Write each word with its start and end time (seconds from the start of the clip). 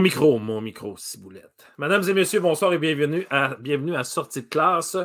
Mon 0.00 0.04
micro, 0.04 0.38
mon 0.38 0.62
micro, 0.62 0.96
ciboulette. 0.96 1.66
Mesdames 1.76 2.02
et 2.08 2.14
messieurs, 2.14 2.40
bonsoir 2.40 2.72
et 2.72 2.78
bienvenue 2.78 3.26
à, 3.28 3.54
bienvenue 3.56 3.94
à 3.94 4.02
Sortie 4.02 4.40
de 4.40 4.48
classe. 4.48 4.96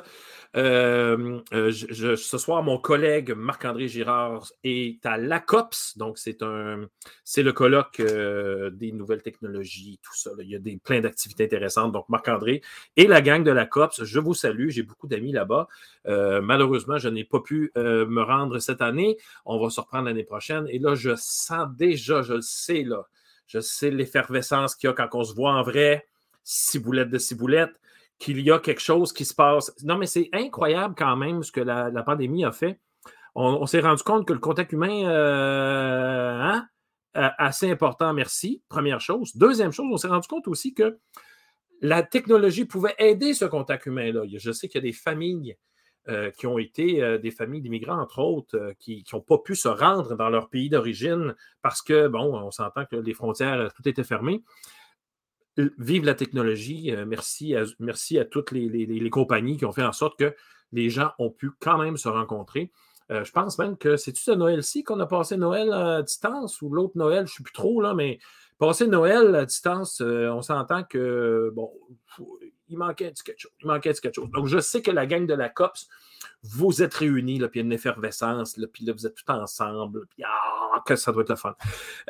Euh, 0.55 1.41
euh, 1.51 1.69
ce 1.73 2.37
soir, 2.37 2.63
mon 2.63 2.77
collègue 2.77 3.33
Marc-André 3.33 3.89
Girard 3.89 4.47
est 4.63 5.05
à 5.05 5.17
l'ACOPS, 5.17 5.97
donc 5.97 6.17
c'est 6.17 6.41
un 6.43 6.85
c'est 7.25 7.43
le 7.43 7.51
colloque 7.51 7.99
euh, 7.99 8.69
des 8.69 8.93
nouvelles 8.93 9.21
technologies, 9.21 9.99
tout 10.01 10.15
ça. 10.15 10.29
Il 10.39 10.49
y 10.49 10.55
a 10.55 10.59
des, 10.59 10.77
plein 10.77 11.01
d'activités 11.01 11.43
intéressantes. 11.43 11.91
Donc, 11.91 12.07
Marc-André 12.07 12.61
et 12.95 13.07
la 13.07 13.21
gang 13.21 13.43
de 13.43 13.51
l'ACOPS, 13.51 14.05
je 14.05 14.19
vous 14.21 14.33
salue. 14.33 14.69
J'ai 14.69 14.83
beaucoup 14.83 15.07
d'amis 15.07 15.33
là-bas. 15.33 15.67
malheureusement, 16.05 16.99
je 16.99 17.09
n'ai 17.09 17.25
pas 17.25 17.41
pu 17.41 17.69
me 17.75 18.21
rendre 18.21 18.59
cette 18.59 18.81
année. 18.81 19.17
On 19.43 19.59
va 19.59 19.69
se 19.69 19.81
reprendre 19.81 20.05
l'année 20.05 20.23
prochaine. 20.23 20.67
Et 20.69 20.79
là, 20.79 20.95
je 20.95 21.11
sens 21.17 21.67
déjà, 21.75 22.21
je 22.21 22.35
le 22.35 22.41
sais, 22.41 22.83
là 22.83 23.05
je 23.47 23.59
sais 23.59 23.91
l'effervescence 23.91 24.75
qu'il 24.75 24.87
y 24.87 24.91
a 24.91 24.93
quand 24.93 25.09
on 25.13 25.23
se 25.23 25.33
voit 25.33 25.53
en 25.53 25.63
vrai, 25.63 26.05
ciboulette 26.43 27.09
de 27.09 27.17
ciboulette, 27.17 27.79
qu'il 28.19 28.39
y 28.41 28.51
a 28.51 28.59
quelque 28.59 28.81
chose 28.81 29.13
qui 29.13 29.25
se 29.25 29.33
passe. 29.33 29.73
Non, 29.83 29.97
mais 29.97 30.05
c'est 30.05 30.29
incroyable 30.33 30.95
quand 30.97 31.15
même 31.15 31.43
ce 31.43 31.51
que 31.51 31.61
la, 31.61 31.91
pandémie 32.03 32.45
a 32.45 32.51
fait. 32.51 32.79
On, 33.35 33.65
s'est 33.65 33.81
rendu 33.81 34.01
compte 34.01 34.25
que 34.25 34.33
le 34.33 34.39
contact 34.39 34.71
humain, 34.71 35.09
euh, 35.09 36.39
hein, 36.41 36.67
assez 37.13 37.69
important, 37.69 38.13
merci, 38.13 38.61
première 38.69 39.01
chose. 39.01 39.35
Deuxième 39.35 39.73
chose, 39.73 39.87
on 39.91 39.97
s'est 39.97 40.07
rendu 40.07 40.27
compte 40.27 40.47
aussi 40.47 40.73
que 40.73 40.97
la 41.81 42.01
technologie 42.03 42.65
pouvait 42.65 42.95
aider 42.97 43.33
ce 43.33 43.45
contact 43.45 43.85
humain-là. 43.85 44.23
Je 44.33 44.51
sais 44.51 44.69
qu'il 44.69 44.79
y 44.81 44.83
a 44.85 44.87
des 44.87 44.93
familles 44.93 45.57
euh, 46.07 46.29
qui 46.29 46.45
ont 46.45 46.59
été 46.59 47.01
euh, 47.01 47.17
des 47.17 47.31
familles 47.31 47.61
d'immigrants, 47.61 47.99
entre 47.99 48.19
autres, 48.19 48.55
euh, 48.55 48.73
qui 48.77 49.03
n'ont 49.11 49.21
pas 49.21 49.39
pu 49.39 49.55
se 49.55 49.67
rendre 49.67 50.15
dans 50.15 50.29
leur 50.29 50.49
pays 50.49 50.69
d'origine 50.69 51.33
parce 51.63 51.81
que, 51.81 52.07
bon, 52.07 52.37
on 52.37 52.51
s'entend 52.51 52.85
que 52.85 52.95
les 52.95 53.15
frontières, 53.15 53.73
tout 53.73 53.89
était 53.89 54.03
fermé. 54.03 54.43
Vive 55.57 56.05
la 56.05 56.13
technologie. 56.13 56.93
merci, 57.07 57.55
à, 57.55 57.63
merci 57.79 58.19
à 58.19 58.25
toutes 58.25 58.51
les, 58.51 59.09
compagnies 59.09 59.57
qui 59.57 59.65
ont 59.65 59.71
fait 59.71 59.83
en 59.83 59.93
sorte 59.93 60.19
que 60.19 60.35
les 60.73 60.91
gens 60.91 61.11
ont 61.17 61.31
pu 61.31 61.49
quand 61.59 61.79
même 61.79 61.97
se 61.97 62.07
rencontrer. 62.09 62.71
je 63.09 63.31
pense 63.31 63.57
même 63.57 63.75
que 63.75 63.97
c'est-tu 63.97 64.21
ce 64.21 64.31
Noël-ci 64.31 64.83
qu'on 64.83 64.99
a 64.99 65.07
passé 65.07 65.37
Noël 65.37 65.71
à 65.73 66.03
distance 66.03 66.61
ou 66.61 66.69
l'autre 66.69 66.97
Noël, 66.97 67.25
je 67.25 67.31
ne 67.31 67.37
sais 67.37 67.43
plus 67.43 67.53
trop, 67.53 67.81
là, 67.81 67.95
mais 67.95 68.19
passer 68.59 68.85
Noël 68.85 69.33
à 69.33 69.45
distance, 69.45 70.01
on 70.01 70.41
s'entend 70.43 70.83
que, 70.83 71.51
bon, 71.55 71.71
il 72.67 72.77
manquait 72.77 73.13
quelque 73.13 73.39
chose. 73.39 73.51
Il 73.61 73.67
manquait 73.67 73.93
quelque 73.93 74.15
chose. 74.15 74.29
Donc, 74.31 74.47
je 74.47 74.59
sais 74.59 74.81
que 74.81 74.91
la 74.91 75.05
gang 75.05 75.25
de 75.25 75.33
la 75.33 75.49
COPS, 75.49 75.87
vous 76.43 76.81
êtes 76.81 76.93
réunis, 76.93 77.39
puis 77.39 77.49
il 77.53 77.57
y 77.57 77.59
a 77.59 77.65
une 77.65 77.73
effervescence, 77.73 78.57
là, 78.57 78.67
puis 78.71 78.85
là, 78.85 78.93
vous 78.93 79.05
êtes 79.05 79.15
tout 79.15 79.31
ensemble, 79.31 80.07
puis 80.07 80.23
ah, 80.23 80.81
que 80.85 80.95
ça 80.95 81.11
doit 81.11 81.23
être 81.23 81.29
le 81.29 81.35
fun. 81.35 81.55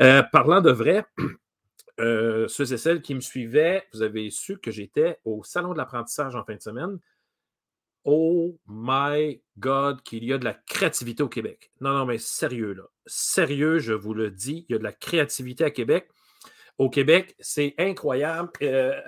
Euh, 0.02 0.24
parlant 0.24 0.62
de 0.62 0.72
vrai, 0.72 1.06
euh, 2.00 2.48
ceux 2.48 2.74
et 2.74 2.78
celles 2.78 3.02
qui 3.02 3.16
me 3.16 3.22
suivaient, 3.22 3.88
vous 3.94 4.02
avez 4.02 4.30
su 4.30 4.58
que 4.58 4.72
j'étais 4.72 5.20
au 5.26 5.44
Salon 5.44 5.74
de 5.74 5.78
l'apprentissage 5.78 6.36
en 6.36 6.44
fin 6.44 6.56
de 6.56 6.62
semaine. 6.62 7.00
Oh 8.04 8.60
my 8.68 9.42
God, 9.58 10.04
qu'il 10.04 10.24
y 10.26 10.32
a 10.32 10.38
de 10.38 10.46
la 10.46 10.54
créativité 10.54 11.24
au 11.24 11.30
Québec. 11.30 11.72
Non, 11.82 11.92
non, 11.92 12.06
mais 12.06 12.20
sérieux, 12.20 12.74
là. 12.74 12.84
Sérieux, 13.08 13.80
je 13.80 13.94
vous 13.94 14.14
le 14.14 14.30
dis, 14.30 14.66
il 14.70 14.74
y 14.74 14.76
a 14.76 14.80
de 14.80 14.84
la 14.84 14.92
créativité 14.92 15.64
à 15.64 15.72
Québec. 15.72 16.08
Au 16.78 16.90
Québec, 16.90 17.36
c'est 17.40 17.74
incroyable. 17.78 18.52
Euh, 18.62 19.00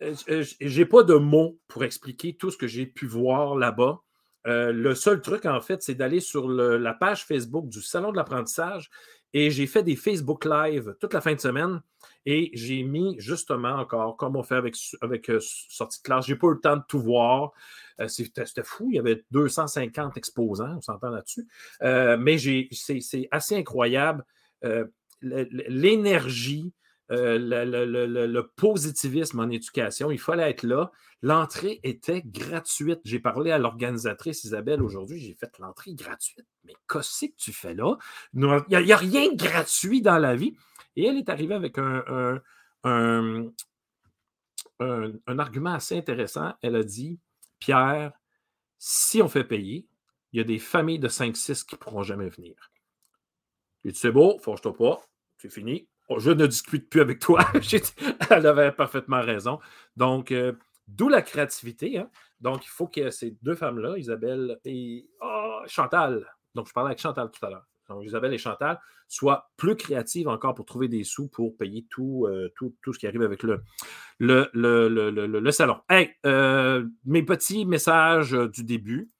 j'ai 0.00 0.86
pas 0.86 1.02
de 1.02 1.14
mots 1.14 1.58
pour 1.68 1.84
expliquer 1.84 2.36
tout 2.36 2.50
ce 2.50 2.56
que 2.56 2.66
j'ai 2.66 2.86
pu 2.86 3.06
voir 3.06 3.56
là-bas. 3.56 4.00
Euh, 4.46 4.72
le 4.72 4.94
seul 4.94 5.20
truc, 5.22 5.44
en 5.46 5.60
fait, 5.60 5.82
c'est 5.82 5.94
d'aller 5.94 6.20
sur 6.20 6.48
la 6.48 6.94
page 6.94 7.24
Facebook 7.24 7.68
du 7.68 7.82
Salon 7.82 8.12
de 8.12 8.16
l'apprentissage 8.16 8.90
et 9.32 9.50
j'ai 9.50 9.66
fait 9.66 9.82
des 9.82 9.96
Facebook 9.96 10.44
Live 10.44 10.94
toute 11.00 11.12
la 11.12 11.20
fin 11.20 11.34
de 11.34 11.40
semaine 11.40 11.82
et 12.26 12.50
j'ai 12.54 12.84
mis 12.84 13.16
justement 13.18 13.74
encore, 13.74 14.16
comme 14.16 14.36
on 14.36 14.42
fait 14.42 14.54
avec, 14.54 14.76
avec 15.00 15.30
sortie 15.40 15.98
de 15.98 16.02
classe, 16.04 16.26
j'ai 16.26 16.36
pas 16.36 16.46
eu 16.46 16.54
le 16.54 16.60
temps 16.60 16.76
de 16.76 16.84
tout 16.88 17.00
voir. 17.00 17.50
C'était 18.06 18.62
fou, 18.62 18.88
il 18.90 18.96
y 18.96 18.98
avait 18.98 19.24
250 19.32 20.16
exposants, 20.16 20.76
on 20.76 20.80
s'entend 20.80 21.10
là-dessus. 21.10 21.46
mais 21.80 22.38
c'est 22.70 23.28
assez 23.32 23.56
incroyable 23.56 24.24
l'énergie, 25.22 26.72
euh, 27.12 27.38
le, 27.38 28.42
positivisme 28.56 29.40
en 29.40 29.48
éducation. 29.48 30.10
Il 30.10 30.18
fallait 30.18 30.50
être 30.50 30.64
là. 30.64 30.90
L'entrée 31.22 31.80
était 31.82 32.22
gratuite. 32.24 33.00
J'ai 33.04 33.20
parlé 33.20 33.52
à 33.52 33.58
l'organisatrice 33.58 34.44
Isabelle 34.44 34.82
aujourd'hui. 34.82 35.20
J'ai 35.20 35.34
fait 35.34 35.56
l'entrée 35.58 35.94
gratuite. 35.94 36.46
Mais 36.64 36.74
qu'est-ce 36.90 37.26
que 37.26 37.32
tu 37.36 37.52
fais 37.52 37.74
là? 37.74 37.96
Il 38.34 38.40
n'y 38.40 38.92
a, 38.92 38.96
rien 38.96 39.30
de 39.30 39.36
gratuit 39.36 40.02
dans 40.02 40.18
la 40.18 40.34
vie. 40.34 40.56
Et 40.96 41.04
elle 41.06 41.16
est 41.16 41.28
arrivée 41.28 41.54
avec 41.54 41.78
un, 41.78 42.40
un, 42.84 43.50
un 44.80 45.38
argument 45.38 45.74
assez 45.74 45.96
intéressant. 45.96 46.54
Elle 46.62 46.76
a 46.76 46.82
dit 46.82 47.20
Pierre, 47.60 48.12
si 48.78 49.22
on 49.22 49.28
fait 49.28 49.44
payer, 49.44 49.86
il 50.32 50.38
y 50.38 50.40
a 50.40 50.44
des 50.44 50.58
familles 50.58 50.98
de 50.98 51.08
5-6 51.08 51.64
qui 51.64 51.76
ne 51.76 51.78
pourront 51.78 52.02
jamais 52.02 52.28
venir. 52.28 52.54
Et 53.84 53.92
tu 53.92 53.98
sais, 53.98 54.10
beau, 54.10 54.38
forge-toi 54.40 54.74
pas, 54.74 55.00
c'est 55.38 55.50
fini 55.52 55.88
je 56.18 56.30
ne 56.30 56.46
discute 56.46 56.88
plus 56.88 57.00
avec 57.00 57.18
toi. 57.18 57.40
Elle 58.30 58.46
avait 58.46 58.72
parfaitement 58.72 59.20
raison. 59.20 59.58
Donc, 59.96 60.30
euh, 60.32 60.52
d'où 60.88 61.08
la 61.08 61.22
créativité. 61.22 61.98
Hein. 61.98 62.10
Donc, 62.40 62.64
il 62.64 62.68
faut 62.68 62.86
que 62.86 63.10
ces 63.10 63.36
deux 63.42 63.54
femmes-là, 63.54 63.96
Isabelle 63.96 64.58
et 64.64 65.08
oh, 65.20 65.60
Chantal, 65.66 66.26
donc 66.54 66.68
je 66.68 66.72
parlais 66.72 66.88
avec 66.88 67.00
Chantal 67.00 67.30
tout 67.30 67.44
à 67.44 67.50
l'heure, 67.50 67.66
donc 67.88 68.04
Isabelle 68.04 68.34
et 68.34 68.38
Chantal, 68.38 68.78
soient 69.08 69.50
plus 69.56 69.76
créatives 69.76 70.28
encore 70.28 70.54
pour 70.54 70.66
trouver 70.66 70.88
des 70.88 71.04
sous 71.04 71.28
pour 71.28 71.56
payer 71.56 71.86
tout, 71.88 72.26
euh, 72.28 72.52
ce 72.60 72.98
qui 72.98 73.06
arrive 73.06 73.22
avec 73.22 73.42
le, 73.42 73.62
le, 74.18 74.50
le, 74.52 75.50
salon. 75.50 75.76
Euh, 76.24 76.84
mes 77.04 77.22
petits 77.22 77.64
messages 77.66 78.32
du 78.32 78.64
début. 78.64 79.10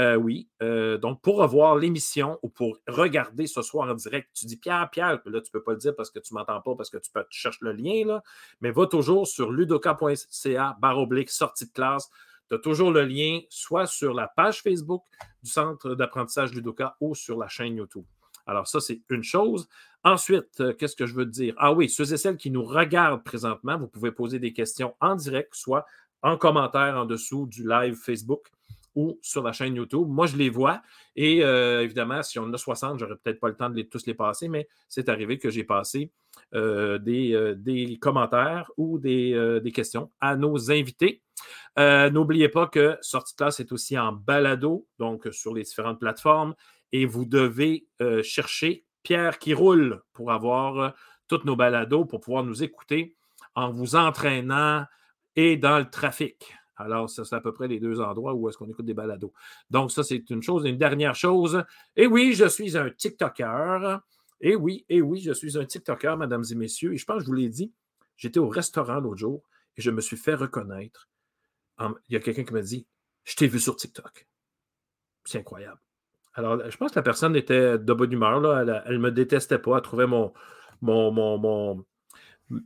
Euh, 0.00 0.14
oui. 0.14 0.48
Euh, 0.62 0.96
donc, 0.96 1.20
pour 1.22 1.38
revoir 1.38 1.76
l'émission 1.76 2.38
ou 2.42 2.48
pour 2.48 2.78
regarder 2.86 3.48
ce 3.48 3.62
soir 3.62 3.90
en 3.90 3.94
direct, 3.94 4.28
tu 4.32 4.46
dis 4.46 4.56
Pierre, 4.56 4.88
Pierre, 4.90 5.20
là, 5.24 5.40
tu 5.40 5.48
ne 5.48 5.52
peux 5.52 5.62
pas 5.62 5.72
le 5.72 5.78
dire 5.78 5.94
parce 5.96 6.10
que 6.10 6.20
tu 6.20 6.32
ne 6.32 6.38
m'entends 6.38 6.60
pas, 6.60 6.76
parce 6.76 6.88
que 6.88 6.98
tu, 6.98 7.10
peux, 7.10 7.24
chercher 7.30 7.58
le 7.62 7.72
lien, 7.72 8.06
là, 8.06 8.22
mais 8.60 8.70
va 8.70 8.86
toujours 8.86 9.26
sur 9.26 9.50
ludoka.ca, 9.50 10.76
barre 10.80 10.98
oblique, 10.98 11.30
sortie 11.30 11.66
de 11.66 11.72
classe. 11.72 12.08
Tu 12.48 12.54
as 12.54 12.58
toujours 12.58 12.92
le 12.92 13.04
lien, 13.04 13.40
soit 13.50 13.86
sur 13.86 14.14
la 14.14 14.28
page 14.28 14.62
Facebook 14.62 15.02
du 15.42 15.50
Centre 15.50 15.94
d'apprentissage 15.94 16.54
Ludoka 16.54 16.96
ou 17.00 17.14
sur 17.14 17.36
la 17.36 17.48
chaîne 17.48 17.76
YouTube. 17.76 18.04
Alors, 18.46 18.66
ça, 18.66 18.80
c'est 18.80 19.02
une 19.10 19.24
chose. 19.24 19.68
Ensuite, 20.04 20.60
euh, 20.60 20.72
qu'est-ce 20.72 20.96
que 20.96 21.06
je 21.06 21.14
veux 21.14 21.26
te 21.26 21.30
dire? 21.30 21.54
Ah 21.58 21.72
oui, 21.72 21.90
ceux 21.90 22.10
et 22.12 22.16
celles 22.16 22.36
qui 22.36 22.50
nous 22.50 22.64
regardent 22.64 23.24
présentement, 23.24 23.76
vous 23.76 23.88
pouvez 23.88 24.12
poser 24.12 24.38
des 24.38 24.52
questions 24.52 24.94
en 25.00 25.16
direct, 25.16 25.54
soit 25.54 25.84
en 26.22 26.38
commentaire 26.38 26.96
en 26.96 27.04
dessous 27.04 27.46
du 27.46 27.68
live 27.68 27.96
Facebook 27.96 28.50
ou 28.98 29.16
sur 29.22 29.44
la 29.44 29.52
chaîne 29.52 29.76
YouTube. 29.76 30.08
Moi, 30.08 30.26
je 30.26 30.36
les 30.36 30.50
vois. 30.50 30.82
Et 31.14 31.44
euh, 31.44 31.84
évidemment, 31.84 32.20
si 32.24 32.40
on 32.40 32.42
en 32.42 32.52
a 32.52 32.58
60, 32.58 32.98
j'aurais 32.98 33.14
peut-être 33.14 33.38
pas 33.38 33.46
le 33.46 33.54
temps 33.54 33.70
de 33.70 33.80
tous 33.82 34.06
les 34.06 34.14
passer, 34.14 34.48
mais 34.48 34.68
c'est 34.88 35.08
arrivé 35.08 35.38
que 35.38 35.50
j'ai 35.50 35.62
passé 35.62 36.10
euh, 36.54 36.98
euh, 37.06 37.54
des, 37.54 37.98
commentaires 38.00 38.72
ou 38.76 38.98
des, 38.98 39.70
questions 39.72 40.10
à 40.20 40.34
nos 40.34 40.72
invités. 40.72 41.22
N'oubliez 41.76 42.48
pas 42.48 42.66
que 42.66 42.98
Sortie 43.00 43.34
de 43.34 43.36
classe 43.36 43.60
est 43.60 43.70
aussi 43.70 43.96
en 43.96 44.12
balado, 44.12 44.88
donc 44.98 45.28
sur 45.30 45.54
les 45.54 45.62
différentes 45.62 46.00
plateformes. 46.00 46.56
Et 46.90 47.06
vous 47.06 47.24
devez 47.24 47.86
chercher 48.24 48.84
Pierre 49.04 49.38
qui 49.38 49.54
roule 49.54 50.02
pour 50.12 50.32
avoir 50.32 50.92
toutes 51.28 51.44
nos 51.44 51.54
balados, 51.54 52.04
pour 52.04 52.18
pouvoir 52.18 52.42
nous 52.42 52.64
écouter 52.64 53.14
en 53.54 53.70
vous 53.70 53.94
entraînant 53.94 54.86
et 55.36 55.56
dans 55.56 55.78
le 55.78 55.88
trafic. 55.88 56.57
Alors, 56.78 57.10
ça, 57.10 57.24
c'est 57.24 57.34
à 57.34 57.40
peu 57.40 57.52
près 57.52 57.68
les 57.68 57.80
deux 57.80 58.00
endroits 58.00 58.34
où 58.34 58.48
est-ce 58.48 58.56
qu'on 58.56 58.68
écoute 58.68 58.86
des 58.86 58.94
balados. 58.94 59.32
Donc, 59.68 59.90
ça, 59.90 60.04
c'est 60.04 60.30
une 60.30 60.42
chose. 60.42 60.64
Une 60.64 60.78
dernière 60.78 61.14
chose. 61.14 61.62
Et 61.96 62.06
oui, 62.06 62.34
je 62.34 62.46
suis 62.46 62.76
un 62.78 62.90
TikToker. 62.90 64.00
Et 64.40 64.54
oui, 64.54 64.86
et 64.88 65.02
oui, 65.02 65.20
je 65.20 65.32
suis 65.32 65.58
un 65.58 65.64
TikToker, 65.64 66.16
mesdames 66.16 66.44
et 66.50 66.54
messieurs. 66.54 66.94
Et 66.94 66.96
je 66.96 67.04
pense 67.04 67.18
que 67.18 67.24
je 67.24 67.26
vous 67.26 67.34
l'ai 67.34 67.48
dit, 67.48 67.72
j'étais 68.16 68.38
au 68.38 68.48
restaurant 68.48 69.00
l'autre 69.00 69.18
jour 69.18 69.42
et 69.76 69.82
je 69.82 69.90
me 69.90 70.00
suis 70.00 70.16
fait 70.16 70.34
reconnaître. 70.34 71.08
Il 71.80 72.14
y 72.14 72.16
a 72.16 72.20
quelqu'un 72.20 72.44
qui 72.44 72.52
m'a 72.52 72.62
dit 72.62 72.86
Je 73.24 73.36
t'ai 73.36 73.46
vu 73.46 73.60
sur 73.60 73.76
TikTok. 73.76 74.26
C'est 75.24 75.38
incroyable. 75.38 75.80
Alors, 76.34 76.70
je 76.70 76.76
pense 76.76 76.92
que 76.92 76.98
la 76.98 77.02
personne 77.02 77.34
était 77.34 77.78
de 77.78 77.92
bonne 77.92 78.12
humeur. 78.12 78.58
Elle 78.86 78.94
ne 78.94 78.98
me 78.98 79.10
détestait 79.10 79.58
pas. 79.58 79.76
Elle 79.76 79.82
trouvait 79.82 80.06
mon 80.06 80.32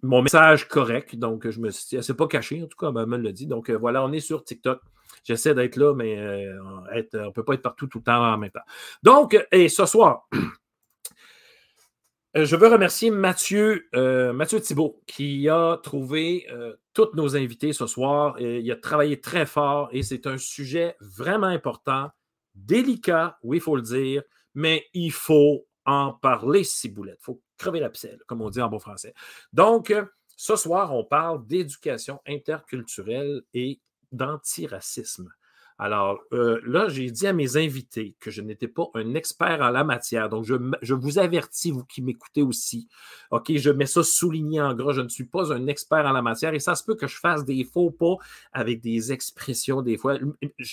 message 0.03 0.69
correct. 0.69 1.17
Donc, 1.17 1.49
je 1.49 1.61
me 1.61 1.71
suis 1.71 1.97
dit, 1.97 2.03
c'est 2.03 2.15
pas 2.15 2.27
caché, 2.27 2.63
en 2.63 2.67
tout 2.67 2.79
cas, 2.79 2.89
elle 2.89 3.07
me 3.07 3.17
l'a 3.17 3.33
dit. 3.33 3.47
Donc, 3.47 3.71
euh, 3.71 3.77
voilà, 3.77 4.05
on 4.05 4.13
est 4.13 4.21
sur 4.21 4.45
TikTok. 4.45 4.81
J'essaie 5.25 5.55
d'être 5.55 5.77
là, 5.77 5.95
mais 5.95 6.19
euh, 6.19 6.61
on 6.63 6.83
ne 6.83 7.31
peut 7.31 7.45
pas 7.45 7.55
être 7.55 7.63
partout 7.63 7.87
tout 7.87 7.99
le 7.99 8.05
temps 8.05 8.33
en 8.33 8.39
même 8.39 8.51
temps. 8.51 8.61
Donc, 9.03 9.39
et 9.53 9.69
ce 9.69 9.87
soir, 9.87 10.29
je 12.35 12.57
veux 12.57 12.69
remercier 12.69 13.11
Mathieu, 13.11 13.89
euh, 13.95 14.33
Mathieu 14.33 14.61
Thibault, 14.61 15.01
qui 15.07 15.49
a 15.49 15.79
trouvé 15.83 16.47
tous 16.93 17.11
nos 17.15 17.37
invités 17.37 17.73
ce 17.73 17.87
soir. 17.87 18.41
Il 18.41 18.71
a 18.71 18.77
travaillé 18.77 19.21
très 19.21 19.47
fort 19.47 19.89
et 19.93 20.03
c'est 20.03 20.27
un 20.27 20.39
sujet 20.39 20.97
vraiment 21.01 21.47
important, 21.47 22.11
délicat, 22.55 23.39
oui, 23.43 23.59
il 23.59 23.61
faut 23.61 23.77
le 23.77 23.83
dire, 23.83 24.23
mais 24.55 24.87
il 24.93 25.13
faut 25.13 25.67
en 25.85 26.13
parler, 26.13 26.65
Ciboulette. 26.65 27.19
Il 27.21 27.25
faut 27.25 27.43
crever 27.63 27.81
la 27.81 27.91
pselle, 27.91 28.21
comme 28.27 28.43
on 28.43 28.51
dit 28.51 28.61
en 28.61 28.69
bon 28.69 28.79
français. 28.79 29.15
Donc, 29.53 29.95
Ce 30.37 30.57
soir, 30.57 30.93
on 30.95 31.05
parle 31.05 31.47
d'éducation 31.47 32.21
interculturelle 32.27 33.43
et 33.55 33.81
d'antiracisme. 34.11 35.31
Alors 35.79 36.21
euh, 36.33 36.61
là, 36.65 36.89
j'ai 36.89 37.11
dit 37.11 37.27
à 37.27 37.33
mes 37.33 37.57
invités 37.57 38.15
que 38.21 38.31
je 38.31 38.41
n'étais 38.41 38.69
pas 38.69 38.85
un 38.95 39.15
expert 39.15 39.61
en 39.61 39.71
la 39.71 39.85
matière. 39.85 40.29
Donc, 40.29 40.45
je, 40.45 40.95
vous 40.95 41.19
avertis, 41.19 41.71
vous 41.71 41.85
qui 41.85 42.03
m'écoutez 42.03 42.43
aussi. 42.43 42.89
OK, 43.31 43.57
je 43.57 43.71
mets 43.71 43.87
ça 43.87 44.03
souligné 44.03 44.61
en 44.61 44.75
gras. 44.75 44.93
Je 44.93 45.01
ne 45.01 45.09
suis 45.09 45.25
pas 45.25 45.53
un 45.53 45.67
expert 45.67 46.05
en 46.07 46.13
la 46.13 46.23
matière 46.23 46.55
et 46.55 46.61
ça 46.61 46.75
se 46.75 46.85
peut 46.85 46.95
que 46.95 47.07
je 47.07 47.19
fasse 47.19 47.45
des 47.45 47.65
faux 47.65 47.91
pas 47.91 48.17
avec 48.53 48.81
des 48.81 49.13
expressions 49.13 49.83
des 49.83 49.97
fois. 49.97 50.19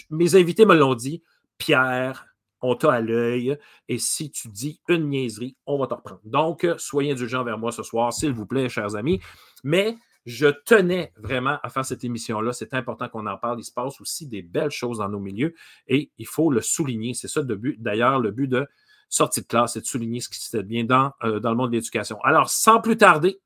Mes 0.09 0.36
invités 0.36 0.65
me 0.65 0.75
l'ont 0.75 0.95
dit. 0.95 1.21
Pierre, 1.57 2.28
on 2.61 2.75
t'a 2.75 2.94
à 2.94 3.01
l'œil 3.01 3.57
et 3.88 3.97
si 3.97 4.31
tu 4.31 4.50
dis 4.50 4.81
une 4.88 5.09
niaiserie, 5.09 5.56
on 5.65 5.77
va 5.77 5.88
te 5.88 5.94
reprendre. 5.94 6.21
Donc, 6.25 6.67
soyez 6.77 7.11
indulgents 7.11 7.44
vers 7.44 7.57
moi 7.57 7.71
ce 7.71 7.83
soir, 7.83 8.13
s'il 8.13 8.33
vous 8.33 8.45
plaît, 8.45 8.69
chers 8.69 8.95
amis. 8.95 9.19
Mais 9.63 9.97
je 10.25 10.47
tenais 10.47 11.11
vraiment 11.17 11.57
à 11.63 11.69
faire 11.69 11.85
cette 11.85 12.03
émission-là. 12.03 12.53
C'est 12.53 12.73
important 12.73 13.07
qu'on 13.09 13.25
en 13.25 13.38
parle. 13.38 13.59
Il 13.59 13.63
se 13.63 13.71
passe 13.71 14.00
aussi 14.01 14.27
des 14.27 14.41
belles 14.41 14.71
choses 14.71 15.00
dans 15.00 15.09
nos 15.09 15.19
milieux 15.19 15.56
et 15.88 16.11
il 16.17 16.27
faut 16.27 16.51
le 16.51 16.61
souligner. 16.61 17.13
C'est 17.13 17.27
ça 17.27 17.41
d'ailleurs 17.44 18.19
le 18.19 18.31
but 18.31 18.47
de 18.47 18.67
sortie 19.09 19.41
de 19.41 19.47
classe, 19.47 19.73
c'est 19.73 19.81
de 19.81 19.85
souligner 19.85 20.21
ce 20.21 20.29
qui 20.29 20.39
se 20.39 20.50
fait 20.50 20.63
bien 20.63 20.83
dans, 20.83 21.12
euh, 21.23 21.39
dans 21.39 21.50
le 21.50 21.55
monde 21.55 21.71
de 21.71 21.77
l'éducation. 21.77 22.21
Alors, 22.21 22.50
sans 22.50 22.79
plus 22.79 22.95
tarder, 22.95 23.39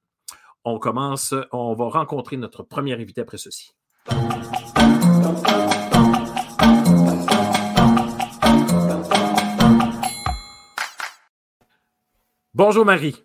on 0.66 0.78
commence, 0.78 1.34
on 1.52 1.74
va 1.74 1.86
rencontrer 1.86 2.38
notre 2.38 2.64
premier 2.64 2.94
invité 2.94 3.22
après 3.22 3.38
ceci. 3.38 3.72
Bonjour 12.56 12.86
Marie. 12.86 13.16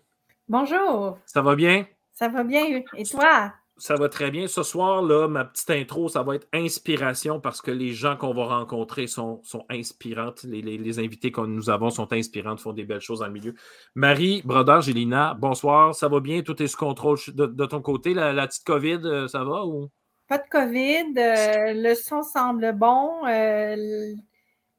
Bonjour. 0.47 1.19
Ça 1.27 1.43
va 1.43 1.55
bien? 1.55 1.85
Ça 2.13 2.29
va 2.29 2.43
bien. 2.43 2.81
Et 2.97 3.03
toi? 3.03 3.53
Ça 3.77 3.93
va 3.93 4.09
très 4.09 4.31
bien. 4.31 4.47
Ce 4.47 4.63
soir, 4.63 5.03
là, 5.03 5.27
ma 5.27 5.45
petite 5.45 5.69
intro, 5.69 6.09
ça 6.09 6.23
va 6.23 6.33
être 6.33 6.47
inspiration 6.51 7.39
parce 7.39 7.61
que 7.61 7.69
les 7.69 7.93
gens 7.93 8.17
qu'on 8.17 8.33
va 8.33 8.45
rencontrer 8.45 9.05
sont, 9.05 9.39
sont 9.43 9.67
inspirantes. 9.69 10.41
Les, 10.45 10.97
invités 10.97 11.31
que 11.31 11.41
nous 11.41 11.69
avons 11.69 11.91
sont 11.91 12.11
inspirantes, 12.11 12.59
font 12.59 12.73
des 12.73 12.85
belles 12.85 13.01
choses 13.01 13.19
dans 13.19 13.27
le 13.27 13.33
milieu. 13.33 13.53
Marie, 13.93 14.41
Brodeur, 14.43 14.81
Gélina, 14.81 15.35
bonsoir. 15.35 15.93
Ça 15.93 16.07
va 16.07 16.19
bien? 16.21 16.41
Tout 16.41 16.59
est 16.63 16.67
sous 16.67 16.79
contrôle 16.79 17.19
de, 17.27 17.65
ton 17.67 17.83
côté? 17.83 18.15
La, 18.15 18.47
petite 18.47 18.65
COVID, 18.65 19.01
euh, 19.03 19.27
ça 19.27 19.43
va 19.43 19.63
ou? 19.63 19.89
Pas 20.27 20.39
de 20.39 20.49
COVID. 20.49 21.13
Euh, 21.19 21.73
le 21.75 21.93
son 21.93 22.23
semble 22.23 22.73
bon. 22.73 23.27
Euh, 23.27 24.15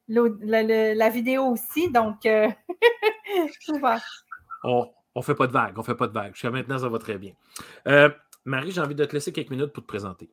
la, 0.09 1.09
vidéo 1.09 1.45
aussi. 1.45 1.89
Donc, 1.89 2.17
tout 3.65 3.79
va. 3.79 3.97
On, 4.63 4.89
ne 5.15 5.21
fait 5.21 5.35
pas 5.35 5.47
de 5.47 5.51
vagues, 5.51 5.73
on 5.75 5.81
ne 5.81 5.85
fait 5.85 5.95
pas 5.95 6.07
de 6.07 6.13
vagues. 6.13 6.33
Jusqu'à 6.33 6.51
maintenant, 6.51 6.77
ça 6.77 6.89
va 6.89 6.99
très 6.99 7.17
bien. 7.17 7.33
Euh, 7.87 8.09
Marie, 8.45 8.71
j'ai 8.71 8.81
envie 8.81 8.95
de 8.95 9.05
te 9.05 9.13
laisser 9.13 9.31
quelques 9.31 9.49
minutes 9.49 9.73
pour 9.73 9.83
te 9.83 9.87
présenter. 9.87 10.29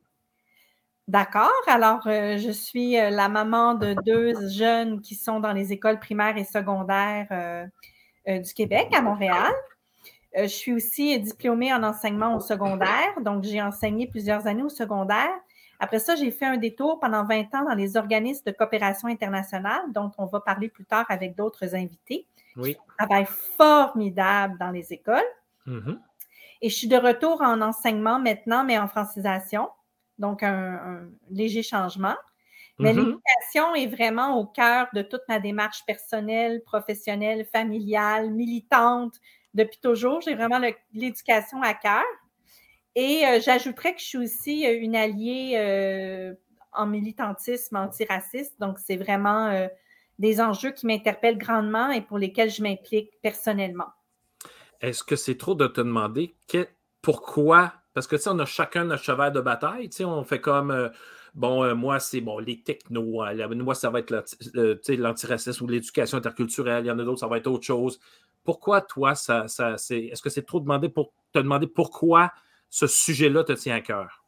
D'accord. 1.07 1.51
Alors, 1.67 2.05
euh, 2.07 2.37
je 2.37 2.51
suis 2.51 2.99
euh, 2.99 3.09
la 3.09 3.29
maman 3.29 3.73
de 3.73 3.95
deux 4.05 4.49
jeunes 4.49 5.01
qui 5.01 5.15
sont 5.15 5.39
dans 5.39 5.53
les 5.53 5.73
écoles 5.73 5.99
primaires 5.99 6.37
et 6.37 6.43
secondaires 6.43 7.67
du 8.27 8.53
Québec, 8.53 8.89
à 8.95 9.01
Montréal. 9.01 9.51
je 10.35 10.45
suis 10.45 10.71
aussi 10.71 11.19
diplômée 11.19 11.73
en 11.73 11.81
enseignement 11.81 12.35
au 12.35 12.39
secondaire, 12.39 13.19
donc 13.21 13.43
j'ai 13.43 13.59
enseigné 13.59 14.05
plusieurs 14.05 14.45
années 14.45 14.61
au 14.61 14.69
secondaire. 14.69 15.33
Après 15.79 15.99
ça, 15.99 16.15
j'ai 16.15 16.29
fait 16.29 16.45
un 16.45 16.57
détour 16.57 16.99
pendant 16.99 17.23
20 17.23 17.55
ans 17.55 17.63
dans 17.63 17.73
les 17.73 17.95
organismes 17.95 18.43
de 18.45 18.51
coopération 18.51 19.07
internationale, 19.07 19.81
dont 19.93 20.11
on 20.17 20.25
va 20.25 20.41
parler 20.41 20.67
plus 20.67 20.85
tard 20.85 21.05
avec 21.07 21.35
d'autres 21.35 21.73
invités. 21.73 22.27
Oui. 22.55 22.77
Travail 22.97 23.25
formidable 23.57 24.57
dans 24.59 24.71
les 24.71 24.91
écoles. 24.93 25.23
Mm-hmm. 25.67 25.99
Et 26.61 26.69
je 26.69 26.75
suis 26.75 26.87
de 26.87 26.97
retour 26.97 27.41
en 27.41 27.61
enseignement 27.61 28.19
maintenant, 28.19 28.63
mais 28.63 28.77
en 28.77 28.87
francisation. 28.87 29.69
Donc, 30.17 30.43
un, 30.43 31.09
léger 31.29 31.63
changement. 31.63 32.15
Mais 32.77 32.93
mm-hmm. 32.93 32.97
l'éducation 32.97 33.75
est 33.75 33.87
vraiment 33.87 34.37
au 34.37 34.45
cœur 34.45 34.87
de 34.93 35.01
toute 35.01 35.21
ma 35.27 35.39
démarche 35.39 35.85
personnelle, 35.85 36.61
professionnelle, 36.63 37.45
familiale, 37.45 38.31
militante. 38.31 39.15
Depuis 39.53 39.79
toujours, 39.81 40.21
j'ai 40.21 40.35
vraiment 40.35 40.59
l'éducation 40.93 41.61
à 41.61 41.73
cœur. 41.73 42.03
Et 42.95 43.25
euh, 43.25 43.39
j'ajouterais 43.39 43.93
que 43.93 43.99
je 44.01 44.05
suis 44.05 44.17
aussi 44.17 44.65
euh, 44.65 44.77
une 44.79 44.95
alliée 44.95 45.53
euh, 45.55 46.33
en 46.73 46.85
militantisme 46.85 47.75
antiraciste. 47.75 48.59
Donc, 48.59 48.77
c'est 48.79 48.97
vraiment 48.97 49.67
des 50.19 50.41
enjeux 50.41 50.71
qui 50.71 50.85
m'interpellent 50.85 51.37
grandement 51.37 51.89
et 51.89 52.01
pour 52.01 52.17
lesquels 52.17 52.51
je 52.51 52.61
m'implique 52.61 53.09
personnellement. 53.21 53.87
Est-ce 54.81 55.03
que 55.03 55.15
c'est 55.15 55.37
trop 55.37 55.55
de 55.55 55.67
te 55.67 55.81
demander 55.81 56.35
pourquoi? 57.01 57.73
Parce 57.93 58.07
que, 58.07 58.15
tu 58.15 58.29
on 58.29 58.39
a 58.39 58.45
chacun 58.45 58.85
notre 58.85 59.03
cheval 59.03 59.33
de 59.33 59.41
bataille. 59.41 59.89
Tu 59.89 59.97
sais, 59.97 60.05
on 60.05 60.23
fait 60.23 60.39
comme, 60.39 60.71
euh, 60.71 60.89
bon, 61.33 61.63
euh, 61.63 61.73
moi, 61.75 61.99
c'est 61.99 62.21
bon, 62.21 62.39
les 62.39 62.61
technos. 62.61 63.23
Hein, 63.23 63.35
moi, 63.55 63.75
ça 63.75 63.89
va 63.89 63.99
être 63.99 64.13
l'antiracisme 64.89 65.63
ou 65.63 65.67
l'éducation 65.67 66.17
interculturelle. 66.17 66.85
Il 66.85 66.87
y 66.87 66.91
en 66.91 66.99
a 66.99 67.03
d'autres, 67.03 67.19
ça 67.19 67.27
va 67.27 67.37
être 67.37 67.47
autre 67.47 67.65
chose. 67.65 67.99
Pourquoi, 68.43 68.81
toi, 68.81 69.15
ça, 69.15 69.47
ça 69.47 69.77
c'est, 69.77 70.05
est-ce 70.05 70.21
que 70.21 70.29
c'est 70.29 70.45
trop 70.45 70.59
demandé 70.59 70.89
pour 70.89 71.13
te 71.33 71.39
demander 71.39 71.67
pourquoi 71.67 72.31
ce 72.69 72.87
sujet-là 72.87 73.43
te 73.43 73.53
tient 73.53 73.75
à 73.75 73.81
cœur? 73.81 74.23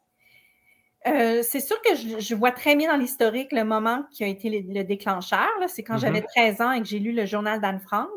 Euh, 1.06 1.42
c'est 1.42 1.60
sûr 1.60 1.80
que 1.82 1.94
je, 1.94 2.34
vois 2.34 2.52
très 2.52 2.76
bien 2.76 2.92
dans 2.92 2.98
l'historique 2.98 3.50
le 3.52 3.64
moment 3.64 4.04
qui 4.12 4.22
a 4.22 4.28
été 4.28 4.62
le, 4.62 4.84
déclencheur. 4.84 5.48
C'est 5.68 5.82
quand 5.82 5.98
j'avais 5.98 6.22
13 6.22 6.58
mm-hmm. 6.58 6.62
ans 6.62 6.72
et 6.72 6.80
que 6.80 6.86
j'ai 6.86 7.00
lu 7.00 7.12
le 7.12 7.26
journal 7.26 7.60
d'Anne 7.60 7.80
Frank. 7.80 8.08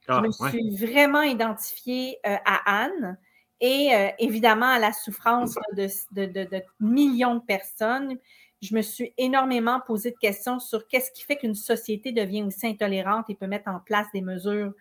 je 0.00 0.12
ah, 0.12 0.20
me 0.20 0.30
suis 0.30 0.76
vraiment 0.76 1.22
identifiée 1.22 2.18
euh, 2.26 2.36
à 2.44 2.84
Anne 2.84 3.18
et 3.60 3.94
euh, 3.94 4.08
évidemment 4.18 4.66
à 4.66 4.78
la 4.78 4.92
souffrance 4.92 5.54
de, 5.72 6.62
millions 6.80 7.36
de 7.36 7.44
personnes. 7.44 8.18
Je 8.60 8.74
me 8.74 8.82
suis 8.82 9.14
énormément 9.18 9.80
posé 9.86 10.10
de 10.10 10.16
questions 10.16 10.58
sur 10.58 10.88
qu'est-ce 10.88 11.12
qui 11.12 11.22
fait 11.22 11.36
qu'une 11.36 11.54
société 11.54 12.10
devient 12.10 12.42
aussi 12.42 12.66
intolérante 12.66 13.30
et 13.30 13.34
peut 13.34 13.46
mettre 13.46 13.68
en 13.68 13.78
place 13.78 14.06
des 14.12 14.22
mesures 14.22 14.72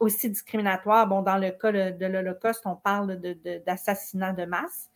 aussi 0.00 0.30
discriminatoires. 0.30 1.06
Bon, 1.06 1.22
dans 1.22 1.36
le 1.36 1.50
cas 1.50 1.70
de 1.70 2.06
l'Holocauste, 2.06 2.62
on 2.64 2.74
parle 2.74 3.20
d'assassinat 3.66 4.32
de 4.32 4.46
masse. 4.46 4.90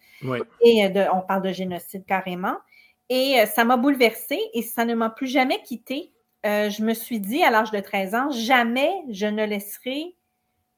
Et 0.61 0.85
euh, 0.85 1.07
on 1.13 1.21
parle 1.21 1.43
de 1.43 1.53
génocide 1.53 2.05
carrément. 2.07 2.57
Et 3.09 3.41
euh, 3.41 3.47
ça 3.47 3.65
m'a 3.65 3.77
bouleversée 3.77 4.41
et 4.55 4.63
ça 4.63 4.85
ne 4.85 4.95
m'a 4.95 5.11
plus 5.11 5.27
jamais 5.27 5.61
quittée. 5.63 6.13
Euh, 6.47 6.71
je 6.71 6.83
me 6.83 6.95
suis 6.95 7.21
dit 7.21 7.43
à 7.43 7.51
l'âge 7.51 7.71
de 7.71 7.81
13 7.81 8.15
ans, 8.15 8.31
jamais 8.31 8.93
je 9.11 9.27
ne 9.27 9.45
laisserai 9.45 10.15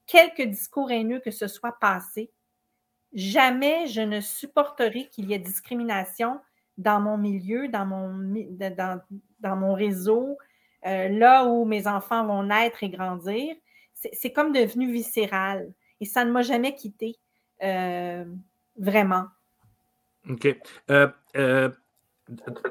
quelque 0.06 0.42
discours 0.42 0.90
haineux 0.90 1.20
que 1.20 1.30
ce 1.30 1.48
soit 1.48 1.78
passé. 1.80 2.30
Jamais 3.12 3.86
je 3.86 4.00
ne 4.00 4.20
supporterai 4.20 5.08
qu'il 5.08 5.30
y 5.30 5.34
ait 5.34 5.38
discrimination 5.38 6.40
dans 6.76 7.00
mon 7.00 7.16
milieu, 7.16 7.68
dans 7.68 7.86
mon, 7.86 8.12
dans, 9.40 9.56
mon 9.56 9.74
réseau, 9.74 10.36
là 10.84 11.46
où 11.46 11.64
mes 11.64 11.86
enfants 11.86 12.26
vont 12.26 12.42
naître 12.42 12.82
et 12.82 12.90
grandir. 12.90 13.56
C'est 14.12 14.32
comme 14.32 14.52
devenu 14.52 14.92
viscéral 14.92 15.72
et 16.00 16.04
ça 16.04 16.24
ne 16.24 16.30
m'a 16.30 16.42
jamais 16.42 16.74
quitté. 16.74 17.16
Vraiment. 18.78 19.26
OK. 20.28 20.56
Euh, 20.90 21.08
euh, 21.36 21.70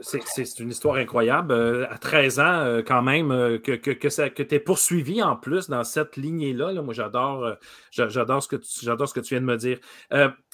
c'est 0.02 0.60
une 0.60 0.70
histoire 0.70 0.96
incroyable. 0.96 1.54
Euh, 1.54 1.88
à 1.90 1.98
13 1.98 2.40
ans, 2.40 2.82
quand 2.86 3.02
même, 3.02 3.30
que, 3.60 3.72
que, 3.72 3.92
que 3.92 4.44
tu 4.44 4.56
es 4.56 4.60
poursuivi 4.60 5.24
en 5.24 5.36
plus 5.36 5.70
dans 5.70 5.84
cette 5.84 6.18
lignée-là. 6.18 6.74
Moi, 6.82 6.94
j'adore 6.94 7.56
j'adore 7.92 8.44
ce, 8.44 8.50
que 8.50 8.58
tu, 8.58 8.68
ce 8.68 9.14
que 9.14 9.20
tu 9.22 9.36
viens 9.36 9.42
de 9.42 9.46
me 9.46 9.58
dire. 9.58 9.80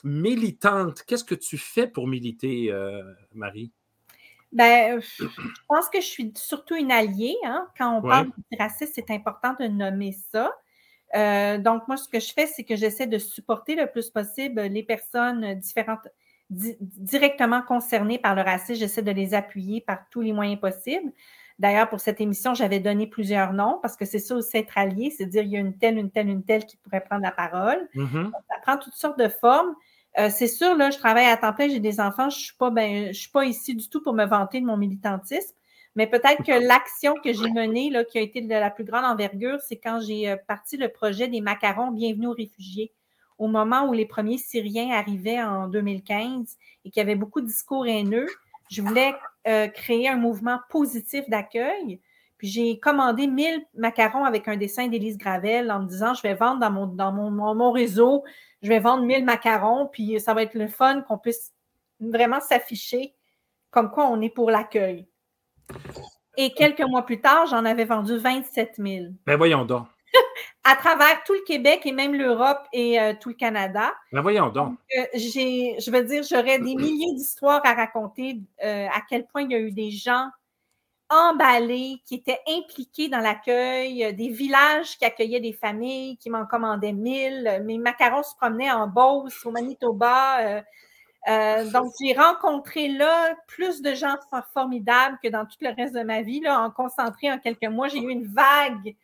militante, 0.03 1.03
qu'est-ce 1.03 1.23
que 1.23 1.35
tu 1.35 1.57
fais 1.57 1.88
pour 1.88 2.07
militer, 2.07 2.71
Marie? 3.33 3.71
Ben, 4.51 5.00
je 5.00 5.25
pense 5.69 5.88
que 5.89 6.01
je 6.01 6.05
suis 6.05 6.33
surtout 6.35 6.75
une 6.75 6.91
alliée. 6.91 7.38
Hein. 7.45 7.67
Quand 7.77 7.97
on 7.97 8.01
parle 8.01 8.27
de 8.27 8.57
racisme, 8.57 8.91
c'est 8.93 9.09
important 9.09 9.55
de 9.59 9.65
nommer 9.65 10.11
ça. 10.31 10.51
Euh, 11.15 11.57
donc, 11.57 11.87
moi, 11.87 11.97
ce 11.97 12.07
que 12.07 12.19
je 12.19 12.33
fais, 12.33 12.47
c'est 12.47 12.63
que 12.63 12.75
j'essaie 12.75 13.07
de 13.07 13.17
supporter 13.17 13.75
le 13.75 13.87
plus 13.87 14.09
possible 14.09 14.61
les 14.61 14.83
personnes 14.83 15.55
différentes, 15.55 16.07
directement 16.49 17.61
concernées 17.61 18.17
par 18.17 18.35
le 18.35 18.41
racisme. 18.41 18.79
J'essaie 18.79 19.01
de 19.01 19.11
les 19.11 19.33
appuyer 19.33 19.81
par 19.81 19.99
tous 20.09 20.21
les 20.21 20.33
moyens 20.33 20.59
possibles. 20.59 21.11
D'ailleurs, 21.59 21.89
pour 21.89 21.99
cette 21.99 22.19
émission, 22.19 22.55
j'avais 22.55 22.79
donné 22.79 23.05
plusieurs 23.05 23.53
noms 23.53 23.77
parce 23.81 23.95
que 23.95 24.03
c'est 24.03 24.19
ça 24.19 24.35
aussi 24.35 24.57
être 24.57 24.77
allié, 24.77 25.13
c'est 25.15 25.27
dire 25.27 25.43
il 25.43 25.51
y 25.51 25.57
a 25.57 25.59
une 25.59 25.77
telle, 25.77 25.97
une 25.97 26.09
telle, 26.09 26.27
une 26.27 26.43
telle 26.43 26.65
qui 26.65 26.75
pourrait 26.77 27.03
prendre 27.03 27.21
la 27.21 27.31
parole. 27.31 27.87
Mm-hmm. 27.93 28.31
Ça 28.31 28.55
prend 28.63 28.77
toutes 28.77 28.95
sortes 28.95 29.19
de 29.19 29.27
formes. 29.27 29.75
Euh, 30.17 30.29
c'est 30.31 30.47
sûr, 30.47 30.75
là, 30.75 30.89
je 30.89 30.97
travaille 30.97 31.27
à 31.27 31.37
temps 31.37 31.53
plein, 31.53 31.69
j'ai 31.69 31.79
des 31.79 31.99
enfants, 31.99 32.29
je 32.29 32.37
ne 32.37 32.41
suis, 32.41 32.55
pas, 32.57 32.69
ben, 32.69 33.13
je 33.13 33.19
suis 33.19 33.29
pas 33.29 33.45
ici 33.45 33.75
du 33.75 33.87
tout 33.89 34.01
pour 34.01 34.13
me 34.13 34.25
vanter 34.25 34.59
de 34.59 34.65
mon 34.65 34.75
militantisme. 34.75 35.55
Mais 35.95 36.07
peut-être 36.07 36.43
que 36.43 36.67
l'action 36.67 37.15
que 37.15 37.33
j'ai 37.33 37.50
menée, 37.50 37.89
là, 37.89 38.03
qui 38.03 38.17
a 38.17 38.21
été 38.21 38.41
de 38.41 38.50
la 38.50 38.69
plus 38.69 38.83
grande 38.83 39.05
envergure, 39.05 39.60
c'est 39.62 39.77
quand 39.77 40.00
j'ai 40.00 40.29
euh, 40.29 40.38
parti 40.48 40.77
le 40.77 40.89
projet 40.89 41.27
des 41.27 41.41
macarons 41.41 41.91
Bienvenue 41.91 42.27
aux 42.27 42.33
réfugiés. 42.33 42.91
Au 43.38 43.48
moment 43.48 43.88
où 43.88 43.93
les 43.93 44.05
premiers 44.05 44.38
Syriens 44.38 44.91
arrivaient 44.91 45.41
en 45.41 45.67
2015 45.67 46.57
et 46.86 46.91
qu'il 46.91 47.00
y 47.00 47.03
avait 47.03 47.15
beaucoup 47.15 47.41
de 47.41 47.48
discours 47.48 47.88
haineux, 47.88 48.27
je 48.69 48.81
voulais 48.81 49.13
euh, 49.48 49.67
créer 49.67 50.07
un 50.07 50.15
mouvement 50.15 50.60
positif 50.69 51.27
d'accueil. 51.29 52.00
Puis 52.38 52.48
j'ai 52.48 52.79
commandé 52.79 53.27
1000 53.27 53.65
macarons 53.75 54.24
avec 54.24 54.48
un 54.48 54.57
dessin 54.57 54.88
d'Élise 54.88 55.17
Gravel 55.17 55.71
en 55.71 55.81
me 55.81 55.88
disant 55.88 56.13
je 56.13 56.21
vais 56.21 56.36
vendre 56.36 56.60
dans 56.60 56.71
mon, 56.71 56.88
dans 56.88 57.12
mon, 57.12 57.53
mon 57.53 57.71
réseau 57.71 58.24
je 58.62 58.69
vais 58.69 58.79
vendre 58.79 59.03
1000 59.03 59.25
macarons, 59.25 59.88
puis 59.88 60.19
ça 60.19 60.33
va 60.33 60.43
être 60.43 60.53
le 60.53 60.67
fun 60.67 61.01
qu'on 61.01 61.17
puisse 61.17 61.51
vraiment 62.00 62.39
s'afficher 62.39 63.15
comme 63.71 63.89
quoi 63.91 64.07
on 64.07 64.21
est 64.21 64.29
pour 64.29 64.51
l'accueil. 64.51 65.07
Et 66.37 66.53
quelques 66.53 66.81
mois 66.81 67.05
plus 67.05 67.19
tard, 67.19 67.45
j'en 67.47 67.65
avais 67.65 67.85
vendu 67.85 68.17
27 68.17 68.75
000. 68.77 69.05
Ben 69.25 69.37
voyons 69.37 69.65
donc. 69.65 69.87
à 70.63 70.75
travers 70.75 71.23
tout 71.23 71.33
le 71.33 71.43
Québec 71.45 71.81
et 71.85 71.91
même 71.91 72.13
l'Europe 72.13 72.65
et 72.73 72.99
euh, 72.99 73.13
tout 73.19 73.29
le 73.29 73.35
Canada. 73.35 73.93
Ben 74.11 74.21
voyons 74.21 74.49
donc. 74.49 74.77
Euh, 74.97 75.05
je 75.15 75.91
veux 75.91 76.03
dire, 76.03 76.23
j'aurais 76.23 76.59
des 76.59 76.75
milliers 76.75 77.13
d'histoires 77.13 77.61
à 77.63 77.73
raconter 77.73 78.39
euh, 78.63 78.87
à 78.87 79.01
quel 79.09 79.25
point 79.25 79.43
il 79.43 79.51
y 79.51 79.55
a 79.55 79.59
eu 79.59 79.71
des 79.71 79.91
gens 79.91 80.27
emballés 81.09 82.01
qui 82.05 82.15
étaient 82.15 82.39
impliqués 82.47 83.09
dans 83.09 83.19
l'accueil, 83.19 84.13
des 84.15 84.29
villages 84.29 84.97
qui 84.97 85.03
accueillaient 85.03 85.41
des 85.41 85.51
familles, 85.51 86.15
qui 86.17 86.29
m'en 86.29 86.45
commandaient 86.45 86.93
mille. 86.93 87.61
Mes 87.65 87.77
macarons 87.77 88.23
se 88.23 88.33
promenaient 88.35 88.71
en 88.71 88.87
Beauce, 88.87 89.45
au 89.45 89.51
Manitoba. 89.51 90.63
Donc, 91.27 91.91
j'ai 92.01 92.13
rencontré 92.13 92.87
là 92.87 93.35
plus 93.47 93.81
de 93.81 93.93
gens 93.93 94.15
formidables 94.53 95.19
que 95.23 95.29
dans 95.29 95.45
tout 95.45 95.57
le 95.61 95.73
reste 95.75 95.93
de 95.93 96.03
ma 96.03 96.21
vie. 96.21 96.39
Là, 96.39 96.59
en 96.59 96.71
concentré 96.71 97.31
en 97.31 97.37
quelques 97.37 97.63
mois, 97.65 97.87
j'ai 97.87 97.99
eu 97.99 98.09
une 98.09 98.27
vague 98.27 98.95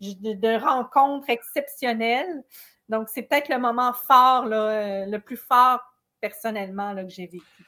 de, 0.00 0.58
rencontres 0.58 1.30
exceptionnelles. 1.30 2.44
Donc, 2.88 3.08
c'est 3.08 3.22
peut-être 3.22 3.48
le 3.48 3.58
moment 3.58 3.92
fort, 3.92 4.46
euh, 4.46 5.06
le 5.06 5.18
plus 5.18 5.36
fort 5.36 5.80
personnellement 6.20 6.94
que 6.94 7.08
j'ai 7.08 7.26
vécu. 7.26 7.64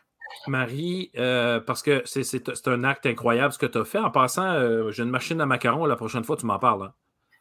Marie, 0.48 1.10
euh, 1.16 1.60
parce 1.60 1.82
que 1.82 2.02
c'est 2.04 2.68
un 2.68 2.84
acte 2.84 3.06
incroyable 3.06 3.52
ce 3.52 3.58
que 3.58 3.66
tu 3.66 3.78
as 3.78 3.84
fait. 3.84 3.98
En 3.98 4.10
passant, 4.10 4.50
euh, 4.52 4.90
j'ai 4.90 5.02
une 5.02 5.10
machine 5.10 5.40
à 5.40 5.46
macarons. 5.46 5.86
La 5.86 5.96
prochaine 5.96 6.24
fois, 6.24 6.36
tu 6.36 6.46
m'en 6.46 6.58
parles. 6.58 6.84
Hein. 6.84 6.94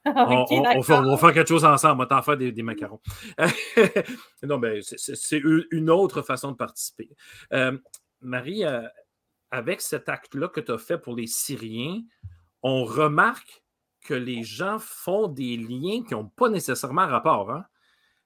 on, 0.15 0.79
va 0.81 1.17
faire 1.17 1.33
quelque 1.33 1.47
chose 1.47 1.65
ensemble. 1.65 1.95
On 1.95 1.97
va 1.97 2.05
t'en 2.05 2.21
faire 2.21 2.37
des, 2.37 2.63
macarons. 2.63 3.01
non, 4.43 4.57
ben, 4.57 4.81
c'est 4.81 5.41
une 5.71 5.89
autre 5.89 6.21
façon 6.21 6.51
de 6.51 6.57
participer. 6.57 7.09
Marie, 8.21 8.63
avec 9.51 9.81
cet 9.81 10.09
acte-là 10.09 10.47
que 10.49 10.59
tu 10.59 10.71
as 10.71 10.77
fait 10.77 10.97
pour 10.97 11.15
les 11.15 11.27
Syriens, 11.27 12.01
on 12.61 12.83
remarque 12.83 13.63
que 14.05 14.13
les 14.13 14.43
gens 14.43 14.77
font 14.79 15.27
des 15.27 15.57
liens 15.57 16.03
qui 16.03 16.13
n'ont 16.13 16.27
pas 16.27 16.49
nécessairement 16.49 17.07
rapport. 17.07 17.51
Hein. 17.51 17.65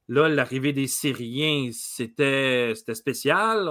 Là, 0.08 0.28
l'arrivée 0.28 0.74
des 0.74 0.88
Syriens, 0.88 1.70
c'était 1.72 2.74
spécial. 2.76 3.70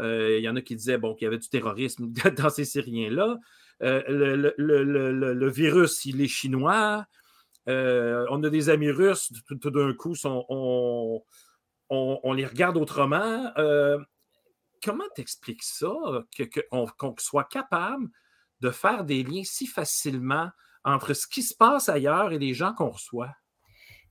Euh, 0.00 0.36
il 0.38 0.42
y 0.42 0.48
en 0.48 0.56
a 0.56 0.60
qui 0.60 0.76
disaient 0.76 0.98
bon, 0.98 1.14
qu'il 1.14 1.26
y 1.26 1.28
avait 1.28 1.38
du 1.38 1.48
terrorisme 1.48 2.12
dans 2.36 2.50
ces 2.50 2.64
Syriens-là. 2.64 3.36
Euh, 3.82 4.02
le, 4.08 5.48
virus, 5.50 6.04
il 6.04 6.20
est 6.20 6.28
chinois. 6.28 7.06
Euh, 7.68 8.26
on 8.30 8.42
a 8.42 8.50
des 8.50 8.70
amis 8.70 8.90
russes, 8.90 9.32
tout, 9.60 9.70
d'un 9.70 9.92
coup, 9.94 10.14
on, 10.24 11.22
on, 11.90 12.32
les 12.32 12.46
regarde 12.46 12.76
autrement. 12.76 13.52
comment 14.82 15.08
t'expliques 15.14 15.62
ça, 15.62 15.92
qu'on 16.70 17.14
soit 17.18 17.48
capable 17.48 18.08
de 18.60 18.70
faire 18.70 19.04
des 19.04 19.22
liens 19.22 19.44
si 19.44 19.66
facilement 19.66 20.50
entre 20.84 21.12
ce 21.12 21.26
qui 21.26 21.42
se 21.42 21.54
passe 21.54 21.88
ailleurs 21.88 22.32
et 22.32 22.38
les 22.38 22.54
gens 22.54 22.72
qu'on 22.72 22.90
reçoit? 22.90 23.32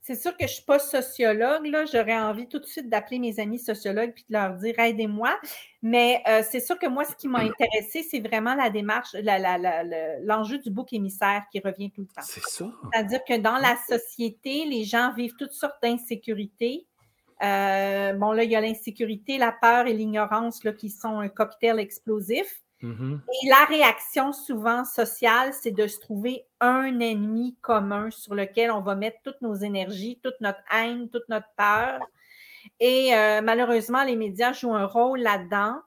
C'est 0.08 0.16
sûr 0.16 0.32
que 0.32 0.38
je 0.40 0.44
ne 0.46 0.56
suis 0.56 0.64
pas 0.64 0.80
sociologue. 0.80 1.70
J'aurais 1.92 2.18
envie 2.18 2.48
tout 2.48 2.60
de 2.60 2.66
suite 2.66 2.88
d'appeler 2.88 3.20
mes 3.20 3.42
amis 3.42 3.60
sociologues 3.60 4.14
et 4.16 4.26
de 4.30 4.38
leur 4.38 4.54
dire 4.54 4.80
aidez-moi. 4.80 5.38
Mais 5.82 6.24
euh, 6.30 6.42
c'est 6.50 6.62
sûr 6.62 6.80
que 6.80 6.88
moi, 6.88 7.04
ce 7.04 7.14
qui 7.14 7.28
m'a 7.28 7.40
intéressé, 7.40 8.04
c'est 8.10 8.22
vraiment 8.22 8.56
la 8.56 8.70
démarche, 8.70 9.14
l'enjeu 10.24 10.60
du 10.60 10.70
bouc 10.70 10.94
émissaire 10.94 11.44
qui 11.52 11.60
revient 11.60 11.92
tout 11.92 12.04
le 12.04 12.08
temps. 12.08 12.22
C'est 12.22 12.42
ça. 12.42 12.72
C'est-à-dire 12.94 13.20
que 13.28 13.38
dans 13.38 13.58
la 13.58 13.76
société, 13.90 14.64
les 14.64 14.86
gens 14.86 15.12
vivent 15.12 15.36
toutes 15.38 15.52
sortes 15.52 15.84
d'insécurités. 15.84 16.88
Euh, 17.44 18.14
bon, 18.14 18.32
là, 18.32 18.46
il 18.46 18.52
y 18.52 18.56
a 18.56 18.62
l'insécurité, 18.62 19.38
la 19.38 19.52
peur 19.52 19.88
et 19.88 19.94
l'ignorance 19.94 20.62
qui 20.80 20.90
sont 20.90 21.20
un 21.20 21.28
cocktail 21.28 21.80
explosif. 21.80 22.64
Mm-hmm. 22.84 23.20
Et 23.44 23.50
la 23.50 23.66
réaction 23.66 24.34
souvent 24.34 24.86
sociale, 24.86 25.54
c'est 25.54 25.72
de 25.72 25.88
se 25.88 26.00
trouver 26.00 26.46
un 26.60 27.00
ennemi 27.00 27.56
commun 27.62 28.12
sur 28.12 28.36
lequel 28.36 28.72
on 28.72 28.82
va 28.82 28.96
mettre 28.96 29.18
toutes 29.24 29.42
nos 29.42 29.56
énergies, 29.56 30.20
toute 30.24 30.40
notre 30.42 30.62
haine, 30.74 31.10
toute 31.10 31.28
notre 31.30 31.48
peur. 31.58 32.00
Et 32.80 33.16
euh, 33.16 33.42
malheureusement, 33.42 34.04
les 34.04 34.16
médias 34.16 34.54
jouent 34.54 34.76
un 34.76 34.86
rôle 34.86 35.20
là-dedans 35.20 35.82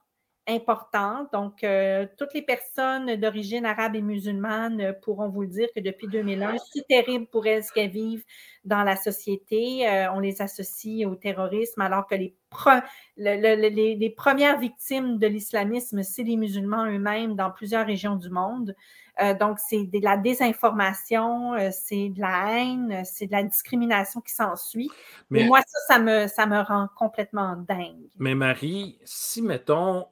important. 0.49 1.27
Donc, 1.33 1.63
euh, 1.65 2.07
toutes 2.19 2.35
les 2.35 2.43
personnes 2.43 3.17
d'origine 3.17 3.65
arabe 3.65 3.95
et 3.95 4.03
musulmane 4.03 4.95
pourront 5.03 5.29
vous 5.29 5.43
le 5.43 5.49
dire 5.49 5.69
que 5.75 5.81
depuis 5.81 6.09
2001, 6.09 6.57
c'est 6.73 6.87
terrible 6.89 7.27
pour 7.27 7.47
elles 7.47 7.65
ce 7.65 7.73
qu'elles 7.73 7.91
vivent 7.91 8.25
dans 8.65 8.83
la 8.83 8.97
société. 8.97 9.89
Euh, 9.89 10.13
on 10.13 10.21
les 10.21 10.43
associe 10.43 11.07
au 11.07 11.15
terrorisme 11.15 11.81
alors 11.81 12.07
que 12.07 12.15
les, 12.17 13.97
les 13.97 14.11
premières 14.11 14.59
victimes 14.59 15.19
de 15.19 15.27
l'islamisme, 15.27 16.03
c'est 16.03 16.25
les 16.25 16.37
musulmans 16.37 16.87
eux-mêmes 16.87 17.37
dans 17.37 17.51
plusieurs 17.51 17.87
régions 17.87 18.17
du 18.17 18.31
monde. 18.31 18.75
Euh, 19.23 19.35
donc, 19.35 19.59
c'est 19.59 19.85
de 19.85 20.03
la 20.03 20.17
désinformation, 20.17 21.55
euh, 21.55 21.69
c'est 21.73 22.09
de 22.09 22.21
la 22.21 22.53
haine, 22.53 23.03
c'est 23.05 23.27
de 23.27 23.33
la 23.33 23.43
discrimination 23.43 24.21
qui 24.21 24.33
s'ensuit. 24.33 24.91
Mais 25.29 25.47
moi, 25.47 25.61
ça, 25.67 25.95
ça 25.95 25.99
me, 25.99 26.27
ça 26.27 26.47
me 26.47 26.61
rend 26.61 26.89
complètement 26.97 27.57
dingue. 27.69 28.09
Mais 28.19 28.35
Marie, 28.35 28.99
si, 29.05 29.43
mettons, 29.43 30.07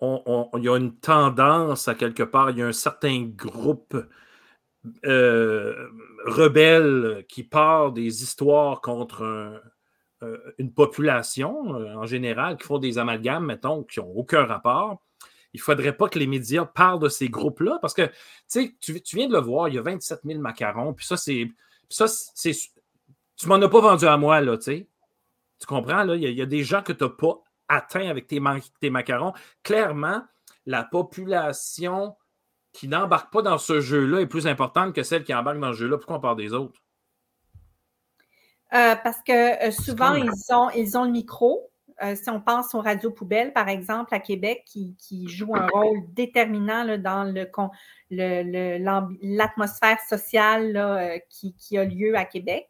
il 0.57 0.65
y 0.65 0.69
a 0.69 0.77
une 0.77 0.95
tendance 0.97 1.89
à 1.89 1.95
quelque 1.95 2.23
part, 2.23 2.51
il 2.51 2.59
y 2.59 2.63
a 2.63 2.67
un 2.67 2.73
certain 2.73 3.23
groupe 3.23 3.97
euh, 5.05 5.89
rebelle 6.27 7.25
qui 7.29 7.45
part 7.45 7.93
des 7.93 8.23
histoires 8.23 8.81
contre 8.81 9.63
une 10.59 10.73
population 10.73 11.71
en 11.71 12.05
général, 12.05 12.57
qui 12.57 12.67
font 12.67 12.79
des 12.79 12.99
amalgames, 12.99 13.47
mettons, 13.47 13.85
qui 13.85 14.01
n'ont 14.01 14.13
aucun 14.17 14.45
rapport 14.45 15.01
il 15.55 15.59
ne 15.59 15.63
faudrait 15.63 15.97
pas 15.97 16.09
que 16.09 16.19
les 16.19 16.27
médias 16.27 16.65
parlent 16.65 17.01
de 17.01 17.09
ces 17.09 17.29
groupes-là 17.29 17.79
parce 17.81 17.95
que 17.95 18.11
tu, 18.51 18.77
tu 18.79 19.17
viens 19.17 19.29
de 19.29 19.33
le 19.33 19.41
voir, 19.41 19.69
il 19.69 19.75
y 19.75 19.79
a 19.79 19.83
27 19.83 20.21
000 20.25 20.41
macarons, 20.41 20.95
puis 20.95 21.07
ça, 21.07 21.17
c'est. 21.17 21.51
Ça, 21.89 22.07
c'est. 22.09 22.53
Tu 23.37 23.47
m'en 23.47 23.55
as 23.57 23.69
pas 23.69 23.81
vendu 23.81 24.05
à 24.05 24.17
moi, 24.17 24.41
là, 24.41 24.57
tu 24.59 24.65
sais. 24.65 24.89
Tu 25.59 25.67
comprends, 25.67 26.05
là? 26.05 26.17
Il 26.17 26.23
y, 26.23 26.43
a, 26.43 26.47
des 26.47 26.63
gens 26.63 26.83
que 26.83 26.93
tu 26.93 27.05
n'as 27.05 27.11
pas 27.11 27.43
atteints 27.69 28.09
avec 28.09 28.27
tes, 28.27 28.41
tes 28.81 28.91
macarons. 28.91 29.33
Clairement, 29.63 30.23
la 30.67 30.85
population 30.85 32.17
qui 32.73 32.87
n'embarque 32.87 33.33
pas 33.33 33.43
dans 33.43 33.59
ce 33.59 33.81
jeu-là 33.81 34.21
est 34.21 34.27
plus 34.27 34.47
importante 34.47 34.95
que 34.95 35.03
celle 35.03 35.25
qui 35.25 35.35
embarque 35.35 35.59
dans 35.59 35.73
ce 35.73 35.79
jeu-là. 35.79 35.97
Pourquoi 35.97 36.17
on 36.17 36.21
parle 36.21 36.37
des 36.37 36.53
autres? 36.53 36.81
Euh, 38.75 38.95
parce 39.03 39.21
que 39.27 39.67
euh, 39.67 39.71
souvent, 39.71 40.15
ils 40.15 40.31
ont, 40.55 40.71
ils 40.71 40.97
ont 40.99 41.05
le 41.05 41.11
micro. 41.11 41.71
Euh, 42.03 42.15
si 42.15 42.31
on 42.31 42.41
pense 42.41 42.75
aux 42.75 42.81
radios 42.81 43.11
poubelles, 43.11 43.53
par 43.53 43.69
exemple, 43.69 44.15
à 44.15 44.21
Québec, 44.21 44.63
qui, 44.67 44.95
qui 44.99 45.29
jouent 45.29 45.57
un 45.57 45.67
rôle 45.67 45.99
déterminant 46.13 46.97
dans 46.99 47.25
l'atmosphère 48.11 49.99
sociale 50.09 50.77
euh, 50.77 51.19
qui, 51.29 51.77
a 51.77 51.85
lieu 51.85 52.17
à 52.17 52.25
Québec. 52.25 52.69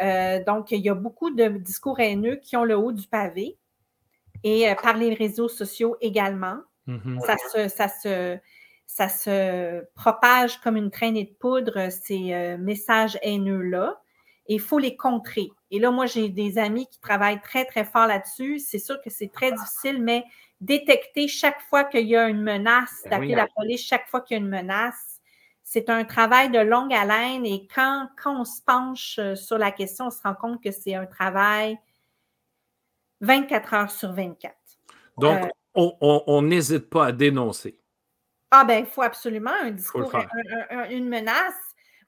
Euh, 0.00 0.42
donc, 0.44 0.70
il 0.70 0.80
y 0.80 0.88
a 0.88 0.94
beaucoup 0.94 1.30
de 1.30 1.48
discours 1.48 1.98
haineux 1.98 2.36
qui 2.36 2.56
ont 2.56 2.64
le 2.64 2.76
haut 2.76 2.92
du 2.92 3.08
pavé 3.08 3.58
et 4.44 4.66
par 4.82 4.96
les 4.96 5.14
réseaux 5.14 5.48
sociaux 5.48 5.96
également. 6.00 6.58
Mm-hmm. 6.86 7.20
ça, 7.20 7.36
se, 7.52 7.68
ça, 7.68 7.88
se, 7.88 8.38
ça 8.86 9.08
se 9.08 9.84
propage 9.94 10.58
comme 10.60 10.76
une 10.76 10.90
traînée 10.90 11.24
de 11.24 11.34
poudre, 11.38 11.90
ces 11.90 12.56
messages 12.58 13.18
haineux-là 13.22 14.00
et 14.46 14.54
il 14.54 14.60
faut 14.60 14.78
les 14.78 14.96
contrer. 14.96 15.50
Et 15.70 15.78
là, 15.78 15.90
moi, 15.90 16.06
j'ai 16.06 16.28
des 16.28 16.58
amis 16.58 16.86
qui 16.86 16.98
travaillent 17.00 17.40
très, 17.40 17.64
très 17.64 17.84
fort 17.84 18.06
là-dessus. 18.06 18.58
C'est 18.58 18.78
sûr 18.78 19.00
que 19.02 19.10
c'est 19.10 19.30
très 19.32 19.52
difficile, 19.52 20.02
mais 20.02 20.24
détecter 20.60 21.28
chaque 21.28 21.60
fois 21.62 21.84
qu'il 21.84 22.06
y 22.06 22.16
a 22.16 22.28
une 22.28 22.42
menace, 22.42 23.02
ben 23.04 23.10
d'appeler 23.10 23.34
la 23.34 23.46
police 23.54 23.82
chaque 23.86 24.08
fois 24.08 24.20
qu'il 24.20 24.36
y 24.36 24.40
a 24.40 24.42
une 24.42 24.48
menace, 24.50 25.20
c'est 25.62 25.88
un 25.88 26.04
travail 26.04 26.50
de 26.50 26.58
longue 26.58 26.92
haleine. 26.92 27.46
Et 27.46 27.68
quand, 27.72 28.08
quand 28.20 28.40
on 28.40 28.44
se 28.44 28.60
penche 28.62 29.18
euh, 29.18 29.36
sur 29.36 29.58
la 29.58 29.70
question, 29.70 30.06
on 30.06 30.10
se 30.10 30.20
rend 30.22 30.34
compte 30.34 30.62
que 30.62 30.72
c'est 30.72 30.94
un 30.94 31.06
travail 31.06 31.78
24 33.20 33.74
heures 33.74 33.90
sur 33.90 34.12
24. 34.12 34.54
Donc, 35.18 35.48
euh, 35.76 35.90
on 36.00 36.42
n'hésite 36.42 36.90
pas 36.90 37.06
à 37.06 37.12
dénoncer. 37.12 37.78
Ah 38.50 38.64
ben, 38.64 38.80
il 38.80 38.86
faut 38.86 39.02
absolument 39.02 39.52
un 39.62 39.70
discours, 39.70 40.12
une 40.90 41.08
menace 41.08 41.54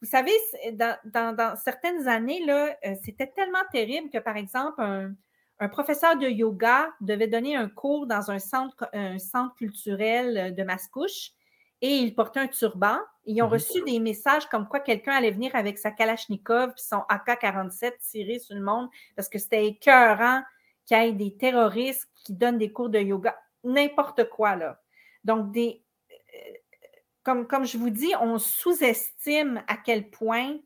vous 0.02 0.08
savez, 0.08 0.32
dans, 0.72 1.54
certaines 1.56 2.08
années, 2.08 2.44
là, 2.44 2.76
euh, 2.84 2.94
c'était 3.04 3.28
tellement 3.28 3.62
terrible 3.70 4.10
que, 4.10 4.18
par 4.18 4.36
exemple, 4.36 4.82
un, 4.82 5.14
professeur 5.68 6.16
de 6.18 6.26
yoga 6.26 6.88
devait 7.00 7.28
donner 7.28 7.54
un 7.54 7.68
cours 7.68 8.08
dans 8.08 8.32
un 8.32 8.40
centre, 8.40 8.88
un 8.92 9.20
centre 9.20 9.54
culturel 9.54 10.36
euh, 10.36 10.50
de 10.50 10.64
Mascouche 10.64 11.30
et 11.80 11.98
il 11.98 12.16
portait 12.16 12.40
un 12.40 12.48
turban. 12.48 12.98
Ils 13.26 13.40
ont 13.42 13.46
mhm. 13.46 13.52
reçu 13.52 13.80
des 13.82 14.00
messages 14.00 14.46
comme 14.46 14.66
quoi 14.66 14.80
quelqu'un 14.80 15.12
allait 15.12 15.30
venir 15.30 15.54
avec 15.54 15.78
sa 15.78 15.92
Kalachnikov 15.92 16.70
et 16.70 16.72
son 16.80 17.04
AK-47 17.08 17.92
tirer 18.00 18.40
sur 18.40 18.56
le 18.56 18.62
monde 18.62 18.88
parce 19.14 19.28
que 19.28 19.38
c'était 19.38 19.66
écœurant 19.66 20.42
qu'il 20.84 20.98
y 20.98 21.00
ait 21.00 21.12
des 21.12 21.36
terroristes 21.36 22.08
qui 22.24 22.32
donnent 22.32 22.58
des 22.58 22.72
cours 22.72 22.88
de 22.88 22.98
yoga. 22.98 23.36
N'importe 23.62 24.28
quoi, 24.30 24.56
là. 24.56 24.80
Donc, 25.22 25.52
des, 25.52 25.84
comme, 27.22 27.64
je 27.64 27.78
vous 27.78 27.90
dis, 27.90 28.12
on 28.20 28.38
sous-estime 28.38 29.62
à 29.68 29.76
quel 29.76 30.10
point 30.10 30.56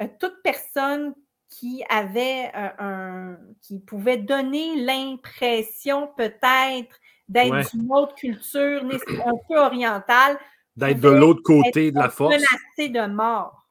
euh, 0.00 0.06
toute 0.18 0.42
personne 0.42 1.14
qui 1.48 1.82
avait 1.88 2.50
un, 2.54 3.36
qui 3.62 3.78
pouvait 3.80 4.18
donner 4.18 4.76
l'impression 4.76 6.10
peut-être 6.16 7.00
d'être 7.28 7.74
d'une 7.74 7.92
autre 7.92 8.14
culture, 8.14 8.82
un 8.84 9.32
peu 9.48 9.58
orientale. 9.58 10.38
D'être 10.76 11.00
de 11.00 11.08
l'autre 11.08 11.42
côté 11.42 11.90
de 11.90 11.98
la 11.98 12.10
force. 12.10 12.34
Menacé 12.34 12.88
de 12.90 13.06
mort. 13.06 13.66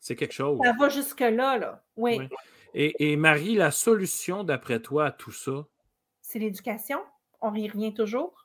C'est 0.00 0.16
quelque 0.16 0.34
chose. 0.34 0.58
Ça 0.62 0.72
va 0.78 0.88
jusque-là, 0.88 1.58
là. 1.58 1.84
Oui. 1.96 2.20
Et, 2.74 3.12
et, 3.12 3.16
Marie, 3.16 3.54
la 3.54 3.70
solution, 3.70 4.44
d'après 4.44 4.80
toi, 4.80 5.06
à 5.06 5.10
tout 5.12 5.30
ça? 5.30 5.64
C'est 6.20 6.38
l'éducation. 6.38 6.98
On 7.40 7.54
y 7.54 7.68
revient 7.68 7.94
toujours. 7.94 8.43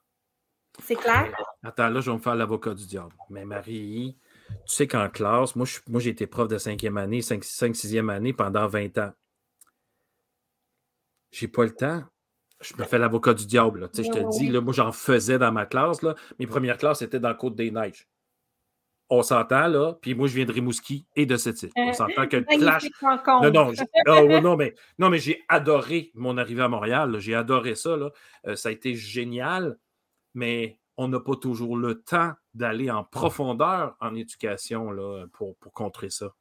C'est 0.84 0.96
clair? 0.96 1.32
Attends, 1.64 1.90
là, 1.90 2.02
je 2.02 2.10
vais 2.10 2.18
me 2.18 2.22
faire 2.22 2.36
l'avocat 2.36 2.74
du 2.74 2.86
diable. 2.86 3.14
Mais 3.30 3.46
Marie, 3.46 4.18
tu 4.50 4.56
sais 4.66 4.88
qu'en 4.88 5.10
classe, 5.10 5.56
moi, 5.56 5.66
moi 5.88 6.00
j'ai 6.00 6.12
été 6.12 6.28
prof 6.28 6.48
de 6.48 6.58
cinquième 6.58 6.98
année, 6.98 7.22
5, 7.22 7.44
5, 7.44 7.76
sixième 7.76 8.10
année 8.10 8.34
pendant 8.34 8.68
20 8.68 8.98
ans. 8.98 9.12
J'ai 11.32 11.48
pas 11.48 11.64
le 11.64 11.76
temps. 11.76 12.04
Je 12.62 12.74
me 12.78 12.84
fais 12.84 12.98
l'avocat 12.98 13.34
du 13.34 13.46
diable. 13.46 13.90
Je 13.96 14.02
te 14.04 14.38
dis, 14.38 14.50
là, 14.50 14.60
moi, 14.62 14.74
j'en 14.74 14.92
faisais 14.92 15.38
dans 15.38 15.52
ma 15.52 15.66
classe. 15.66 16.02
Là. 16.02 16.16
Mes 16.40 16.48
premières 16.48 16.78
classes 16.78 17.02
étaient 17.02 17.20
dans 17.20 17.30
le 17.30 17.36
Côte 17.36 17.56
des 17.56 17.72
Neiges. 17.72 18.08
On 19.12 19.24
s'entend, 19.24 19.68
là. 19.68 19.94
Puis 20.02 20.14
moi, 20.14 20.28
je 20.28 20.36
viens 20.36 20.46
de 20.46 20.52
Rimouski 20.52 21.08
et 21.16 21.26
de 21.26 21.36
cette 21.38 21.64
île. 21.64 21.72
On 21.78 21.94
s'entend 21.94 22.28
que 22.28 22.38
le 22.38 22.44
clash. 22.44 22.86
Non, 23.02 23.52
non, 23.52 23.74
oh, 24.08 24.40
non, 24.42 24.58
mais, 24.58 24.76
non, 25.00 25.10
mais 25.10 25.20
j'ai 25.20 25.44
adoré 25.48 26.12
mon 26.14 26.38
arrivée 26.38 26.62
à 26.62 26.68
Montréal. 26.68 27.18
J'ai 27.20 27.34
adoré 27.34 27.76
ça. 27.76 27.96
Là. 27.96 28.12
Euh, 28.48 28.56
ça 28.56 28.70
a 28.70 28.72
été 28.72 28.94
génial. 28.94 29.78
Mais 30.40 30.80
on 30.96 31.10
n'a 31.10 31.20
pas 31.20 31.36
toujours 31.36 31.76
le 31.76 32.02
temps 32.02 32.32
d'aller 32.54 32.90
en 32.90 33.04
profondeur 33.04 33.98
en 34.00 34.16
éducation 34.16 34.90
là, 34.90 35.26
pour, 35.34 35.58
contrer 35.74 36.10
ça. 36.10 36.34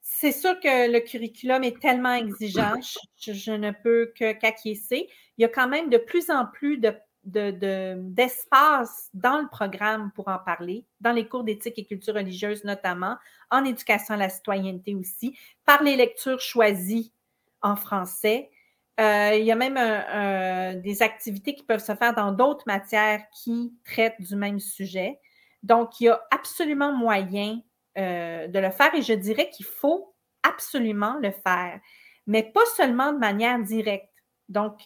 C'est 0.00 0.32
sûr 0.32 0.58
que 0.58 0.90
le 0.90 1.00
curriculum 1.00 1.62
est 1.64 1.78
tellement 1.78 2.14
exigeant, 2.14 2.76
je, 3.20 3.52
ne 3.52 3.72
peux 3.72 4.10
que 4.18 4.32
qu'acquiescer. 4.32 5.06
Il 5.36 5.42
y 5.42 5.44
a 5.44 5.48
quand 5.48 5.68
même 5.68 5.90
de 5.90 5.98
plus 5.98 6.30
en 6.30 6.46
plus 6.46 6.78
de, 6.78 6.94
d'espace 7.24 9.10
dans 9.12 9.42
le 9.42 9.48
programme 9.48 10.12
pour 10.14 10.28
en 10.28 10.38
parler, 10.38 10.86
dans 11.02 11.12
les 11.12 11.28
cours 11.28 11.44
d'éthique 11.44 11.78
et 11.78 11.84
culture 11.84 12.14
religieuse 12.14 12.64
notamment, 12.64 13.18
en 13.50 13.66
éducation 13.66 14.14
à 14.14 14.16
la 14.16 14.30
citoyenneté 14.30 14.94
aussi, 14.94 15.36
par 15.66 15.82
les 15.82 15.96
lectures 15.96 16.40
choisies 16.40 17.12
en 17.60 17.76
français. 17.76 18.50
Euh, 18.98 19.34
il 19.34 19.44
y 19.44 19.52
a 19.52 19.56
même 19.56 20.80
des 20.82 21.02
activités 21.02 21.54
qui 21.54 21.62
peuvent 21.62 21.84
se 21.84 21.94
faire 21.94 22.14
dans 22.14 22.32
d'autres 22.32 22.64
matières 22.66 23.22
qui 23.32 23.72
traitent 23.84 24.20
du 24.20 24.36
même 24.36 24.58
sujet. 24.58 25.18
Donc, 25.62 26.00
il 26.00 26.04
y 26.04 26.08
a 26.08 26.20
absolument 26.30 26.92
moyen 26.92 27.60
euh, 27.98 28.46
de 28.46 28.58
le 28.58 28.70
faire 28.70 28.94
et 28.94 29.02
je 29.02 29.12
dirais 29.12 29.50
qu'il 29.50 29.66
faut 29.66 30.14
absolument 30.42 31.16
le 31.20 31.30
faire, 31.30 31.80
mais 32.26 32.42
pas 32.42 32.64
seulement 32.76 33.12
de 33.12 33.18
manière 33.18 33.60
directe. 33.62 34.08
Donc, 34.48 34.80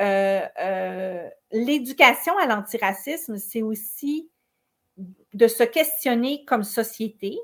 euh, 0.00 1.28
l'éducation 1.50 2.36
à 2.38 2.46
l'antiracisme, 2.46 3.36
c'est 3.38 3.62
aussi 3.62 4.30
de 5.32 5.48
se 5.48 5.62
questionner 5.62 6.44
comme 6.44 6.62
société. 6.62 7.38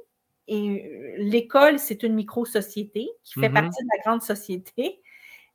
Et 0.47 1.14
l'école, 1.18 1.79
c'est 1.79 2.03
une 2.03 2.14
micro-société 2.14 3.09
qui 3.25 3.40
fait 3.40 3.49
mm-hmm. 3.49 3.53
partie 3.53 3.83
de 3.83 3.88
la 3.97 4.03
grande 4.05 4.23
société 4.23 5.01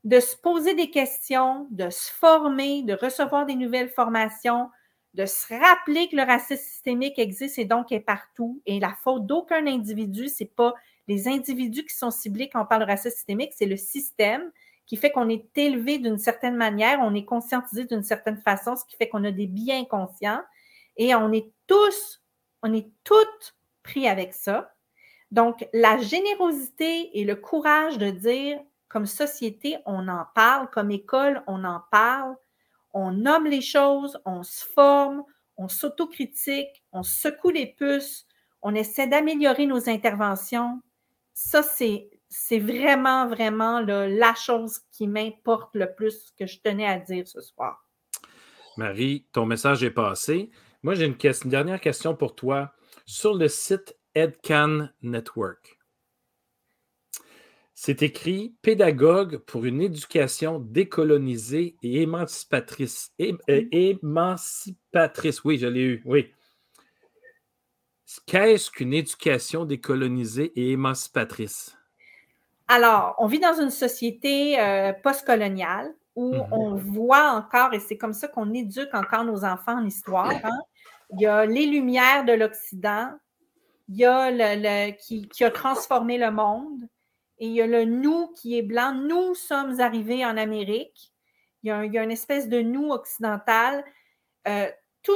de 0.03 0.19
se 0.19 0.35
poser 0.35 0.75
des 0.75 0.89
questions, 0.89 1.67
de 1.71 1.89
se 1.89 2.11
former, 2.11 2.83
de 2.83 2.93
recevoir 2.93 3.45
des 3.45 3.55
nouvelles 3.55 3.89
formations, 3.89 4.69
de 5.13 5.25
se 5.25 5.53
rappeler 5.53 6.09
que 6.09 6.15
le 6.15 6.23
racisme 6.23 6.61
systémique 6.61 7.19
existe 7.19 7.59
et 7.59 7.65
donc 7.65 7.91
est 7.91 7.99
partout. 7.99 8.61
Et 8.65 8.79
la 8.79 8.93
faute 9.03 9.25
d'aucun 9.25 9.65
individu, 9.67 10.27
c'est 10.27 10.53
pas 10.53 10.73
les 11.07 11.27
individus 11.27 11.85
qui 11.85 11.95
sont 11.95 12.11
ciblés 12.11 12.49
quand 12.49 12.63
on 12.63 12.65
parle 12.65 12.81
de 12.83 12.87
racisme 12.87 13.15
systémique, 13.15 13.53
c'est 13.55 13.65
le 13.65 13.77
système 13.77 14.51
qui 14.85 14.97
fait 14.97 15.11
qu'on 15.11 15.29
est 15.29 15.57
élevé 15.57 15.97
d'une 15.97 16.17
certaine 16.17 16.55
manière, 16.55 16.99
on 17.01 17.13
est 17.15 17.25
conscientisé 17.25 17.85
d'une 17.85 18.03
certaine 18.03 18.37
façon, 18.41 18.75
ce 18.75 18.83
qui 18.85 18.97
fait 18.97 19.07
qu'on 19.07 19.23
a 19.23 19.31
des 19.31 19.47
biens 19.47 19.85
conscients 19.85 20.41
et 20.97 21.15
on 21.15 21.31
est 21.31 21.51
tous, 21.67 22.21
on 22.61 22.73
est 22.73 22.89
toutes 23.03 23.55
pris 23.81 24.07
avec 24.07 24.33
ça. 24.33 24.73
Donc, 25.31 25.67
la 25.73 25.97
générosité 25.97 27.17
et 27.17 27.23
le 27.23 27.35
courage 27.35 27.97
de 27.97 28.09
dire 28.09 28.59
comme 28.87 29.05
société, 29.05 29.77
on 29.85 30.07
en 30.07 30.25
parle, 30.35 30.69
comme 30.69 30.91
école, 30.91 31.43
on 31.47 31.63
en 31.63 31.81
parle, 31.91 32.35
on 32.93 33.11
nomme 33.11 33.47
les 33.47 33.61
choses, 33.61 34.19
on 34.25 34.43
se 34.43 34.63
forme, 34.65 35.23
on 35.57 35.67
s'autocritique, 35.67 36.83
on 36.91 37.03
secoue 37.03 37.49
les 37.49 37.67
puces, 37.67 38.27
on 38.61 38.75
essaie 38.75 39.07
d'améliorer 39.07 39.65
nos 39.65 39.89
interventions. 39.89 40.81
Ça, 41.33 41.63
c'est, 41.63 42.09
vraiment, 42.59 43.27
vraiment 43.27 43.79
la 43.81 44.33
chose 44.35 44.79
qui 44.91 45.07
m'importe 45.07 45.75
le 45.75 45.93
plus 45.93 46.31
que 46.37 46.45
je 46.45 46.59
tenais 46.59 46.87
à 46.87 46.99
dire 46.99 47.27
ce 47.27 47.41
soir. 47.41 47.87
Marie, 48.77 49.25
ton 49.31 49.45
message 49.45 49.83
est 49.83 49.91
passé. 49.91 50.49
Moi, 50.81 50.95
j'ai 50.95 51.05
une 51.05 51.17
dernière 51.45 51.81
question 51.81 52.15
pour 52.15 52.35
toi. 52.35 52.73
Sur 53.05 53.33
le 53.33 53.47
site 53.47 53.95
EdCan 54.15 54.89
Network, 55.01 55.79
c'est 57.75 58.03
écrit 58.03 58.55
Pédagogue 58.61 59.37
pour 59.37 59.65
une 59.65 59.81
éducation 59.81 60.59
décolonisée 60.59 61.75
et 61.81 62.01
émancipatrice. 62.01 63.11
Euh, 63.19 63.33
émancipatrice, 63.71 65.43
oui, 65.43 65.57
je 65.57 65.67
l'ai 65.67 65.81
eu, 65.81 66.01
oui. 66.05 66.31
Qu'est-ce 68.27 68.69
qu'une 68.69 68.93
éducation 68.93 69.65
décolonisée 69.65 70.53
et 70.55 70.71
émancipatrice? 70.71 71.75
Alors, 72.67 73.15
on 73.17 73.27
vit 73.27 73.39
dans 73.39 73.59
une 73.59 73.71
société 73.71 74.59
euh, 74.59 74.93
postcoloniale 74.93 75.93
où 76.15 76.35
mhm. 76.35 76.47
on 76.51 76.75
voit 76.75 77.31
encore, 77.31 77.73
et 77.73 77.79
c'est 77.79 77.97
comme 77.97 78.13
ça 78.13 78.27
qu'on 78.27 78.53
éduque 78.53 78.93
encore 78.93 79.23
nos 79.23 79.43
enfants 79.43 79.79
en 79.79 79.85
histoire, 79.85 80.31
hein. 80.31 80.59
il 81.11 81.21
y 81.21 81.25
a 81.25 81.45
les 81.45 81.65
lumières 81.65 82.23
de 82.23 82.33
l'Occident, 82.33 83.09
il 83.89 83.97
y 83.97 84.05
a 84.05 84.29
le, 84.31 84.91
qui, 84.91 85.43
a 85.43 85.51
transformé 85.51 86.17
le 86.17 86.31
monde, 86.31 86.87
et 87.39 87.47
il 87.47 87.53
y 87.53 87.61
a 87.61 87.67
le 87.67 87.85
nous 87.85 88.31
qui 88.33 88.57
est 88.57 88.61
blanc. 88.61 88.93
Nous 88.93 89.35
sommes 89.35 89.79
arrivés 89.79 90.25
en 90.25 90.37
Amérique. 90.37 91.11
Il 91.63 91.69
y 91.69 91.71
a, 91.71 92.03
une 92.03 92.11
espèce 92.11 92.49
de 92.49 92.61
nous 92.61 92.89
occidental. 92.89 93.83
Euh, 94.47 94.69
tout, 95.01 95.13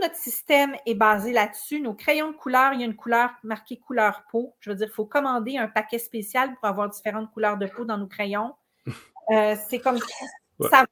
notre 0.00 0.16
système 0.16 0.74
est 0.86 0.94
basé 0.94 1.32
là-dessus. 1.32 1.80
Nos 1.80 1.94
crayons 1.94 2.30
de 2.30 2.36
couleur, 2.36 2.72
il 2.72 2.80
y 2.80 2.82
a 2.82 2.86
une 2.86 2.96
couleur 2.96 3.30
marquée 3.42 3.78
couleur 3.78 4.24
peau. 4.30 4.54
Je 4.60 4.70
veux 4.70 4.76
dire, 4.76 4.88
il 4.88 4.94
faut 4.94 5.04
commander 5.04 5.58
un 5.58 5.68
paquet 5.68 5.98
spécial 5.98 6.54
pour 6.54 6.64
avoir 6.64 6.88
différentes 6.88 7.30
couleurs 7.32 7.58
de 7.58 7.66
peau 7.66 7.84
dans 7.84 7.98
nos 7.98 8.08
crayons. 8.08 8.54
Euh, 9.32 9.54
c'est 9.68 9.78
comme 9.78 9.98
ça. 10.58 10.86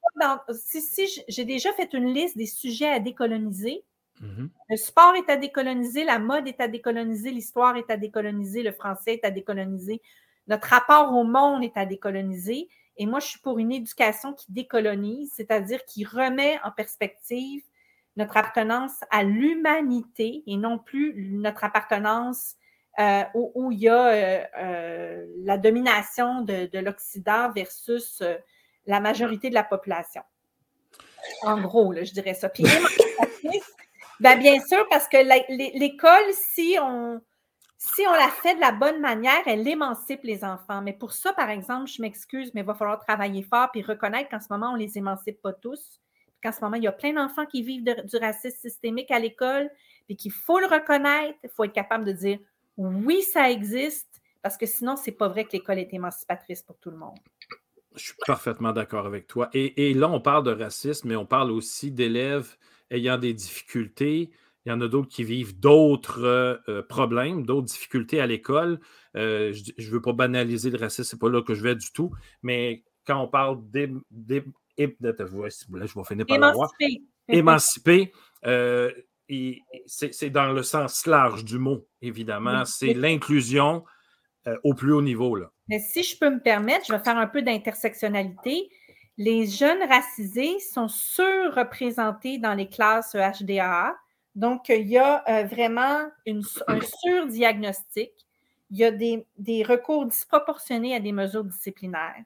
si, 0.53 1.25
j'ai 1.27 1.45
déjà 1.45 1.73
fait 1.73 1.93
une 1.93 2.15
liste 2.15 2.37
des 2.37 2.47
sujets 2.47 2.89
à 2.89 3.01
décoloniser. 3.01 3.85
Mm-hmm. 4.23 4.49
Le 4.71 4.77
sport 4.77 5.17
est 5.17 5.29
à 5.29 5.37
décoloniser, 5.37 6.05
la 6.05 6.21
mode 6.21 6.47
est 6.47 6.61
à 6.61 6.69
décoloniser, 6.69 7.33
l'histoire 7.33 7.77
est 7.77 7.91
à 7.91 7.97
décoloniser, 7.97 8.63
le 8.63 8.71
français 8.71 9.15
est 9.15 9.25
à 9.25 9.33
décoloniser. 9.33 10.01
Notre 10.49 10.69
rapport 10.69 11.15
au 11.15 11.25
monde 11.25 11.63
est 11.63 11.77
à 11.77 11.87
décoloniser. 11.87 12.69
Et 12.97 13.07
moi, 13.07 13.21
je 13.21 13.27
suis 13.27 13.41
pour 13.41 13.59
une 13.59 13.71
éducation 13.71 14.33
qui 14.33 14.51
décolonise, 14.51 15.33
c'est-à-dire 15.35 15.85
qui 15.85 16.05
remet 16.05 16.59
en 16.65 16.73
perspective 16.73 17.63
notre 18.17 18.37
appartenance 18.37 19.05
à 19.11 19.23
l'humanité 19.23 20.43
et 20.47 20.57
non 20.57 20.79
plus 20.79 21.31
notre 21.31 21.63
appartenance 21.65 22.57
euh, 22.99 23.23
où, 23.35 23.71
il 23.71 23.79
y 23.79 23.89
a 23.89 24.09
euh, 24.09 24.45
euh, 24.59 25.27
la 25.45 25.57
domination 25.57 26.41
de, 26.41 26.69
l'Occident 26.81 27.53
versus 27.53 28.25
la 28.87 28.99
majorité 28.99 29.51
de 29.51 29.55
la 29.55 29.63
population. 29.63 30.23
En 31.43 31.61
gros, 31.61 31.95
je 31.95 32.13
dirais 32.13 32.35
ça. 32.35 32.49
Puis, 32.49 32.65
ben, 34.21 34.37
bien 34.37 34.61
sûr, 34.67 34.85
parce 34.91 35.07
que 35.07 35.19
l'école, 35.79 36.33
si 36.33 36.77
on, 36.83 37.21
si 37.79 38.03
on 38.09 38.13
la 38.13 38.29
fait 38.29 38.57
de 38.57 38.61
la 38.61 38.73
bonne 38.73 39.01
manière, 39.01 39.41
elle 39.47 39.67
émancipe 39.67 40.25
les 40.25 40.45
enfants. 40.45 40.83
Mais 40.83 40.93
pour 40.93 41.13
ça, 41.13 41.33
par 41.33 41.49
exemple, 41.49 41.89
je 41.89 42.03
m'excuse, 42.03 42.53
mais 42.53 42.63
il 42.63 42.67
va 42.67 42.75
falloir 42.75 42.99
travailler 42.99 43.43
fort 43.43 43.69
et 43.75 43.83
reconnaître 43.83 44.29
qu'en 44.29 44.41
ce 44.41 44.49
moment, 44.51 44.73
on 44.73 44.77
ne 44.77 44.83
les 44.83 44.99
émancipe 44.99 45.41
pas 45.41 45.53
tous. 45.53 46.01
Qu'en 46.43 46.51
ce 46.51 46.61
moment, 46.61 46.77
il 46.77 46.83
y 46.83 46.89
a 46.89 46.93
plein 46.93 47.13
d'enfants 47.13 47.47
qui 47.47 47.63
vivent 47.63 47.85
du 47.85 48.17
racisme 48.17 48.59
systémique 48.59 49.13
à 49.13 49.21
l'école, 49.21 49.71
et 50.09 50.17
qu'il 50.17 50.33
faut 50.33 50.59
le 50.59 50.67
reconnaître, 50.67 51.39
il 51.45 51.51
faut 51.51 51.65
être 51.65 51.73
capable 51.73 52.05
de 52.05 52.13
dire 52.13 52.39
oui, 52.77 53.23
ça 53.23 53.51
existe, 53.51 54.21
parce 54.43 54.57
que 54.57 54.67
sinon, 54.67 54.97
ce 54.97 55.11
n'est 55.11 55.17
pas 55.17 55.29
vrai 55.29 55.45
que 55.45 55.53
l'école 55.53 55.79
est 55.79 55.93
émancipatrice 55.93 56.63
pour 56.63 56.79
tout 56.79 56.91
le 56.91 56.97
monde. 56.97 57.19
Je 57.95 58.05
suis 58.05 58.15
parfaitement 58.27 58.73
d'accord 58.73 59.07
avec 59.07 59.27
toi. 59.27 59.51
Et, 59.53 59.91
et, 59.91 59.95
là, 59.95 60.09
on 60.09 60.21
parle 60.21 60.45
de 60.45 60.53
racisme, 60.53 61.09
mais 61.09 61.17
on 61.17 61.27
parle 61.27 61.51
aussi 61.51 61.91
d'élèves 61.91 62.57
ayant 62.91 63.19
des 63.19 63.35
difficultés, 63.35 64.31
il 64.67 64.71
y 64.71 64.73
en 64.73 64.81
a 64.81 64.89
d'autres 64.89 65.09
qui 65.09 65.25
vivent 65.25 65.59
d'autres 65.59 66.25
euh, 66.25 66.57
euh, 66.69 66.83
problèmes, 66.83 67.47
d'autres 67.47 67.67
difficultés 67.67 68.21
à 68.21 68.27
l'école. 68.27 68.81
Euh, 69.17 69.53
je 69.53 69.73
ne 69.87 69.93
veux 69.93 70.03
pas 70.03 70.13
banaliser 70.13 70.71
le 70.71 70.79
racisme, 70.79 71.05
ce 71.05 71.17
n'est 71.17 71.21
pas 71.21 71.31
là 71.31 71.43
que 71.43 71.55
je 71.55 71.63
vais 71.63 71.75
du 71.75 71.91
tout. 71.93 72.13
Mais 72.43 72.85
quand 73.07 73.23
on 73.23 73.29
parle 73.29 73.59
des. 73.71 73.91
je 74.27 75.95
vais 75.99 76.05
finir 76.05 76.27
par 76.27 76.39
c'est 79.87 80.31
dans 80.31 80.53
le 80.53 80.63
sens 80.63 81.07
large 81.07 81.45
du 81.45 81.59
mot, 81.59 81.87
évidemment. 82.03 82.65
C'est 82.65 82.95
l'inclusion 82.95 83.85
au 84.65 84.75
plus 84.75 84.93
haut 84.93 85.03
niveau. 85.03 85.37
Là. 85.37 85.51
Mais 85.69 85.79
si 85.79 86.03
je 86.03 86.19
peux 86.19 86.31
me 86.31 86.41
permettre, 86.41 86.87
je 86.87 86.93
vais 86.93 86.99
faire 86.99 87.19
un 87.19 87.27
peu 87.27 87.43
d'intersectionnalité. 87.43 88.71
Les 89.19 89.47
jeunes 89.47 89.83
racisés 89.89 90.59
sont 90.61 90.89
surreprésentés 90.89 92.39
dans 92.39 92.55
les 92.55 92.69
classes 92.69 93.15
HDAA. 93.15 93.95
Donc, 94.39 94.69
il 94.69 94.87
y 94.87 94.97
a 94.97 95.25
euh, 95.29 95.43
vraiment 95.47 96.09
une, 96.25 96.45
un 96.69 96.79
surdiagnostic. 96.81 98.13
Il 98.71 98.77
y 98.77 98.85
a 98.85 98.93
des, 98.93 99.27
des, 99.37 99.65
recours 99.65 100.07
disproportionnés 100.07 100.95
à 100.95 101.01
des 101.01 101.11
mesures 101.11 101.43
disciplinaires. 101.43 102.23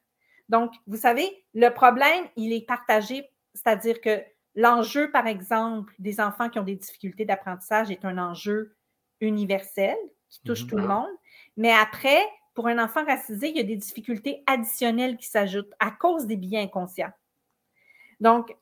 Donc, 0.51 0.75
vous 0.87 0.99
savez, 0.99 1.43
le 1.55 1.71
problème, 1.71 2.27
il 2.37 2.53
est 2.53 2.67
partagé, 2.67 3.31
c'est-à-dire 3.55 4.03
que 4.03 4.23
l'enjeu, 4.55 5.11
par 5.11 5.27
exemple, 5.27 5.95
des 5.99 6.21
enfants 6.21 6.51
qui 6.51 6.59
ont 6.59 6.65
des 6.65 6.77
difficultés 6.77 7.25
d'apprentissage 7.25 7.91
est 7.91 8.05
un 8.05 8.19
enjeu 8.19 8.77
universel 9.23 9.97
qui 10.29 10.43
touche 10.43 10.67
tout 10.67 10.77
le 10.77 10.83
mhm. 10.83 10.89
monde. 10.89 11.11
Mais 11.57 11.73
après, 11.73 12.21
pour 12.53 12.67
un 12.67 12.79
enfant 12.79 13.07
racisé, 13.07 13.49
il 13.49 13.57
y 13.57 13.61
a 13.61 13.65
des 13.65 13.77
difficultés 13.77 14.43
additionnelles 14.47 15.17
qui 15.17 15.29
s'ajoutent 15.29 15.73
à 15.79 15.91
cause 15.91 16.27
des 16.27 16.37
biens 16.37 16.65
inconscients. 16.65 17.13
Donc, 18.21 18.55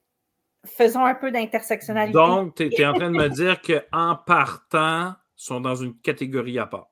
faisons 0.67 1.05
un 1.05 1.15
peu 1.15 1.31
d'intersectionnalité. 1.31 2.13
Donc, 2.13 2.55
tu 2.55 2.65
es 2.65 2.87
en 2.87 2.95
train 2.95 3.11
de 3.11 3.17
me 3.17 3.29
dire 3.29 3.61
qu'en 3.61 4.17
partant, 4.17 5.15
sont 5.37 5.61
dans 5.61 5.75
une 5.75 5.99
catégorie 6.01 6.59
à 6.59 6.67
part. 6.67 6.91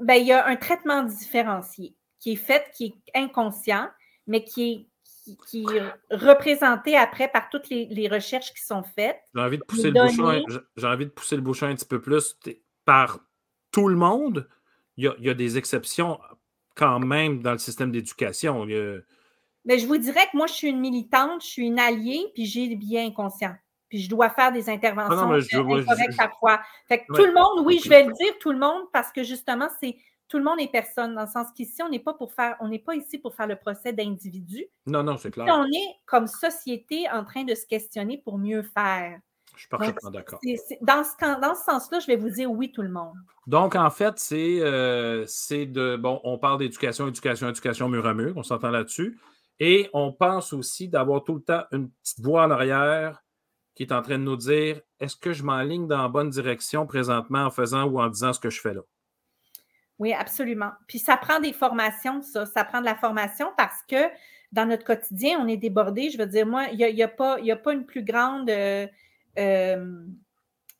ben, 0.00 0.14
il 0.14 0.26
y 0.26 0.32
a 0.32 0.46
un 0.46 0.56
traitement 0.56 1.02
différencié 1.02 1.96
qui 2.20 2.32
est 2.32 2.36
fait, 2.36 2.70
qui 2.76 2.84
est 2.86 3.18
inconscient, 3.18 3.88
mais 4.28 4.44
qui 4.44 4.72
est, 4.72 4.86
qui, 5.48 5.66
représenté 6.10 6.96
après 6.96 7.28
par 7.28 7.48
toutes 7.48 7.68
les, 7.68 8.08
recherches 8.08 8.52
qui 8.54 8.62
sont 8.62 8.82
faites. 8.82 9.18
J'ai 9.34 9.40
envie 9.40 9.58
de 9.58 9.64
pousser 9.64 9.90
le 9.90 10.00
bouchon, 10.00 10.44
j'ai 10.76 10.86
envie 10.86 11.06
de 11.06 11.10
pousser 11.10 11.36
le 11.36 11.42
bouchon 11.42 11.66
un 11.66 11.74
petit 11.74 11.86
peu 11.86 12.00
plus 12.00 12.36
par 12.84 13.18
tout 13.72 13.88
le 13.88 13.96
monde 13.96 14.48
il 14.96 15.12
y, 15.18 15.30
a, 15.30 15.34
des 15.34 15.56
exceptions 15.56 16.20
quand 16.76 17.00
même 17.00 17.42
dans 17.42 17.52
le 17.52 17.58
système 17.58 17.90
d'éducation. 17.90 18.66
Mais 19.64 19.78
je 19.78 19.86
vous 19.86 19.98
dirais 19.98 20.26
que 20.30 20.36
moi, 20.36 20.46
je 20.46 20.54
suis 20.54 20.68
une 20.68 20.80
militante, 20.80 21.42
je 21.42 21.46
suis 21.46 21.66
une 21.66 21.78
alliée, 21.78 22.26
puis 22.34 22.46
j'ai 22.46 22.74
bien 22.74 23.10
conscient. 23.12 23.54
Puis 23.88 24.00
je 24.00 24.08
dois 24.08 24.30
faire 24.30 24.52
des 24.52 24.70
interventions 24.70 25.28
correctes 25.28 26.16
parfois. 26.16 26.60
Fait 26.88 27.00
que 27.00 27.12
tout 27.12 27.24
le 27.24 27.34
monde, 27.34 27.64
oui, 27.66 27.80
je 27.84 27.88
vais 27.88 28.04
le 28.04 28.12
dire, 28.12 28.32
tout 28.40 28.52
le 28.52 28.58
monde, 28.58 28.84
parce 28.92 29.12
que 29.12 29.22
justement, 29.22 29.68
c'est 29.80 29.96
tout 30.32 30.38
le 30.38 30.44
monde 30.44 30.60
est 30.60 30.72
personne, 30.72 31.14
dans 31.14 31.24
le 31.24 31.28
sens 31.28 31.48
qu'ici, 31.54 31.82
on 31.82 31.90
n'est 31.90 31.98
pas 31.98 32.14
pour 32.14 32.32
faire, 32.32 32.56
on 32.60 32.68
n'est 32.68 32.78
pas 32.78 32.94
ici 32.94 33.18
pour 33.18 33.34
faire 33.34 33.46
le 33.46 33.56
procès 33.56 33.92
d'individus. 33.92 34.64
Non, 34.86 35.02
non, 35.02 35.18
c'est 35.18 35.30
clair. 35.30 35.46
on 35.54 35.66
est 35.66 35.96
comme 36.06 36.26
société 36.26 37.04
en 37.10 37.22
train 37.22 37.44
de 37.44 37.54
se 37.54 37.66
questionner 37.66 38.16
pour 38.16 38.38
mieux 38.38 38.62
faire. 38.62 39.18
Je 39.54 39.60
suis 39.60 39.68
parfaitement 39.68 40.10
d'accord. 40.10 40.40
Dans 40.80 41.04
ce, 41.04 41.40
dans 41.40 41.54
ce 41.54 41.64
sens-là, 41.64 42.00
je 42.00 42.06
vais 42.06 42.16
vous 42.16 42.30
dire 42.30 42.50
oui, 42.50 42.72
tout 42.72 42.80
le 42.80 42.88
monde. 42.88 43.12
Donc, 43.46 43.76
en 43.76 43.90
fait, 43.90 44.18
c'est 44.18 44.60
euh, 44.60 45.26
de. 45.50 45.96
Bon, 45.96 46.18
on 46.24 46.38
parle 46.38 46.60
d'éducation, 46.60 47.08
éducation, 47.08 47.50
éducation 47.50 47.90
mur 47.90 48.06
à 48.06 48.14
mur, 48.14 48.32
on 48.36 48.42
s'entend 48.42 48.70
là-dessus. 48.70 49.20
Et 49.64 49.88
on 49.92 50.12
pense 50.12 50.52
aussi 50.52 50.88
d'avoir 50.88 51.22
tout 51.22 51.36
le 51.36 51.40
temps 51.40 51.62
une 51.70 51.88
petite 51.88 52.18
voix 52.18 52.46
en 52.46 52.50
arrière 52.50 53.22
qui 53.76 53.84
est 53.84 53.92
en 53.92 54.02
train 54.02 54.18
de 54.18 54.24
nous 54.24 54.34
dire 54.34 54.80
est-ce 54.98 55.14
que 55.14 55.32
je 55.32 55.44
m'enligne 55.44 55.86
dans 55.86 56.02
la 56.02 56.08
bonne 56.08 56.30
direction 56.30 56.84
présentement 56.84 57.44
en 57.44 57.50
faisant 57.52 57.84
ou 57.84 58.00
en 58.00 58.08
disant 58.08 58.32
ce 58.32 58.40
que 58.40 58.50
je 58.50 58.60
fais 58.60 58.74
là? 58.74 58.80
Oui, 60.00 60.12
absolument. 60.12 60.72
Puis 60.88 60.98
ça 60.98 61.16
prend 61.16 61.38
des 61.38 61.52
formations, 61.52 62.22
ça. 62.22 62.44
Ça 62.44 62.64
prend 62.64 62.80
de 62.80 62.86
la 62.86 62.96
formation 62.96 63.52
parce 63.56 63.84
que 63.88 64.10
dans 64.50 64.66
notre 64.66 64.82
quotidien, 64.82 65.38
on 65.38 65.46
est 65.46 65.58
débordé. 65.58 66.10
Je 66.10 66.18
veux 66.18 66.26
dire, 66.26 66.44
moi, 66.44 66.64
il 66.72 66.78
n'y 66.78 67.02
a, 67.04 67.06
pas, 67.06 67.36
a 67.36 67.56
pas 67.56 67.72
une 67.72 67.86
plus 67.86 68.02
grande. 68.02 68.50
Euh, 68.50 68.88
euh, 69.38 70.04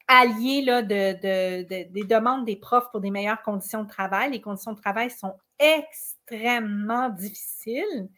allié 0.09 0.63
là, 0.63 0.83
de, 0.83 1.63
des 1.93 2.05
demandes 2.05 2.45
des 2.45 2.57
profs 2.57 2.91
pour 2.91 3.01
des 3.01 3.13
meilleures 3.13 3.43
conditions 3.43 3.85
de 3.85 3.89
travail. 3.89 4.33
Les 4.33 4.41
conditions 4.41 4.73
de 4.73 4.81
travail 4.81 5.09
sont 5.09 5.37
extrêmement 5.61 7.11
difficiles. 7.11 8.09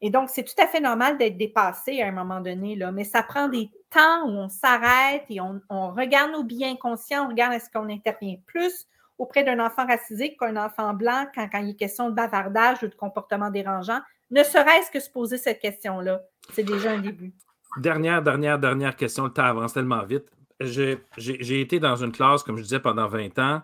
Et 0.00 0.10
donc, 0.10 0.28
c'est 0.28 0.44
tout 0.44 0.60
à 0.60 0.66
fait 0.66 0.80
normal 0.80 1.16
d'être 1.16 1.38
dépassé 1.38 2.02
à 2.02 2.08
un 2.08 2.12
moment 2.12 2.40
donné, 2.40 2.76
là, 2.76 2.92
mais 2.92 3.04
ça 3.04 3.22
prend 3.22 3.48
des 3.48 3.70
temps 3.90 4.26
où 4.26 4.30
on 4.30 4.48
s'arrête 4.48 5.24
et 5.30 5.40
on, 5.40 5.60
regarde 5.92 6.32
nos 6.32 6.44
biens 6.44 6.76
conscients, 6.76 7.24
on 7.24 7.28
regarde 7.28 7.54
est-ce 7.54 7.70
qu'on 7.70 7.88
intervient 7.88 8.36
plus 8.46 8.86
auprès 9.18 9.42
d'un 9.42 9.64
enfant 9.64 9.86
racisé 9.86 10.36
qu'un 10.36 10.56
enfant 10.56 10.92
blanc 10.92 11.26
quand, 11.34 11.48
quand 11.50 11.60
il 11.60 11.70
est 11.70 11.74
question 11.76 12.10
de 12.10 12.14
bavardage 12.14 12.82
ou 12.82 12.88
de 12.88 12.94
comportement 12.94 13.50
dérangeant, 13.50 14.00
ne 14.30 14.42
serait-ce 14.42 14.90
que 14.90 15.00
se 15.00 15.08
poser 15.08 15.38
cette 15.38 15.60
question-là. 15.60 16.20
C'est 16.52 16.64
déjà 16.64 16.90
un 16.90 16.98
début. 16.98 17.32
Dernière, 17.78 18.22
dernière, 18.22 18.58
dernière 18.58 18.96
question. 18.96 19.24
Le 19.24 19.30
temps 19.30 19.44
avance 19.44 19.72
tellement 19.72 20.04
vite. 20.04 20.30
J'ai 20.60 21.60
été 21.60 21.78
dans 21.78 21.96
une 21.96 22.12
classe, 22.12 22.42
comme 22.42 22.56
je 22.56 22.62
disais, 22.62 22.80
pendant 22.80 23.08
20 23.08 23.38
ans. 23.38 23.62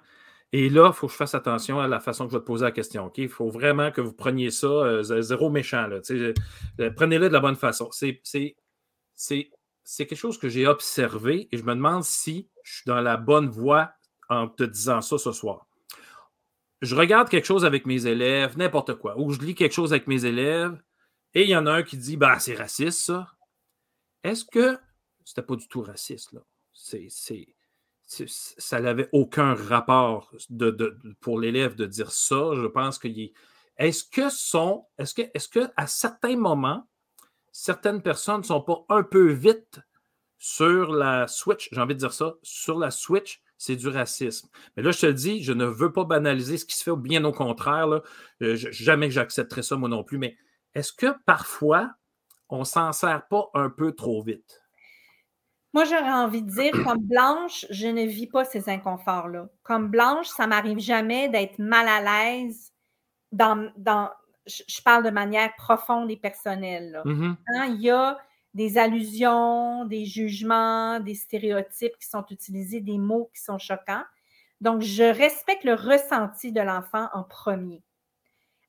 Et 0.53 0.69
là, 0.69 0.89
il 0.89 0.93
faut 0.93 1.07
que 1.07 1.13
je 1.13 1.17
fasse 1.17 1.35
attention 1.35 1.81
à 1.81 1.89
la 1.89 1.99
façon 1.99 2.27
que 2.27 2.33
je 2.33 2.37
vais 2.37 2.43
te 2.43 2.47
poser 2.47 2.65
la 2.65 2.73
question. 2.73 3.11
Il 3.17 3.31
faut 3.31 3.49
vraiment 3.49 3.91
que 3.91 4.03
vous 4.03 4.13
preniez 4.13 4.51
ça 4.51 4.67
euh, 4.67 5.03
zéro 5.03 5.49
méchant. 5.49 5.89
Euh, 5.91 6.33
prenez-le 6.95 7.29
de 7.29 7.33
la 7.33 7.41
bonne 7.41 7.57
façon. 7.57 7.89
C'est 7.91 8.21
quelque 9.97 10.15
chose 10.15 10.39
que 10.39 10.51
j'ai 10.51 10.67
observé 10.67 11.49
et 11.51 11.57
je 11.57 11.63
me 11.63 11.75
demande 11.75 12.05
si 12.05 12.51
je 12.63 12.75
suis 12.75 12.85
dans 12.87 13.01
la 13.01 13.17
bonne 13.17 13.49
voie 13.49 13.93
en 14.29 14.47
te 14.47 14.63
disant 14.63 15.01
ça 15.01 15.17
ce 15.17 15.33
soir. 15.33 15.67
Je 16.83 16.97
regarde 16.97 17.29
quelque 17.29 17.47
chose 17.47 17.65
avec 17.65 17.87
mes 17.87 18.07
élèves, 18.07 18.59
n'importe 18.59 18.95
quoi, 18.97 19.19
ou 19.19 19.33
je 19.33 19.41
lis 19.41 19.55
quelque 19.55 19.73
chose 19.73 19.93
avec 19.93 20.07
mes 20.09 20.25
élèves, 20.25 20.83
et 21.33 21.45
il 21.45 21.49
y 21.49 21.57
en 21.57 21.67
a 21.67 21.73
un 21.73 21.83
qui 21.83 21.97
dit 21.97 22.17
bah, 22.17 22.39
c'est 22.41 22.57
raciste, 22.57 22.99
ça. 22.99 23.29
Est-ce 24.25 24.45
que 24.45 24.79
c'était 25.25 25.43
pas 25.43 25.57
du 25.57 25.69
tout 25.69 25.83
raciste, 25.83 26.33
là? 26.33 26.41
C'est, 26.73 27.09
ça 28.15 28.81
n'avait 28.81 29.09
aucun 29.13 29.55
rapport 29.55 30.33
pour 31.21 31.41
l'élève 31.41 31.75
de 31.75 31.87
dire 31.87 32.13
ça. 32.13 32.53
Je 32.55 32.67
pense 32.67 32.99
qu'il 32.99 33.19
est. 33.21 33.33
Est-ce 33.79 34.05
que 34.05 34.31
sont. 34.31 34.87
Est-ce 34.99 35.15
que, 35.15 35.23
est-ce 35.35 35.49
que 35.49 35.69
à 35.77 35.87
certains 35.87 36.37
moments, 36.37 36.87
certaines 37.53 38.03
personnes 38.03 38.39
ne 38.39 38.45
sont 38.47 38.63
pas 38.63 38.85
un 38.89 39.03
peu 39.03 39.31
vite 39.31 39.81
sur 40.39 40.93
la 40.93 41.29
switch, 41.29 41.69
j'ai 41.71 41.81
envie 41.81 41.95
de 41.95 42.01
dire 42.01 42.13
ça, 42.13 42.35
sur 42.43 42.77
la 42.77 42.91
switch, 42.91 43.41
c'est 43.59 43.77
du 43.77 43.87
racisme. 43.87 44.49
Mais 44.77 44.83
là, 44.83 44.91
je 44.91 44.99
te 44.99 45.07
le 45.07 45.15
dis, 45.15 45.41
je 45.41 45.53
ne 45.53 45.65
veux 45.65 45.93
pas 45.93 46.03
banaliser 46.03 46.59
ce 46.59 46.65
qui 46.65 46.77
se 46.77 46.83
fait, 46.83 46.97
bien 46.97 47.25
au 47.25 47.31
contraire. 47.31 47.89
Euh, 48.43 48.57
jamais 48.57 49.07
que 49.07 49.15
j'accepterai 49.15 49.63
ça, 49.63 49.77
moi 49.77 49.89
non 49.89 50.03
plus. 50.03 50.19
Mais 50.19 50.37
est-ce 50.75 50.93
que 50.93 51.07
parfois, 51.27 51.93
on 52.49 52.65
s'en 52.65 52.93
sert 52.93 53.29
pas 53.29 53.51
un 53.55 53.71
peu 53.71 53.93
trop 53.93 54.21
vite? 54.21 54.62
Moi, 55.73 55.85
j'aurais 55.85 56.13
envie 56.13 56.43
de 56.43 56.51
dire, 56.51 56.73
comme 56.85 57.01
blanche, 57.01 57.65
je 57.71 57.87
ne 57.87 58.03
vis 58.03 58.27
pas 58.27 58.45
ces 58.45 58.69
inconforts-là. 58.69 59.49
Comme 59.63 59.89
blanche, 59.89 60.27
ça 60.29 60.47
m'arrive 60.47 60.79
jamais 60.79 61.29
d'être 61.29 61.59
mal 61.59 61.89
à 61.89 62.01
l'aise 62.01 62.73
dans, 63.33 63.71
dans 63.77 64.11
je 64.47 64.83
parle 64.83 65.05
de 65.05 65.11
manière 65.11 65.55
profonde 65.57 66.11
et 66.11 66.17
personnelle. 66.17 67.01
Mm-hmm. 67.05 67.37
Hein, 67.55 67.65
il 67.77 67.81
y 67.81 67.91
a 67.91 68.19
des 68.55 68.77
allusions, 68.77 69.85
des 69.85 70.05
jugements, 70.05 71.01
des 71.01 71.15
stéréotypes 71.15 71.97
qui 71.99 72.07
sont 72.07 72.25
utilisés, 72.31 72.81
des 72.81 72.99
mots 72.99 73.31
qui 73.35 73.41
sont 73.41 73.59
choquants. 73.59 74.05
Donc, 74.61 74.83
je 74.83 75.05
respecte 75.05 75.65
le 75.65 75.75
ressenti 75.75 76.53
de 76.53 76.61
l'enfant 76.61 77.09
en 77.15 77.23
premier. 77.23 77.83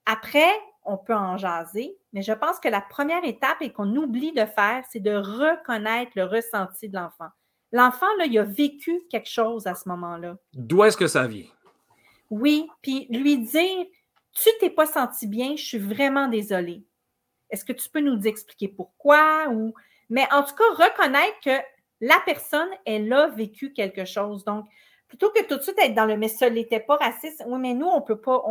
Après, 0.06 0.52
on 0.86 0.98
peut 0.98 1.16
en 1.16 1.38
jaser, 1.38 1.98
mais 2.12 2.22
je 2.22 2.34
pense 2.34 2.60
que 2.60 2.68
la 2.68 2.82
première 2.82 3.24
étape 3.24 3.62
et 3.62 3.72
qu'on 3.72 3.96
oublie 3.96 4.32
de 4.32 4.46
faire, 4.46 4.84
c'est 4.90 5.00
de 5.00 5.16
reconnaître 5.16 6.12
le 6.16 6.26
ressenti 6.26 6.90
de 6.90 6.96
l'enfant. 6.96 7.30
L'enfant, 7.72 8.08
là, 8.20 8.26
il 8.26 8.38
a 8.38 8.44
vécu 8.44 9.02
quelque 9.10 9.30
chose 9.30 9.66
à 9.66 9.76
ce 9.76 9.90
moment-là. 9.90 10.38
D'où 10.54 10.84
est-ce 10.84 10.98
que 10.98 11.08
ça 11.08 11.28
vient? 11.28 11.48
Oui, 12.30 12.68
puis 12.82 13.08
lui 13.10 13.40
dire 13.40 13.86
Tu 14.34 14.50
t'es 14.60 14.70
pas 14.70 14.86
senti 14.86 15.28
bien, 15.28 15.56
je 15.56 15.64
suis 15.64 15.80
vraiment 15.80 16.28
désolée. 16.28 16.86
Est-ce 17.50 17.66
que 17.66 17.74
tu 17.74 17.90
peux 17.90 18.00
nous 18.00 18.22
expliquer 18.28 18.68
pourquoi? 18.68 19.48
Ou... 19.50 19.74
Mais 20.10 20.28
en 20.32 20.44
tout 20.44 20.56
cas, 20.56 20.86
reconnaître 20.86 21.40
que 21.44 21.58
la 22.02 22.20
personne, 22.26 22.70
elle 22.86 23.12
a 23.14 23.28
vécu 23.30 23.74
quelque 23.74 24.06
chose. 24.06 24.44
Donc, 24.44 24.66
plutôt 25.14 25.30
que 25.30 25.48
tout 25.48 25.58
de 25.58 25.62
suite 25.62 25.78
être 25.78 25.94
dans 25.94 26.06
le 26.06 26.18
mais 26.18 26.28
ça 26.28 26.50
n'était 26.50 26.80
pas 26.80 26.96
raciste, 26.96 27.44
oui, 27.46 27.60
mais 27.60 27.76
nous, 27.76 27.86
on 27.86 28.02
peut 28.02 28.20
pas, 28.20 28.42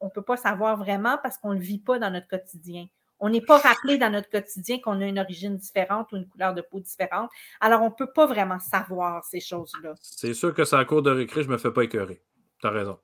on, 0.00 0.10
peut 0.10 0.22
pas 0.22 0.36
savoir 0.36 0.76
vraiment 0.76 1.18
parce 1.22 1.38
qu'on 1.38 1.50
ne 1.50 1.54
le 1.54 1.62
vit 1.62 1.78
pas 1.78 1.98
dans 1.98 2.10
notre 2.10 2.28
quotidien. 2.28 2.86
On 3.20 3.30
n'est 3.30 3.40
pas 3.40 3.56
rappelé 3.56 3.96
dans 3.96 4.10
notre 4.10 4.28
quotidien 4.28 4.80
qu'on 4.80 5.00
a 5.00 5.06
une 5.06 5.18
origine 5.18 5.56
différente 5.56 6.12
ou 6.12 6.16
une 6.16 6.28
couleur 6.28 6.52
de 6.52 6.60
peau 6.60 6.78
différente. 6.78 7.30
Alors, 7.58 7.80
on 7.80 7.86
ne 7.86 7.94
peut 7.94 8.12
pas 8.12 8.26
vraiment 8.26 8.58
savoir 8.58 9.24
ces 9.24 9.40
choses-là. 9.40 9.94
C'est 10.02 10.34
sûr 10.34 10.52
que 10.52 10.64
ça 10.64 10.78
à 10.78 10.84
cours 10.84 11.00
de 11.00 11.10
récré, 11.10 11.42
je 11.42 11.48
ne 11.48 11.52
me 11.52 11.58
fais 11.58 11.70
pas 11.70 11.84
écœurer. 11.84 12.20
Tu 12.58 12.66
as 12.66 12.70
raison. 12.70 12.98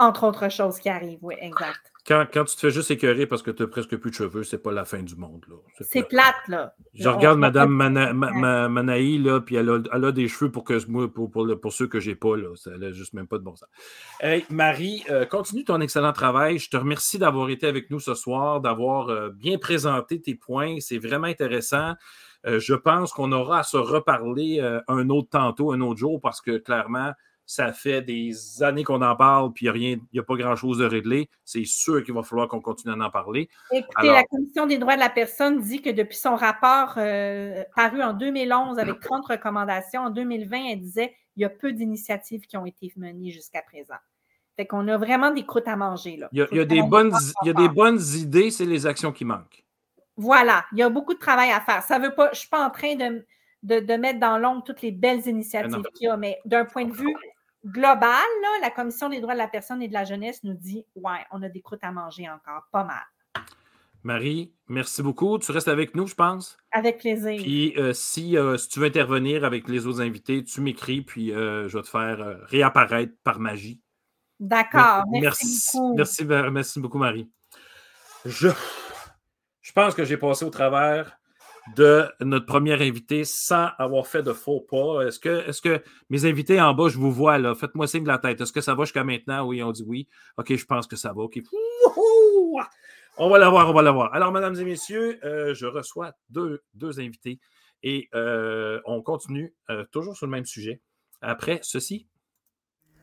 Entre 0.00 0.26
autres 0.26 0.48
choses 0.48 0.80
qui 0.80 0.88
arrivent, 0.88 1.20
oui, 1.22 1.36
exact. 1.38 1.92
Quand, 2.08 2.24
tu 2.32 2.54
te 2.56 2.60
fais 2.60 2.70
juste 2.70 2.90
écœurer 2.90 3.26
parce 3.26 3.42
que 3.42 3.50
tu 3.50 3.62
n'as 3.62 3.68
presque 3.68 3.94
plus 3.98 4.10
de 4.10 4.14
cheveux, 4.16 4.42
c'est 4.42 4.62
pas 4.62 4.72
la 4.72 4.86
fin 4.86 5.02
du 5.02 5.14
monde. 5.14 5.44
C'est 5.80 6.08
plate. 6.08 6.48
là. 6.48 6.74
Je 6.94 7.06
regarde 7.06 7.38
Madame 7.38 7.70
Manaï, 7.70 9.18
là, 9.18 9.40
puis 9.42 9.56
elle 9.56 9.68
a, 9.68 10.12
des 10.12 10.26
cheveux 10.26 10.50
pour, 10.50 10.64
que, 10.64 11.06
pour, 11.06 11.30
pour, 11.30 11.72
ceux 11.72 11.86
que 11.86 12.00
j'ai 12.00 12.14
pas. 12.14 12.34
Là. 12.34 12.48
Ça 12.56 12.70
n'a 12.78 12.92
juste 12.92 13.12
même 13.12 13.26
pas 13.26 13.36
de 13.36 13.42
bon 13.42 13.54
sens. 13.56 13.68
Hey, 14.20 14.46
Marie, 14.48 15.04
euh, 15.10 15.26
continue 15.26 15.64
ton 15.64 15.82
excellent 15.82 16.14
travail. 16.14 16.58
Je 16.58 16.70
te 16.70 16.78
remercie 16.78 17.18
d'avoir 17.18 17.50
été 17.50 17.66
avec 17.66 17.90
nous 17.90 18.00
ce 18.00 18.14
soir, 18.14 18.62
d'avoir 18.62 19.10
euh, 19.10 19.28
bien 19.28 19.58
présenté 19.58 20.18
tes 20.18 20.34
points. 20.34 20.76
C'est 20.80 20.98
vraiment 20.98 21.26
intéressant. 21.26 21.92
Euh, 22.46 22.58
je 22.58 22.72
pense 22.72 23.12
qu'on 23.12 23.32
aura 23.32 23.58
à 23.58 23.62
se 23.64 23.76
reparler 23.76 24.60
un 24.88 25.10
autre 25.10 25.28
tantôt, 25.30 25.72
un 25.72 25.80
autre 25.82 25.98
jour, 25.98 26.20
parce 26.22 26.40
que 26.40 26.56
clairement, 26.56 27.12
Ça 27.50 27.72
fait 27.72 28.02
des 28.02 28.62
années 28.62 28.84
qu'on 28.84 29.00
en 29.00 29.16
parle, 29.16 29.54
puis 29.54 29.68
il 29.68 30.00
n'y 30.12 30.18
a, 30.18 30.22
pas 30.22 30.36
grand-chose 30.36 30.76
de 30.76 30.84
réglé. 30.84 31.30
C'est 31.46 31.64
sûr 31.64 32.04
qu'il 32.04 32.12
va 32.12 32.22
falloir 32.22 32.46
qu'on 32.46 32.60
continue 32.60 32.92
à 32.92 33.06
en 33.06 33.10
parler. 33.10 33.48
Écoutez, 33.72 34.08
la 34.08 34.22
Commission 34.24 34.66
des 34.66 34.76
droits 34.76 34.96
de 34.96 35.00
la 35.00 35.08
personne 35.08 35.58
dit 35.62 35.80
que 35.80 35.88
depuis 35.88 36.18
son 36.18 36.36
rapport 36.36 36.96
euh, 36.98 37.64
paru 37.74 38.02
en 38.02 38.12
2011 38.12 38.78
avec 38.78 39.00
30 39.00 39.24
recommandations, 39.28 40.02
en 40.02 40.10
2020, 40.10 40.72
elle 40.72 40.80
disait 40.80 41.14
qu'il 41.32 41.40
y 41.40 41.46
a 41.46 41.48
peu 41.48 41.72
d'initiatives 41.72 42.42
qui 42.42 42.58
ont 42.58 42.66
été 42.66 42.92
menées 42.96 43.30
jusqu'à 43.30 43.62
présent. 43.62 43.96
Fait 44.54 44.66
qu'on 44.66 44.86
a 44.86 44.98
vraiment 44.98 45.30
des 45.30 45.46
croûtes 45.46 45.68
à 45.68 45.76
manger. 45.76 46.18
Là. 46.18 46.28
Il, 46.32 46.46
y 46.52 46.60
a, 46.60 46.64
des 46.66 46.82
bonnes, 46.82 47.14
il 47.44 47.46
y 47.46 47.50
a 47.50 47.54
des 47.54 47.70
bonnes 47.70 48.02
idées, 48.14 48.50
c'est 48.50 48.66
les 48.66 48.84
actions 48.84 49.10
qui 49.10 49.24
manquent. 49.24 49.64
Voilà, 50.18 50.66
il 50.72 50.78
y 50.80 50.82
a 50.82 50.90
beaucoup 50.90 51.14
de 51.14 51.18
travail 51.18 51.50
à 51.50 51.62
faire. 51.62 51.82
Ça 51.82 51.98
veut 51.98 52.14
pas, 52.14 52.26
je 52.26 52.32
ne 52.32 52.36
suis 52.40 52.48
pas 52.50 52.66
en 52.66 52.68
train 52.68 52.94
de, 52.94 53.24
de, 53.62 53.96
mettre 53.96 54.20
dans 54.20 54.36
l'ombre 54.36 54.62
toutes 54.64 54.82
les 54.82 54.92
belles 54.92 55.26
initiatives 55.26 55.82
qu'il 55.94 56.08
y 56.08 56.10
a, 56.10 56.16
mais 56.18 56.38
d'un 56.44 56.66
point 56.66 56.84
de 56.84 56.92
vue 56.92 57.16
global, 57.70 58.24
la 58.60 58.70
Commission 58.70 59.08
des 59.08 59.20
droits 59.20 59.34
de 59.34 59.38
la 59.38 59.48
personne 59.48 59.82
et 59.82 59.88
de 59.88 59.92
la 59.92 60.04
jeunesse 60.04 60.42
nous 60.44 60.54
dit 60.54 60.84
Ouais, 60.96 61.24
on 61.30 61.42
a 61.42 61.48
des 61.48 61.60
croûtes 61.60 61.82
à 61.82 61.92
manger 61.92 62.28
encore, 62.28 62.64
pas 62.72 62.84
mal. 62.84 63.02
Marie, 64.04 64.54
merci 64.68 65.02
beaucoup. 65.02 65.38
Tu 65.38 65.50
restes 65.52 65.68
avec 65.68 65.94
nous, 65.94 66.06
je 66.06 66.14
pense. 66.14 66.56
Avec 66.72 66.98
plaisir. 66.98 67.36
Puis 67.42 67.74
euh, 67.76 67.92
si, 67.92 68.36
euh, 68.36 68.56
si, 68.56 68.68
tu 68.68 68.80
veux 68.80 68.86
intervenir 68.86 69.44
avec 69.44 69.68
les 69.68 69.86
autres 69.86 70.00
invités, 70.00 70.44
tu 70.44 70.60
m'écris, 70.60 71.02
puis 71.02 71.32
euh, 71.32 71.68
je 71.68 71.76
vais 71.76 71.82
te 71.82 71.88
faire 71.88 72.38
réapparaître 72.44 73.12
par 73.24 73.40
magie. 73.40 73.80
D'accord. 74.38 75.04
Merci, 75.10 75.76
beaucoup. 75.76 75.96
Merci, 75.96 76.24
merci 76.24 76.80
beaucoup, 76.80 76.98
Marie. 76.98 77.28
Je, 78.24 78.48
je 79.60 79.72
pense 79.72 79.94
que 79.94 80.04
j'ai 80.04 80.16
passé 80.16 80.44
au 80.44 80.50
travers 80.50 81.18
de 81.76 82.06
notre 82.20 82.46
première 82.46 82.80
invité 82.80 83.24
sans 83.24 83.68
avoir 83.78 84.06
fait 84.06 84.22
de 84.22 84.32
faux 84.32 84.60
pas. 84.60 85.06
Est-ce 85.06 85.18
que, 85.18 85.82
mes 86.10 86.24
invités 86.24 86.60
en 86.60 86.74
bas, 86.74 86.88
je 86.88 86.98
vous 86.98 87.12
vois 87.12 87.38
là, 87.38 87.54
faites-moi 87.54 87.86
signe 87.86 88.02
de 88.02 88.08
la 88.08 88.18
tête. 88.18 88.40
Est-ce 88.40 88.52
que 88.52 88.60
ça 88.60 88.74
va 88.74 88.84
jusqu'à 88.84 89.04
maintenant? 89.04 89.46
Oui, 89.46 89.62
on 89.62 89.72
dit 89.72 89.84
oui. 89.86 90.08
OK, 90.36 90.54
je 90.54 90.64
pense 90.64 90.86
que 90.86 90.96
ça 90.96 91.12
va. 91.12 91.22
OK. 91.22 91.40
On 93.20 93.28
va 93.28 93.38
l'avoir, 93.38 93.68
on 93.68 93.72
va 93.72 93.82
l'avoir. 93.82 94.14
Alors, 94.14 94.32
mesdames 94.32 94.54
et 94.54 94.64
messieurs, 94.64 95.18
euh, 95.24 95.52
je 95.54 95.66
reçois 95.66 96.12
deux, 96.30 96.62
deux 96.74 97.00
invités 97.00 97.40
et 97.82 98.08
euh, 98.14 98.80
on 98.84 99.02
continue 99.02 99.54
euh, 99.70 99.84
toujours 99.90 100.16
sur 100.16 100.26
le 100.26 100.32
même 100.32 100.46
sujet. 100.46 100.80
Après 101.20 101.60
ceci. 101.62 102.06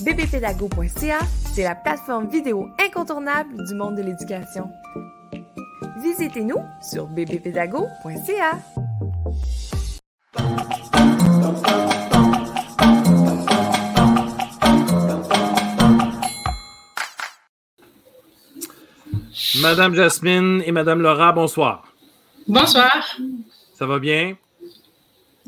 bbpédago.ca, 0.00 1.18
c'est 1.54 1.62
la 1.62 1.74
plateforme 1.74 2.28
vidéo 2.28 2.68
incontournable 2.84 3.64
du 3.66 3.74
monde 3.74 3.96
de 3.96 4.02
l'éducation. 4.02 4.70
Visitez-nous 6.02 6.62
sur 6.82 7.06
bbpédago.ca. 7.06 8.58
Madame 19.60 19.94
Jasmine 19.94 20.62
et 20.66 20.72
Madame 20.72 21.00
Laura, 21.00 21.32
bonsoir. 21.32 21.92
Bonsoir. 22.46 23.18
Ça 23.74 23.86
va 23.86 23.98
bien? 23.98 24.36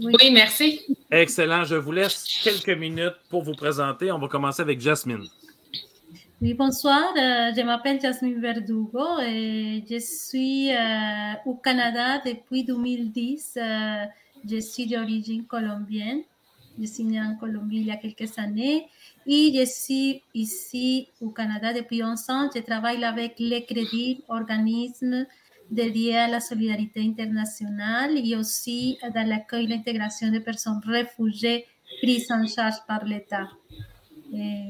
Oui. 0.00 0.30
merci. 0.32 0.80
Excellent. 1.10 1.64
Je 1.64 1.76
vous 1.76 1.92
laisse 1.92 2.24
quelques 2.42 2.78
minutes 2.78 3.16
pour 3.28 3.42
vous 3.42 3.54
présenter. 3.54 4.12
On 4.12 4.18
va 4.18 4.28
commencer 4.28 4.62
avec 4.62 4.80
Jasmine. 4.80 5.24
Oui, 6.40 6.54
bonsoir. 6.54 7.02
Euh, 7.16 7.52
je 7.56 7.62
m'appelle 7.62 8.00
Jasmine 8.00 8.40
Verdugo 8.40 9.18
et 9.20 9.82
je 9.90 9.98
suis 9.98 10.72
euh, 10.72 11.32
au 11.46 11.54
Canada 11.54 12.22
depuis 12.24 12.62
2010. 12.64 13.54
Euh, 13.56 14.04
je 14.48 14.60
suis 14.60 14.86
d'origine 14.86 15.46
colombienne. 15.46 16.22
Je 16.80 16.86
suis 16.86 17.02
née 17.02 17.20
en 17.20 17.34
Colombie 17.34 17.78
il 17.78 17.86
y 17.86 17.90
a 17.90 17.96
quelques 17.96 18.38
années 18.38 18.86
et 19.26 19.52
je 19.52 19.64
suis 19.64 20.22
ici 20.32 21.08
au 21.20 21.30
Canada 21.30 21.72
depuis 21.72 22.04
11 22.04 22.30
ans. 22.30 22.48
Je 22.54 22.60
travaille 22.60 23.04
avec 23.04 23.34
les 23.40 23.64
crédits, 23.64 24.22
organismes 24.28 25.26
dédié 25.70 26.16
à 26.18 26.28
la 26.28 26.40
solidarité 26.40 27.00
internationale 27.00 28.16
et 28.16 28.36
aussi 28.36 28.98
dans 29.14 29.26
l'accueil 29.26 29.64
et 29.64 29.68
l'intégration 29.68 30.30
des 30.30 30.40
personnes 30.40 30.80
réfugiées 30.84 31.66
prises 32.02 32.30
en 32.30 32.46
charge 32.46 32.76
par 32.86 33.04
l'État. 33.04 33.48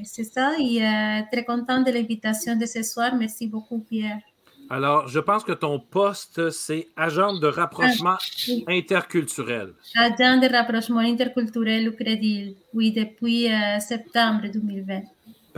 C'est 0.04 0.24
ça, 0.24 0.52
et 0.58 0.84
euh, 0.84 1.20
très 1.32 1.44
content 1.44 1.82
de 1.82 1.90
l'invitation 1.90 2.56
de 2.56 2.64
ce 2.64 2.82
soir. 2.82 3.14
Merci 3.16 3.48
beaucoup, 3.48 3.80
Pierre. 3.80 4.20
Alors, 4.70 5.08
je 5.08 5.18
pense 5.18 5.44
que 5.44 5.52
ton 5.52 5.80
poste, 5.80 6.50
c'est 6.50 6.88
agent 6.96 7.38
de 7.38 7.48
rapprochement 7.48 8.16
ah, 8.18 8.54
interculturel. 8.68 9.72
Agent 9.96 10.38
de 10.38 10.52
rapprochement 10.52 11.00
interculturel 11.00 11.88
au 11.88 11.92
Crédit, 11.92 12.54
oui, 12.74 12.92
depuis 12.92 13.50
euh, 13.50 13.80
septembre 13.80 14.42
2020. 14.52 15.00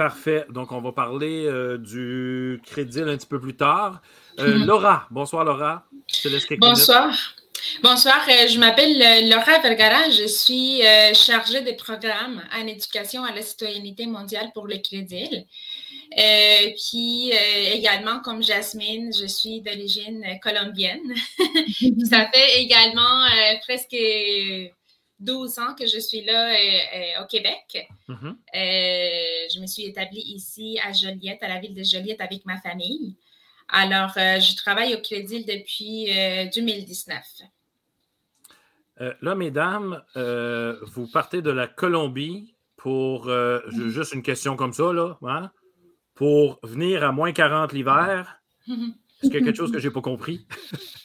Parfait. 0.00 0.46
Donc, 0.48 0.72
on 0.72 0.80
va 0.80 0.92
parler 0.92 1.44
euh, 1.44 1.76
du 1.76 2.58
crédit 2.64 3.00
un 3.00 3.18
petit 3.18 3.26
peu 3.26 3.38
plus 3.38 3.54
tard. 3.54 4.00
Euh, 4.38 4.56
mhm. 4.56 4.64
Laura, 4.64 5.06
bonsoir 5.10 5.44
Laura. 5.44 5.84
bonsoir. 6.58 7.14
Bonsoir, 7.82 8.26
euh, 8.26 8.48
je 8.48 8.58
m'appelle 8.58 9.28
Laura 9.28 9.58
Vergara, 9.58 10.08
je 10.08 10.26
suis 10.26 10.80
chargée 11.14 11.60
des 11.60 11.74
programmes 11.74 12.42
en 12.58 12.66
éducation 12.66 13.24
à 13.24 13.34
la 13.34 13.42
citoyenneté 13.42 14.06
mondiale 14.06 14.50
pour 14.54 14.66
le 14.66 14.78
Crédit. 14.78 15.44
puis 16.16 17.32
également, 17.70 18.20
comme 18.20 18.42
Jasmine, 18.42 19.12
je 19.12 19.26
suis 19.26 19.60
d'origine 19.60 20.24
colombienne. 20.42 21.12
Ça 22.08 22.26
fait 22.32 22.62
également 22.62 23.26
presque 23.66 23.98
12 25.20 25.58
ans 25.58 25.74
que 25.78 25.86
je 25.86 25.98
suis 25.98 26.24
là 26.24 26.50
euh, 26.50 26.54
euh, 26.54 27.22
au 27.22 27.26
Québec. 27.26 27.88
Mm-hmm. 28.08 28.28
Euh, 28.28 29.48
je 29.54 29.60
me 29.60 29.66
suis 29.66 29.84
établie 29.84 30.22
ici 30.22 30.78
à 30.84 30.92
Joliette, 30.92 31.42
à 31.42 31.48
la 31.48 31.60
ville 31.60 31.74
de 31.74 31.84
Joliette 31.84 32.20
avec 32.20 32.44
ma 32.46 32.58
famille. 32.60 33.16
Alors, 33.68 34.14
je 34.16 34.56
travaille 34.56 34.96
au 34.96 35.00
Crédit 35.00 35.44
depuis 35.44 36.06
2019. 36.52 37.24
là, 39.20 39.34
mesdames, 39.36 40.02
vous 40.16 41.06
partez 41.06 41.40
de 41.40 41.50
la 41.50 41.68
Colombie 41.68 42.56
pour, 42.76 43.30
juste 43.70 44.12
une 44.12 44.24
question 44.24 44.56
comme 44.56 44.72
ça, 44.72 44.92
là, 44.92 45.16
hein, 45.22 45.52
pour 46.16 46.58
venir 46.64 47.04
à 47.04 47.12
moins 47.12 47.30
40 47.30 47.72
l'hiver. 47.72 48.40
Est-ce 48.66 49.30
qu'il 49.30 49.34
y 49.34 49.42
a 49.42 49.44
quelque 49.44 49.56
chose 49.56 49.70
que 49.70 49.78
je 49.78 49.86
n'ai 49.86 49.94
pas 49.94 50.00
compris? 50.00 50.44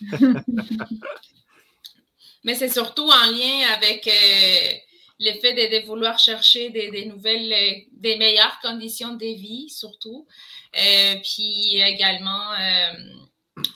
mais 2.45 2.53
c'est 2.53 2.69
surtout 2.69 3.09
en 3.09 3.31
lien 3.31 3.67
avec 3.73 4.07
euh, 4.07 4.77
le 5.19 5.31
fait 5.39 5.53
de, 5.53 5.85
vouloir 5.87 6.19
chercher 6.19 6.69
des, 6.69 7.05
nouvelles, 7.05 7.51
euh, 7.51 7.79
des 7.91 8.17
meilleures 8.17 8.59
conditions 8.61 9.15
de 9.15 9.25
vie, 9.25 9.67
surtout. 9.69 10.27
Euh, 10.77 11.15
puis 11.23 11.81
également, 11.81 12.53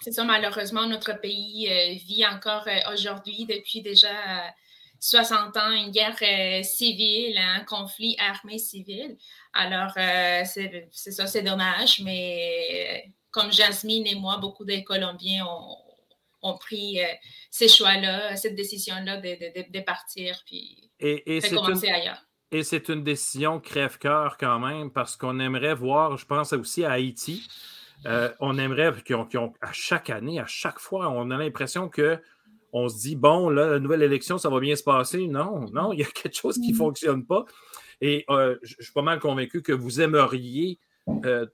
c'est 0.01 0.11
ça, 0.11 0.23
malheureusement, 0.23 0.85
notre 0.85 1.19
pays 1.19 1.67
vit 2.05 2.25
encore 2.27 2.67
aujourd'hui, 2.93 3.45
depuis 3.45 3.81
déjà 3.81 4.53
60 4.99 5.57
ans, 5.57 5.71
une 5.71 5.91
guerre 5.91 6.63
civile, 6.63 7.37
un 7.37 7.61
conflit 7.61 8.17
armé 8.19 8.59
civil. 8.59 9.17
Alors, 9.53 9.93
c'est 10.43 10.89
ça, 10.91 11.25
c'est 11.25 11.41
dommage, 11.41 12.01
mais 12.01 13.09
comme 13.31 13.51
Jasmine 13.51 14.05
et 14.05 14.15
moi, 14.15 14.37
beaucoup 14.37 14.65
de 14.65 14.77
Colombiens 14.81 15.45
ont 15.47 15.88
ont 16.41 16.57
pris 16.57 17.01
euh, 17.01 17.07
ces 17.51 17.67
choix-là, 17.67 18.35
cette 18.35 18.55
décision-là 18.55 19.17
de, 19.17 19.79
partir 19.81 20.41
puis 20.45 20.89
et, 20.99 21.39
de 21.39 21.55
commencer 21.55 21.89
ailleurs. 21.89 22.25
Et 22.51 22.63
c'est 22.63 22.89
une 22.89 23.03
décision 23.03 23.59
crève-cœur 23.59 24.37
quand 24.37 24.59
même 24.59 24.91
parce 24.91 25.15
qu'on 25.15 25.39
aimerait 25.39 25.75
voir, 25.75 26.17
je 26.17 26.25
pense 26.25 26.53
aussi 26.53 26.83
à 26.83 26.91
Haïti, 26.91 27.47
euh, 28.05 28.29
on 28.39 28.57
aimerait 28.57 28.93
qu'à 29.03 29.71
chaque 29.71 30.09
année, 30.09 30.39
à 30.39 30.47
chaque 30.47 30.79
fois, 30.79 31.09
on 31.09 31.29
a 31.31 31.37
l'impression 31.37 31.89
que 31.89 32.19
on 32.71 32.87
se 32.87 32.99
dit, 32.99 33.15
bon, 33.15 33.49
là, 33.49 33.67
la 33.67 33.79
nouvelle 33.79 34.03
élection, 34.03 34.37
ça 34.37 34.49
va 34.49 34.59
bien 34.59 34.75
se 34.75 34.83
passer. 34.83 35.27
Non, 35.27 35.65
non, 35.73 35.91
il 35.91 35.99
y 35.99 36.03
a 36.03 36.05
quelque 36.05 36.35
chose 36.35 36.55
qui 36.55 36.69
ne 36.69 36.73
mm-hmm. 36.73 36.77
fonctionne 36.77 37.25
pas. 37.25 37.45
Et 37.99 38.25
euh, 38.29 38.57
je 38.61 38.75
suis 38.79 38.93
pas 38.93 39.01
mal 39.01 39.19
convaincu 39.19 39.61
que 39.61 39.73
vous 39.73 40.01
aimeriez 40.01 40.79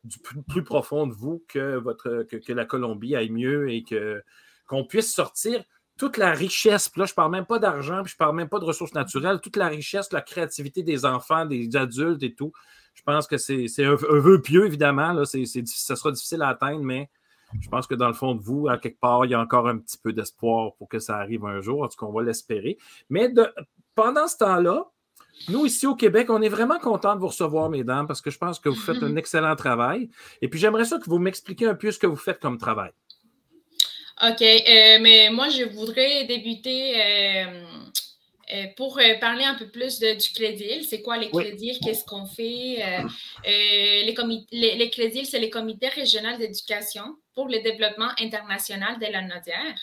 du 0.04 0.20
plus, 0.48 0.64
profond 0.64 1.08
de 1.08 1.14
vous 1.14 1.44
que, 1.48 1.78
votre, 1.78 2.24
que 2.24 2.54
la 2.54 2.66
Colombie 2.66 3.16
aille 3.16 3.30
mieux 3.30 3.70
et 3.70 3.84
que 3.84 4.22
qu'on 4.68 4.84
puisse 4.84 5.14
sortir 5.14 5.64
toute 5.98 6.18
la 6.18 6.32
richesse, 6.32 6.90
puis 6.90 7.00
là, 7.00 7.06
je 7.06 7.14
ne 7.14 7.16
parle 7.16 7.32
même 7.32 7.46
pas 7.46 7.60
d'argent, 7.60 8.02
puis 8.04 8.10
je 8.10 8.16
ne 8.16 8.18
parle 8.18 8.36
même 8.36 8.50
pas 8.50 8.60
de 8.60 8.66
ressources 8.66 8.94
naturelles, 8.94 9.40
toute 9.40 9.56
la 9.56 9.68
richesse, 9.68 10.12
la 10.12 10.22
créativité 10.22 10.84
des 10.84 11.06
enfants, 11.06 11.46
des 11.46 11.76
adultes 11.76 12.22
et 12.24 12.36
tout. 12.36 12.52
Je 12.94 13.02
pense 13.04 13.28
que 13.28 13.38
c'est 13.38 13.68
un, 13.80 13.92
un, 13.92 14.20
vœu 14.20 14.42
pieux, 14.42 14.66
évidemment. 14.66 15.14
Là, 15.14 15.26
ça 15.26 15.96
sera 15.96 16.12
difficile 16.12 16.42
à 16.42 16.50
atteindre, 16.50 16.84
mais 16.84 17.10
je 17.62 17.70
pense 17.70 17.88
que 17.88 17.96
dans 17.96 18.08
le 18.08 18.14
fond 18.14 18.36
de 18.36 18.42
vous, 18.42 18.68
à 18.68 18.78
quelque 18.78 19.00
part, 19.00 19.26
il 19.26 19.32
y 19.32 19.34
a 19.34 19.40
encore 19.40 19.68
un 19.68 19.78
petit 19.78 19.98
peu 19.98 20.14
d'espoir 20.14 20.76
pour 20.76 20.90
que 20.90 21.00
ça 21.00 21.18
arrive 21.18 21.46
un 21.46 21.62
jour. 21.62 21.84
En 21.84 21.88
tout 21.88 21.98
cas, 21.98 22.06
on 22.06 22.12
va 22.12 22.24
l'espérer. 22.24 22.78
Mais 23.10 23.34
pendant 23.96 24.28
ce 24.28 24.38
temps-là, 24.38 24.86
nous, 25.50 25.66
ici 25.66 25.86
au 25.86 25.96
Québec, 25.96 26.30
on 26.30 26.42
est 26.42 26.50
vraiment 26.50 26.80
contents 26.80 27.16
de 27.16 27.20
vous 27.20 27.28
recevoir, 27.28 27.70
mesdames, 27.70 28.08
parce 28.08 28.22
que 28.22 28.32
je 28.32 28.38
pense 28.38 28.60
que 28.60 28.70
vous 28.70 28.76
faites 28.76 29.04
un 29.04 29.16
excellent 29.18 29.56
travail. 29.56 30.10
Et 30.42 30.50
puis, 30.50 30.60
j'aimerais 30.60 30.86
ça 30.86 30.98
que 30.98 31.10
vous 31.10 31.20
m'expliquiez 31.20 31.68
un 31.68 31.76
peu 31.76 31.92
ce 31.92 32.00
que 32.00 32.08
vous 32.08 32.16
faites 32.16 32.40
comme 32.40 32.58
travail. 32.58 32.92
OK. 34.22 34.42
Euh, 34.42 35.00
mais 35.02 35.30
moi, 35.30 35.50
je 35.50 35.64
voudrais 35.64 36.24
débuter 36.24 37.02
euh, 37.02 37.66
euh, 38.54 38.64
pour 38.78 39.00
parler 39.20 39.44
un 39.44 39.56
peu 39.56 39.68
plus 39.68 40.00
de, 40.00 40.14
du 40.14 40.30
Crédil. 40.34 40.86
C'est 40.86 41.02
quoi 41.02 41.18
les 41.18 41.30
Crédils? 41.30 41.80
Qu'est-ce 41.84 42.06
qu'on 42.06 42.26
fait? 42.26 42.78
les, 43.44 44.16
les, 44.52 44.76
les 44.76 44.90
Crédils, 44.90 45.26
c'est 45.26 45.40
les 45.40 45.50
comités 45.50 45.90
régionaux 45.90 46.38
d'éducation 46.38 47.18
pour 47.34 47.50
le 47.50 47.60
développement 47.60 48.12
international 48.20 48.98
de 49.00 49.12
la 49.12 49.22
Nodière. 49.22 49.76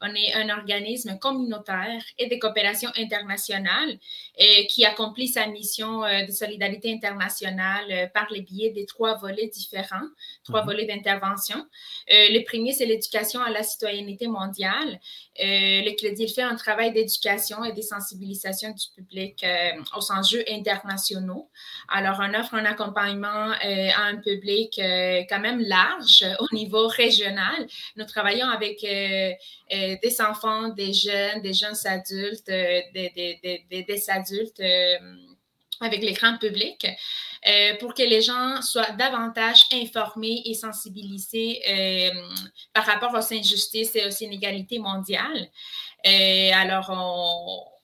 On 0.00 0.14
est 0.14 0.32
un 0.34 0.48
organisme 0.56 1.18
communautaire 1.18 2.02
et 2.18 2.28
de 2.28 2.36
coopération 2.36 2.90
internationale 2.96 3.98
et 4.36 4.66
qui 4.68 4.84
accomplit 4.84 5.26
sa 5.26 5.46
mission 5.46 6.04
euh, 6.04 6.24
de 6.24 6.30
solidarité 6.30 6.92
internationale 6.92 7.84
euh, 7.90 8.06
par 8.06 8.28
les 8.30 8.42
biais 8.42 8.70
des 8.70 8.86
trois 8.86 9.16
volets 9.16 9.48
différents, 9.48 10.08
trois 10.44 10.60
mhm. 10.60 10.66
volets 10.66 10.86
d'intervention. 10.86 11.58
Euh, 11.58 12.28
le 12.30 12.44
premier, 12.44 12.72
c'est 12.72 12.86
l'éducation 12.86 13.40
à 13.40 13.50
la 13.50 13.64
citoyenneté 13.64 14.28
mondiale. 14.28 15.00
le 15.40 15.96
Crédit 15.96 16.28
fait 16.28 16.42
un 16.42 16.54
travail 16.54 16.92
d'éducation 16.92 17.64
et 17.64 17.72
de 17.72 17.82
sensibilisation 17.82 18.70
du 18.70 18.86
public 18.94 19.44
aux 19.96 20.12
enjeux 20.12 20.44
internationaux. 20.48 21.48
Alors, 21.88 22.20
on 22.20 22.34
offre 22.34 22.54
un 22.54 22.64
accompagnement 22.64 23.52
à 23.60 24.02
un 24.02 24.16
public 24.16 24.74
quand 25.28 25.40
même 25.40 25.60
large 25.60 26.24
au 26.40 26.54
niveau 26.54 26.86
régional. 26.88 27.66
Nous 27.96 28.04
travaillons 28.04 28.48
avec 28.48 28.84
euh, 29.72 29.87
des 29.96 30.20
enfants, 30.20 30.68
des 30.68 30.92
jeunes, 30.92 31.40
des 31.42 31.52
jeunes 31.52 31.76
adultes, 31.84 32.48
euh, 32.48 32.80
des, 32.92 34.04
adultes 34.08 34.60
euh, 34.60 34.98
avec 35.80 36.02
l'écran 36.02 36.36
public. 36.38 36.86
pour 37.78 37.94
que 37.94 38.02
les 38.02 38.20
gens 38.20 38.60
soient 38.62 38.90
davantage 38.98 39.60
informés 39.72 40.42
et 40.44 40.54
sensibilisés 40.54 41.62
par 42.72 42.84
rapport 42.84 43.14
aux 43.14 43.32
injustices 43.32 43.94
et 43.94 44.04
aux 44.04 44.24
inégalités 44.26 44.80
mondiales. 44.80 45.48
alors, 46.04 46.90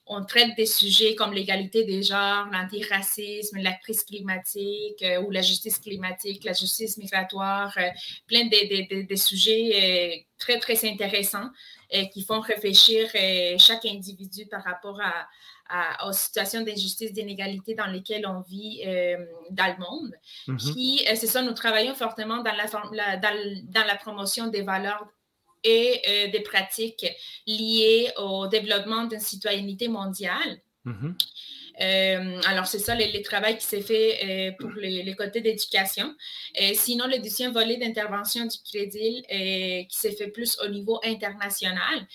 on, 0.07 0.23
traite 0.25 0.55
des 0.57 0.65
sujets 0.65 1.15
comme 1.15 1.33
l'égalité 1.33 1.85
des 1.85 2.03
genres, 2.03 2.47
l'antiracisme, 2.51 3.57
la 3.59 3.73
crise 3.73 4.03
climatique 4.03 5.03
ou 5.23 5.31
la 5.31 5.41
justice 5.41 5.79
climatique, 5.79 6.43
la 6.43 6.53
justice 6.53 6.97
migratoire, 6.97 7.73
plein 8.27 8.45
de, 8.45 9.07
de, 9.07 9.15
sujets 9.15 10.27
très, 10.37 10.59
très 10.59 10.77
intéressants 10.85 11.49
qui 12.13 12.23
font 12.23 12.39
réfléchir 12.39 13.09
euh, 13.15 13.55
chaque 13.57 13.85
individu 13.85 14.45
par 14.45 14.63
rapport 14.63 14.99
à, 15.01 16.07
aux 16.07 16.13
situations 16.13 16.61
d'injustice, 16.61 17.11
d'inégalité 17.11 17.73
dans 17.73 17.87
lesquelles 17.87 18.27
on 18.27 18.41
vit 18.41 18.83
euh, 18.85 19.17
dans 19.49 19.67
le 19.67 19.77
monde. 19.79 20.13
Mm-hmm. 20.47 20.73
Puis, 20.73 21.05
euh, 21.07 21.15
c'est 21.15 21.27
ça, 21.27 21.41
nous 21.41 21.53
travaillons 21.53 21.95
fortement 21.95 22.43
dans 22.43 22.53
la, 22.53 23.17
dans, 23.17 23.87
la 23.87 23.95
promotion 23.95 24.47
des 24.47 24.61
valeurs 24.61 25.07
et 25.63 26.29
des 26.31 26.41
pratiques 26.41 27.07
liées 27.47 28.11
au 28.17 28.45
développement 28.45 29.05
d'une 29.05 29.19
citoyenneté 29.19 29.87
mondiale. 29.87 30.61
Mm-hmm. 30.85 31.13
Euh, 31.81 32.41
alors, 32.47 32.65
c'est 32.67 32.79
ça 32.79 32.95
le, 32.95 33.05
le, 33.13 33.21
travail 33.21 33.57
qui 33.57 33.65
s'est 33.65 33.81
fait 33.81 34.19
euh, 34.23 34.51
pour 34.59 34.69
les, 34.71 35.15
côtés 35.15 35.41
d'éducation. 35.41 36.13
Euh, 36.61 36.71
sinon, 36.73 37.05
le 37.07 37.19
deuxième 37.19 37.51
volet 37.51 37.77
d'intervention 37.77 38.45
du 38.45 38.57
crédit 38.63 39.23
qui 39.89 39.97
s'est 39.97 40.11
fait 40.11 40.27
plus 40.27 40.57
au 40.63 40.69
niveau 40.69 40.99
international, 41.03 42.07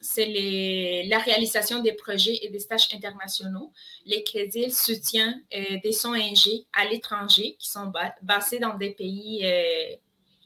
c'est 0.00 1.04
la 1.06 1.18
réalisation 1.18 1.80
des 1.82 1.92
projets 1.92 2.38
et 2.42 2.48
des 2.48 2.58
stages 2.58 2.88
internationaux. 2.92 3.72
Les 4.06 4.22
crédits 4.22 4.70
soutiennent 4.70 5.42
des 5.50 6.06
ONG 6.06 6.64
à 6.72 6.86
l'étranger 6.86 7.56
qui 7.58 7.68
sont 7.68 7.92
basés 8.22 8.58
dans 8.58 8.76
des 8.76 8.90
pays 8.90 9.46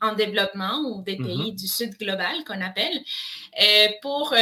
en 0.01 0.15
développement 0.15 0.81
ou 0.91 1.03
des 1.03 1.17
mm-hmm. 1.17 1.27
pays 1.27 1.53
du 1.53 1.67
sud 1.67 1.97
global 1.99 2.45
qu'on 2.47 2.61
appelle, 2.61 3.03
pour 4.03 4.35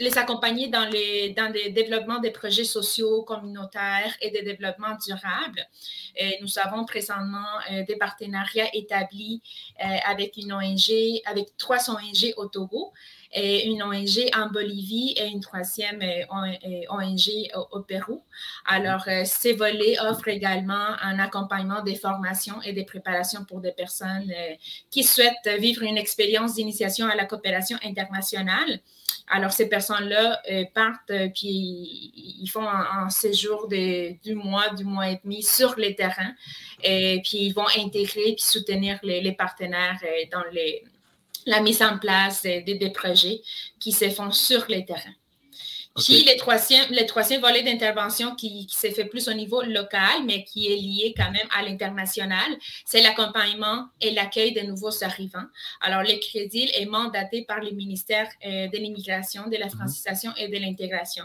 les 0.00 0.16
accompagner 0.16 0.68
dans, 0.68 0.88
les, 0.88 1.30
dans 1.30 1.52
le 1.52 1.70
développement 1.70 2.18
des 2.18 2.30
projets 2.30 2.64
sociaux, 2.64 3.22
communautaires 3.22 4.14
et 4.22 4.30
de 4.30 4.42
développement 4.44 4.96
durable. 5.06 5.60
Et 6.16 6.38
nous 6.40 6.58
avons 6.58 6.84
présentement 6.84 7.46
euh, 7.70 7.84
des 7.84 7.96
partenariats 7.96 8.68
établis 8.72 9.42
euh, 9.84 9.86
avec 10.06 10.36
une 10.38 10.52
ONG, 10.52 11.20
avec 11.26 11.56
trois 11.58 11.90
ONG 11.90 12.32
au 12.38 12.46
Togo, 12.46 12.92
et 13.32 13.66
une 13.66 13.82
ONG 13.82 14.28
en 14.36 14.48
Bolivie 14.50 15.14
et 15.16 15.26
une 15.26 15.40
troisième 15.40 16.00
euh, 16.02 16.84
ONG 16.88 17.50
au, 17.72 17.80
Pérou. 17.80 18.22
Alors, 18.66 19.04
ces 19.24 19.52
volets 19.52 19.98
offrent 20.00 20.28
également 20.28 20.96
un 21.02 21.18
accompagnement 21.18 21.82
des 21.82 21.94
formations 21.94 22.60
et 22.62 22.72
des 22.72 22.84
préparations 22.84 23.44
pour 23.44 23.60
des 23.60 23.72
personnes 23.72 24.32
qui 24.90 25.04
souhaitent 25.04 25.48
vivre 25.58 25.82
une 25.82 25.98
expérience 25.98 26.54
d'initiation 26.54 27.06
à 27.06 27.14
la 27.14 27.24
coopération 27.24 27.78
internationale 27.84 28.80
alors, 29.30 29.52
ces 29.52 29.68
personnes-là 29.68 30.42
euh, 30.50 30.64
partent, 30.74 31.10
euh, 31.10 31.28
puis 31.32 32.12
ils 32.42 32.48
font 32.48 32.66
un, 32.68 33.08
séjour 33.10 33.68
de, 33.68 34.20
du 34.24 34.34
mois, 34.34 34.70
du 34.70 34.84
mois 34.84 35.08
et 35.08 35.20
demi 35.22 35.42
sur 35.44 35.76
les 35.76 35.94
terrains, 35.94 36.34
et 36.82 37.20
puis 37.24 37.38
ils 37.38 37.52
vont 37.52 37.66
intégrer 37.78 38.34
puis 38.34 38.42
soutenir 38.42 38.98
les, 39.04 39.32
partenaires 39.32 40.00
euh, 40.02 40.24
dans 40.32 40.42
la 41.50 41.60
mise 41.60 41.82
en 41.82 41.98
place 41.98 42.42
des 42.42 42.92
projets 42.94 43.42
qui 43.80 43.92
se 43.92 44.08
font 44.08 44.30
sur 44.30 44.64
les 44.68 44.82
Puis 45.96 46.24
le 46.24 46.38
troisième, 46.38 46.86
le 46.90 47.04
troisième 47.04 47.40
volet 47.40 47.62
d'intervention 47.64 48.36
qui, 48.36 48.66
s'est 48.70 48.92
fait 48.92 49.06
plus 49.06 49.28
au 49.28 49.32
niveau 49.32 49.60
local, 49.62 50.24
mais 50.24 50.44
qui 50.44 50.72
est 50.72 50.76
lié 50.76 51.12
quand 51.16 51.30
même 51.32 51.46
à 51.56 51.62
l'international, 51.62 52.56
c'est 52.84 53.02
l'accompagnement 53.02 53.88
et 54.00 54.12
l'accueil 54.12 54.52
de 54.52 54.60
nouveaux 54.60 55.02
arrivants. 55.02 55.46
Alors, 55.80 56.02
le 56.02 56.18
crédit 56.20 56.70
est 56.74 56.86
mandaté 56.86 57.44
par 57.44 57.58
le 57.58 57.72
ministère 57.72 58.28
euh, 58.46 58.68
de 58.68 58.76
l'immigration, 58.78 59.48
de 59.48 59.56
la 59.56 59.66
mhm. 59.66 59.72
francisation 59.72 60.32
et 60.36 60.46
de 60.46 60.56
l'intégration 60.58 61.24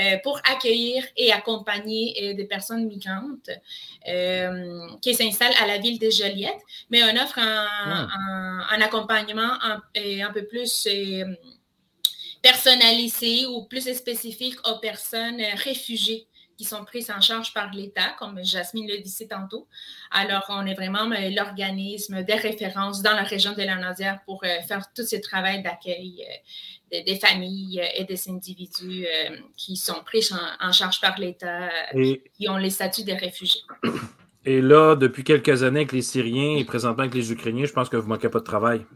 euh, 0.00 0.18
pour 0.22 0.38
accueillir 0.50 1.02
et 1.16 1.32
accompagner 1.32 2.14
euh, 2.22 2.34
des 2.34 2.44
personnes 2.44 2.86
migrantes 2.86 3.50
qui 5.00 5.14
s'installent 5.14 5.54
à 5.62 5.66
la 5.66 5.78
ville 5.78 5.98
de 5.98 6.10
Joliette, 6.10 6.60
mais 6.90 7.02
on 7.04 7.22
offre 7.22 7.38
un, 7.38 7.66
ah. 7.66 8.08
un, 8.70 8.80
accompagnement 8.82 9.54
un, 9.62 9.80
un 9.96 10.32
peu 10.32 10.44
plus 10.44 10.86
personnalisé 12.44 13.46
ou 13.46 13.64
plus 13.64 13.90
spécifique 13.94 14.58
aux 14.68 14.78
personnes 14.78 15.40
euh, 15.40 15.54
réfugiées 15.56 16.28
qui 16.58 16.64
sont 16.64 16.84
prises 16.84 17.10
en 17.10 17.20
charge 17.20 17.52
par 17.54 17.72
l'État, 17.72 18.14
comme 18.18 18.44
Jasmine 18.44 18.86
le 18.86 18.98
disait 18.98 19.26
tantôt. 19.26 19.66
Alors, 20.12 20.44
on 20.50 20.66
est 20.66 20.74
vraiment 20.74 21.10
euh, 21.10 21.30
l'organisme 21.34 22.22
des 22.22 22.34
références 22.34 23.02
dans 23.02 23.14
la 23.14 23.22
région 23.22 23.54
de 23.54 23.62
la 23.62 23.76
Nadière 23.76 24.20
pour 24.26 24.44
euh, 24.44 24.60
faire 24.68 24.84
tout 24.94 25.04
ce 25.04 25.16
travail 25.16 25.62
d'accueil 25.62 26.22
des, 26.92 27.16
familles 27.16 27.82
et 27.96 28.04
des 28.04 28.28
individus 28.28 29.06
qui 29.56 29.76
sont 29.76 30.04
pris 30.04 30.28
en, 30.60 30.70
charge 30.70 31.00
par 31.00 31.18
l'État, 31.18 31.68
qui 31.92 32.48
ont 32.48 32.56
les 32.56 32.70
statuts 32.70 33.02
de 33.02 33.14
réfugiés. 33.14 33.62
Et 34.44 34.60
là, 34.60 34.94
depuis 34.94 35.24
quelques 35.24 35.64
années 35.64 35.80
avec 35.80 35.92
les 35.92 36.02
Syriens 36.02 36.56
et 36.56 36.64
présentement 36.64 37.02
avec 37.02 37.14
les 37.14 37.32
Ukrainiens, 37.32 37.64
je 37.64 37.72
pense 37.72 37.88
que 37.88 37.96
vous 37.96 38.04
ne 38.04 38.10
manquez 38.10 38.28
pas 38.28 38.38
de 38.38 38.44
travail 38.44 38.86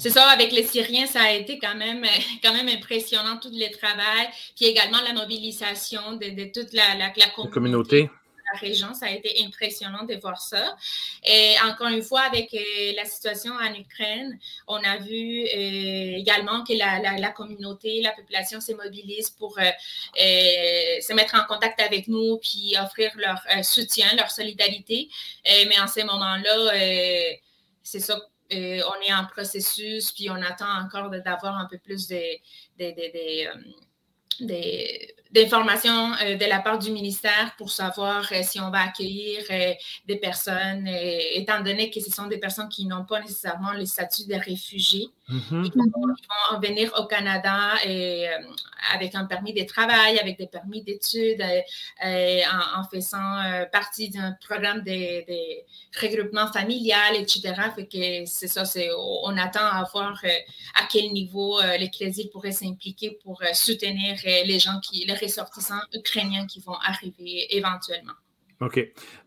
c'est 0.00 0.08
ça, 0.08 0.28
avec 0.30 0.50
les 0.52 0.64
Syriens, 0.64 1.06
ça 1.06 1.20
a 1.20 1.32
été 1.32 1.58
quand 1.58 1.74
même, 1.74 2.04
quand 2.42 2.54
même 2.54 2.68
impressionnant, 2.68 3.36
tout 3.36 3.50
le 3.52 3.70
travail, 3.70 4.28
puis 4.56 4.64
également 4.64 4.98
la 5.02 5.12
mobilisation 5.12 6.14
de, 6.14 6.50
toute 6.52 6.72
la, 6.72 6.96
la, 6.96 7.10
communauté. 7.52 8.08
La 8.52 8.58
région, 8.58 8.94
ça 8.94 9.06
a 9.06 9.10
été 9.10 9.44
impressionnant 9.44 10.04
de 10.04 10.14
voir 10.14 10.40
ça. 10.40 10.74
Et 11.22 11.54
encore 11.68 11.88
une 11.88 12.02
fois, 12.02 12.22
avec 12.22 12.52
euh, 12.54 12.92
la 12.96 13.04
situation 13.04 13.52
en 13.52 13.74
Ukraine, 13.74 14.38
on 14.66 14.78
a 14.78 14.96
vu 14.96 15.42
euh, 15.44 16.16
également 16.16 16.64
que 16.64 16.72
la, 16.72 17.30
communauté, 17.32 18.00
la 18.00 18.12
population 18.12 18.58
se 18.60 18.72
mobilise 18.72 19.28
pour 19.28 19.58
euh, 19.58 19.70
se 20.16 21.12
mettre 21.12 21.34
en 21.34 21.44
contact 21.44 21.78
avec 21.78 22.08
nous, 22.08 22.38
puis 22.38 22.74
offrir 22.82 23.12
leur 23.16 23.40
soutien, 23.62 24.06
leur 24.16 24.30
solidarité. 24.30 25.10
mais 25.44 25.78
en 25.78 25.86
ces 25.86 26.04
moments-là, 26.04 26.72
c'est 27.82 28.00
ça 28.00 28.18
euh, 28.52 28.80
on 28.88 29.08
est 29.08 29.12
en 29.12 29.26
processus, 29.26 30.12
puis 30.12 30.30
on 30.30 30.34
attend 30.34 30.82
encore 30.84 31.10
d'avoir 31.10 31.56
un 31.56 31.66
peu 31.66 31.78
plus 31.78 32.08
de, 32.08 32.20
de, 32.78 32.90
de, 34.40 35.29
d'informations 35.32 36.12
euh, 36.22 36.36
de 36.36 36.44
la 36.46 36.58
part 36.58 36.78
du 36.78 36.90
ministère 36.90 37.54
pour 37.56 37.70
savoir 37.70 38.28
euh, 38.32 38.40
si 38.42 38.60
on 38.60 38.70
va 38.70 38.82
accueillir 38.82 39.44
euh, 39.50 39.72
des 40.06 40.16
personnes, 40.16 40.88
étant 40.88 41.60
donné 41.62 41.90
que 41.90 42.00
ce 42.00 42.10
sont 42.10 42.26
des 42.26 42.38
personnes 42.38 42.68
qui 42.68 42.86
n'ont 42.86 43.04
pas 43.04 43.20
nécessairement 43.20 43.72
le 43.72 43.84
statut 43.86 44.26
de 44.26 44.34
réfugiés. 44.34 45.08
Mm-hmm. 45.28 45.64
Ils, 45.64 46.52
vont, 46.52 46.60
venir 46.60 46.92
au 46.98 47.04
Canada 47.04 47.74
et, 47.84 48.26
avec 48.92 49.14
un 49.14 49.24
permis 49.26 49.52
de 49.52 49.62
travail, 49.64 50.18
avec 50.18 50.36
des 50.36 50.48
permis 50.48 50.82
d'études, 50.82 51.44
en, 52.02 52.82
faisant 52.92 53.66
partie 53.70 54.10
d'un 54.10 54.36
programme 54.44 54.82
de, 54.82 55.24
regroupement 56.00 56.50
familial, 56.52 57.14
etc. 57.16 57.54
Fait 57.76 57.86
que 57.86 58.26
c'est 58.26 58.48
ça, 58.48 58.64
on 59.22 59.36
attend 59.36 59.60
à 59.60 59.88
voir 59.92 60.20
à 60.74 60.86
quel 60.90 61.12
niveau 61.12 61.60
l'Ecclésie 61.78 62.28
pourrait 62.32 62.50
s'impliquer 62.50 63.16
pour 63.22 63.40
soutenir 63.52 64.16
les 64.24 64.58
gens 64.58 64.80
qui, 64.80 65.04
les 65.06 65.19
ressortissants 65.20 65.82
ukrainiens 65.94 66.46
qui 66.46 66.60
vont 66.60 66.76
arriver 66.76 67.46
éventuellement. 67.50 68.14
OK. 68.60 68.78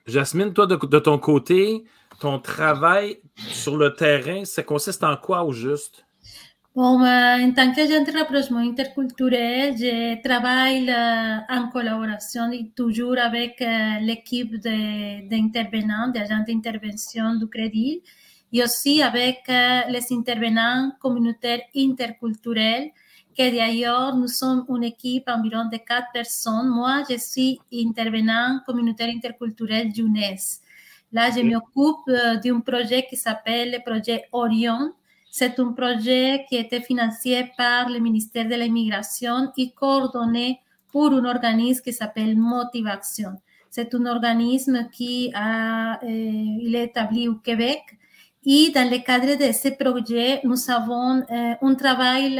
Jasmine, 0.05 0.53
toi, 0.53 0.67
de, 0.67 0.99
ton 0.99 1.17
côté, 1.17 1.83
ton 2.19 2.39
travail 2.39 3.19
sur 3.35 3.77
le 3.77 3.93
terrain, 3.93 4.45
ça 4.45 4.63
consiste 4.63 5.03
en 5.03 5.17
quoi 5.17 5.43
au 5.43 5.51
juste? 5.51 6.05
Bon, 6.75 7.03
en 7.03 7.51
tant 7.51 7.71
qu'agent 7.71 8.03
de 8.03 8.17
rapprochement 8.17 8.59
interculturel, 8.59 9.77
je 9.77 10.21
travaille 10.23 10.91
en 11.49 11.69
collaboration 11.69 12.49
toujours 12.75 13.17
avec 13.19 13.61
euh, 13.61 13.99
l'équipe 14.01 14.55
d'intervenants, 14.57 16.07
d'agents 16.07 16.43
d'intervention 16.47 17.35
du 17.35 17.47
crédit, 17.47 18.01
et 18.51 18.63
aussi 18.63 19.01
avec 19.01 19.41
euh, 19.49 19.81
les 19.89 20.05
intervenants 20.11 20.91
communautaires 20.99 21.61
interculturels 21.75 22.91
que 23.33 23.55
d'ailleurs, 23.55 24.15
nous 24.15 24.27
sommes 24.27 24.65
une 24.69 24.83
équipe 24.83 25.27
environ 25.27 25.65
de 25.65 25.77
quatre 25.77 26.11
personnes. 26.13 26.69
Moi, 26.69 27.03
je 27.09 27.17
suis 27.17 27.59
intervenant 27.73 28.59
communautaire 28.65 29.09
interculturel 29.09 29.93
jeunesse. 29.93 30.61
Là, 31.11 31.29
je 31.29 31.41
m'occupe 31.41 32.07
euh, 32.09 32.37
d'un 32.37 32.59
projet 32.59 33.05
qui 33.07 33.15
s'appelle 33.15 33.71
le 33.71 33.79
projet 33.83 34.25
Orion. 34.31 34.93
C'est 35.29 35.59
un 35.59 35.71
projet 35.71 36.45
qui 36.49 36.57
a 36.57 36.61
été 36.61 36.81
financé 36.81 37.51
par 37.55 37.89
le 37.89 37.99
ministère 37.99 38.45
de 38.45 38.55
l'Immigration 38.55 39.51
et 39.57 39.71
coordonné 39.71 40.59
pour 40.91 41.11
un 41.11 41.25
organisme 41.25 41.83
qui 41.83 41.93
s'appelle 41.93 42.35
Motivation. 42.35 43.33
C'est 43.69 43.93
un 43.95 44.05
organisme 44.05 44.89
qui 44.91 45.31
a, 45.33 45.99
euh, 46.03 46.07
il 46.07 46.75
est 46.75 46.85
établi 46.85 47.27
au 47.27 47.35
Québec. 47.35 47.81
Et 48.45 48.71
dans 48.71 48.89
le 48.89 48.97
cadre 49.03 49.35
de 49.35 49.51
ce 49.51 49.69
projet, 49.69 50.41
nous 50.43 50.69
avons 50.69 51.19
euh, 51.19 51.53
un 51.61 51.75
travail 51.75 52.39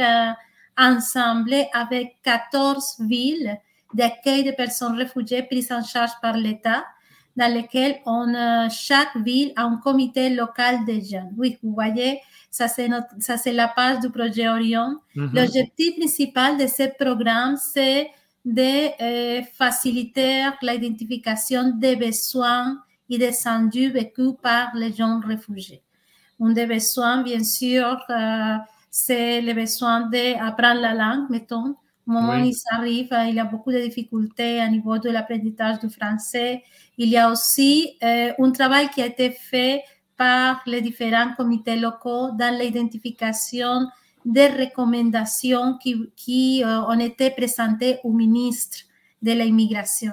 ensemble 0.76 1.54
avec 1.72 2.16
14 2.22 2.96
villes 3.00 3.58
d'accueil 3.92 4.44
de 4.44 4.50
personnes 4.50 4.96
réfugiées 4.96 5.42
prises 5.42 5.72
en 5.72 5.82
charge 5.82 6.10
par 6.20 6.36
l'État, 6.36 6.84
dans 7.36 7.52
lesquelles 7.52 7.96
on, 8.06 8.32
euh, 8.34 8.68
chaque 8.70 9.16
ville 9.16 9.52
a 9.56 9.64
un 9.64 9.76
comité 9.76 10.30
local 10.30 10.84
de 10.84 10.92
jeunes. 10.94 11.32
Oui, 11.36 11.58
vous 11.62 11.72
voyez, 11.72 12.20
ça 12.50 12.68
c'est, 12.68 12.88
ça 13.18 13.36
c'est 13.36 13.52
la 13.52 13.68
page 13.68 14.00
du 14.00 14.10
projet 14.10 14.48
Orion. 14.48 14.98
Mm-hmm. 15.16 15.34
L'objectif 15.34 15.96
principal 15.96 16.58
de 16.58 16.66
ce 16.66 16.84
programme, 16.96 17.56
c'est 17.56 18.10
de 18.44 19.02
euh, 19.02 19.42
faciliter 19.54 20.44
l'identification 20.62 21.70
des 21.70 21.96
besoins 21.96 22.78
et 23.08 23.18
des 23.18 23.34
enjeux 23.46 23.90
vécus 23.90 24.32
par 24.42 24.74
les 24.74 24.92
jeunes 24.92 25.22
réfugiés. 25.24 25.82
Un 26.40 26.52
des 26.52 26.66
besoins, 26.66 27.22
bien 27.22 27.42
sûr, 27.42 27.98
euh, 28.10 28.56
c'est 28.96 29.40
le 29.40 29.54
besoin 29.54 30.02
d'apprendre 30.02 30.80
la 30.80 30.94
langue, 30.94 31.28
mettons. 31.28 31.74
Au 32.06 32.12
moment 32.12 32.34
où 32.40 32.44
il 32.44 32.54
arrive, 32.70 33.08
il 33.28 33.34
y 33.34 33.40
a 33.40 33.44
beaucoup 33.44 33.72
de 33.72 33.80
difficultés 33.80 34.62
au 34.64 34.70
niveau 34.70 34.98
de 34.98 35.10
l'apprentissage 35.10 35.80
du 35.80 35.90
français. 35.90 36.62
Il 36.96 37.08
y 37.08 37.16
a 37.16 37.28
aussi 37.28 37.98
euh, 38.04 38.30
un 38.38 38.52
travail 38.52 38.88
qui 38.90 39.02
a 39.02 39.06
été 39.06 39.30
fait 39.30 39.82
par 40.16 40.62
les 40.66 40.80
différents 40.80 41.34
comités 41.36 41.74
locaux 41.74 42.30
dans 42.38 42.56
l'identification 42.56 43.88
des 44.24 44.46
recommandations 44.46 45.76
qui, 45.78 46.12
qui 46.14 46.62
euh, 46.62 46.82
ont 46.82 47.00
été 47.00 47.30
présentées 47.30 47.98
au 48.04 48.12
ministre 48.12 48.78
de 49.20 49.32
l'immigration. 49.32 50.12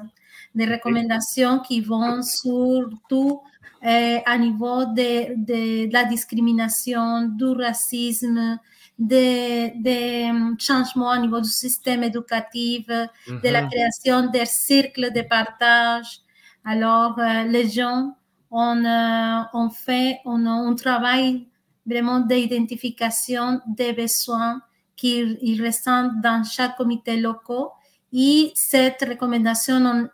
Des 0.55 0.65
recommandations 0.65 1.59
qui 1.59 1.81
vont 1.81 2.23
surtout 2.23 3.41
euh, 3.85 4.17
à 4.25 4.37
niveau 4.39 4.85
de, 4.85 5.35
de, 5.35 5.93
la 5.93 6.03
discrimination, 6.05 7.27
du 7.27 7.45
racisme, 7.45 8.57
des, 9.01 9.73
des 9.77 10.31
changements 10.59 11.13
au 11.13 11.17
niveau 11.17 11.41
du 11.41 11.49
système 11.49 12.03
éducatif, 12.03 12.85
de 12.87 13.49
la 13.49 13.63
création 13.63 14.29
des 14.29 14.45
cercles 14.45 15.11
de 15.11 15.21
partage. 15.23 16.19
Alors, 16.63 17.17
euh, 17.17 17.43
les 17.45 17.67
gens 17.67 18.15
ont, 18.51 18.85
euh, 18.85 19.41
ont 19.53 19.71
fait 19.71 20.19
on, 20.23 20.45
un 20.45 20.75
travail 20.75 21.47
vraiment 21.83 22.19
d'identification 22.19 23.59
des 23.67 23.93
besoins 23.93 24.61
qu'ils 24.95 25.65
ressentent 25.65 26.21
dans 26.21 26.43
chaque 26.43 26.77
comité 26.77 27.17
local 27.17 27.69
y 28.11 28.51
cette 28.55 29.03
recommandation, 29.07 30.09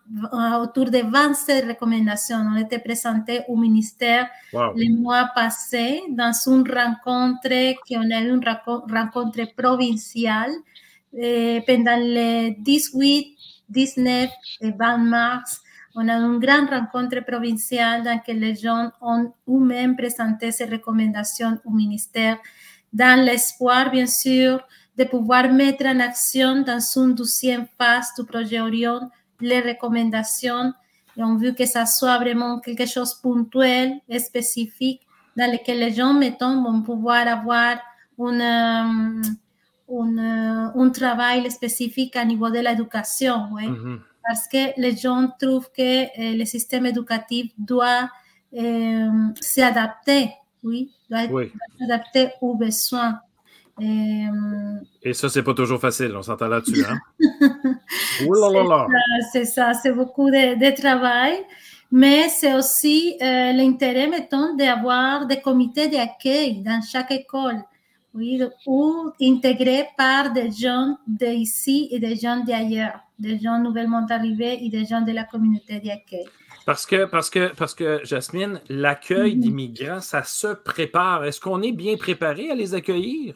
autour 0.62 0.92
de 0.92 1.00
27 1.00 1.66
recommendations 1.68 2.38
ont 2.38 2.58
été 2.58 2.80
présentées 2.80 3.42
au 3.48 3.56
ministère 3.56 4.28
le 4.54 4.96
mois 4.96 5.30
passé 5.34 6.04
dans 6.10 6.32
une 6.46 6.70
rencontre 6.70 7.76
qui 7.86 7.98
on 7.98 8.12
a 8.12 8.22
eu 8.22 8.30
une 8.30 8.48
rencontre 8.48 9.54
provinciale 9.56 10.52
eh, 11.18 11.62
pendant 11.66 11.98
le 11.98 12.52
18, 12.62 13.36
19 13.70 14.30
et 14.62 14.72
20 14.72 14.98
mars. 14.98 15.62
On 15.96 16.08
a 16.08 16.14
une 16.14 16.38
grande 16.38 16.70
rencontre 16.70 17.26
provinciale 17.26 18.04
dans 18.04 18.12
laquelle 18.12 18.40
les 18.40 18.56
gens 18.56 18.92
ont 19.02 19.34
eux-mêmes 19.50 19.96
présenté 19.96 20.52
ces 20.52 20.66
recommandations 20.66 21.58
au 21.66 21.72
ministère 21.72 22.38
dans 22.94 23.20
l'espoir, 23.26 23.90
bien 23.90 24.06
sûr, 24.06 24.60
de 24.98 25.04
pouvoir 25.04 25.52
mettre 25.52 25.86
en 25.86 26.00
action 26.00 26.62
dans 26.62 26.80
une 26.96 27.14
deuxième 27.14 27.68
phase 27.78 28.08
du 28.18 28.26
projet 28.26 28.60
Orion 28.60 29.10
les 29.40 29.62
recommandations 29.62 30.74
et 31.18 31.24
on 31.24 31.36
veut 31.36 31.52
que 31.52 31.66
ça 31.66 31.86
soit 31.86 32.18
vraiment 32.20 32.60
quelque 32.60 32.86
chose 32.86 33.16
de 33.16 33.22
ponctuel 33.22 34.00
et 34.08 34.20
spécifique 34.20 35.02
dans 35.36 35.52
lequel 35.52 35.80
les 35.80 35.94
gens, 35.94 36.14
mettons, 36.14 36.64
vont 36.64 36.82
pouvoir 36.82 37.28
avoir 37.28 37.78
une, 38.20 39.24
une, 39.90 40.20
un 40.76 40.90
travail 40.90 41.50
spécifique 41.50 42.16
à 42.16 42.24
niveau 42.24 42.50
de 42.50 42.60
l'éducation. 42.60 43.50
Mm-hmm. 43.52 44.00
Parce 44.28 44.48
que 44.48 44.80
les 44.80 44.96
gens 44.96 45.30
trouvent 45.40 45.70
que 45.76 46.04
euh, 46.04 46.38
le 46.38 46.46
système 46.46 46.86
éducatif 46.86 47.52
doit 47.58 48.10
euh, 48.54 49.10
s'adapter, 49.40 50.32
oui, 50.64 50.92
doit 51.10 51.26
oui. 51.32 51.52
s'adapter 51.80 52.30
aux 52.42 52.56
besoins. 52.56 53.20
Euh, 53.80 54.80
Et 55.04 55.14
ça, 55.14 55.30
c'est 55.30 55.44
pas 55.44 55.54
toujours 55.54 55.80
facile, 55.80 56.16
on 56.16 56.24
s'entend 56.24 56.48
là-dessus. 56.48 56.84
Hein? 56.84 56.98
c'est 59.32 59.46
ça, 59.46 59.74
c'est 59.74 59.92
beaucoup 59.92 60.30
de, 60.32 60.76
travail. 60.76 61.36
Mais 61.92 62.28
c'est 62.28 62.54
aussi 62.54 63.16
euh, 63.22 63.54
l'intérêt, 63.54 64.08
mettons, 64.08 64.56
d'avoir 64.56 65.26
des 65.26 65.40
comités 65.40 65.88
d'accueil 65.88 66.62
dans 66.62 66.82
chaque 66.82 67.12
école, 67.12 67.64
oui, 68.14 68.42
ou 68.66 69.12
intégrés 69.22 69.88
par 69.98 70.34
des 70.34 70.52
gens 70.52 70.98
d'ici 71.08 71.88
et 71.92 72.00
des 72.00 72.16
gens 72.16 72.44
d'ailleurs, 72.46 73.00
des 73.18 73.40
gens 73.40 73.60
nouvellement 73.60 74.06
arrivés 74.10 74.58
et 74.66 74.70
des 74.70 74.86
gens 74.86 75.02
de 75.02 75.14
la 75.14 75.24
communauté 75.24 75.80
d'accueil. 75.80 76.26
Parce 76.66 76.86
que, 76.86 77.06
parce 77.06 77.30
que, 77.30 77.54
parce 77.56 77.74
que, 77.74 78.02
Jasmine, 78.04 78.60
l'accueil 78.68 79.36
mm-hmm. 79.36 79.40
d'immigrants, 79.40 80.02
ça 80.02 80.24
se 80.24 80.48
prépare. 80.48 81.24
Est-ce 81.24 81.40
qu'on 81.40 81.62
est 81.62 81.72
bien 81.72 81.96
préparé 81.96 82.52
à 82.52 82.56
les 82.56 82.74
accueillir? 82.74 83.36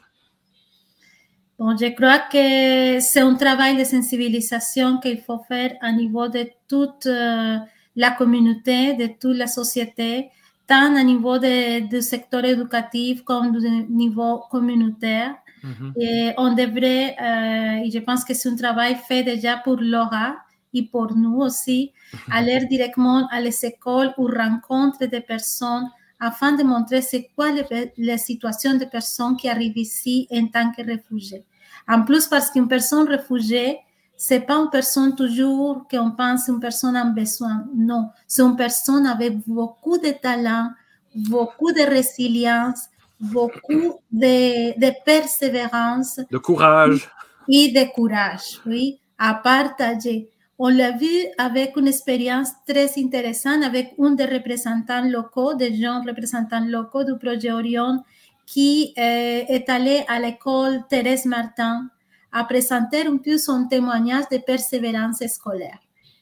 Bon, 1.62 1.78
je 1.78 1.94
crois 1.94 2.18
que 2.18 3.00
c'est 3.02 3.20
un 3.20 3.36
travail 3.36 3.78
de 3.78 3.84
sensibilisation 3.84 4.98
qu'il 4.98 5.20
faut 5.22 5.38
faire 5.48 5.76
à 5.80 5.92
niveau 5.92 6.28
de 6.28 6.50
toute 6.68 7.06
euh, 7.06 7.58
la 7.96 8.10
communauté, 8.10 8.96
de 8.96 9.06
toute 9.20 9.38
la 9.38 9.46
société, 9.46 10.32
tant 10.66 11.00
au 11.00 11.04
niveau 11.04 11.38
du 11.38 12.02
secteur 12.02 12.44
éducatif 12.46 13.22
comme 13.22 13.52
du 13.56 13.70
niveau 13.92 14.40
communautaire. 14.50 15.36
Mm-hmm. 15.64 16.02
Et 16.02 16.34
on 16.38 16.56
devrait, 16.56 17.16
euh, 17.22 17.86
et 17.86 17.92
je 17.92 18.00
pense 18.00 18.26
que 18.26 18.34
c'est 18.34 18.50
un 18.50 18.56
travail 18.56 18.96
fait 19.08 19.22
déjà 19.22 19.58
pour 19.58 19.78
Laura 19.80 20.38
et 20.74 20.82
pour 20.82 21.16
nous 21.16 21.42
aussi, 21.42 21.92
aller 22.32 22.66
directement 22.66 23.28
à 23.28 23.40
les 23.40 23.64
écoles 23.64 24.16
ou 24.18 24.26
rencontrer 24.26 25.10
des 25.10 25.22
personnes 25.22 25.88
afin 26.20 26.54
de 26.54 26.64
montrer 26.64 27.04
c'est 27.04 27.30
quoi 27.36 27.50
la 27.98 28.18
situation 28.18 28.74
des 28.78 28.88
personnes 28.88 29.38
qui 29.38 29.48
arrivent 29.48 29.78
ici 29.78 30.28
en 30.32 30.48
tant 30.48 30.72
que 30.72 30.82
réfugiés. 30.82 31.46
En 31.88 32.04
plus, 32.04 32.28
parce 32.28 32.50
qu'une 32.50 32.68
personne 32.68 33.08
réfugiée, 33.08 33.80
c'est 34.16 34.42
pas 34.42 34.56
une 34.56 34.70
personne 34.70 35.16
toujours 35.16 35.88
qu'on 35.90 36.12
pense 36.12 36.48
une 36.48 36.60
personne 36.60 36.96
en 36.96 37.06
besoin. 37.12 37.66
Non, 37.76 38.10
c'est 38.28 38.44
une 38.44 38.56
personne 38.56 39.08
avec 39.08 39.38
beaucoup 39.48 39.98
de 39.98 40.12
talent, 40.12 40.70
beaucoup 41.16 41.72
de 41.72 41.82
résilience, 41.82 42.82
beaucoup 43.20 44.00
de, 44.12 44.80
de 44.80 44.92
persévérance. 45.04 46.20
De 46.30 46.38
courage. 46.38 47.10
Et 47.50 47.72
de 47.72 47.92
courage, 47.94 48.62
oui. 48.66 49.00
à 49.18 49.34
partager. 49.34 50.30
On 50.60 50.70
l'a 50.70 50.92
vu 50.92 51.10
avec 51.40 51.76
une 51.76 51.88
expérience 51.88 52.50
très 52.68 52.92
intéressante 53.00 53.64
avec 53.64 53.96
un 54.00 54.12
des 54.12 54.26
représentants 54.26 55.04
locaux, 55.10 55.56
des 55.56 55.74
jeunes 55.74 56.08
représentants 56.08 56.64
locaux 56.64 57.04
du 57.04 57.18
projet 57.18 57.52
Orion, 57.52 58.04
qui 58.52 58.94
euh, 58.98 59.46
est 59.48 59.70
allé 59.70 60.04
à 60.10 60.20
l'école 60.20 60.86
Thérèse 60.90 61.24
Martin 61.24 61.88
à 62.34 62.44
présenter 62.44 63.08
un 63.08 63.16
peu 63.16 63.38
son 63.38 63.66
témoignage 63.70 64.26
de 64.30 64.40
persévérance 64.40 65.26
scolaire. 65.28 65.80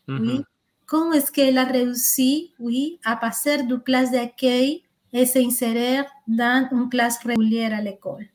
Oui. 0.07 0.15
Mm-hmm. 0.15 0.43
Comment 0.85 1.13
est-ce 1.13 1.31
qu'elle 1.31 1.57
a 1.57 1.65
réussi, 1.65 2.51
oui, 2.59 2.99
à 3.03 3.15
passer 3.15 3.63
de 3.63 3.75
classe 3.77 4.11
d'accueil 4.11 4.83
et 5.11 5.25
s'insérer 5.25 6.01
dans 6.27 6.67
une 6.71 6.87
classe 6.87 7.17
régulière 7.23 7.73
à 7.73 7.81
l'école? 7.81 8.27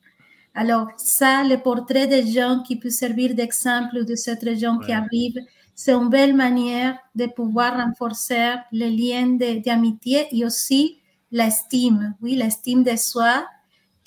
Alors, 0.53 0.87
ça, 0.97 1.45
le 1.45 1.57
portrait 1.57 2.07
des 2.07 2.27
gens 2.27 2.63
qui 2.63 2.75
peut 2.77 2.89
servir 2.89 3.33
d'exemple 3.33 4.03
de 4.03 4.15
cette 4.15 4.43
région 4.43 4.77
qui 4.79 4.91
arrive, 4.91 5.37
c'est 5.73 5.93
une 5.93 6.09
belle 6.09 6.35
manière 6.35 6.97
de 7.13 7.27
pouvoir 7.27 7.77
renforcer 7.77 8.55
les 8.73 8.89
liens 8.89 9.37
d'amitié 9.65 10.27
et 10.31 10.45
aussi 10.45 10.99
l'estime, 11.31 12.15
oui, 12.21 12.35
l'estime 12.35 12.83
de 12.83 12.95
soi, 12.97 13.45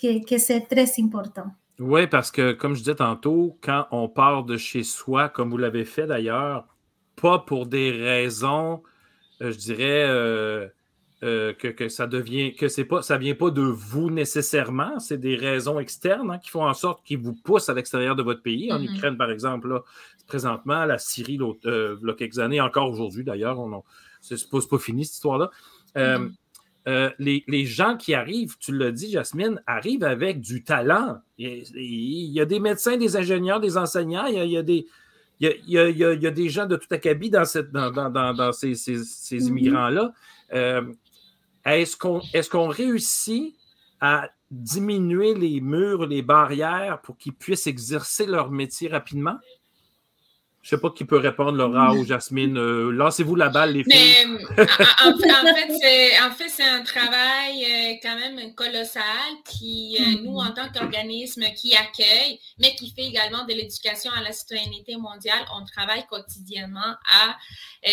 que, 0.01 0.24
que 0.24 0.38
c'est 0.38 0.62
très 0.62 0.86
important. 1.01 1.51
Oui, 1.78 2.07
parce 2.09 2.30
que, 2.30 2.53
comme 2.53 2.74
je 2.74 2.80
disais 2.80 2.96
tantôt, 2.96 3.57
quand 3.61 3.86
on 3.92 4.09
part 4.09 4.44
de 4.44 4.57
chez 4.57 4.82
soi, 4.82 5.28
comme 5.28 5.51
vous 5.51 5.59
l'avez 5.59 5.84
fait 5.84 6.07
d'ailleurs, 6.07 6.66
pas 7.20 7.38
pour 7.38 7.66
des 7.66 7.92
raisons, 7.92 8.82
euh, 9.42 9.53
je 9.53 9.59
dirais, 9.59 10.05
euh, 10.09 10.66
euh, 11.22 11.53
que, 11.53 11.88
ça 11.88 12.09
devient, 12.09 12.55
que 12.55 12.68
c'est 12.68 12.84
pas, 12.84 13.03
ça 13.03 13.16
vient 13.16 13.34
pas 13.34 13.51
de 13.51 13.62
vous 13.62 14.11
nécessairement, 14.11 14.99
c'est 14.99 15.18
des 15.18 15.36
raisons 15.36 15.78
externes 15.78 16.32
hein, 16.32 16.38
qui 16.38 16.51
font 16.51 16.64
en 16.64 16.74
sorte 16.74 17.05
qu'ils 17.05 17.18
vous 17.18 17.34
poussent 17.34 17.68
à 17.68 17.74
l'extérieur 17.74 18.16
de 18.16 18.22
votre 18.22 18.42
pays. 18.42 18.72
En 18.72 18.80
mm-hmm. 18.80 18.96
Ukraine, 18.96 19.16
par 19.16 19.30
exemple, 19.30 19.68
là, 19.68 19.82
présentement, 20.26 20.84
la 20.84 20.99
Syrie, 20.99 21.38
il 21.64 21.99
y 22.03 22.11
a 22.11 22.14
quelques 22.14 22.40
années, 22.40 22.61
encore 22.61 22.90
aujourd'hui 22.90 23.22
d'ailleurs, 23.22 23.59
on, 23.61 23.84
c'est 24.20 24.51
pas, 24.51 24.59
pas 24.68 24.78
fini 24.78 25.05
cette 25.05 25.14
histoire-là. 25.14 25.51
Mm-hmm. 26.89 27.45
les, 27.47 27.64
gens 27.66 27.97
qui 27.97 28.14
arrivent, 28.14 28.57
tu 28.59 28.76
l'as 28.76 28.93
dit, 28.93 29.11
Jasmine, 29.11 29.62
arrivent 29.66 30.05
avec 30.05 30.41
du 30.41 30.64
talent. 30.64 31.18
Il, 31.36 31.64
y 31.74 32.41
a 32.41 32.45
des 32.47 32.61
médecins, 32.61 32.97
des 32.97 33.16
ingénieurs, 33.16 33.61
des 33.61 33.76
enseignants, 33.76 34.26
il 34.26 34.51
y 34.51 34.57
a 34.57 34.62
des, 34.62 34.86
il 35.41 35.55
y, 35.66 35.78
a, 35.78 36.30
des 36.30 36.49
gens 36.49 36.66
de 36.66 36.76
tout 36.76 36.89
acabit 36.91 37.30
dans, 37.30 37.45
cette, 37.45 37.70
dans, 37.70 37.91
dans, 37.91 38.53
ces, 38.53 38.72
mm-hmm. 38.72 39.49
immigrants-là. 39.49 40.12
Euh, 40.55 40.82
est-ce 41.64 41.97
qu'on 41.97 42.22
est 42.32 42.49
qu'on 42.49 42.68
réussit 42.68 43.55
à 44.01 44.30
diminuer 44.51 45.34
les 45.34 45.61
murs, 45.61 46.07
les 46.07 46.22
barrières 46.22 47.01
pour 47.03 47.18
qu'ils 47.18 47.34
puissent 47.34 47.66
exercer 47.66 48.24
leur 48.24 48.51
métier 48.51 48.89
rapidement? 48.89 49.39
Je 50.62 50.74
ne 50.74 50.78
sais 50.78 50.82
pas 50.82 50.90
qui 50.90 51.04
peut 51.04 51.18
répondre, 51.18 51.52
Laura 51.52 51.94
ou 51.94 52.04
Jasmine. 52.04 52.59
Euh, 52.59 52.90
lancez-vous 52.90 53.36
la 53.36 53.48
balle, 53.48 53.72
les 53.72 53.84
filles. 53.84 54.14
Euh, 54.59 54.66
en, 55.04 56.30
fait, 56.32 56.48
c'est 56.48 56.64
un 56.64 56.82
travail 56.82 57.64
euh, 57.64 57.94
quand 58.02 58.16
même 58.16 58.54
colossal 58.54 59.02
qui, 59.48 59.96
nous, 60.24 60.36
en 60.36 60.50
tant 60.50 60.68
qu'organisme 60.74 61.44
qui 61.56 61.74
accueille, 61.74 62.38
mais 62.59 62.74
qui 62.74 62.90
fait 62.90 63.06
également 63.06 63.44
de 63.46 63.54
l'éducation 63.54 64.11
à 64.12 64.22
la 64.22 64.32
citoyenneté 64.32 64.96
mondiale, 64.96 65.44
on 65.59 65.64
travaille 65.64 66.04
quotidiennement 66.06 66.80
à 66.80 67.36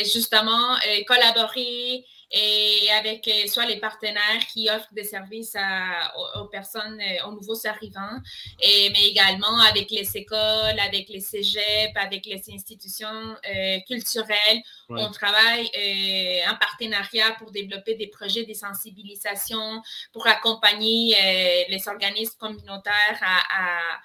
justement 0.03 0.75
collaborer, 1.07 2.03
et 2.37 2.91
avec 2.91 3.25
euh, 3.29 3.47
soit 3.47 3.65
les 3.65 3.79
partenaires 3.79 4.45
qui 4.51 4.69
offrent 4.69 4.93
des 4.93 5.05
services 5.05 5.55
aux, 6.35 6.45
personnes, 6.45 6.99
euh, 6.99 7.27
aux 7.27 7.31
nouveaux 7.31 7.65
arrivants, 7.65 8.19
et, 8.59 8.89
mais 8.89 9.07
également 9.07 9.57
avec 9.61 9.89
les 9.89 10.17
écoles, 10.17 10.79
avec 10.85 11.07
les 11.07 11.21
cégeps, 11.21 11.95
avec 11.95 12.25
les 12.25 12.43
institutions 12.51 13.07
euh, 13.07 13.79
culturelles. 13.87 14.61
On 14.89 15.09
travaille 15.11 15.71
en 16.49 16.55
partenariat 16.57 17.31
pour 17.39 17.51
développer 17.51 17.95
des 17.95 18.07
projets 18.07 18.43
de 18.43 18.53
sensibilisation, 18.53 19.81
pour 20.11 20.27
accompagner 20.27 21.15
les 21.69 21.87
organismes 21.87 22.37
communautaires 22.37 23.19
à 23.21 23.99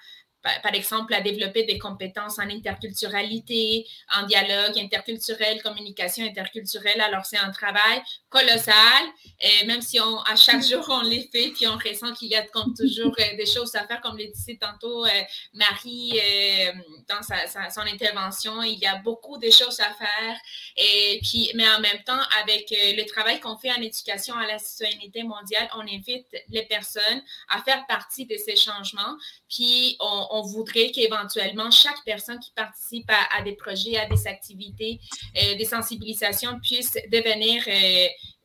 par 0.63 0.73
exemple, 0.73 1.13
à 1.13 1.21
développer 1.21 1.65
des 1.65 1.77
compétences 1.77 2.39
en 2.39 2.49
interculturalité, 2.49 3.85
en 4.15 4.25
dialogue 4.25 4.77
interculturel, 4.77 5.61
communication 5.61 6.25
interculturelle. 6.25 6.99
Alors, 7.01 7.25
c'est 7.25 7.37
un 7.37 7.51
travail 7.51 8.01
colossal. 8.31 9.03
Et 9.41 9.65
même 9.65 9.81
si 9.81 9.99
on, 9.99 10.19
à 10.19 10.35
chaque 10.35 10.63
jour, 10.63 10.85
on 10.87 11.01
les 11.01 11.27
fait, 11.31 11.49
puis 11.49 11.67
on 11.67 11.75
ressent 11.75 12.13
qu'il 12.13 12.29
y 12.29 12.35
a 12.35 12.43
comme 12.43 12.75
toujours 12.75 13.13
euh, 13.19 13.35
des 13.35 13.47
choses 13.47 13.73
à 13.75 13.87
faire, 13.87 13.99
comme 13.99 14.15
le 14.15 14.27
disait 14.27 14.57
tantôt 14.61 15.03
euh, 15.03 15.09
Marie 15.53 16.13
euh, 16.13 16.71
dans 17.09 17.23
sa, 17.23 17.69
son 17.71 17.81
intervention, 17.81 18.61
il 18.61 18.77
y 18.77 18.85
a 18.85 18.97
beaucoup 18.97 19.39
de 19.39 19.49
choses 19.49 19.79
à 19.79 19.91
faire. 19.93 20.37
Et 20.77 21.19
puis, 21.23 21.51
mais 21.55 21.67
en 21.67 21.79
même 21.79 22.03
temps, 22.05 22.21
avec 22.39 22.67
le 22.69 23.03
travail 23.05 23.39
qu'on 23.39 23.57
fait 23.57 23.71
en 23.71 23.81
éducation 23.81 24.35
à 24.35 24.45
la 24.45 24.59
citoyenneté 24.59 25.23
mondiale, 25.23 25.67
on 25.75 25.81
invite 25.81 26.27
les 26.49 26.65
personnes 26.65 27.23
à 27.49 27.61
faire 27.63 27.85
partie 27.87 28.27
de 28.27 28.37
ces 28.37 28.55
changements. 28.55 29.17
Puis, 29.49 29.97
on, 29.99 30.27
on 30.31 30.41
voudrait 30.43 30.91
qu'éventuellement 30.91 31.71
chaque 31.71 32.03
personne 32.05 32.39
qui 32.39 32.51
participe 32.51 33.09
à, 33.09 33.41
des 33.41 33.53
projets, 33.53 33.97
à 33.97 34.05
des 34.05 34.27
activités, 34.27 34.99
des 35.33 35.65
sensibilisations 35.65 36.59
puisse 36.61 36.93
devenir 37.11 37.63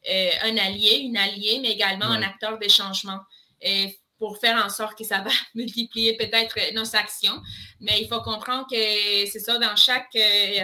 un 0.08 0.56
allié, 0.56 0.98
une 0.98 1.16
alliée, 1.16 1.58
mais 1.60 1.72
également 1.72 2.06
un 2.06 2.22
acteur 2.22 2.58
de 2.58 2.68
changement 2.68 3.18
pour 4.18 4.38
faire 4.38 4.62
en 4.64 4.68
sorte 4.68 4.96
que 4.96 5.04
ça 5.04 5.20
va 5.20 5.30
multiplier 5.54 6.16
peut-être 6.16 6.72
nos 6.74 6.96
actions. 6.96 7.40
Mais 7.80 8.00
il 8.00 8.08
faut 8.08 8.22
comprendre 8.22 8.66
que 8.70 8.76
c'est 9.30 9.40
ça, 9.40 9.58
dans 9.58 9.76
chaque 9.76 10.16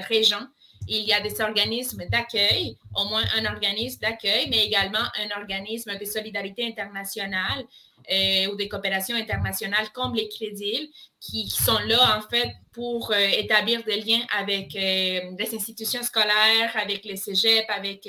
région, 0.08 0.46
il 0.88 1.04
y 1.04 1.12
a 1.12 1.20
des 1.20 1.40
organismes 1.40 2.04
d'accueil, 2.06 2.76
au 2.96 3.04
moins 3.04 3.22
un 3.36 3.46
organisme 3.46 4.00
d'accueil, 4.00 4.48
mais 4.50 4.64
également 4.64 4.98
un 4.98 5.40
organisme 5.40 5.96
de 5.98 6.04
solidarité 6.04 6.66
internationale 6.66 7.64
euh, 8.10 8.52
ou 8.52 8.56
des 8.56 8.68
coopérations 8.68 9.16
internationales 9.16 9.86
comme 9.92 10.14
les 10.14 10.28
crédits 10.28 10.92
qui, 11.20 11.48
sont 11.48 11.78
là 11.86 12.18
en 12.18 12.28
fait 12.28 12.52
pour 12.72 13.12
euh, 13.12 13.16
établir 13.16 13.84
des 13.84 14.00
liens 14.00 14.22
avec 14.36 14.74
euh, 14.74 15.36
les 15.38 15.54
institutions 15.54 16.02
scolaires, 16.02 16.72
avec 16.74 17.04
les 17.04 17.16
cégeps, 17.16 17.68
avec 17.68 18.08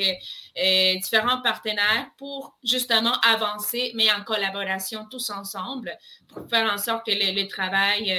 différents 1.01 1.41
partenaires 1.41 2.07
pour 2.17 2.57
justement 2.63 3.13
avancer, 3.21 3.91
mais 3.95 4.11
en 4.11 4.23
collaboration 4.23 5.05
tous 5.09 5.29
ensemble 5.29 5.97
pour 6.27 6.47
faire 6.49 6.71
en 6.71 6.77
sorte 6.77 7.05
que 7.05 7.11
le 7.11 7.47
travail 7.47 8.13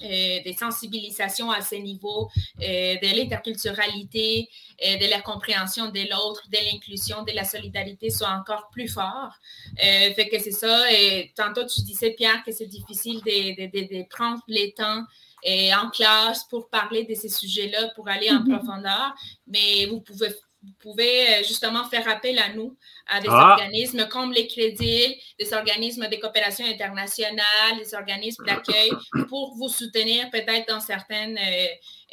des 0.00 0.52
sensibilisations 0.52 1.50
à 1.50 1.60
ces 1.60 1.80
niveaux, 1.80 2.28
euh, 2.62 2.94
de 2.96 3.16
l'interculturalité, 3.16 4.48
euh, 4.84 4.96
de 4.96 5.10
la 5.10 5.20
compréhension 5.20 5.90
de 5.90 6.00
l'autre, 6.10 6.42
de 6.50 6.58
l'inclusion, 6.70 7.22
de 7.22 7.32
la 7.32 7.44
solidarité 7.44 8.10
soit 8.10 8.30
encore 8.30 8.68
plus 8.70 8.88
fort. 8.88 9.32
fait 9.76 10.28
que 10.30 10.38
c'est 10.38 10.52
ça. 10.52 10.92
Et 10.92 11.32
tantôt, 11.36 11.64
tu 11.64 11.82
disais, 11.82 12.10
Pierre, 12.10 12.42
que 12.44 12.52
c'est 12.52 12.66
difficile 12.66 13.20
de, 13.24 13.66
de, 13.66 13.98
de, 13.98 14.08
prendre 14.08 14.42
les 14.48 14.72
temps 14.72 15.04
et 15.44 15.72
en 15.74 15.88
classe 15.90 16.44
pour 16.50 16.68
parler 16.68 17.04
de 17.04 17.14
ces 17.14 17.28
sujets-là, 17.28 17.90
pour 17.94 18.08
aller 18.08 18.30
en 18.30 18.40
mm-hmm. 18.40 18.56
profondeur, 18.58 19.14
mais 19.46 19.86
vous 19.86 20.00
pouvez 20.00 20.30
vous 20.62 20.72
pouvez 20.80 21.28
euh, 21.28 21.42
justement 21.44 21.84
faire 21.84 22.08
appel 22.08 22.38
à 22.38 22.52
nous, 22.52 22.76
à 23.06 23.20
des 23.20 23.28
ah. 23.30 23.52
organismes 23.52 24.08
comme 24.08 24.32
les 24.32 24.46
crédits, 24.46 25.20
des 25.38 25.52
organismes 25.54 26.08
de 26.08 26.16
coopération 26.16 26.66
internationale, 26.66 27.78
des 27.78 27.94
organismes 27.94 28.44
d'accueil 28.44 28.90
pour 29.28 29.54
vous 29.56 29.68
soutenir 29.68 30.28
peut-être 30.30 30.68
dans 30.68 30.80
certaines 30.80 31.38
euh, 31.38 31.66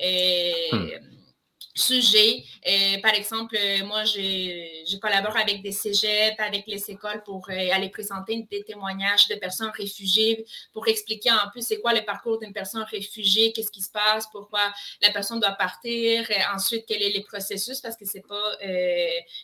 euh, 0.03 0.77
hmm 0.77 1.15
sujets. 1.75 2.43
Euh, 2.67 2.99
par 3.01 3.13
exemple, 3.13 3.57
euh, 3.59 3.85
moi, 3.85 4.05
je, 4.05 4.97
collabore 4.99 5.35
avec 5.35 5.61
des 5.61 5.73
cégeps, 5.73 6.39
avec 6.39 6.63
les 6.67 6.89
écoles 6.89 7.21
pour 7.25 7.45
euh, 7.49 7.73
aller 7.73 7.89
présenter 7.89 8.47
des 8.49 8.63
témoignages 8.63 9.27
de 9.27 9.35
personnes 9.35 9.71
réfugiées, 9.75 10.45
pour 10.71 10.87
expliquer 10.87 11.29
un 11.29 11.51
peu 11.53 11.59
c'est 11.59 11.81
quoi 11.81 11.93
le 11.93 12.03
parcours 12.05 12.39
d'une 12.39 12.53
personne 12.53 12.83
réfugiée, 12.83 13.51
qu'est-ce 13.51 13.71
qui 13.71 13.81
se 13.81 13.91
passe, 13.91 14.27
pourquoi 14.31 14.73
la 15.01 15.11
personne 15.11 15.39
doit 15.41 15.51
partir, 15.51 16.27
ensuite 16.55 16.85
quel 16.87 17.03
est 17.03 17.15
le 17.15 17.23
processus, 17.23 17.81
parce 17.81 17.97
que 17.97 18.05
c'est 18.05 18.25
pas 18.25 18.57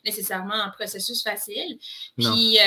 nécessairement 0.05 0.53
un 0.53 0.69
processus 0.69 1.21
facile. 1.21 1.77
Puis, 2.17 2.57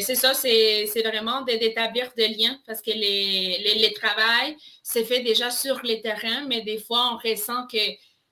c'est 0.00 0.14
ça, 0.14 0.34
c'est 0.34 1.02
vraiment 1.02 1.42
d'établir 1.42 2.10
des 2.16 2.28
liens, 2.28 2.58
parce 2.66 2.82
que 2.82 2.90
les, 2.90 3.58
les, 3.58 3.74
les 3.78 3.92
travail, 3.94 4.56
c'est 4.82 5.04
fait 5.04 5.20
déjà 5.20 5.50
sur 5.50 5.80
les 5.82 6.02
terrains, 6.02 6.46
mais 6.46 6.60
des 6.60 6.78
fois, 6.78 7.12
on 7.14 7.28
ressent 7.28 7.66
que 7.66 7.78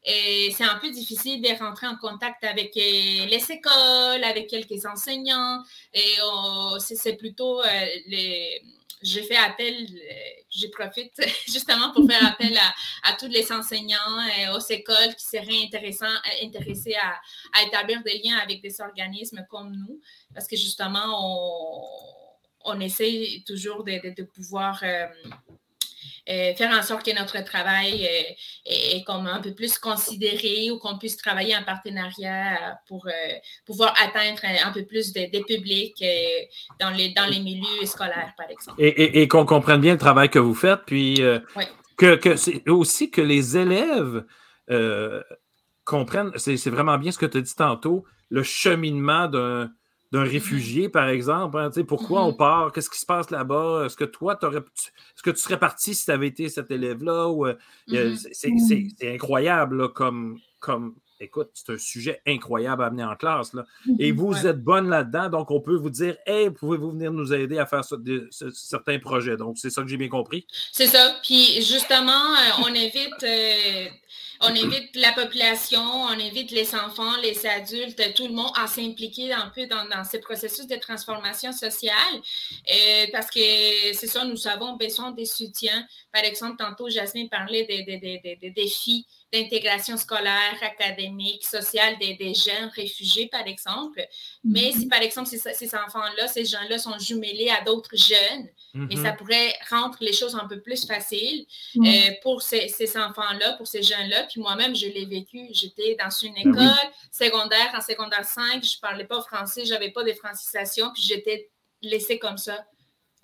c'est 0.05 0.65
un 0.65 0.79
peu 0.79 0.91
difficile 0.91 1.41
de 1.41 1.59
rentrer 1.59 1.87
en 1.87 1.97
contact 1.97 2.43
avec 2.45 2.77
euh, 2.77 3.27
les 3.27 3.45
écoles, 3.51 4.25
avec 4.25 4.49
quelques 4.49 4.85
enseignants. 4.85 5.63
Et 5.95 6.15
oh, 6.25 6.77
c'est 6.79 7.17
plutôt 7.17 7.61
euh, 7.61 7.87
les. 8.07 8.63
J'ai 9.05 9.25
fait 9.25 9.37
appel, 9.37 9.75
euh, 9.75 10.15
je 10.49 10.69
profite 10.69 11.13
justement 11.49 11.91
pour 11.93 12.09
faire 12.09 12.25
appel 12.25 12.57
à, 13.03 13.13
tous 13.15 13.27
les 13.27 13.51
enseignants 13.51 14.21
et 14.39 14.49
aux 14.51 14.61
écoles 14.61 15.17
qui 15.17 15.25
seraient 15.25 15.65
intéressés 16.45 16.95
à, 16.95 17.21
à, 17.53 17.67
établir 17.67 18.01
des 18.05 18.21
liens 18.23 18.37
avec 18.39 18.63
des 18.63 18.81
organismes 18.81 19.45
comme 19.51 19.73
nous, 19.73 20.01
parce 20.33 20.47
que 20.47 20.55
justement, 20.55 21.19
on, 21.19 22.75
on 22.77 22.81
essaie 22.81 23.43
toujours 23.45 23.83
de, 23.83 24.15
de, 24.15 24.23
pouvoir 24.23 24.81
faire 26.27 26.71
en 26.71 26.83
sorte 26.83 27.05
que 27.05 27.15
notre 27.19 27.43
travail 27.45 28.09
est, 28.65 29.05
comme 29.05 29.27
un 29.27 29.41
peu 29.41 29.55
plus 29.55 29.79
considéré 29.79 30.71
ou 30.71 30.79
qu'on 30.79 30.99
puisse 30.99 31.17
travailler 31.17 31.57
en 31.57 31.65
partenariat 31.65 32.79
pour 32.87 33.09
pouvoir 33.67 33.95
atteindre 34.01 34.41
un 34.65 34.73
peu 34.73 34.85
plus 34.85 35.13
des 35.13 35.45
publics 35.47 36.05
dans, 36.81 36.91
les, 36.91 37.11
dans 37.11 37.27
les 37.27 37.41
milieux 37.41 37.87
scolaires, 37.87 38.33
par 38.37 38.49
exemple. 38.51 38.77
Et, 38.81 39.27
qu'on 39.29 39.47
comprenne 39.47 39.81
bien 39.81 39.93
le 39.93 39.99
travail 39.99 40.29
que 40.31 40.39
vous 40.39 40.55
faites, 40.55 40.81
puis 40.87 41.23
que, 41.97 42.17
que 42.17 42.37
c'est 42.37 42.69
aussi 42.69 43.11
que 43.11 43.21
les 43.21 43.57
élèves 43.57 44.25
comprennent, 45.85 46.33
c'est 46.37 46.71
vraiment 46.71 46.99
bien 46.99 47.13
ce 47.13 47.19
que 47.19 47.27
tu 47.27 47.39
as 47.39 47.43
dit 47.43 47.55
tantôt, 47.55 48.05
le 48.31 48.43
cheminement 48.43 49.29
d'un 49.29 49.71
d'un 50.13 50.25
réfugié, 50.25 50.91
par 50.91 51.09
exemple. 51.09 51.59
Hein, 51.59 51.71
pourquoi 51.89 52.25
on 52.25 52.33
mm-hmm. 52.33 52.37
part? 52.37 52.73
Qu'est-ce 52.73 52.91
qui 52.91 52.99
se 52.99 53.07
passe 53.07 53.31
là-bas? 53.31 53.85
Est-ce 53.87 53.97
que 53.97 54.05
toi, 54.05 54.39
est-ce 54.43 55.23
que 55.23 55.31
tu 55.31 55.39
serais 55.39 55.59
parti 55.59 55.95
si 55.95 56.05
tu 56.05 56.11
avais 56.11 56.29
été 56.29 56.51
cet 56.51 56.71
élève-là? 56.71 57.29
Euh, 57.31 57.55
mm-hmm. 57.89 58.93
C'est 58.99 59.15
incroyable 59.15 59.93
comme, 59.93 60.39
comme. 60.61 60.95
Écoute, 61.23 61.51
c'est 61.55 61.73
un 61.73 61.79
sujet 61.79 62.21
incroyable 62.27 62.83
à 62.83 62.87
amener 62.87 63.05
en 63.05 63.15
classe. 63.15 63.55
Là. 63.55 63.65
Et 64.01 64.13
mm-hmm. 64.13 64.17
vous 64.17 64.47
êtes 64.47 64.61
bonne 64.61 64.89
là-dedans, 64.89 65.29
donc 65.29 65.53
on 65.53 65.61
peut 65.61 65.77
vous 65.77 65.91
dire 65.91 66.17
Hey, 66.27 66.51
pouvez-vous 66.51 66.91
venir 66.91 67.13
nous 67.13 67.33
aider 67.33 67.59
à 67.59 67.67
faire 67.67 67.85
certains 67.85 68.99
projets? 68.99 69.37
Donc, 69.37 69.57
c'est 69.57 69.71
ça 69.71 69.83
que 69.83 69.89
j'ai 69.89 69.97
bien 69.97 70.09
compris. 70.09 70.47
C'est 70.73 70.89
ça. 70.89 71.17
Puis 71.23 71.63
justement, 71.63 72.11
euh, 72.11 72.65
on 72.65 72.75
évite. 72.75 73.23
Euh, 73.23 73.87
on 74.45 74.49
invite 74.49 74.97
la 74.97 75.13
population, 75.13 75.81
on 75.81 76.19
invite 76.19 76.51
les 76.51 76.75
enfants, 76.75 77.17
les 77.23 77.47
adultes, 77.47 78.03
tout 78.15 78.27
le 78.27 78.35
monde 78.35 78.51
à 78.57 78.67
s'impliquer 78.67 79.33
un 79.33 79.53
peu 79.55 79.67
dans, 79.67 79.89
dans, 79.89 80.03
ce 80.03 80.17
processus 80.17 80.67
de 80.67 80.75
transformation 80.75 81.53
sociale 81.53 81.95
euh, 82.69 83.07
parce 83.13 83.31
que 83.31 83.41
c'est 83.93 84.09
ça, 84.09 84.25
nous 84.25 84.49
avons 84.49 84.75
besoin 84.77 85.13
des 85.13 85.27
soutiens. 85.27 85.87
Par 86.13 86.25
exemple, 86.25 86.57
tantôt, 86.59 86.91
Jasmine 86.91 87.29
parlait 87.29 87.65
des 87.67 88.53
défis 88.57 89.07
d'intégration 89.33 89.97
scolaire, 89.97 90.59
académique, 90.61 91.45
sociale 91.45 91.99
des, 91.99 92.15
des, 92.15 92.35
jeunes 92.35 92.71
réfugiés, 92.75 93.29
par 93.29 93.47
exemple. 93.47 94.07
Mais 94.45 94.73
si, 94.73 94.87
par 94.89 95.01
exemple, 95.01 95.29
ces, 95.29 95.39
ces 95.39 95.75
enfants-là, 95.75 96.29
ces 96.29 96.45
gens-là 96.45 96.79
sont 96.79 96.99
jumelés 96.99 97.49
à 97.49 97.65
d'autres 97.65 97.97
jeunes, 97.97 98.49
ça 98.75 99.13
mhm. 99.13 99.17
pourrait 99.17 99.55
rendre 99.71 99.97
les 100.01 100.13
choses 100.13 100.35
un 100.35 100.47
peu 100.47 100.61
plus 100.61 100.87
faciles 100.87 101.47
euh, 101.77 102.11
pour 102.23 102.43
ces, 102.43 102.69
ces 102.69 102.97
enfants-là, 102.97 103.55
pour 103.55 103.67
ces 103.67 103.83
jeunes-là. 103.83 104.25
Puis 104.25 104.41
moi-même, 104.41 104.77
je 104.77 104.87
l'ai 104.87 105.07
vécu. 105.07 105.49
J'étais 105.53 105.97
dans 105.99 106.11
une 106.11 106.33
mhm. 106.33 106.53
école 106.53 106.91
secondaire, 107.11 107.73
en 107.75 107.81
secondaire 107.81 108.25
5, 108.25 108.63
je 108.63 108.77
ne 108.77 108.81
parlais 108.81 109.05
pas 109.05 109.23
français, 109.23 109.65
je 109.65 109.73
n'avais 109.73 109.91
pas 109.91 110.05
de 110.05 110.13
francisation, 110.13 110.91
puis 110.93 111.03
j'étais 111.03 111.51
laissée 111.81 112.19
comme 112.19 112.37
ça. 112.37 112.67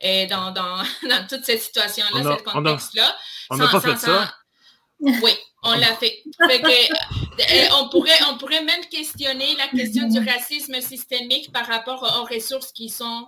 Et 0.01 0.25
euh, 0.25 0.27
dans, 0.29 0.53
dans, 0.53 0.77
dans 1.09 1.27
toute 1.29 1.45
cette 1.45 1.61
situation-là, 1.61 2.39
ce 2.39 2.43
contexte-là. 2.43 3.15
On 3.51 3.57
n'a 3.57 3.69
pas 3.69 3.81
fait 3.81 3.97
ça. 3.97 4.35
Oui, 5.01 5.33
on 5.63 5.73
l'a 5.73 5.95
fait. 5.97 6.23
Euh, 6.41 7.89
pourrait, 7.91 8.19
on 8.31 8.39
pourrait 8.39 8.65
même 8.65 8.85
questionner 8.91 9.57
la 9.57 9.69
question 9.69 10.09
du 10.09 10.19
racisme 10.19 10.81
systémique 10.81 11.53
par 11.53 11.67
rapport 11.67 12.03
aux 12.03 12.35
ressources 12.35 12.73
qui 12.73 12.89
sont 12.89 13.27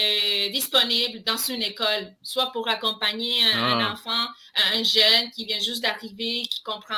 euh, 0.00 0.48
disponible 0.50 1.24
dans 1.24 1.36
une 1.36 1.62
école, 1.62 2.14
soit 2.22 2.52
pour 2.52 2.68
accompagner 2.68 3.42
un, 3.52 3.80
ah. 3.80 3.92
enfant, 3.92 4.28
un 4.72 4.82
jeune 4.84 5.30
qui 5.34 5.44
vient 5.44 5.58
juste 5.58 5.82
d'arriver, 5.82 6.42
qui 6.48 6.62
comprend 6.62 6.94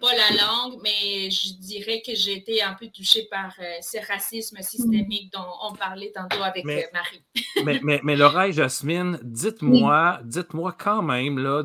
pas 0.00 0.12
la 0.12 0.36
langue, 0.36 0.78
mais 0.82 1.30
je 1.30 1.54
dirais 1.54 2.02
que 2.06 2.14
j'ai 2.14 2.34
été 2.34 2.62
un 2.62 2.74
peu 2.74 2.86
touchée 2.88 3.26
par 3.30 3.52
euh, 3.58 3.64
ce 3.80 3.98
racisme 4.06 4.58
systémique 4.60 5.32
dont 5.32 5.46
on 5.62 5.74
parlait 5.74 6.12
tantôt 6.14 6.42
avec 6.42 6.64
euh, 6.66 6.82
Marie. 6.92 7.24
mais, 7.64 7.80
mais, 7.82 8.00
mais 8.04 8.14
Laura 8.14 8.48
et 8.48 8.52
Jasmine, 8.52 9.18
dites-moi, 9.22 10.20
dites-moi 10.24 10.76
quand 10.78 11.02
même, 11.02 11.38
là, 11.38 11.64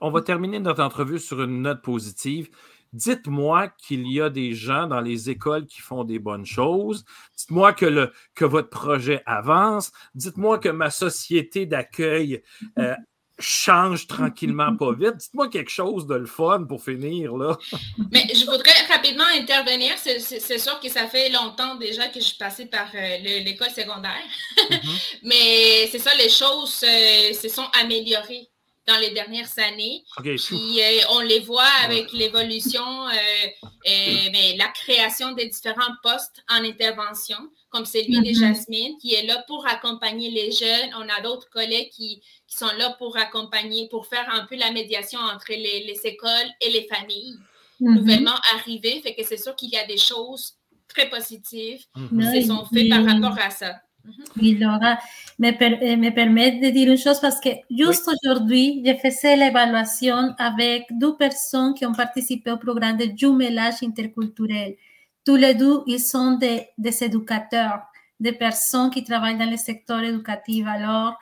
on 0.00 0.10
va 0.10 0.22
terminer 0.22 0.58
notre 0.58 0.82
entrevue 0.82 1.20
sur 1.20 1.42
une 1.42 1.62
note 1.62 1.82
positive. 1.82 2.50
Dites-moi 2.92 3.68
qu'il 3.68 4.10
y 4.10 4.20
a 4.20 4.30
des 4.30 4.54
gens 4.54 4.86
dans 4.86 5.00
les 5.00 5.30
écoles 5.30 5.66
qui 5.66 5.80
font 5.80 6.04
des 6.04 6.18
bonnes 6.18 6.46
choses. 6.46 7.04
Dites-moi 7.36 7.72
que, 7.72 7.86
le, 7.86 8.12
que 8.34 8.44
votre 8.44 8.70
projet 8.70 9.22
avance. 9.26 9.92
Dites-moi 10.14 10.58
que 10.58 10.68
ma 10.68 10.90
société 10.90 11.66
d'accueil 11.66 12.42
euh, 12.78 12.94
change 13.38 14.06
tranquillement, 14.06 14.76
pas 14.76 14.92
vite. 14.92 15.16
Dites-moi 15.16 15.48
quelque 15.48 15.70
chose 15.70 16.06
de 16.06 16.14
le 16.14 16.26
fun 16.26 16.64
pour 16.64 16.82
finir, 16.82 17.36
là. 17.36 17.56
Mais 18.10 18.26
je 18.34 18.44
voudrais 18.46 18.86
rapidement 18.90 19.24
intervenir. 19.36 19.92
C'est 19.98 20.58
sûr 20.58 20.80
que 20.80 20.88
ça 20.88 21.06
fait 21.06 21.30
longtemps 21.30 21.76
déjà 21.76 22.08
que 22.08 22.20
je 22.20 22.24
suis 22.24 22.38
passée 22.38 22.66
par 22.66 22.88
euh, 22.94 23.18
l'école 23.44 23.70
secondaire. 23.70 24.24
Mm-hmm. 24.56 25.18
Mais 25.22 25.88
c'est 25.90 25.98
ça, 25.98 26.10
les 26.16 26.30
choses 26.30 26.82
euh, 26.84 27.32
se 27.32 27.48
sont 27.48 27.66
améliorées 27.80 28.48
dans 28.88 28.98
les 28.98 29.10
dernières 29.10 29.50
années. 29.58 30.02
Puis 30.16 30.80
euh, 30.80 31.00
on 31.10 31.20
les 31.20 31.40
voit 31.40 31.70
avec 31.84 32.10
l'évolution, 32.12 33.06
euh, 33.06 33.68
mais 33.84 34.56
la 34.56 34.68
création 34.68 35.32
des 35.32 35.46
différents 35.46 35.94
postes 36.02 36.42
en 36.48 36.64
intervention, 36.64 37.36
comme 37.68 37.84
celui 37.84 38.18
de 38.18 38.30
mm-hmm. 38.30 38.40
Jasmine, 38.40 38.98
qui 38.98 39.14
est 39.14 39.26
là 39.26 39.44
pour 39.46 39.66
accompagner 39.66 40.30
les 40.30 40.50
jeunes. 40.50 40.90
On 40.96 41.08
a 41.08 41.20
d'autres 41.22 41.50
collègues 41.50 41.90
qui, 41.90 42.22
qui, 42.46 42.56
sont 42.56 42.74
là 42.78 42.96
pour 42.98 43.16
accompagner, 43.18 43.88
pour 43.90 44.06
faire 44.06 44.26
un 44.32 44.46
peu 44.46 44.56
la 44.56 44.72
médiation 44.72 45.20
entre 45.20 45.50
les, 45.50 45.84
les 45.84 46.00
écoles 46.04 46.50
et 46.62 46.70
les 46.70 46.88
familles 46.88 47.36
mm-hmm. 47.80 47.94
nouvellement 47.94 48.38
arrivées. 48.54 49.00
Fait 49.02 49.14
que 49.14 49.22
c'est 49.22 49.36
sûr 49.36 49.54
qu'il 49.54 49.68
y 49.68 49.76
a 49.76 49.86
des 49.86 49.98
choses 49.98 50.54
très 50.88 51.10
positives 51.10 51.84
mm-hmm. 51.94 52.32
qui 52.32 52.46
sont 52.46 52.64
faites 52.72 52.88
par 52.88 53.04
rapport 53.04 53.38
à 53.38 53.50
ça. 53.50 53.74
Oui, 54.40 54.54
Laura, 54.54 54.98
me, 55.38 55.48
eh, 55.48 55.96
me 55.96 56.10
permet 56.10 56.52
de 56.52 56.70
dire 56.70 56.90
une 56.90 56.98
chose 56.98 57.20
parce 57.20 57.40
que 57.40 57.50
juste 57.70 58.08
aujourd'hui, 58.08 58.82
je 58.84 58.94
faisais 58.94 59.36
l'évaluation 59.36 60.34
avec 60.38 60.86
deux 60.90 61.16
personnes 61.16 61.74
qui 61.74 61.84
ont 61.84 61.92
participé 61.92 62.50
au 62.50 62.56
programme 62.56 62.96
de 62.96 63.06
jumelage 63.16 63.82
interculturel. 63.82 64.76
Tous 65.24 65.36
les 65.36 65.54
deux, 65.54 65.82
ils 65.86 66.00
sont 66.00 66.32
des, 66.32 66.68
des 66.78 67.04
éducateurs, 67.04 67.82
des 68.18 68.32
personnes 68.32 68.90
qui 68.90 69.04
travaillent 69.04 69.38
dans 69.38 69.50
le 69.50 69.56
secteur 69.56 70.02
éducatif. 70.02 70.66
Alors, 70.66 71.18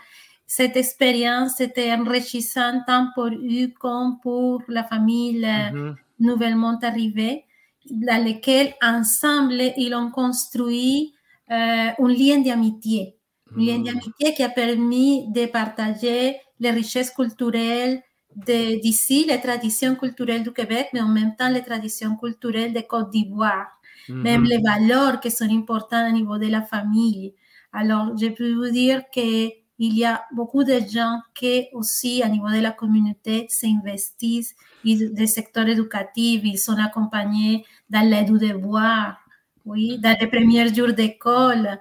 cette 0.47 0.77
expérience 0.77 1.61
était 1.61 1.93
enrichissante 1.93 2.83
tant 2.87 3.09
pour 3.15 3.27
eux 3.27 3.73
comme 3.81 4.21
pour 4.21 4.63
la 4.69 4.85
famille 4.85 5.41
mm-hmm. 5.41 5.95
nouvellement 6.21 6.79
arrivée, 6.83 7.45
dans 7.91 8.25
laquelle 8.25 8.75
ensemble, 8.81 9.61
ils 9.77 9.95
ont 9.95 10.11
construit 10.11 11.16
un 11.49 12.09
lien 12.09 12.39
d'amitié, 12.39 13.17
un 13.55 13.61
lien 13.61 13.79
mm. 13.79 13.85
d'amitié 13.85 14.35
qui 14.35 14.43
a 14.43 14.49
permis 14.49 15.31
de 15.31 15.47
partager 15.47 16.37
les 16.61 16.71
richesses 16.71 17.11
culturelles 17.11 18.03
d'ici, 18.35 19.25
les 19.27 19.41
traditions 19.41 19.95
culturelles 19.95 20.43
du 20.43 20.53
Québec, 20.53 20.89
mais 20.93 21.01
en 21.01 21.09
même 21.09 21.37
temps 21.37 21.49
les 21.49 21.63
traditions 21.63 22.17
culturelles 22.17 22.73
de 22.73 22.81
Côte 22.81 23.11
d'Ivoire, 23.11 23.69
mm-hmm. 24.09 24.15
même 24.15 24.45
les 24.45 24.59
valeurs 24.59 25.21
qui 25.21 25.31
sont 25.31 25.51
importantes 25.51 26.11
au 26.11 26.13
niveau 26.13 26.37
de 26.39 26.47
la 26.47 26.63
famille. 26.63 27.35
Alors, 27.73 28.17
je 28.19 28.29
peux 28.29 28.55
vous 28.55 28.71
dire 28.71 29.03
qu'il 29.11 29.53
y 29.79 30.05
a 30.05 30.25
beaucoup 30.33 30.65
de 30.65 30.79
gens 30.93 31.21
qui 31.35 31.67
aussi, 31.73 32.23
au 32.25 32.29
niveau 32.29 32.51
de 32.51 32.61
la 32.61 32.73
communauté, 32.73 33.47
s'investissent 33.49 34.55
dans 34.95 35.21
le 35.21 35.27
secteur 35.27 35.67
éducatif, 35.67 36.43
ils 36.45 36.59
sont 36.59 36.79
accompagnés 36.79 37.65
dans 37.91 38.09
l'aide 38.09 38.33
de 38.33 38.39
devoir, 38.39 39.19
oui, 39.67 39.99
dans 39.99 40.17
les 40.19 40.29
premiers 40.29 40.73
jours 40.73 40.93
d'école. 40.93 41.79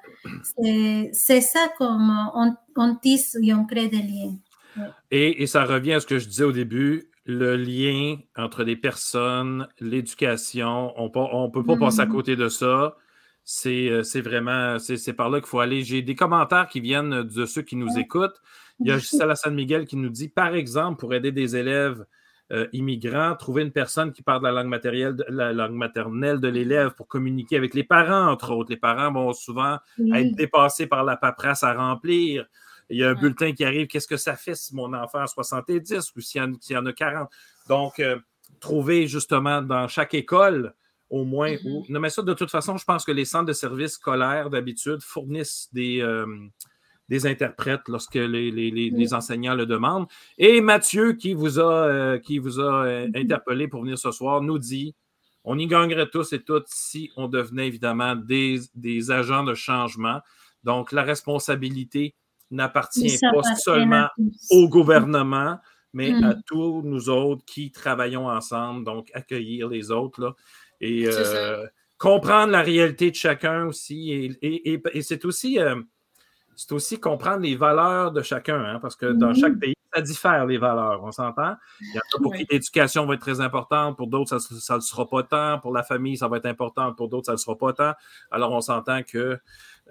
C'est 1.13 1.41
ça 1.41 1.67
comme 1.77 2.11
on, 2.33 2.55
on, 2.75 2.95
tisse 2.95 3.38
et 3.41 3.53
on 3.53 3.65
crée 3.65 3.88
des 3.88 4.01
liens. 4.01 4.36
Et, 5.11 5.43
et, 5.43 5.47
ça 5.47 5.63
revient 5.63 5.93
à 5.93 5.99
ce 6.01 6.07
que 6.07 6.19
je 6.19 6.27
disais 6.27 6.43
au 6.43 6.51
début, 6.51 7.09
le 7.25 7.55
lien 7.55 8.17
entre 8.36 8.63
les 8.63 8.75
personnes, 8.75 9.67
l'éducation, 9.79 10.93
on 10.99 11.05
ne 11.05 11.51
peut 11.51 11.63
pas 11.63 11.77
passer 11.77 12.01
à 12.01 12.05
mm-hmm. 12.05 12.11
côté 12.11 12.36
de 12.36 12.49
ça. 12.49 12.97
C'est 13.43 14.21
vraiment, 14.21 14.79
c'est 14.79 15.13
par 15.13 15.29
là 15.29 15.39
qu'il 15.39 15.47
faut 15.47 15.59
aller. 15.59 15.83
J'ai 15.83 16.01
des 16.01 16.15
commentaires 16.15 16.67
qui 16.67 16.81
viennent 16.81 17.23
de 17.23 17.45
ceux 17.45 17.61
qui 17.61 17.75
nous 17.75 17.97
écoutent. 17.97 18.41
Il 18.79 18.88
y 18.88 18.91
a 18.91 18.97
Gisèle 18.99 19.36
San 19.36 19.53
Miguel 19.53 19.86
qui 19.86 19.95
nous 19.95 20.09
dit, 20.09 20.27
par 20.27 20.55
exemple, 20.55 20.99
pour 20.99 21.13
aider 21.13 21.31
des 21.31 21.55
élèves 21.55 22.03
euh, 22.51 22.67
immigrants, 22.73 23.35
trouver 23.35 23.63
une 23.63 23.71
personne 23.71 24.11
qui 24.11 24.21
parle 24.21 24.43
la 24.43 24.51
langue, 24.51 24.67
matérielle, 24.67 25.15
la 25.29 25.51
langue 25.51 25.73
maternelle 25.73 26.39
de 26.39 26.47
l'élève 26.47 26.91
pour 26.91 27.07
communiquer 27.07 27.57
avec 27.57 27.73
les 27.73 27.83
parents, 27.83 28.31
entre 28.31 28.51
autres. 28.51 28.69
Les 28.69 28.77
parents 28.77 29.11
vont 29.11 29.33
souvent 29.33 29.79
être 30.13 30.35
dépassés 30.35 30.85
par 30.85 31.03
la 31.03 31.17
paperasse 31.17 31.63
à 31.63 31.73
remplir. 31.73 32.45
Il 32.91 32.99
y 32.99 33.03
a 33.03 33.09
un 33.09 33.15
bulletin 33.15 33.53
qui 33.53 33.65
arrive, 33.65 33.87
qu'est-ce 33.87 34.07
que 34.07 34.17
ça 34.17 34.35
fait 34.35 34.53
si 34.53 34.75
mon 34.75 34.93
enfant 34.93 35.19
a 35.19 35.27
70 35.27 36.15
ou 36.15 36.21
s'il 36.21 36.55
y, 36.69 36.77
en 36.77 36.85
a 36.85 36.93
40? 36.93 37.29
Donc, 37.67 37.99
euh, 37.99 38.19
trouver 38.59 39.07
justement 39.07 39.63
dans 39.63 39.87
chaque 39.87 40.13
école 40.13 40.75
au 41.09 41.23
moins. 41.23 41.53
Mm-hmm. 41.53 41.85
Non, 41.89 41.99
mais 41.99 42.11
ça, 42.11 42.21
de 42.21 42.33
toute 42.35 42.51
façon, 42.51 42.77
je 42.77 42.85
pense 42.85 43.05
que 43.05 43.11
les 43.11 43.25
centres 43.25 43.45
de 43.45 43.53
services 43.53 43.93
scolaires, 43.93 44.51
d'habitude, 44.51 45.01
fournissent 45.01 45.67
des, 45.73 45.99
euh, 46.01 46.27
des 47.10 47.28
interprètes 47.28 47.88
lorsque 47.88 48.16
les, 48.16 49.14
enseignants 49.14 49.56
le 49.56 49.66
demandent. 49.66 50.08
Et 50.38 50.62
Mathieu, 50.62 51.14
qui 51.14 51.34
vous 51.34 51.60
a, 51.60 51.88
euh, 51.88 52.20
qui 52.20 52.39
vous 52.39 52.60
a 52.60 52.86
euh, 52.86 53.08
mm-hmm. 53.08 53.22
interpellé 53.22 53.68
pour 53.68 53.82
venir 53.82 53.97
ce 53.97 54.12
soir, 54.12 54.41
nous 54.41 54.58
dit 54.58 54.95
on 55.45 55.58
y 55.60 55.68
gagnerait 55.68 56.10
tous 56.10 56.34
et 56.34 56.41
toutes 56.41 56.68
si 56.68 57.12
on 57.16 57.28
devenait 57.28 57.68
évidemment 57.68 58.16
des, 58.16 59.12
agents 59.12 59.43
de 59.43 59.53
changement. 59.53 60.20
Donc, 60.64 60.91
la 60.91 61.03
responsabilité 61.03 62.16
n'appartient 62.49 63.20
pas 63.22 63.56
seulement 63.56 64.08
au 64.49 64.68
gouvernement, 64.68 65.60
mais 65.93 66.12
à 66.12 66.34
mm. 66.34 66.41
tous 66.47 66.82
nous 66.84 67.10
autres 67.10 67.45
qui 67.45 67.72
travaillons 67.72 68.28
ensemble, 68.28 68.84
donc 68.84 69.10
accueillir 69.14 69.70
les 69.70 69.91
autres 69.91 70.22
là, 70.22 70.34
et 70.82 71.08
euh, 71.08 71.66
comprendre 71.97 72.51
la 72.51 72.62
réalité 72.62 73.12
de 73.12 73.16
chacun 73.16 73.66
aussi. 73.66 74.36
Et, 74.41 74.82
c'est 75.01 75.26
aussi, 75.26 75.60
euh, 75.60 75.80
c'est 76.56 76.72
aussi 76.72 76.99
comprendre 76.99 77.41
les 77.41 77.56
valeurs 77.56 78.12
de 78.12 78.22
chacun, 78.22 78.64
hein, 78.64 78.80
parce 78.82 78.95
que 78.95 79.08
dans 79.08 79.34
chaque 79.34 79.53
mm. 79.53 79.60
pays, 79.60 79.76
ça 79.93 80.01
diffère 80.01 80.45
les 80.45 80.58
valeurs, 80.58 81.03
on 81.03 81.12
s'entend? 81.12 81.56
Il 81.80 81.95
y 81.95 81.97
a 81.97 82.01
pour 82.22 82.34
qui 82.34 82.45
l'éducation 82.49 83.06
va 83.06 83.14
être 83.14 83.22
très 83.22 83.39
importante, 83.41 83.95
pour 83.95 84.08
d'autres, 84.08 84.38
ça 84.39 84.74
ne 84.74 84.78
le 84.78 84.82
sera 84.82 85.08
pas 85.08 85.24
tant, 85.24 85.60
pour 85.60 85.74
la 85.74 85.84
famille, 85.84 86.18
ça 86.18 86.28
va 86.28 86.38
être 86.38 86.45
important, 86.45 86.93
pour 86.93 87.08
d'autres, 87.08 87.28
ça 87.28 87.32
ne 87.32 87.38
le 87.38 87.41
sera 87.41 87.58
pas 87.58 87.74
tant. 87.74 87.93
Alors, 88.32 88.51
on 88.51 88.62
s'entend 88.62 89.03
que 89.03 89.39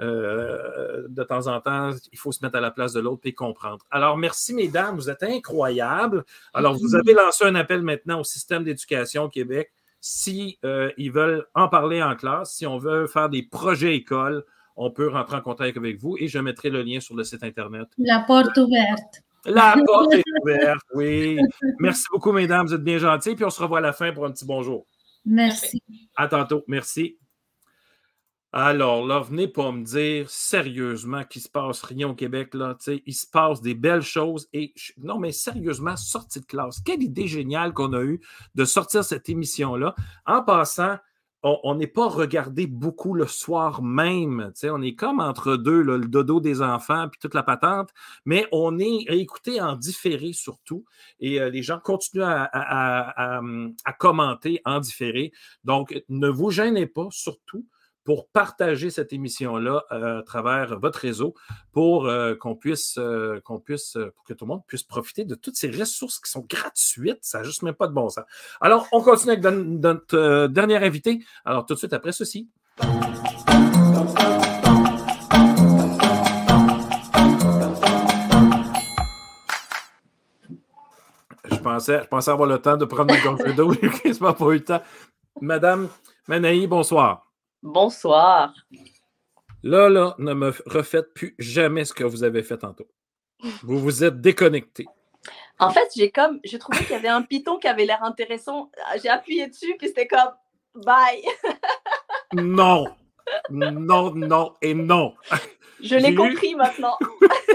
euh, 0.00 1.06
de 1.08 1.22
temps 1.22 1.46
en 1.46 1.60
temps, 1.60 1.90
il 2.12 2.18
faut 2.18 2.32
se 2.32 2.44
mettre 2.44 2.56
à 2.56 2.60
la 2.60 2.70
place 2.70 2.92
de 2.92 3.00
l'autre 3.00 3.22
et 3.24 3.32
comprendre. 3.32 3.84
Alors, 3.90 4.16
merci, 4.16 4.52
mesdames, 4.52 4.96
vous 4.96 5.08
êtes 5.08 5.22
incroyables. 5.22 6.24
Alors, 6.52 6.74
vous 6.74 6.94
avez 6.94 7.14
lancé 7.14 7.44
un 7.44 7.54
appel 7.54 7.82
maintenant 7.82 8.20
au 8.20 8.24
système 8.24 8.64
d'éducation 8.64 9.24
au 9.24 9.28
Québec. 9.28 9.72
Si 10.00 10.58
euh, 10.64 10.90
ils 10.98 11.12
veulent 11.12 11.46
en 11.54 11.68
parler 11.68 12.02
en 12.02 12.14
classe, 12.14 12.54
si 12.54 12.66
on 12.66 12.76
veut 12.76 13.06
faire 13.06 13.30
des 13.30 13.42
projets 13.42 13.94
écoles, 13.94 14.44
on 14.76 14.90
peut 14.90 15.08
rentrer 15.08 15.36
en 15.36 15.40
contact 15.40 15.76
avec 15.76 15.98
vous 15.98 16.16
et 16.18 16.28
je 16.28 16.38
mettrai 16.38 16.70
le 16.70 16.82
lien 16.82 17.00
sur 17.00 17.14
le 17.14 17.24
site 17.24 17.42
Internet. 17.42 17.88
La 17.98 18.20
porte 18.20 18.56
ouverte. 18.56 19.22
La 19.46 19.76
porte 19.84 20.14
est 20.14 20.22
ouverte, 20.42 20.84
oui. 20.94 21.38
Merci 21.78 22.04
beaucoup, 22.10 22.32
mesdames. 22.32 22.66
Vous 22.66 22.74
êtes 22.74 22.82
bien 22.82 22.98
gentils. 22.98 23.34
Puis 23.34 23.44
on 23.44 23.50
se 23.50 23.60
revoit 23.60 23.78
à 23.78 23.82
la 23.82 23.92
fin 23.92 24.12
pour 24.12 24.24
un 24.24 24.32
petit 24.32 24.46
bonjour. 24.46 24.86
Merci. 25.24 25.82
À 26.16 26.28
tantôt. 26.28 26.64
Merci. 26.66 27.18
Alors 28.52 29.04
là, 29.04 29.18
venez 29.18 29.48
pas 29.48 29.72
me 29.72 29.82
dire 29.82 30.30
sérieusement 30.30 31.24
qu'il 31.24 31.42
se 31.42 31.48
passe 31.48 31.82
rien 31.82 32.08
au 32.08 32.14
Québec. 32.14 32.54
Là, 32.54 32.76
il 33.04 33.12
se 33.12 33.26
passe 33.26 33.60
des 33.60 33.74
belles 33.74 34.02
choses. 34.02 34.48
Et 34.52 34.72
non, 34.96 35.18
mais 35.18 35.32
sérieusement, 35.32 35.96
sortie 35.96 36.40
de 36.40 36.46
classe. 36.46 36.80
Quelle 36.80 37.02
idée 37.02 37.26
géniale 37.26 37.72
qu'on 37.72 37.92
a 37.92 38.02
eue 38.02 38.20
de 38.54 38.64
sortir 38.64 39.04
cette 39.04 39.28
émission-là. 39.28 39.94
En 40.24 40.42
passant, 40.42 40.96
on 41.44 41.74
n'est 41.74 41.86
pas 41.86 42.08
regardé 42.08 42.66
beaucoup 42.66 43.14
le 43.14 43.26
soir 43.26 43.82
même. 43.82 44.52
On 44.64 44.82
est 44.82 44.94
comme 44.94 45.20
entre 45.20 45.56
deux, 45.56 45.82
le 45.82 45.98
dodo 45.98 46.40
des 46.40 46.62
enfants 46.62 47.08
puis 47.08 47.20
toute 47.20 47.34
la 47.34 47.42
patente, 47.42 47.90
mais 48.24 48.46
on 48.50 48.78
est 48.78 49.04
écouté 49.08 49.60
en 49.60 49.76
différé 49.76 50.32
surtout. 50.32 50.84
Et 51.20 51.40
euh, 51.40 51.50
les 51.50 51.62
gens 51.62 51.78
continuent 51.78 52.22
à, 52.22 52.48
à, 52.52 53.92
commenter 53.98 54.60
en 54.64 54.80
différé. 54.80 55.32
Donc, 55.64 56.02
ne 56.08 56.28
vous 56.28 56.50
gênez 56.50 56.86
pas, 56.86 57.08
surtout 57.10 57.66
pour 58.04 58.28
partager 58.28 58.90
cette 58.90 59.12
émission-là 59.12 59.84
euh, 59.90 60.20
à 60.20 60.22
travers 60.22 60.78
votre 60.78 60.98
réseau 60.98 61.34
pour 61.72 62.06
euh, 62.06 62.34
qu'on 62.34 62.54
puisse, 62.54 62.96
euh, 62.98 63.40
qu'on 63.42 63.58
puisse, 63.58 63.96
pour 64.14 64.24
que 64.24 64.34
tout 64.34 64.44
le 64.44 64.50
monde 64.50 64.62
puisse 64.66 64.82
profiter 64.82 65.24
de 65.24 65.34
toutes 65.34 65.56
ces 65.56 65.70
ressources 65.70 66.20
qui 66.20 66.30
sont 66.30 66.46
gratuites. 66.48 67.18
Ça 67.22 67.38
n'a 67.38 67.44
juste 67.44 67.62
même 67.62 67.74
pas 67.74 67.88
de 67.88 67.94
bon 67.94 68.08
sens. 68.10 68.24
Alors, 68.60 68.86
on 68.92 69.00
continue 69.00 69.32
avec 69.32 69.44
notre 69.44 70.46
dernier 70.48 70.76
invité. 70.76 71.24
Alors, 71.44 71.64
tout 71.64 71.74
de 71.74 71.78
suite 71.78 71.94
après 71.94 72.12
ceci. 72.12 72.48
Je 81.50 81.56
pensais, 81.56 82.02
je 82.02 82.08
pensais 82.08 82.30
avoir 82.30 82.48
le 82.48 82.58
temps 82.58 82.76
de 82.76 82.84
prendre 82.84 83.14
une 83.14 83.22
gorgée 83.22 83.54
d'eau, 83.54 83.72
mais 83.82 84.12
pas 84.18 84.36
eu 84.48 84.52
le 84.52 84.64
temps. 84.64 84.82
Madame 85.40 85.88
Manaï, 86.28 86.66
bonsoir. 86.66 87.33
Bonsoir. 87.64 88.52
Là, 89.62 89.88
là, 89.88 90.14
ne 90.18 90.34
me 90.34 90.52
refaites 90.66 91.14
plus 91.14 91.34
jamais 91.38 91.86
ce 91.86 91.94
que 91.94 92.04
vous 92.04 92.22
avez 92.22 92.42
fait 92.42 92.58
tantôt. 92.58 92.86
Vous 93.62 93.78
vous 93.78 94.04
êtes 94.04 94.20
déconnecté. 94.20 94.84
En 95.58 95.70
fait, 95.70 95.88
j'ai 95.96 96.10
comme, 96.10 96.40
je 96.44 96.58
trouvais 96.58 96.80
qu'il 96.80 96.90
y 96.90 96.94
avait 96.94 97.08
un 97.08 97.22
piton 97.22 97.58
qui 97.58 97.66
avait 97.66 97.86
l'air 97.86 98.04
intéressant. 98.04 98.70
J'ai 99.02 99.08
appuyé 99.08 99.46
dessus, 99.48 99.76
puis 99.78 99.88
c'était 99.88 100.06
comme 100.06 100.34
bye. 100.84 101.22
non, 102.34 102.84
non, 103.48 104.14
non 104.14 104.52
et 104.60 104.74
non. 104.74 105.14
Je 105.82 105.94
l'ai 105.94 106.14
compris 106.14 106.54
maintenant. 106.54 106.98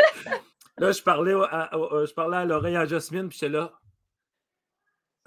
là, 0.79 0.91
je 0.91 1.03
parlais 1.03 1.33
à, 1.33 1.69
je 1.71 2.13
parlais 2.15 2.37
à 2.37 2.45
l'oreille 2.45 2.77
à 2.77 2.87
Jasmine, 2.87 3.29
puis 3.29 3.37
j'étais 3.39 3.53
là. 3.53 3.73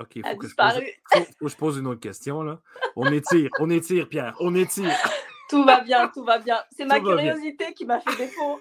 OK, 0.03 0.17
il 0.17 0.27
faut, 0.27 0.37
que 0.37 0.49
je 0.49 0.55
pose, 0.55 1.51
je 1.51 1.57
pose 1.57 1.79
une 1.79 1.87
autre 1.87 2.01
question. 2.01 2.43
Là. 2.43 2.59
On 2.97 3.11
étire, 3.13 3.51
on 3.61 3.71
étire, 3.71 4.09
Pierre, 4.09 4.35
on 4.41 4.55
étire. 4.55 4.91
Tout 5.53 5.65
va 5.65 5.81
bien, 5.83 6.09
tout 6.09 6.25
va 6.25 6.39
bien. 6.39 6.63
C'est 6.75 6.87
ma 6.87 6.99
curiosité 6.99 7.75
qui 7.75 7.85
m'a 7.85 8.01
fait 8.01 8.17
défaut. 8.17 8.59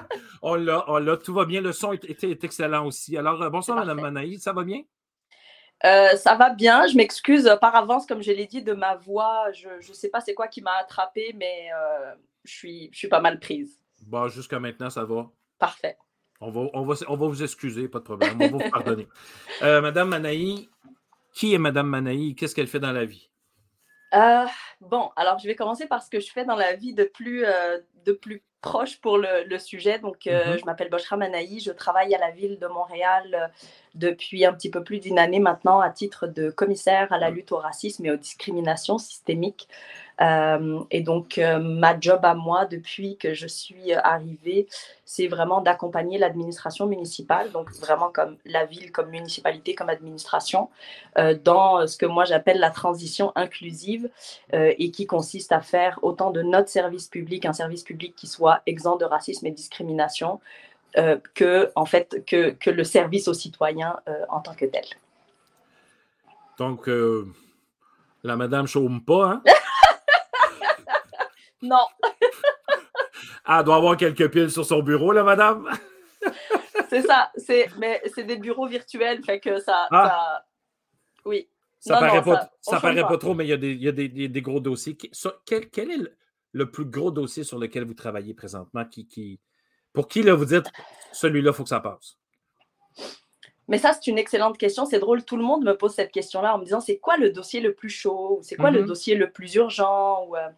on 0.42 0.56
l'a, 0.56 0.84
on 0.88 0.98
l'a, 0.98 1.16
tout 1.16 1.32
va 1.32 1.44
bien. 1.44 1.60
Le 1.60 1.70
son 1.70 1.92
est, 1.92 2.24
excellent 2.42 2.84
aussi. 2.84 3.16
Alors, 3.16 3.40
euh, 3.40 3.48
bonsoir, 3.48 3.78
Madame 3.78 4.00
Manaï, 4.00 4.40
ça 4.40 4.52
va 4.52 4.64
bien? 4.64 4.82
Euh, 5.84 6.16
ça 6.16 6.34
va 6.34 6.50
bien. 6.50 6.88
Je 6.88 6.96
m'excuse 6.96 7.48
par 7.60 7.76
avance, 7.76 8.06
comme 8.06 8.24
je 8.24 8.32
l'ai 8.32 8.46
dit, 8.46 8.60
de 8.60 8.72
ma 8.72 8.96
voix. 8.96 9.52
Je 9.52 9.68
ne 9.68 9.94
sais 9.94 10.08
pas 10.08 10.20
c'est 10.20 10.34
quoi 10.34 10.48
qui 10.48 10.62
m'a 10.62 10.74
attrapée, 10.80 11.32
mais 11.38 11.68
euh, 11.72 12.12
je, 12.42 12.52
suis, 12.52 12.88
je 12.92 12.98
suis 12.98 13.08
pas 13.08 13.20
mal 13.20 13.38
prise. 13.38 13.80
Bon, 14.04 14.26
jusqu'à 14.26 14.58
maintenant, 14.58 14.90
ça 14.90 15.04
va. 15.04 15.30
Parfait. 15.60 15.96
On 16.40 16.50
va, 16.50 16.62
on, 16.72 16.82
va, 16.82 16.96
on 17.06 17.16
va 17.16 17.26
vous 17.28 17.44
excuser, 17.44 17.86
pas 17.86 18.00
de 18.00 18.04
problème. 18.04 18.34
On 18.34 18.48
va 18.48 18.64
vous 18.64 18.70
pardonner. 18.70 19.06
Madame 19.60 20.08
Manaï, 20.08 20.68
qui 21.32 21.54
est 21.54 21.58
Madame 21.58 21.88
Manaï? 21.88 22.34
Qu'est-ce 22.34 22.54
qu'elle 22.54 22.66
fait 22.66 22.80
dans 22.80 22.92
la 22.92 23.04
vie? 23.04 23.30
Euh, 24.14 24.44
bon, 24.80 25.10
alors 25.16 25.38
je 25.38 25.46
vais 25.46 25.54
commencer 25.54 25.86
par 25.86 26.02
ce 26.02 26.10
que 26.10 26.20
je 26.20 26.30
fais 26.30 26.44
dans 26.44 26.56
la 26.56 26.74
vie 26.74 26.92
de 26.92 27.04
plus, 27.04 27.44
euh, 27.46 27.78
de 28.04 28.12
plus 28.12 28.42
proche 28.60 29.00
pour 29.00 29.18
le, 29.18 29.58
sujet. 29.58 29.98
Donc, 29.98 30.26
euh, 30.26 30.44
mm-hmm. 30.44 30.60
je 30.60 30.64
m'appelle 30.66 30.90
Boshra 30.90 31.16
Manaï, 31.16 31.60
je 31.60 31.72
travaille 31.72 32.14
à 32.14 32.18
la 32.18 32.30
ville 32.30 32.58
de 32.58 32.66
Montréal 32.66 33.50
depuis 33.94 34.44
un 34.44 34.52
petit 34.52 34.70
peu 34.70 34.82
plus 34.82 35.00
d'une 35.00 35.18
année 35.18 35.40
maintenant 35.40 35.80
à 35.80 35.90
titre 35.90 36.26
de 36.26 36.50
commissaire 36.50 37.12
à 37.12 37.18
la 37.18 37.30
lutte 37.30 37.52
au 37.52 37.58
racisme 37.58 38.06
et 38.06 38.10
aux 38.10 38.16
discriminations 38.16 38.98
systémiques. 38.98 39.68
Euh, 40.20 40.80
et 40.90 41.00
donc, 41.00 41.38
euh, 41.38 41.58
ma 41.58 41.98
job 41.98 42.20
à 42.24 42.34
moi, 42.34 42.66
depuis 42.66 43.16
que 43.16 43.34
je 43.34 43.46
suis 43.46 43.92
arrivée, 43.92 44.66
c'est 45.04 45.26
vraiment 45.26 45.60
d'accompagner 45.60 46.18
l'administration 46.18 46.86
municipale, 46.86 47.50
donc 47.50 47.70
vraiment 47.72 48.10
comme 48.10 48.36
la 48.44 48.64
ville, 48.64 48.92
comme 48.92 49.10
municipalité, 49.10 49.74
comme 49.74 49.88
administration, 49.88 50.68
euh, 51.18 51.36
dans 51.42 51.86
ce 51.86 51.96
que 51.96 52.06
moi 52.06 52.24
j'appelle 52.24 52.58
la 52.58 52.70
transition 52.70 53.32
inclusive 53.34 54.08
et 54.52 54.90
qui 54.90 55.06
consiste 55.06 55.52
à 55.52 55.60
faire 55.60 55.98
autant 56.02 56.30
de 56.30 56.42
notre 56.42 56.68
service 56.68 57.08
public 57.08 57.44
un 57.44 57.52
service 57.52 57.82
public 57.82 58.14
qui 58.14 58.26
soit 58.26 58.62
exempt 58.66 58.96
de 58.96 59.04
racisme 59.04 59.46
et 59.46 59.50
discrimination, 59.50 60.40
que, 61.34 61.70
en 61.74 61.86
fait, 61.86 62.24
que, 62.26 62.50
que, 62.50 62.70
le 62.70 62.84
service 62.84 63.28
aux 63.28 63.34
citoyens 63.34 63.96
en 64.28 64.40
tant 64.40 64.54
que 64.54 64.66
tel. 64.66 64.84
Donc, 66.58 66.88
la 68.22 68.36
madame 68.36 68.66
chôme 68.66 69.04
pas, 69.04 69.26
hein? 69.26 69.42
Non. 71.62 71.86
ah, 73.44 73.58
elle 73.60 73.64
doit 73.64 73.76
avoir 73.76 73.96
quelques 73.96 74.30
piles 74.30 74.50
sur 74.50 74.66
son 74.66 74.82
bureau, 74.82 75.12
là, 75.12 75.22
madame? 75.22 75.68
c'est 76.90 77.02
ça. 77.02 77.30
C'est, 77.36 77.68
mais 77.78 78.02
c'est 78.14 78.24
des 78.24 78.36
bureaux 78.36 78.66
virtuels, 78.66 79.22
fait 79.24 79.38
que 79.38 79.60
ça. 79.60 79.86
Ah. 79.90 80.44
Oui. 81.24 81.48
Ça 81.78 81.96
ne 81.96 82.00
paraît, 82.00 82.22
pas, 82.22 82.50
ça, 82.60 82.80
paraît 82.80 83.00
pas. 83.02 83.18
trop, 83.18 83.34
mais 83.34 83.44
il 83.44 83.48
y 83.48 83.52
a 83.52 83.56
des, 83.56 83.72
il 83.72 83.82
y 83.82 83.88
a 83.88 83.92
des, 83.92 84.08
des, 84.08 84.42
gros 84.42 84.60
dossiers. 84.60 84.96
Quel, 85.44 85.68
quel 85.68 85.90
est 85.90 86.12
le, 86.52 86.70
plus 86.70 86.84
gros 86.84 87.10
dossier 87.10 87.42
sur 87.42 87.58
lequel 87.58 87.84
vous 87.84 87.94
travaillez 87.94 88.34
présentement? 88.34 88.84
Qui, 88.84 89.08
qui, 89.08 89.40
pour 89.92 90.08
qui, 90.08 90.22
là, 90.22 90.34
vous 90.34 90.44
dites, 90.44 90.66
celui-là, 91.12 91.50
il 91.50 91.54
faut 91.54 91.62
que 91.62 91.68
ça 91.68 91.80
passe? 91.80 92.16
Mais 93.68 93.78
ça, 93.78 93.92
c'est 93.92 94.10
une 94.10 94.18
excellente 94.18 94.58
question. 94.58 94.84
C'est 94.84 94.98
drôle, 94.98 95.24
tout 95.24 95.36
le 95.36 95.44
monde 95.44 95.64
me 95.64 95.76
pose 95.76 95.94
cette 95.94 96.12
question-là 96.12 96.54
en 96.54 96.58
me 96.58 96.64
disant, 96.64 96.80
c'est 96.80 96.98
quoi 96.98 97.16
le 97.16 97.30
dossier 97.30 97.60
le 97.60 97.74
plus 97.74 97.90
chaud? 97.90 98.40
C'est 98.42 98.56
quoi 98.56 98.70
le 98.70 98.82
mm-hmm. 98.82 98.86
dossier 98.86 99.14
le 99.14 99.30
plus 99.30 99.54
urgent? 99.54 100.26
Ou, 100.26 100.36
euh, 100.36 100.48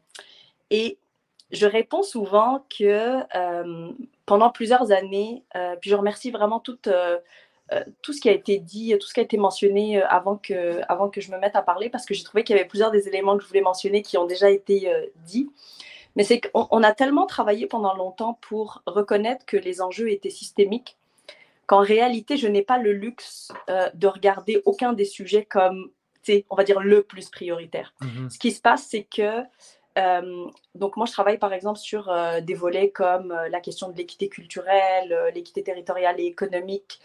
et 0.70 0.99
je 1.51 1.66
réponds 1.66 2.03
souvent 2.03 2.66
que 2.76 3.20
euh, 3.37 3.93
pendant 4.26 4.51
plusieurs 4.51 4.91
années, 4.91 5.45
euh, 5.55 5.76
puis 5.80 5.91
je 5.91 5.97
remercie 5.97 6.30
vraiment 6.30 6.61
tout, 6.61 6.78
euh, 6.87 7.18
tout 8.03 8.12
ce 8.12 8.20
qui 8.20 8.28
a 8.28 8.32
été 8.32 8.59
dit, 8.59 8.97
tout 8.99 9.07
ce 9.07 9.14
qui 9.14 9.20
a 9.20 9.22
été 9.22 9.37
mentionné 9.37 10.03
avant, 10.03 10.37
que, 10.37 10.80
avant 10.89 11.09
que 11.09 11.20
je 11.20 11.30
me 11.30 11.39
mette 11.39 11.57
à 11.57 11.62
parler, 11.62 11.91
parce 11.91 12.07
que 12.07 12.14
j'ai 12.14 12.24
trouvé 12.24 12.45
qu'il 12.45 12.57
y 12.57 12.59
avait 12.59 12.68
plusieurs 12.68 12.91
des 12.91 13.09
éléments 13.09 13.37
que 13.37 13.43
je 13.43 13.49
voulais 13.49 13.61
mentionner 13.61 14.03
qui 14.03 14.18
ont 14.18 14.26
déjà 14.26 14.51
été 14.51 14.91
dits. 15.24 15.51
Mais 16.17 16.25
c'est 16.25 16.41
qu'on 16.41 16.83
a 16.83 16.93
tellement 16.93 17.27
travaillé 17.27 17.67
pendant 17.67 17.95
longtemps 17.95 18.39
pour 18.41 18.83
reconnaître 18.87 19.45
que 19.47 19.57
les 19.57 19.83
enjeux 19.83 20.11
étaient 20.11 20.31
systémiques, 20.31 20.97
qu'en 21.67 21.81
réalité, 21.81 22.37
je 22.37 22.47
n'ai 22.47 22.62
pas 22.62 22.79
le 22.79 22.93
luxe 22.93 23.53
de 23.95 24.07
regarder 24.07 24.62
aucun 24.65 24.93
des 24.93 25.05
sujets 25.05 25.45
comme, 25.45 25.91
on 26.51 26.57
va 26.57 26.65
dire, 26.65 26.81
le 26.81 27.03
plus 27.03 27.31
prioritaire. 27.31 27.95
Mm-hmm. 28.01 28.31
Ce 28.31 28.39
qui 28.39 28.53
se 28.53 28.61
passe, 28.61 28.87
c'est 28.89 29.05
que 29.05 29.43
euh, 29.97 30.47
donc 30.75 30.97
moi, 30.97 31.07
je 31.07 31.12
travaille 31.12 31.39
par 31.39 31.53
exemple 31.53 31.79
sur 31.79 32.11
euh, 32.11 32.41
des 32.41 32.55
volets 32.55 32.91
comme 32.91 33.31
euh, 33.31 33.49
la 33.49 33.61
question 33.61 33.89
de 33.89 33.97
l'équité 33.97 34.29
culturelle, 34.29 35.17
l'équité 35.35 35.62
territoriale 35.62 36.21
et 36.21 36.25
économique, 36.25 37.01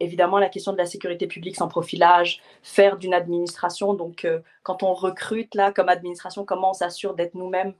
évidemment 0.00 0.38
la 0.38 0.48
question 0.48 0.72
de 0.72 0.78
la 0.78 0.86
sécurité 0.86 1.26
publique 1.26 1.56
sans 1.56 1.68
profilage, 1.68 2.40
faire 2.62 2.96
d'une 2.96 3.14
administration, 3.14 3.94
donc 3.94 4.26
quand 4.62 4.82
on 4.82 4.92
recrute 4.92 5.54
là 5.54 5.72
comme 5.72 5.88
administration, 5.88 6.44
comment 6.44 6.70
on 6.70 6.74
s'assure 6.74 7.14
d'être 7.14 7.34
nous-mêmes 7.34 7.72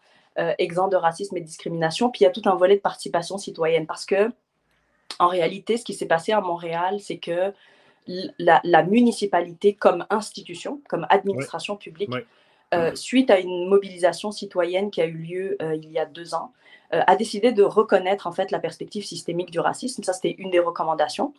exempts 0.59 0.89
de 0.89 0.97
racisme 0.97 1.37
et 1.37 1.41
de 1.41 1.47
discrimination. 1.47 2.11
Puis 2.11 2.21
il 2.21 2.25
y 2.25 2.27
a 2.27 2.31
tout 2.31 2.43
un 2.47 2.55
volet 2.55 2.77
de 2.77 2.81
participation 2.81 3.39
citoyenne 3.39 3.87
parce 3.87 4.05
que 4.05 4.31
en 5.19 5.29
réalité, 5.29 5.77
ce 5.77 5.85
qui 5.85 5.95
s'est 5.95 6.07
passé 6.07 6.33
à 6.33 6.41
Montréal, 6.41 6.99
c'est 7.01 7.19
que 7.19 7.53
la, 8.39 8.83
municipalité 8.83 9.75
comme 9.75 10.07
institution, 10.11 10.81
comme 10.89 11.07
administration 11.09 11.77
publique, 11.77 12.11
suite 12.95 13.31
à 13.31 13.39
une 13.39 13.69
mobilisation 13.69 14.33
citoyenne 14.33 14.91
qui 14.91 15.01
a 15.01 15.07
eu 15.07 15.17
lieu 15.17 15.57
il 15.75 15.91
y 15.91 15.99
a 15.99 16.07
deux 16.07 16.35
ans, 16.35 16.53
a 16.91 17.17
décidé 17.17 17.53
de 17.53 17.63
reconnaître 17.63 18.27
en 18.27 18.33
fait 18.33 18.51
la 18.51 18.59
perspective 18.59 19.05
systémique 19.05 19.51
du 19.51 19.61
racisme. 19.61 20.03
Ça, 20.03 20.13
c'était 20.13 20.35
une 20.39 20.51
des 20.51 20.59
recommandations. 20.59 21.33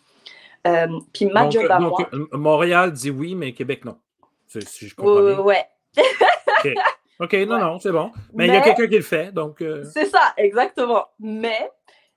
puis 1.13 1.25
ma 1.25 1.49
job 1.49 1.69
à 1.69 1.79
moi... 1.79 2.09
Montréal 2.31 2.93
dit 2.93 3.11
oui, 3.11 3.35
mais 3.35 3.53
Québec 3.53 3.85
non. 3.85 3.97
Si 4.47 4.87
je 4.87 4.95
comprends 4.95 5.21
bien. 5.21 5.39
Ouais. 5.39 5.65
OK, 7.19 7.33
non, 7.33 7.59
non, 7.59 7.79
c'est 7.79 7.91
bon. 7.91 8.11
Mais, 8.33 8.47
il 8.47 8.53
y 8.53 8.57
a 8.57 8.61
quelqu'un 8.61 8.87
qui 8.87 8.95
le 8.95 9.01
fait, 9.01 9.31
donc... 9.31 9.61
Euh, 9.61 9.83
c'est 9.85 10.05
ça, 10.05 10.33
exactement. 10.37 11.05
Mais 11.19 11.71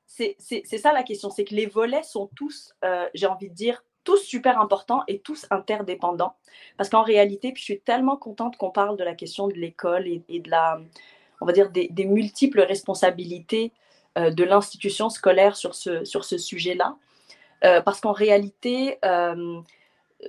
c'est 0.07 0.37
ça 0.79 0.93
la 0.93 1.05
question, 1.05 1.31
c'est 1.31 1.45
que 1.45 1.55
les 1.55 1.67
volets 1.67 2.03
sont 2.03 2.29
tous, 2.35 2.75
euh, 2.85 3.07
j'ai 3.15 3.27
envie 3.27 3.49
de 3.49 3.55
dire, 3.55 3.85
tous 4.03 4.17
super 4.17 4.61
importants 4.61 5.03
et 5.07 5.21
tous 5.21 5.47
interdépendants. 5.51 6.35
Parce 6.77 6.89
qu'en 6.89 7.03
réalité, 7.03 7.53
puis 7.53 7.61
je 7.61 7.65
suis 7.65 7.81
tellement 7.81 8.17
contente 8.17 8.57
qu'on 8.57 8.71
parle 8.71 8.97
de 8.97 9.05
la 9.05 9.15
question 9.15 9.47
de 9.47 9.55
l'école 9.55 10.09
et, 10.09 10.41
de 10.41 10.51
la, 10.51 10.81
on 11.41 11.47
va 11.47 11.53
dire, 11.53 11.71
des, 11.71 12.05
multiples 12.05 12.61
responsabilités 12.61 13.73
euh, 14.17 14.31
de 14.31 14.45
l'institution 14.45 15.11
scolaire 15.11 15.57
sur 15.57 15.75
ce, 15.75 16.05
sur 16.05 16.25
ce 16.25 16.39
sujet-là. 16.39 16.97
parce 17.85 18.01
qu'en 18.01 18.13
réalité, 18.13 18.99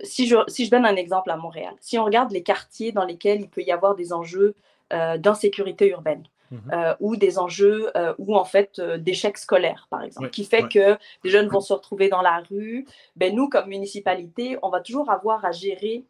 si 0.03 0.27
je, 0.27 0.37
si 0.47 0.65
je 0.65 0.71
donne 0.71 0.85
un 0.85 0.95
exemple 0.95 1.31
à 1.31 1.37
Montréal, 1.37 1.73
si 1.81 1.97
on 1.97 2.05
regarde 2.05 2.31
les 2.31 2.43
quartiers 2.43 2.91
dans 2.91 3.05
lesquels 3.05 3.41
il 3.41 3.49
peut 3.49 3.61
y 3.61 3.71
avoir 3.71 3.95
des 3.95 4.13
enjeux 4.13 4.55
euh, 4.93 5.17
d'insécurité 5.17 5.89
urbaine, 5.89 6.23
mhm. 6.51 6.71
euh, 6.73 6.95
ou 6.99 7.15
des 7.15 7.39
enjeux 7.39 7.91
euh, 7.95 8.13
ou 8.17 8.35
en 8.35 8.45
fait 8.45 8.79
d'échecs 8.79 9.37
scolaires, 9.37 9.87
par 9.89 10.03
exemple, 10.03 10.29
qui 10.29 10.45
fait 10.45 10.67
que 10.67 10.97
des 11.23 11.29
jeunes 11.29 11.47
vont 11.47 11.61
se 11.61 11.73
retrouver 11.73 12.09
dans 12.09 12.21
la 12.21 12.43
rue. 12.49 12.85
Ben, 13.15 13.35
nous, 13.35 13.49
comme 13.49 13.67
municipalité, 13.67 14.57
on 14.61 14.69
va 14.69 14.81
toujours 14.81 15.09
avoir 15.09 15.45
à 15.45 15.51
gérer 15.51 16.05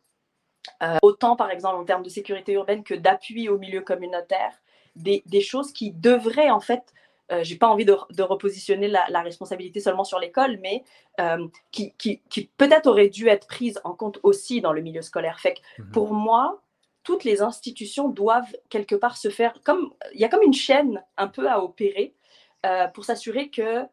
autant, 1.01 1.35
par 1.35 1.49
exemple, 1.51 1.77
en 1.77 1.85
termes 1.85 2.03
de 2.03 2.09
sécurité 2.09 2.53
urbaine 2.53 2.83
que 2.83 2.93
d'appui 2.93 3.49
au 3.49 3.57
milieu 3.57 3.81
communautaire, 3.81 4.53
des, 4.95 5.23
des, 5.25 5.41
choses 5.41 5.71
qui 5.71 5.91
devraient 5.91 6.49
en 6.49 6.59
fait 6.59 6.93
euh, 7.31 7.43
j'ai 7.43 7.57
pas 7.57 7.67
envie 7.67 7.85
de, 7.85 8.21
repositionner 8.21 8.87
la, 8.87 9.21
responsabilité 9.21 9.79
seulement 9.79 10.03
sur 10.03 10.19
l'école, 10.19 10.57
mais 10.61 10.83
euh, 11.19 11.47
qui, 11.71 11.93
qui, 11.93 12.49
peut-être 12.57 12.87
aurait 12.87 13.09
dû 13.09 13.27
être 13.27 13.47
prise 13.47 13.79
en 13.83 13.93
compte 13.93 14.19
aussi 14.23 14.61
dans 14.61 14.73
le 14.73 14.81
milieu 14.81 15.01
scolaire. 15.01 15.39
Fait 15.39 15.53
que 15.53 15.81
mhm. 15.81 15.91
pour 15.91 16.13
moi, 16.13 16.61
toutes 17.03 17.23
les 17.23 17.41
institutions 17.41 18.09
doivent 18.09 18.55
quelque 18.69 18.95
part 18.95 19.17
se 19.17 19.29
faire 19.29 19.53
comme 19.63 19.93
il 20.13 20.19
y 20.19 20.25
a 20.25 20.29
comme 20.29 20.43
une 20.43 20.53
chaîne 20.53 21.03
un 21.17 21.27
peu 21.27 21.49
à 21.49 21.63
opérer 21.63 22.15
euh, 22.65 22.87
pour 22.87 23.05
s'assurer 23.05 23.49
que 23.49 23.85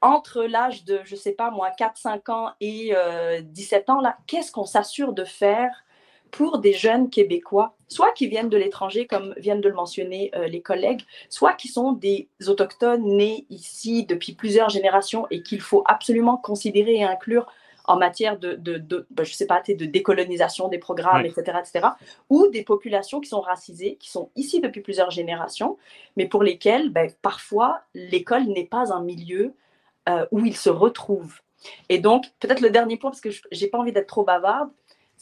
entre 0.00 0.42
l'âge 0.42 0.84
de, 0.84 1.00
je 1.04 1.14
sais 1.14 1.32
pas 1.32 1.50
moi, 1.50 1.70
4-5 1.78 2.30
ans 2.32 2.50
et 2.60 2.92
17 3.42 3.88
ans, 3.88 4.00
là, 4.00 4.18
qu'est-ce 4.26 4.50
qu'on 4.50 4.64
s'assure 4.64 5.12
de 5.12 5.24
faire 5.24 5.84
pour 6.32 6.58
des 6.58 6.72
jeunes 6.72 7.08
Québécois, 7.08 7.76
soit 7.92 8.12
qui 8.12 8.26
viennent 8.26 8.48
de 8.48 8.56
l'étranger, 8.56 9.06
comme 9.06 9.34
viennent 9.36 9.60
de 9.60 9.68
le 9.68 9.74
mentionner 9.74 10.30
euh, 10.34 10.48
les 10.48 10.62
collègues, 10.62 11.02
soit 11.28 11.52
qui 11.52 11.68
sont 11.68 11.92
des 11.92 12.28
autochtones 12.46 13.04
nés 13.04 13.46
ici 13.50 14.04
depuis 14.04 14.32
plusieurs 14.32 14.68
générations 14.68 15.26
et 15.30 15.42
qu'il 15.42 15.60
faut 15.60 15.82
absolument 15.86 16.36
considérer 16.36 16.96
et 16.96 17.04
inclure 17.04 17.46
en 17.84 17.96
matière 17.96 18.38
de, 18.38 18.54
de, 18.54 19.06
ben, 19.10 19.24
je 19.24 19.32
sais 19.32 19.46
pas, 19.46 19.60
de 19.66 19.84
décolonisation 19.84 20.68
des 20.68 20.78
programmes, 20.78 21.26
etc., 21.26 21.58
etc., 21.58 21.88
ou 22.30 22.46
des 22.48 22.62
populations 22.62 23.20
qui 23.20 23.28
sont 23.28 23.40
racisées, 23.40 23.96
qui 23.96 24.10
sont 24.10 24.30
ici 24.36 24.60
depuis 24.60 24.80
plusieurs 24.80 25.10
générations, 25.10 25.78
mais 26.16 26.26
pour 26.26 26.42
lesquelles, 26.42 26.90
ben, 26.90 27.10
parfois, 27.22 27.80
l'école 27.94 28.44
n'est 28.44 28.66
pas 28.66 28.92
un 28.92 29.02
milieu 29.02 29.54
euh, 30.08 30.26
où 30.30 30.44
ils 30.44 30.56
se 30.56 30.70
retrouvent. 30.70 31.40
Et 31.88 31.98
donc, 31.98 32.26
peut-être 32.40 32.60
le 32.60 32.70
dernier 32.70 32.96
point, 32.96 33.10
parce 33.10 33.20
que 33.20 33.30
je 33.30 33.40
n'ai 33.52 33.68
pas 33.68 33.78
envie 33.78 33.92
d'être 33.92 34.08
trop 34.08 34.24
bavarde, 34.24 34.70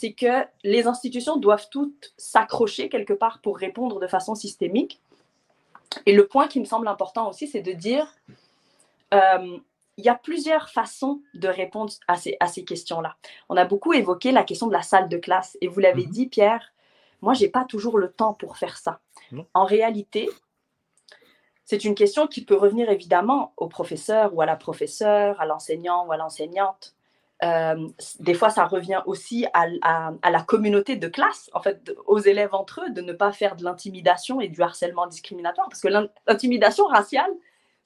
c'est 0.01 0.12
que 0.14 0.46
les 0.64 0.86
institutions 0.86 1.36
doivent 1.36 1.68
toutes 1.70 2.14
s'accrocher 2.16 2.88
quelque 2.88 3.12
part 3.12 3.42
pour 3.42 3.59
répondre 3.59 4.01
de 4.01 4.07
façon 4.07 4.34
systémique. 4.34 5.03
Et 6.07 6.14
le 6.14 6.26
point 6.26 6.48
qui 6.48 6.59
me 6.59 6.64
semble 6.64 6.88
important 6.88 7.28
aussi, 7.28 7.46
c'est 7.46 7.61
de 7.61 7.72
dire, 7.72 8.11
euh, 9.12 9.59
il 9.98 10.05
y 10.05 10.09
a 10.09 10.14
plusieurs 10.14 10.70
façons 10.70 11.20
de 11.34 11.48
répondre 11.48 11.92
à 12.09 12.16
ces, 12.16 12.38
à 12.40 12.46
ces 12.46 12.64
questions-là. 12.64 13.16
On 13.51 13.59
a 13.59 13.66
beaucoup 13.66 13.92
évoqué 13.92 14.32
la 14.32 14.42
question 14.42 14.68
de 14.68 14.72
la 14.72 14.80
salle 14.80 15.11
de 15.11 15.18
classe. 15.18 15.59
Et 15.61 15.68
vous 15.68 15.80
l'avez 15.80 16.07
mhm. 16.07 16.12
dit, 16.12 16.26
Pierre, 16.28 16.72
moi, 17.20 17.34
je 17.34 17.42
n'ai 17.42 17.51
pas 17.51 17.66
toujours 17.66 17.98
le 17.98 18.11
temps 18.11 18.32
pour 18.32 18.57
faire 18.57 18.78
ça. 18.78 19.01
En 19.53 19.66
réalité, 19.66 20.30
c'est 21.66 21.84
une 21.84 21.94
question 21.94 22.26
qui 22.26 22.42
peut 22.42 22.57
revenir 22.57 22.88
évidemment 22.88 23.53
au 23.59 23.68
professeur 23.68 24.32
ou 24.32 24.40
à 24.40 24.46
la 24.46 24.57
professeure, 24.57 25.38
à 25.42 25.44
l'enseignant 25.44 26.07
ou 26.07 26.12
à 26.12 26.16
l'enseignante. 26.16 26.94
Euh, 27.43 27.88
des 28.18 28.34
fois, 28.34 28.51
ça 28.51 28.66
revient 28.66 29.01
aussi 29.07 29.47
à, 29.55 29.66
la 30.30 30.43
communauté 30.43 30.97
de 30.97 31.09
classe, 31.09 31.51
en 31.55 31.61
fait, 31.61 31.93
aux 32.07 32.18
élèves 32.18 32.55
entre 32.55 32.82
eux, 32.84 32.91
de 32.91 33.01
ne 33.01 33.12
pas 33.12 33.32
faire 33.32 33.57
de 33.57 33.64
l'intimidation 33.64 34.41
et 34.41 34.49
du 34.49 34.62
harcèlement 34.62 35.07
discriminatoire. 35.07 35.68
Parce 35.68 35.80
que 35.80 35.88
l'intimidation 36.26 36.86
raciale, 36.86 37.30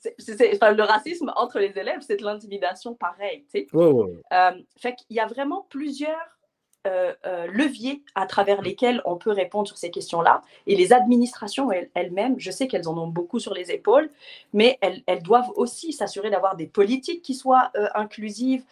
le 0.05 0.83
racisme 0.83 1.33
entre 1.37 1.59
les 1.59 1.79
élèves, 1.79 2.01
c'est 2.01 2.17
de 2.17 2.25
l'intimidation 2.25 2.95
pareil. 2.95 3.45
Tu 3.53 3.61
sais. 3.61 3.67
Euh, 3.75 4.51
fait 4.77 4.95
qu'il 4.95 5.17
y 5.17 5.21
a 5.21 5.27
vraiment 5.27 5.67
plusieurs 5.71 6.39
euh, 6.87 7.15
euh, 7.25 7.47
leviers 7.47 8.03
à 8.15 8.27
travers 8.27 8.61
lesquels 8.61 9.01
on 9.07 9.17
peut 9.17 9.31
répondre 9.31 9.67
sur 9.67 9.79
ces 9.79 9.91
questions-là. 9.91 10.43
Et 10.67 10.77
les 10.77 10.93
administrations 10.93 11.71
elles-mêmes, 11.95 12.39
je 12.39 12.51
sais 12.51 12.69
qu'elles 12.69 12.89
en 12.89 12.99
ont 12.99 13.07
beaucoup 13.07 13.39
sur 13.39 13.55
les 13.55 13.71
épaules, 13.71 14.11
mais 14.53 14.79
elles, 14.83 15.23
doivent 15.23 15.51
aussi 15.57 15.95
s'assurer 15.95 16.29
d'avoir 16.29 16.57
des 16.57 16.67
politiques 16.67 17.23
qui 17.23 17.35
soient 17.35 17.71
euh, 17.77 17.89
inclusives, 17.95 18.65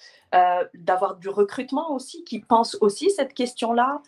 d'avoir 0.74 1.16
du 1.16 1.28
recrutement 1.28 1.94
aussi, 1.94 2.24
qui 2.24 2.40
pensent 2.40 2.78
aussi 2.80 3.10
cette 3.10 3.34
question-là, 3.34 4.00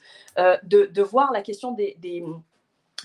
de, 0.62 1.02
voir 1.02 1.32
la 1.32 1.42
question 1.42 1.72
des, 1.72 2.24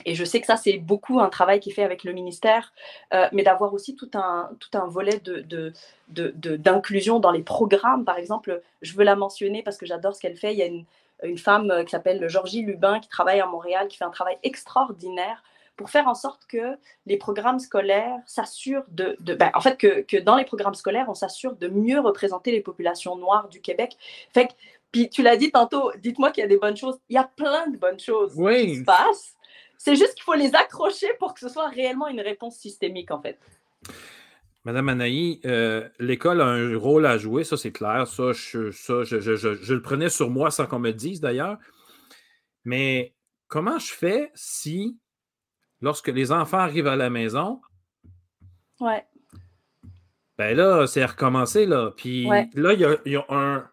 et 0.06 0.16
je 0.16 0.24
sais 0.24 0.40
que 0.40 0.46
ça, 0.46 0.56
c'est 0.56 0.78
beaucoup 0.78 1.20
un 1.20 1.30
travail 1.30 1.60
qui 1.60 1.72
est 1.72 1.74
fait 1.74 1.84
avec 1.84 2.04
le 2.04 2.14
ministère, 2.14 2.74
mais 3.34 3.44
d'avoir 3.44 3.74
aussi 3.74 3.96
tout 3.96 4.10
un, 4.14 4.50
tout 4.60 4.78
un 4.78 4.88
volet 4.88 5.20
de, 5.20 5.74
d'inclusion 6.58 7.18
de, 7.18 7.22
dans 7.22 7.32
les 7.32 7.44
programmes. 7.44 8.06
Par 8.06 8.18
exemple, 8.18 8.62
je 8.82 8.94
veux 8.96 9.04
la 9.04 9.16
mentionner 9.16 9.62
parce 9.62 9.78
que 9.78 9.86
j'adore 9.86 10.16
ce 10.16 10.22
qu'elle 10.22 10.38
fait. 10.38 10.54
Il 10.54 10.60
y 10.60 10.64
a 10.64 10.68
une, 10.68 10.86
une 11.24 11.38
femme 11.38 11.84
qui 11.84 11.92
s'appelle 11.92 12.30
Georgie 12.30 12.62
Lubin 12.62 13.00
qui 13.00 13.10
travaille 13.10 13.42
à 13.42 13.46
Montréal, 13.46 13.88
qui 13.88 13.98
fait 13.98 14.06
un 14.06 14.10
travail 14.10 14.38
extraordinaire 14.44 15.44
pour 15.76 15.90
faire 15.90 16.08
en 16.10 16.14
sorte 16.14 16.46
que 16.48 16.78
les 17.06 17.18
programmes 17.18 17.60
scolaires 17.60 18.18
s'assurent 18.26 18.84
de... 18.90 19.16
de 19.22 19.34
ben, 19.34 19.50
en 19.54 19.62
fait, 19.62 19.78
que, 19.78 20.02
que, 20.02 20.18
dans 20.18 20.36
les 20.36 20.44
programmes 20.44 20.76
scolaires, 20.76 21.06
on 21.08 21.14
s'assure 21.14 21.56
de 21.56 21.70
mieux 21.70 22.02
représenter 22.02 22.52
les 22.52 22.60
populations 22.60 23.16
noires 23.16 23.48
du 23.48 23.62
Québec. 23.62 23.98
Fait 24.34 24.48
que, 24.48 24.54
puis 24.92 25.10
tu 25.10 25.24
l'as 25.24 25.38
dit 25.38 25.52
tantôt, 25.52 25.92
dites-moi 25.98 26.32
qu'il 26.32 26.42
y 26.42 26.46
a 26.46 26.50
des 26.50 26.58
bonnes 26.58 26.76
choses. 26.76 27.00
Il 27.08 27.16
y 27.16 27.18
a 27.18 27.24
plein 27.24 27.68
de 27.68 27.78
bonnes 27.78 28.00
choses 28.00 28.34
qui 28.34 28.76
se 28.76 28.84
passent. 28.84 29.38
C'est 29.80 29.96
juste 29.96 30.14
qu'il 30.16 30.24
faut 30.24 30.36
les 30.36 30.54
accrocher 30.56 31.08
pour 31.20 31.34
que 31.34 31.40
ce 31.40 31.48
soit 31.48 31.70
réellement 31.70 32.10
une 32.10 32.20
réponse 32.20 32.58
systémique, 32.58 33.12
en 33.12 33.22
fait. 33.22 33.40
Madame 34.66 34.90
Anaï, 34.90 35.40
euh, 35.46 35.88
l'école 36.00 36.42
a 36.42 36.48
un 36.48 36.78
rôle 36.78 37.06
à 37.06 37.18
jouer, 37.18 37.46
ça 37.46 37.56
c'est 37.56 37.72
clair. 37.72 38.06
Ça, 38.06 38.34
je, 38.34 38.72
je, 38.72 39.74
le 39.74 39.82
prenais 39.82 40.10
sur 40.10 40.30
moi 40.30 40.52
sans 40.52 40.68
qu'on 40.68 40.80
me 40.80 40.90
le 40.90 40.94
dise 40.94 41.22
d'ailleurs. 41.22 41.58
Mais 42.66 43.16
comment 43.48 43.80
je 43.80 43.94
fais 43.94 44.32
si, 44.36 45.00
lorsque 45.80 46.10
les 46.10 46.34
enfants 46.34 46.58
arrivent 46.60 46.88
à 46.88 46.98
la 46.98 47.10
maison, 47.10 47.62
ouais. 48.82 49.06
ben 50.38 50.58
là, 50.58 50.88
c'est 50.88 51.06
recommencer, 51.06 51.66
là. 51.66 51.92
Puis 51.96 52.28
là, 52.54 52.74
il 52.74 53.12
y 53.14 53.16
a, 53.16 53.26
un, 53.30 53.70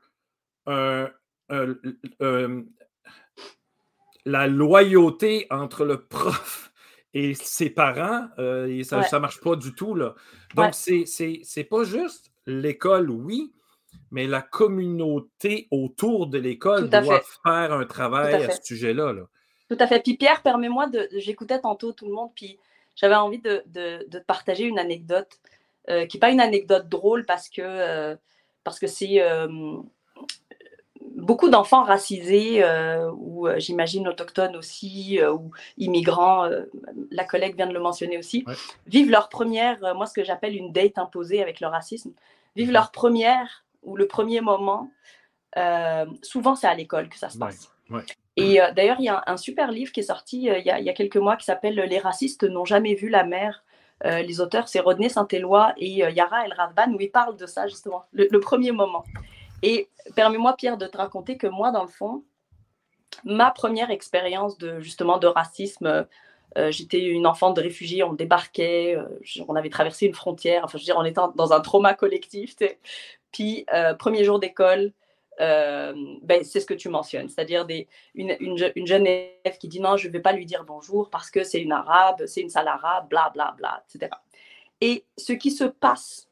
la 4.27 4.49
loyauté 4.49 5.47
entre 5.51 5.85
le 5.85 6.03
prof 6.03 6.73
et 7.15 7.33
ses 7.35 7.71
parents, 7.71 8.27
euh, 8.39 8.83
ça 8.83 8.99
ne 9.01 9.19
marche 9.19 9.41
pas 9.41 9.57
du 9.57 9.73
tout. 9.75 9.95
Là. 9.95 10.15
Donc, 10.55 10.75
c'est 10.75 11.05
c'est 11.07 11.65
pas 11.65 11.85
juste 11.85 12.31
l'école, 12.47 13.09
oui, 13.11 13.53
mais 14.11 14.27
la 14.27 14.43
communauté 14.43 15.69
autour 15.71 16.27
de 16.27 16.39
l'école 16.39 16.91
doit 16.91 17.23
faire 17.45 17.73
un 17.73 17.87
travail 17.87 18.35
à, 18.35 18.51
ce 18.51 18.63
sujet-là. 18.63 19.13
Là. 19.13 19.23
Tout 19.71 19.77
à 19.81 19.87
fait. 19.87 20.01
Puis 20.01 20.17
Pierre, 20.17 20.43
permets-moi 20.43 20.89
de. 20.89 21.09
J'écoutais 21.13 21.61
tantôt 21.61 21.93
tout 21.93 22.07
le 22.07 22.13
monde, 22.13 22.31
puis 22.35 22.59
j'avais 22.97 23.15
envie 23.15 23.39
de, 23.39 23.63
de, 23.67 24.07
de, 24.09 24.19
partager 24.19 24.65
une 24.65 24.79
anecdote, 24.79 25.41
euh, 25.89 26.07
qui 26.07 26.17
n'est 26.17 26.21
pas 26.21 26.31
une 26.31 26.41
anecdote 26.41 26.89
drôle 26.89 27.25
parce 27.25 27.49
que 27.49 27.63
euh, 27.63 28.17
parce 28.65 28.81
que 28.81 28.89
c'est 28.89 29.23
beaucoup 31.17 31.49
d'enfants 31.49 31.83
racisés, 31.83 32.63
euh, 32.63 33.11
ou 33.17 33.49
euh, 33.49 33.59
j'imagine 33.59 34.07
autochtones 34.07 34.55
aussi, 34.55 35.19
euh, 35.21 35.33
ou 35.33 35.51
immigrants, 35.79 36.49
la 37.11 37.25
collègue 37.25 37.57
vient 37.57 37.67
de 37.67 37.73
le 37.73 37.81
mentionner 37.81 38.19
aussi, 38.19 38.45
vivent 38.87 39.11
leur 39.11 39.29
première, 39.29 39.79
moi 39.95 40.07
ce 40.07 40.13
que 40.13 40.23
j'appelle 40.23 40.55
une 40.55 40.73
date 40.73 40.99
imposée 40.99 41.43
avec 41.43 41.61
le 41.61 41.67
racisme, 41.67 42.13
vivent 42.55 42.69
mhm. 42.69 42.75
leur 42.75 42.93
première 42.93 43.65
ou 43.83 43.97
le 43.97 44.07
premier 44.07 44.41
moment, 44.41 44.91
souvent 46.23 46.55
c'est 46.55 46.67
à 46.67 46.75
l'école 46.75 47.09
que 47.09 47.19
ça 47.19 47.31
se 47.31 47.39
passe. 47.39 47.73
Et 48.39 48.59
d'ailleurs, 48.75 48.97
il 48.99 49.05
y 49.05 49.09
a 49.09 49.23
un, 49.27 49.39
super 49.39 49.71
livre 49.71 49.93
qui 49.93 50.01
est 50.01 50.11
sorti 50.15 50.43
il 50.43 50.67
y, 50.67 50.71
a, 50.71 50.93
quelques 50.93 51.17
mois 51.17 51.37
qui 51.37 51.47
s'appelle 51.47 51.77
Les 51.77 51.99
racistes 51.99 52.43
n'ont 52.43 52.67
jamais 52.67 52.95
vu 52.95 53.09
la 53.09 53.25
mer. 53.25 53.65
les 54.05 54.41
auteurs, 54.41 54.69
c'est 54.69 54.81
Rodney 54.81 55.09
Saint-Éloi 55.09 55.73
et 55.79 55.99
Yara 56.13 56.45
El 56.45 56.53
Ravban, 56.53 56.93
où 56.93 57.01
ils 57.01 57.11
parlent 57.11 57.37
de 57.37 57.47
ça 57.47 57.67
justement, 57.69 58.05
le 58.13 58.39
premier 58.41 58.73
moment. 58.73 59.05
Et 59.67 59.91
permets-moi, 60.15 60.55
Pierre, 60.57 60.79
de 60.79 60.87
te 60.87 60.97
raconter 60.97 61.37
que 61.37 61.49
moi, 61.49 61.73
dans 61.73 61.83
le 61.83 61.89
fond, 61.89 62.23
ma 63.25 63.51
première 63.51 63.91
expérience 63.91 64.57
de 64.59 64.79
justement 64.79 65.19
de 65.19 65.27
racisme, 65.27 66.07
euh, 66.57 66.71
j'étais 66.71 67.01
une 67.01 67.27
enfant 67.27 67.51
de 67.51 67.61
réfugiés, 67.61 68.05
on 68.05 68.13
débarquait, 68.13 68.97
euh, 68.97 69.09
on 69.49 69.57
avait 69.57 69.69
traversé 69.69 70.07
une 70.07 70.15
frontière, 70.15 70.63
enfin 70.65 70.79
je 70.79 70.85
veux 70.85 70.85
dire, 70.85 70.97
on 70.97 71.05
était 71.05 71.21
dans 71.35 71.53
un 71.53 71.61
trauma 71.61 71.95
collectif. 71.95 72.55
Puis, 73.33 73.67
euh, 73.75 73.93
premier 73.95 74.23
jour 74.23 74.39
d'école, 74.39 74.93
ben, 75.41 76.45
c'est 76.45 76.61
ce 76.61 76.67
que 76.67 76.73
tu 76.73 76.89
mentionnes, 76.89 77.29
c'est-à-dire 77.29 77.67
une, 78.15 78.37
une, 78.39 78.87
jeune 78.87 79.07
élève 79.07 79.59
qui 79.59 79.67
dit 79.67 79.81
non, 79.81 79.97
je 79.97 80.07
ne 80.07 80.13
vais 80.13 80.21
pas 80.21 80.33
lui 80.33 80.47
dire 80.47 80.63
bonjour 80.65 81.11
parce 81.11 81.29
que 81.29 81.43
c'est 81.43 81.61
une 81.61 81.73
arabe, 81.73 82.25
c'est 82.27 82.41
une 82.41 82.51
sale 82.51 82.69
arabe, 82.69 83.09
bla 83.09 83.31
bla 83.35 83.53
bla, 83.59 83.83
etc. 83.89 84.13
Et 84.81 85.05
ce 85.19 85.33
qui 85.33 85.51
se 85.51 85.65
passe 85.65 86.26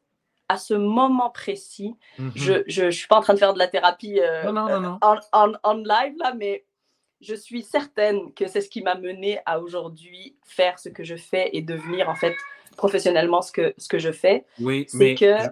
à 0.54 0.56
ce 0.56 0.74
moment 0.74 1.30
précis, 1.30 1.94
mhm. 2.18 2.32
je 2.66 2.84
ne 2.84 2.90
suis 2.90 3.06
pas 3.06 3.16
en 3.16 3.20
train 3.20 3.34
de 3.34 3.38
faire 3.38 3.54
de 3.54 3.58
la 3.58 3.68
thérapie 3.68 4.20
En, 4.44 5.56
en, 5.62 5.74
live 5.74 6.14
là, 6.18 6.34
mais 6.34 6.64
je 7.20 7.34
suis 7.34 7.62
certaine 7.62 8.32
que 8.34 8.46
c'est 8.46 8.60
ce 8.60 8.68
qui 8.68 8.82
m'a 8.82 8.94
mené 8.94 9.40
à 9.46 9.60
aujourd'hui 9.60 10.36
faire 10.44 10.78
ce 10.78 10.88
que 10.88 11.04
je 11.04 11.16
fais 11.16 11.50
et 11.52 11.62
devenir 11.62 12.08
en 12.08 12.14
fait 12.14 12.34
professionnellement 12.76 13.42
ce 13.42 13.52
que, 13.52 13.74
ce 13.78 13.88
que 13.88 13.98
je 13.98 14.12
fais. 14.12 14.44
Oui, 14.60 14.86
mais 14.94 15.14
que... 15.14 15.46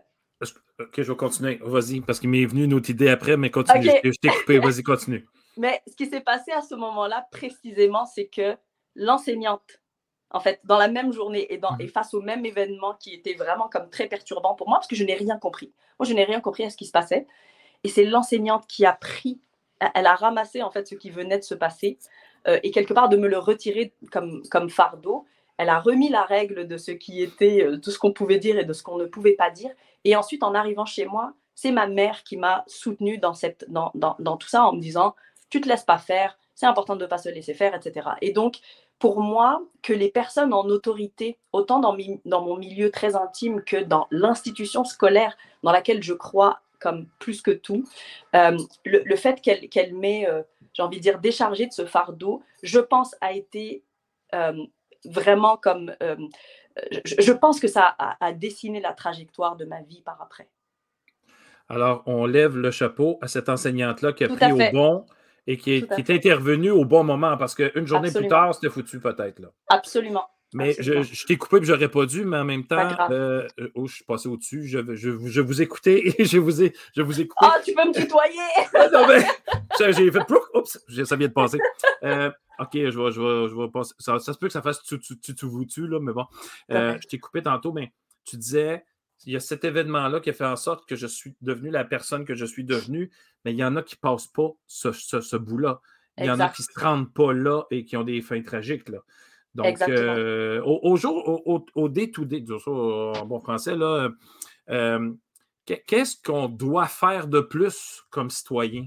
Ok, 0.81 0.95
je 0.97 1.13
vais 1.13 1.17
continuer. 1.17 1.61
Vas-y, 1.63 2.01
parce 2.01 2.19
qu'il 2.19 2.31
m'est 2.31 2.45
venu 2.45 2.65
une 2.65 2.75
autre 2.75 2.91
idée 2.91 3.09
après, 3.09 3.37
mais 3.37 3.51
continue. 3.51 3.91
Je 4.03 4.11
t'ai 4.21 4.29
coupé. 4.29 4.59
Vas-y, 4.59 4.83
continue. 4.83 5.27
Mais 5.59 5.83
ce 5.87 5.95
qui 5.95 6.07
s'est 6.07 6.23
passé 6.23 6.51
à 6.51 6.63
ce 6.63 6.75
moment-là, 6.75 7.27
précisément, 7.31 8.07
c'est 8.07 8.27
que 8.27 8.57
l'enseignante, 8.95 9.82
en 10.33 10.41
fait, 10.41 10.61
dans 10.65 10.79
la 10.79 10.89
même 10.89 11.13
journée 11.13 11.53
et, 11.53 11.59
dans, 11.59 11.77
et 11.79 11.89
face 11.89 12.15
au 12.15 12.21
même 12.21 12.45
événement 12.45 12.95
qui 12.99 13.15
était 13.15 13.35
vraiment 13.35 13.69
comme 13.69 13.91
très 13.91 14.07
perturbant 14.07 14.55
pour 14.55 14.69
moi, 14.69 14.79
parce 14.79 14.89
que 14.89 14.97
je 14.97 15.05
n'ai 15.05 15.15
rien 15.15 15.39
compris. 15.39 15.73
Moi, 15.99 16.09
je 16.09 16.15
n'ai 16.15 16.25
rien 16.25 16.41
compris 16.41 16.65
à 16.65 16.71
ce 16.71 16.77
qui 16.77 16.87
se 16.87 16.93
passait. 16.93 17.27
Et 17.85 17.89
c'est 17.89 18.05
l'enseignante 18.05 18.67
qui 18.67 18.87
a 18.87 18.93
pris 18.93 19.41
elle 19.95 20.07
a 20.07 20.15
ramassé 20.15 20.63
en 20.63 20.71
fait 20.71 20.87
ce 20.87 20.95
qui 20.95 21.11
venait 21.11 21.39
de 21.39 21.45
se 21.45 21.55
passer 21.55 21.99
euh, 22.49 22.59
et 22.63 22.71
quelque 22.71 22.93
part 22.93 23.09
de 23.09 23.17
me 23.17 23.29
le 23.29 23.39
retirer 23.39 23.95
comme, 24.11 24.43
comme 24.51 24.71
fardeau. 24.71 25.27
Elle 25.59 25.69
a 25.69 25.79
remis 25.81 26.09
la 26.09 26.23
règle 26.23 26.67
de 26.67 26.77
ce 26.77 26.91
qui 26.91 27.23
était, 27.23 27.63
euh, 27.63 27.77
de 27.77 27.91
ce 27.91 27.99
qu'on 27.99 28.13
pouvait 28.13 28.39
dire 28.39 28.59
et 28.59 28.65
de 28.65 28.73
ce 28.73 28.83
qu'on 28.83 28.97
ne 28.97 29.07
pouvait 29.07 29.35
pas 29.35 29.51
dire. 29.51 29.71
Et 30.05 30.17
ensuite, 30.17 30.43
en 30.43 30.55
arrivant 30.55 30.85
chez 30.85 31.07
moi, 31.07 31.35
c'est 31.55 31.71
ma 31.71 31.87
mère 31.87 32.25
qui 32.25 32.37
m'a 32.37 32.65
soutenue 32.67 33.19
dans, 33.19 33.35
cette, 33.35 33.67
dans, 33.69 33.91
dans, 33.95 34.17
dans, 34.19 34.37
tout 34.37 34.49
ça 34.49 34.65
en 34.65 34.73
me 34.73 34.81
disant, 34.81 35.15
tu 35.51 35.61
te 35.61 35.69
laisses 35.69 35.85
pas 35.85 35.99
faire, 35.99 36.39
c'est 36.55 36.67
important 36.67 36.97
de 36.97 37.03
ne 37.03 37.07
pas 37.09 37.19
se 37.19 37.29
laisser 37.29 37.55
faire, 37.55 37.75
etc. 37.75 38.09
Et 38.23 38.33
donc, 38.33 38.59
pour 39.03 39.21
moi, 39.21 39.61
que 39.83 39.93
les 39.93 40.13
personnes 40.13 40.53
en 40.53 40.65
autorité, 40.67 41.37
autant 41.53 41.81
dans, 41.81 41.97
dans 42.25 42.41
mon 42.41 42.57
milieu 42.57 42.89
très 42.93 43.17
intime 43.17 43.61
que 43.65 43.83
dans 43.83 44.07
l'institution 44.13 44.85
scolaire 44.85 45.37
dans 45.65 45.73
laquelle 45.73 46.05
je 46.05 46.13
crois 46.13 46.61
comme 46.79 47.09
plus 47.19 47.43
que 47.43 47.51
tout. 47.51 47.83
Euh, 48.37 48.57
le, 48.85 49.17
fait 49.17 49.41
qu'elle 49.41 49.69
qu'elle 49.69 49.93
m'ait, 49.97 50.29
euh, 50.29 50.45
j'ai 50.73 50.85
envie 50.85 50.99
de 50.99 51.03
dire, 51.03 51.19
déchargée 51.19 51.67
de 51.67 51.73
ce 51.73 51.85
fardeau, 51.85 52.45
je 52.63 52.79
pense, 52.79 53.17
a 53.21 53.33
été 53.33 53.83
euh, 54.37 54.53
vraiment 55.05 55.57
comme... 55.57 55.93
Je, 57.05 57.33
pense 57.33 57.59
que 57.59 57.67
ça 57.67 57.97
a, 57.99 58.33
dessiné 58.33 58.81
la 58.81 58.93
trajectoire 58.93 59.57
de 59.57 59.65
ma 59.65 59.83
vie 59.83 60.03
par 60.03 60.23
après. 60.23 60.49
Alors, 61.69 62.05
on 62.07 62.25
lève 62.25 62.57
le 62.57 62.71
chapeau 62.71 63.19
à 63.21 63.27
cette 63.27 63.49
enseignante-là 63.49 64.13
qui 64.13 64.23
a 64.23 64.29
pris 64.29 64.53
au 64.53 64.73
bon 64.73 65.07
et 65.47 65.57
qui 65.57 65.73
est, 65.75 65.95
qui 65.95 66.01
est 66.01 66.15
intervenue 66.15 66.71
au 66.71 66.85
bon 66.85 67.05
moment 67.05 67.37
parce 67.37 67.55
qu'une 67.55 67.87
journée 67.87 68.11
plus 68.13 68.29
tard, 68.29 68.55
c'était 68.55 68.71
foutu 68.71 69.01
peut-être. 69.01 69.41
Là. 69.41 69.49
Absolument. 69.69 70.27
Mais 70.55 70.75
je, 70.79 71.27
t'ai 71.27 71.39
coupé, 71.39 71.59
puis 71.59 71.67
j'aurais 71.67 71.89
pas 71.89 72.05
dû, 72.05 72.25
mais 72.25 72.37
en 72.37 72.45
même 72.45 72.65
temps, 72.67 72.91
euh, 73.11 73.49
oh, 73.75 73.87
je 73.87 73.97
suis 73.97 74.05
passé 74.05 74.29
au-dessus. 74.29 74.67
Je, 74.67 74.95
je, 74.95 75.11
je, 75.27 75.41
vous 75.41 75.63
écoutais 75.63 76.03
et 76.19 76.25
je 76.25 76.39
vous 76.39 76.63
ai, 76.63 76.75
je 76.95 77.03
vous 77.03 77.21
ai 77.21 77.27
coupé. 77.27 77.47
Ah, 77.49 77.59
tu 77.65 77.73
peux 77.73 77.87
me 77.87 77.95
tutoyer! 77.95 78.39
Ah, 78.75 78.89
non, 78.93 79.07
mais 79.07 79.93
j'ai 79.93 80.11
fait 80.11 80.31
oups, 80.55 80.79
ça 81.05 81.17
vient 81.17 81.29
de 81.29 81.33
passer. 81.33 81.59
Euh, 82.03 82.31
ok, 82.59 82.71
je 82.73 82.81
vais, 82.81 83.13
je 83.13 83.21
vais, 83.21 83.49
je 83.49 83.55
vais 83.55 83.69
passer. 83.69 83.95
Ça, 83.99 84.19
se 84.19 84.33
peut 84.33 84.49
que 84.49 84.53
ça 84.53 84.63
fasse 84.63 84.83
tu, 84.83 84.99
tu, 84.99 85.19
tu, 85.19 85.35
tu, 85.35 85.87
là, 85.87 86.01
mais 86.01 86.13
bon. 86.13 86.27
Euh, 86.71 86.99
je 87.01 87.09
t'ai 87.09 87.19
coupé 87.19 87.43
tantôt, 87.43 87.73
mais 87.73 87.93
tu 88.25 88.37
disais, 88.37 88.85
il 89.27 89.33
y 89.33 89.37
a 89.37 89.41
cet 89.41 89.65
événement-là 89.65 90.21
qui 90.21 90.31
a 90.31 90.33
fait 90.33 90.45
en 90.45 90.57
sorte 90.57 90.89
que 90.89 90.97
je 90.97 91.07
suis 91.07 91.35
devenu 91.41 91.71
la 91.71 91.85
personne 91.85 92.25
que 92.25 92.35
je 92.35 92.45
suis 92.45 92.65
devenue, 92.65 93.11
mais 93.45 93.53
il 93.53 93.59
y 93.59 93.65
en 93.65 93.77
a 93.77 93.83
qui 93.83 93.97
ne 93.97 94.01
passent 94.01 94.27
pas 94.27 94.51
ce, 94.67 94.93
ce, 94.93 95.21
ce 95.21 95.37
bout-là. 95.37 95.81
Il 96.19 96.27
y 96.27 96.31
en 96.31 96.41
a 96.41 96.49
qui 96.49 96.63
ne 96.63 96.67
se 96.67 96.81
rendent 96.81 97.13
pas 97.13 97.33
là 97.33 97.65
et 97.71 97.85
qui 97.85 97.97
ont 97.97 98.05
des 98.05 98.21
fins 98.21 98.43
tragiques. 98.43 98.89
Là. 98.89 98.99
Donc, 99.55 99.81
euh, 99.83 100.61
au, 100.65 100.97
jour, 100.97 101.43
au, 101.47 101.65
au 101.75 101.89
day-to-day, 101.89 102.45
en 102.67 103.27
bon 103.27 103.41
français, 103.41 103.77
là, 103.77 104.11
euh, 104.71 105.13
qu'est-ce 105.65 106.17
qu'on 106.23 106.49
doit 106.49 106.87
faire 106.87 107.29
de 107.29 107.41
plus 107.41 108.03
comme 108.11 108.31
citoyen? 108.31 108.87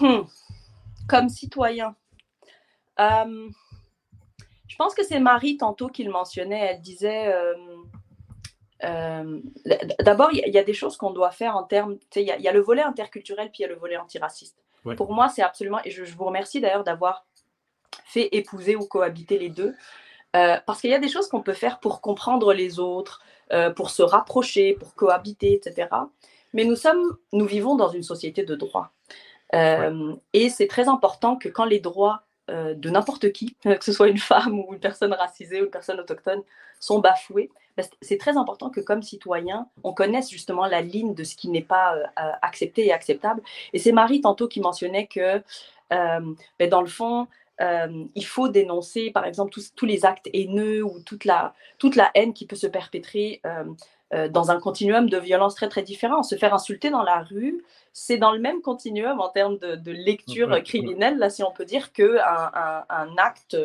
Hmm. 0.00 0.22
Comme 1.08 1.28
citoyen. 1.28 1.94
je 2.98 4.76
pense 4.76 4.94
que 4.94 5.04
c'est 5.04 5.20
Marie 5.20 5.56
tantôt 5.56 5.88
qui 5.88 6.04
le 6.04 6.12
mentionnait. 6.12 6.74
Elle 6.74 6.80
disait. 6.80 7.32
D'abord, 8.80 10.30
il 10.32 10.52
y, 10.52 10.58
a 10.58 10.64
des 10.64 10.74
choses 10.74 10.96
qu'on 10.96 11.10
doit 11.10 11.30
faire 11.30 11.56
en 11.56 11.64
termes. 11.64 11.98
Il 12.14 12.22
y, 12.22 12.24
y, 12.26 12.48
a 12.48 12.52
le 12.52 12.60
volet 12.60 12.82
interculturel 12.82 13.50
puis 13.50 13.60
il 13.60 13.62
y 13.62 13.64
a 13.66 13.68
le 13.68 13.76
volet 13.76 13.96
antiraciste. 13.96 14.56
Pour 14.96 15.12
moi, 15.12 15.28
c'est 15.28 15.42
absolument. 15.42 15.80
Et 15.84 15.90
je, 15.90 16.04
je 16.04 16.14
vous 16.14 16.24
remercie 16.24 16.60
d'ailleurs 16.60 16.84
d'avoir 16.84 17.26
fait 18.04 18.28
épouser 18.32 18.76
ou 18.76 18.86
cohabiter 18.86 19.38
les 19.38 19.50
deux. 19.50 19.74
Euh, 20.36 20.58
parce 20.66 20.80
qu'il 20.80 20.90
y 20.90 20.94
a 20.94 20.98
des 20.98 21.08
choses 21.08 21.28
qu'on 21.28 21.42
peut 21.42 21.54
faire 21.54 21.80
pour 21.80 22.00
comprendre 22.00 22.52
les 22.52 22.78
autres, 22.78 23.22
euh, 23.52 23.70
pour 23.70 23.90
se 23.90 24.02
rapprocher, 24.02 24.74
pour 24.74 24.94
cohabiter, 24.94 25.54
etc. 25.54 25.88
Mais 26.52 26.64
nous 26.64 26.76
sommes, 26.76 27.16
nous 27.32 27.46
vivons 27.46 27.76
dans 27.76 27.88
une 27.88 28.02
société 28.02 28.44
de 28.44 28.54
droit. 28.54 28.92
Euh, 29.54 30.14
et 30.34 30.50
c'est 30.50 30.66
très 30.66 30.88
important 30.88 31.36
que 31.36 31.48
quand 31.48 31.64
les 31.64 31.80
droits 31.80 32.22
de 32.48 32.90
n'importe 32.90 33.32
qui, 33.32 33.54
que 33.62 33.84
ce 33.84 33.92
soit 33.92 34.08
une 34.08 34.18
femme 34.18 34.58
ou 34.58 34.72
une 34.72 34.80
personne 34.80 35.12
racisée 35.12 35.60
ou 35.60 35.64
une 35.64 35.70
personne 35.70 36.00
autochtone, 36.00 36.42
sont 36.80 37.00
bafoués, 37.00 37.50
c'est 38.00 38.18
très 38.18 38.36
important 38.36 38.70
que 38.70 38.80
comme 38.80 39.02
citoyen, 39.02 39.68
on 39.84 39.92
connaisse 39.92 40.30
justement 40.30 40.66
la 40.66 40.80
ligne 40.80 41.14
de 41.14 41.24
ce 41.24 41.36
qui 41.36 41.48
n'est 41.48 41.62
pas 41.62 41.96
accepté 42.42 42.86
et 42.86 42.92
acceptable. 42.92 43.40
Et 43.72 43.78
c'est 43.78 43.92
Marie 43.92 44.20
tantôt 44.20 44.48
qui 44.48 44.60
mentionnait 44.60 45.06
que, 45.06 45.42
ben, 45.90 46.70
dans 46.70 46.80
le 46.80 46.88
fond, 46.88 47.28
euh, 47.60 48.04
il 48.14 48.24
faut 48.24 48.48
dénoncer, 48.48 49.10
par 49.10 49.24
exemple, 49.24 49.52
tous, 49.52 49.86
les 49.86 50.04
actes 50.04 50.28
haineux 50.32 50.84
ou 50.84 51.00
toute 51.00 51.24
la, 51.24 51.54
toute 51.78 51.96
la 51.96 52.10
haine 52.14 52.32
qui 52.32 52.46
peut 52.46 52.56
se 52.56 52.66
perpétrer 52.66 53.40
euh, 53.46 53.64
euh, 54.14 54.28
dans 54.28 54.50
un 54.50 54.58
continuum 54.58 55.08
de 55.08 55.18
violence 55.18 55.54
très, 55.54 55.68
très 55.68 55.82
différent. 55.82 56.22
Se 56.22 56.36
faire 56.36 56.54
insulter 56.54 56.90
dans 56.90 57.02
la 57.02 57.22
rue, 57.22 57.64
c'est 57.92 58.18
dans 58.18 58.32
le 58.32 58.38
même 58.38 58.62
continuum 58.62 59.20
en 59.20 59.28
termes 59.28 59.58
de, 59.58 59.90
lecture 59.90 60.62
criminelle, 60.62 61.18
là, 61.18 61.30
si 61.30 61.42
on 61.42 61.50
peut 61.50 61.64
dire, 61.64 61.92
qu'un 61.92 62.16
un, 62.16 62.84
un, 62.88 63.16
acte 63.18 63.56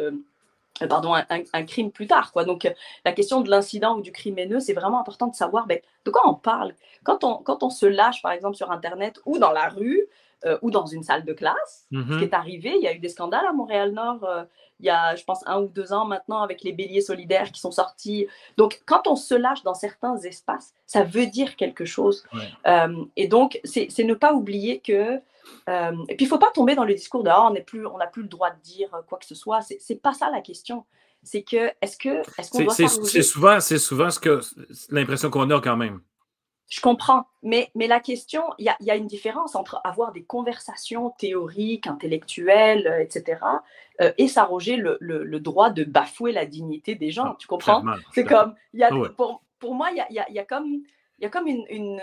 pardon, 0.87 1.13
un, 1.13 1.63
crime 1.65 1.91
plus 1.91 2.07
tard. 2.07 2.31
Quoi. 2.31 2.45
Donc, 2.45 2.71
la 3.05 3.11
question 3.11 3.41
de 3.41 3.49
l'incident 3.49 3.97
ou 3.97 4.01
du 4.01 4.11
crime 4.11 4.37
haineux, 4.39 4.59
c'est 4.59 4.73
vraiment 4.73 4.99
important 4.99 5.27
de 5.27 5.35
savoir 5.35 5.67
ben, 5.67 5.79
de 6.05 6.11
quoi 6.11 6.27
on 6.27 6.33
parle. 6.33 6.73
Quand 7.03 7.23
on, 7.23 7.37
quand 7.37 7.63
on 7.63 7.69
se 7.69 7.85
lâche, 7.85 8.21
par 8.21 8.31
exemple, 8.31 8.55
sur 8.55 8.71
Internet 8.71 9.19
ou 9.25 9.37
dans 9.37 9.51
la 9.51 9.69
rue, 9.69 10.07
euh, 10.45 10.57
ou 10.61 10.71
dans 10.71 10.85
une 10.85 11.03
salle 11.03 11.23
de 11.23 11.33
classe. 11.33 11.87
Ce 11.91 12.17
qui 12.17 12.23
est 12.23 12.33
arrivé, 12.33 12.73
il 12.75 12.83
y 12.83 12.87
a 12.87 12.93
eu 12.93 12.99
des 12.99 13.09
scandales 13.09 13.45
à 13.45 13.53
Montréal-Nord 13.53 14.23
euh, 14.23 14.43
il 14.79 14.87
y 14.87 14.89
a, 14.89 15.15
je 15.15 15.23
pense, 15.23 15.47
un 15.47 15.61
ou 15.61 15.67
deux 15.67 15.93
ans 15.93 16.05
maintenant 16.05 16.41
avec 16.41 16.63
les 16.63 16.73
béliers 16.73 16.99
solidaires 16.99 17.51
qui 17.51 17.61
sont 17.61 17.71
sortis. 17.71 18.27
Donc, 18.57 18.81
quand 18.85 19.07
on 19.07 19.15
se 19.15 19.33
lâche 19.33 19.63
dans 19.63 19.75
certains 19.75 20.17
espaces, 20.17 20.73
ça 20.87 21.03
veut 21.03 21.27
dire 21.27 21.55
quelque 21.55 21.85
chose. 21.85 22.25
Euh, 22.67 23.05
et 23.15 23.29
donc, 23.29 23.61
c'est 23.63 23.87
ne 23.99 24.13
pas 24.13 24.33
oublier 24.33 24.79
que. 24.79 25.15
et 25.15 26.15
puis, 26.15 26.17
il 26.19 26.23
ne 26.23 26.27
faut 26.27 26.39
pas 26.39 26.51
tomber 26.53 26.75
dans 26.75 26.83
le 26.83 26.93
discours 26.93 27.23
de 27.23 27.29
ah, 27.29 27.47
on 27.47 27.51
n'a 27.51 27.61
plus, 27.61 27.85
on 27.85 27.97
plus 28.11 28.23
le 28.23 28.27
droit 28.27 28.49
de 28.49 28.59
dire 28.61 28.89
quoi 29.07 29.19
que 29.19 29.25
ce 29.25 29.35
soit. 29.35 29.61
C'est 29.61 30.01
pas 30.01 30.13
ça 30.13 30.29
la 30.29 30.41
question 30.41 30.83
c'est 31.23 31.43
que 31.43 31.71
est-ce 31.81 31.97
que 31.97 32.21
est-ce 32.37 32.51
qu'on 32.51 32.63
doit 32.63 32.73
c'est 32.73 33.23
souvent 33.23 33.59
c'est 33.61 33.77
souvent 33.77 34.09
ce 34.09 34.19
que 34.19 34.41
l'impression 34.89 35.29
qu'on 35.29 35.49
a 35.51 35.61
quand 35.61 35.77
même 35.77 36.01
je 36.69 36.81
comprends, 36.81 37.25
mais, 37.43 37.69
mais 37.75 37.87
la 37.87 37.99
question, 37.99 38.41
il 38.57 38.73
y 38.79 38.89
a, 38.89 38.95
une 38.95 39.05
différence 39.05 39.55
entre 39.55 39.79
avoir 39.83 40.11
des 40.11 40.23
conversations 40.23 41.11
théoriques, 41.11 41.87
intellectuelles, 41.87 42.87
euh, 42.87 42.99
etc., 42.99 43.41
euh, 44.01 44.11
et 44.17 44.27
s'arroger 44.27 44.75
le, 44.75 44.97
le, 44.99 45.39
droit 45.39 45.69
de 45.69 45.83
bafouer 45.83 46.31
la 46.31 46.45
dignité 46.45 46.95
des 46.95 47.11
gens. 47.11 47.25
Ah, 47.27 47.35
tu 47.37 47.47
comprends? 47.47 47.83
C'est 48.13 48.23
comme, 48.23 48.55
y 48.73 48.83
a, 48.83 48.89
ah 48.91 49.09
pour, 49.15 49.43
pour, 49.59 49.75
moi, 49.75 49.89
il 49.91 49.97
y 49.97 50.01
a, 50.01 50.07
y, 50.09 50.33
y 50.33 50.39
a, 50.39 50.45
comme, 50.45 50.81
y 51.19 51.25
a 51.25 51.29
comme 51.29 51.47
une, 51.47 51.65
une 51.69 52.01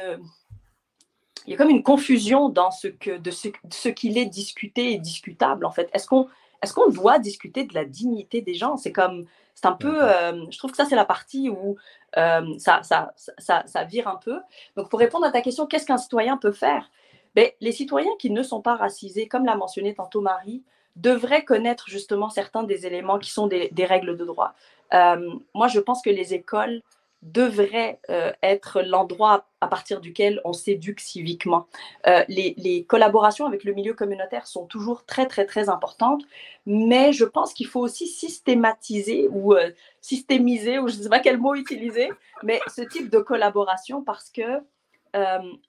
il 1.46 1.50
y 1.50 1.54
a 1.54 1.56
comme 1.56 1.70
une 1.70 1.82
confusion 1.82 2.48
dans 2.48 2.70
ce 2.70 2.88
que, 2.88 3.16
de 3.16 3.30
ce, 3.30 3.48
ce 3.70 3.88
qu'il 3.88 4.18
est 4.18 4.26
discuté 4.26 4.92
et 4.92 4.98
discutable, 4.98 5.64
en 5.64 5.70
fait. 5.70 5.88
Est-ce 5.92 6.06
qu'on 6.06 6.28
est 6.62 6.72
qu'on 6.72 6.90
doit 6.90 7.18
discuter 7.18 7.64
de 7.64 7.74
la 7.74 7.84
dignité 7.84 8.42
des 8.42 8.54
gens? 8.54 8.76
C'est 8.76 8.92
comme, 8.92 9.26
c'est 9.60 9.66
un 9.66 9.72
peu, 9.72 10.02
euh, 10.02 10.46
je 10.50 10.56
trouve 10.56 10.70
que 10.70 10.76
ça, 10.78 10.86
c'est 10.86 10.96
la 10.96 11.04
partie 11.04 11.50
où 11.50 11.76
euh, 12.16 12.54
ça, 12.56 12.82
ça, 12.82 13.12
ça, 13.36 13.62
ça, 13.66 13.84
vire 13.84 14.08
un 14.08 14.16
peu. 14.16 14.40
Donc, 14.74 14.88
pour 14.88 14.98
répondre 14.98 15.26
à 15.26 15.30
ta 15.30 15.42
question, 15.42 15.66
qu'est-ce 15.66 15.84
qu'un 15.84 15.98
citoyen 15.98 16.38
peut 16.38 16.52
faire? 16.52 16.90
Ben, 17.34 17.50
Les 17.60 17.72
citoyens 17.72 18.10
qui 18.18 18.30
ne 18.30 18.42
sont 18.42 18.62
pas 18.62 18.74
racisés, 18.74 19.28
comme 19.28 19.44
l'a 19.44 19.56
mentionné 19.56 19.92
tantôt 19.92 20.22
Marie, 20.22 20.62
devraient 20.96 21.44
connaître 21.44 21.90
justement 21.90 22.30
certains 22.30 22.62
des 22.62 22.86
éléments 22.86 23.18
qui 23.18 23.30
sont 23.30 23.48
des, 23.48 23.70
règles 23.84 24.16
de 24.16 24.24
droit. 24.24 24.54
Euh, 24.94 25.30
moi, 25.54 25.68
je 25.68 25.78
pense 25.78 26.00
que 26.00 26.10
les 26.10 26.32
écoles 26.32 26.80
devrait 27.22 28.00
euh, 28.08 28.32
être 28.42 28.80
l'endroit 28.80 29.46
à 29.60 29.68
partir 29.68 30.00
duquel 30.00 30.40
on 30.44 30.52
s'éduque 30.52 31.00
civiquement. 31.00 31.66
Euh, 32.06 32.24
les, 32.28 32.84
collaborations 32.88 33.46
avec 33.46 33.64
le 33.64 33.74
milieu 33.74 33.92
communautaire 33.92 34.46
sont 34.46 34.64
toujours 34.64 35.04
très, 35.04 35.26
très, 35.26 35.44
très 35.44 35.68
importantes, 35.68 36.22
mais 36.64 37.12
je 37.12 37.24
pense 37.24 37.52
qu'il 37.52 37.66
faut 37.66 37.80
aussi 37.80 38.06
systématiser 38.06 39.28
ou 39.30 39.54
euh, 39.54 39.70
systémiser, 40.00 40.78
ou 40.78 40.88
je 40.88 40.96
ne 40.96 41.02
sais 41.02 41.08
pas 41.10 41.20
quel 41.20 41.38
mot 41.38 41.54
utiliser, 41.54 42.10
mais 42.42 42.60
ce 42.74 42.82
type 42.82 43.10
de 43.10 43.18
collaboration 43.18 44.02
parce 44.02 44.30
que, 44.30 44.62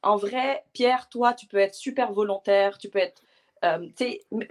en 0.04 0.18
vrai, 0.18 0.64
Pierre, 0.72 1.10
toi, 1.10 1.34
tu 1.34 1.48
peux 1.48 1.58
être 1.58 1.74
super 1.74 2.14
volontaire, 2.14 2.78
tu 2.78 2.90
peux 2.90 3.00
être 3.00 3.24
euh, 3.64 3.78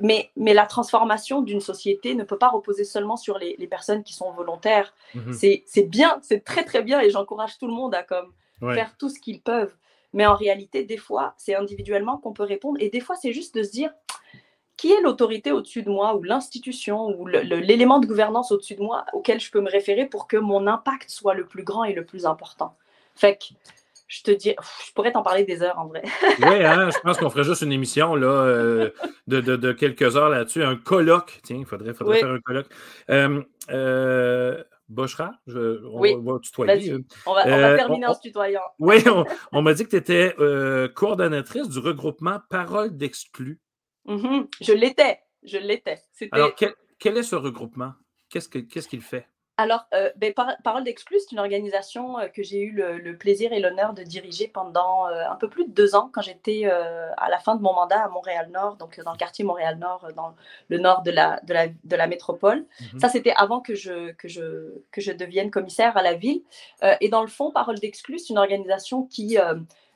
mais, 0.00 0.30
mais 0.36 0.54
la 0.54 0.66
transformation 0.66 1.42
d'une 1.42 1.60
société 1.60 2.14
ne 2.14 2.22
peut 2.22 2.38
pas 2.38 2.48
reposer 2.48 2.84
seulement 2.84 3.16
sur 3.16 3.38
les, 3.38 3.66
personnes 3.66 4.02
qui 4.04 4.12
sont 4.12 4.30
volontaires. 4.32 4.94
Mhm. 5.14 5.32
C'est 5.32 5.88
bien, 5.88 6.18
c'est 6.22 6.44
très 6.44 6.64
très 6.64 6.82
bien 6.82 7.00
et 7.00 7.10
j'encourage 7.10 7.58
tout 7.58 7.66
le 7.66 7.72
monde 7.72 7.94
à 7.94 8.02
comme, 8.02 8.32
faire 8.60 8.96
tout 8.98 9.08
ce 9.08 9.18
qu'ils 9.18 9.40
peuvent. 9.40 9.74
Mais 10.12 10.26
en 10.26 10.34
réalité, 10.34 10.84
des 10.84 10.96
fois, 10.96 11.34
c'est 11.36 11.54
individuellement 11.54 12.18
qu'on 12.18 12.32
peut 12.32 12.44
répondre 12.44 12.78
et 12.80 12.88
des 12.88 13.00
fois, 13.00 13.16
c'est 13.16 13.32
juste 13.32 13.54
de 13.54 13.62
se 13.62 13.70
dire 13.70 13.90
qui 14.76 14.92
est 14.92 15.00
l'autorité 15.02 15.52
au-dessus 15.52 15.82
de 15.82 15.90
moi 15.90 16.16
ou 16.16 16.22
l'institution 16.22 17.08
ou 17.18 17.26
l'élément 17.26 17.98
de 17.98 18.06
gouvernance 18.06 18.50
au-dessus 18.50 18.76
de 18.76 18.82
moi 18.82 19.04
auquel 19.12 19.38
je 19.38 19.50
peux 19.50 19.60
me 19.60 19.70
référer 19.70 20.06
pour 20.06 20.26
que 20.26 20.36
mon 20.36 20.66
impact 20.66 21.10
soit 21.10 21.34
le 21.34 21.46
plus 21.46 21.64
grand 21.64 21.84
et 21.84 21.92
le 21.92 22.04
plus 22.04 22.24
important? 22.26 22.74
Fait 23.14 23.36
que 23.36 23.54
je 24.10 24.22
te 24.24 24.30
dis, 24.32 24.56
je 24.86 24.92
pourrais 24.92 25.12
t'en 25.12 25.22
parler 25.22 25.44
des 25.44 25.62
heures 25.62 25.78
en 25.78 25.86
vrai. 25.86 26.02
oui, 26.40 26.64
hein, 26.64 26.90
je 26.90 26.98
pense 26.98 27.16
qu'on 27.16 27.30
ferait 27.30 27.44
juste 27.44 27.62
une 27.62 27.70
émission 27.70 28.16
là, 28.16 28.26
euh, 28.26 28.90
de, 29.28 29.40
de, 29.40 29.54
de, 29.54 29.72
quelques 29.72 30.16
heures 30.16 30.28
là-dessus, 30.28 30.64
un 30.64 30.74
colloque. 30.74 31.38
Tiens, 31.44 31.58
il 31.58 31.64
faudrait, 31.64 31.94
faudrait 31.94 32.18
faire 32.18 32.30
un 32.30 32.40
colloque. 32.40 32.66
Euh, 33.08 33.40
euh, 33.70 34.64
Bochra, 34.88 35.30
je, 35.46 35.86
on 35.86 36.00
oui. 36.00 36.16
va 36.18 36.40
tutoyer. 36.40 36.96
On 37.24 37.34
va, 37.34 37.46
on 37.46 37.60
va 37.60 37.76
terminer 37.76 38.06
en 38.08 38.14
se 38.14 38.20
tutoyant. 38.20 38.62
Oui, 38.80 38.96
on, 39.52 39.62
m'a 39.62 39.74
dit 39.74 39.84
que 39.84 39.90
tu 39.90 39.96
étais 39.96 40.34
coordonnatrice 40.94 41.68
du 41.68 41.78
regroupement 41.78 42.40
Parole 42.50 42.96
d'exclus. 42.96 43.60
Mm-hmm. 44.08 44.48
Je 44.60 44.72
l'étais, 44.72 45.20
je 45.44 45.58
l'étais. 45.58 46.02
Alors, 46.32 46.56
quel, 46.56 46.74
quel, 46.98 47.16
est 47.16 47.22
ce 47.22 47.36
regroupement? 47.36 47.92
Qu'est-ce 48.28 48.48
qu'il 48.48 48.66
ce 48.68 48.88
qu'il 48.88 49.02
fait? 49.02 49.28
Alors, 49.60 49.86
euh, 49.92 50.10
ben, 50.16 50.32
Parole 50.64 50.84
d'Exclus, 50.84 51.20
c'est 51.20 51.32
une 51.32 51.38
organisation 51.38 52.18
euh, 52.18 52.28
que 52.28 52.42
j'ai 52.42 52.62
eu 52.62 52.70
le, 52.72 53.14
plaisir 53.18 53.52
et 53.52 53.60
l'honneur 53.60 53.92
de 53.92 54.02
diriger 54.02 54.48
pendant 54.48 55.06
euh, 55.06 55.28
un 55.28 55.36
peu 55.36 55.50
plus 55.50 55.66
de 55.66 55.70
deux 55.70 55.94
ans 55.94 56.08
quand 56.10 56.22
j'étais 56.22 56.64
à 56.64 57.28
la 57.28 57.38
fin 57.38 57.56
de 57.56 57.60
mon 57.60 57.74
mandat 57.74 58.02
à 58.04 58.08
Montréal-Nord, 58.08 58.76
donc 58.76 58.98
dans 59.04 59.12
le 59.12 59.18
quartier 59.18 59.44
Montréal-Nord, 59.44 60.08
dans 60.16 60.34
le 60.68 60.78
nord 60.78 61.02
de 61.02 61.10
la, 61.10 61.40
de 61.42 61.52
la, 61.52 61.66
de 61.68 61.96
la 61.96 62.06
métropole. 62.06 62.64
Mhm. 62.94 63.00
Ça, 63.00 63.10
c'était 63.10 63.34
avant 63.36 63.60
que 63.60 63.74
je, 63.74 64.12
que, 64.12 64.28
je, 64.28 64.80
que 64.92 65.02
je 65.02 65.12
devienne 65.12 65.50
commissaire 65.50 65.94
à 65.98 66.02
la 66.02 66.14
ville. 66.14 66.42
et 67.00 67.10
dans 67.10 67.20
le 67.20 67.28
fond, 67.28 67.50
Parole 67.50 67.78
d'Exclus, 67.78 68.20
c'est 68.20 68.30
une 68.30 68.38
organisation 68.38 69.02
qui 69.02 69.36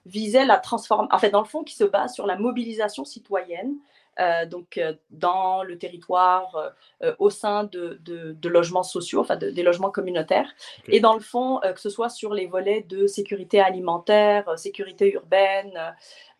visait 0.05 0.45
la 0.45 0.59
transformation, 0.59 1.15
en 1.15 1.19
fait, 1.19 1.31
dans 1.31 1.41
le 1.41 1.49
fond, 1.49 1.65
qui 1.65 1.75
se 1.75 1.85
base 1.85 2.13
sur 2.13 2.27
la 2.27 2.37
mobilisation 2.37 3.07
citoyenne 3.07 3.77
euh, 4.21 4.47
donc 4.47 4.79
euh, 4.79 4.95
dans 5.11 5.63
le 5.65 5.77
territoire, 5.77 6.73
euh, 7.03 7.15
au 7.19 7.31
sein 7.31 7.65
de, 7.65 7.99
de, 8.05 8.49
logements 8.49 8.83
sociaux, 8.83 9.21
enfin 9.21 9.37
des 9.37 9.63
logements 9.63 9.91
communautaires. 9.91 10.49
Et 10.87 11.01
dans 11.01 11.15
le 11.15 11.21
fond, 11.21 11.61
que 11.63 11.81
ce 11.81 11.91
soit 11.91 12.09
sur 12.09 12.35
les 12.35 12.47
volets 12.47 12.83
de 12.83 13.07
sécurité 13.07 13.61
alimentaire, 13.61 14.59
sécurité 14.59 15.13
urbaine, 15.13 15.73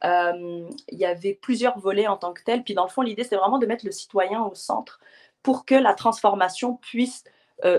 il 0.03 0.99
y 0.99 1.05
avait 1.05 1.35
plusieurs 1.35 1.79
volets 1.79 2.07
en 2.07 2.17
tant 2.17 2.33
que 2.33 2.43
tel. 2.45 2.63
Puis 2.63 2.75
dans 2.75 2.85
le 2.85 2.91
fond, 2.91 3.03
l'idée, 3.03 3.25
c'est 3.25 3.37
vraiment 3.37 3.59
de 3.59 3.67
mettre 3.67 3.85
le 3.85 3.93
citoyen 3.93 4.45
au 4.45 4.55
centre 4.55 5.01
pour 5.43 5.65
que 5.65 5.75
la 5.75 5.95
transformation 5.95 6.77
puisse 6.77 7.25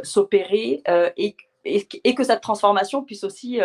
s'opérer 0.04 0.82
et, 1.18 1.36
et, 1.64 1.88
et, 2.04 2.16
que 2.16 2.24
cette 2.24 2.42
transformation 2.42 3.04
puisse 3.04 3.24
aussi 3.24 3.62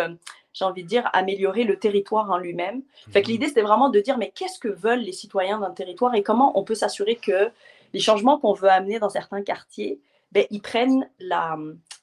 j'ai 0.53 0.65
envie 0.65 0.83
de 0.83 0.87
dire, 0.87 1.09
améliorer 1.13 1.63
le 1.63 1.77
territoire 1.77 2.29
en 2.29 2.37
lui-même. 2.37 2.81
Fait 3.11 3.21
que 3.21 3.27
mhm. 3.27 3.33
l'idée, 3.33 3.47
c'était 3.47 3.61
vraiment 3.61 3.89
de 3.89 3.99
dire, 3.99 4.17
mais 4.17 4.31
qu'est-ce 4.35 4.59
que 4.59 4.67
veulent 4.67 5.01
les 5.01 5.13
citoyens 5.13 5.59
d'un 5.59 5.71
territoire 5.71 6.15
et 6.15 6.23
comment 6.23 6.57
on 6.59 6.63
peut 6.63 6.75
s'assurer 6.75 7.15
que 7.15 7.51
les 7.93 7.99
changements 7.99 8.39
qu'on 8.39 8.53
veut 8.53 8.69
amener 8.69 8.99
dans 8.99 9.09
certains 9.09 9.41
quartiers, 9.41 9.99
ben, 10.31 10.45
ils 10.49 10.61
prennent 10.61 11.09
la, 11.19 11.57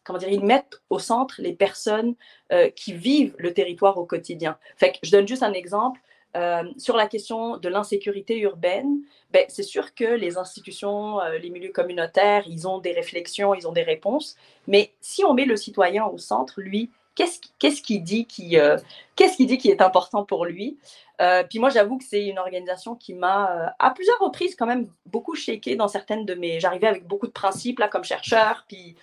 comment 0.04 0.18
dire, 0.18 0.30
ils 0.30 0.44
mettent 0.44 0.80
au 0.90 0.98
centre 0.98 1.36
les 1.38 1.52
personnes 1.52 2.14
euh, 2.52 2.70
qui 2.70 2.92
vivent 2.92 3.34
le 3.38 3.52
territoire 3.52 3.98
au 3.98 4.04
quotidien. 4.04 4.58
Fait 4.76 4.92
que 4.92 4.98
je 5.02 5.10
donne 5.10 5.28
juste 5.28 5.42
un 5.42 5.52
exemple. 5.52 6.00
Euh, 6.36 6.62
sur 6.76 6.94
la 6.94 7.06
question 7.06 7.56
de 7.56 7.68
l'insécurité 7.70 8.38
urbaine, 8.38 9.00
ben, 9.32 9.44
c'est 9.48 9.62
sûr 9.62 9.94
que 9.94 10.04
les 10.04 10.36
institutions, 10.36 11.20
euh, 11.20 11.38
les 11.38 11.48
milieux 11.48 11.72
communautaires, 11.72 12.44
ils 12.46 12.68
ont 12.68 12.78
des 12.78 12.92
réflexions, 12.92 13.54
ils 13.54 13.66
ont 13.66 13.72
des 13.72 13.82
réponses, 13.82 14.36
mais 14.66 14.92
si 15.00 15.24
on 15.24 15.32
met 15.32 15.46
le 15.46 15.56
citoyen 15.56 16.06
au 16.06 16.18
centre, 16.18 16.60
lui, 16.60 16.90
qu'est-ce 17.58 17.82
qu'il 17.82 18.02
dit 18.02 18.26
qui 18.26 18.58
euh, 18.58 18.76
dit 19.16 19.58
qui 19.58 19.70
est 19.70 19.82
important 19.82 20.24
pour 20.24 20.44
lui? 20.44 20.78
Euh, 21.20 21.42
puis 21.42 21.58
moi, 21.58 21.68
j'avoue 21.70 21.98
que 21.98 22.04
c'est 22.04 22.26
une 22.26 22.38
organisation 22.38 22.94
qui 22.94 23.14
m'a, 23.14 23.50
euh, 23.50 23.70
à 23.78 23.90
plusieurs 23.90 24.18
reprises, 24.20 24.54
quand 24.54 24.66
même 24.66 24.88
beaucoup 25.06 25.34
shaké 25.34 25.74
dans 25.74 25.88
certaines 25.88 26.24
de 26.24 26.34
mes. 26.34 26.60
J'arrivais 26.60 26.86
avec 26.86 27.06
beaucoup 27.06 27.26
de 27.26 27.32
principes 27.32 27.80
là, 27.80 27.88
comme 27.88 28.04
chercheur. 28.04 28.64
Puis 28.68 28.96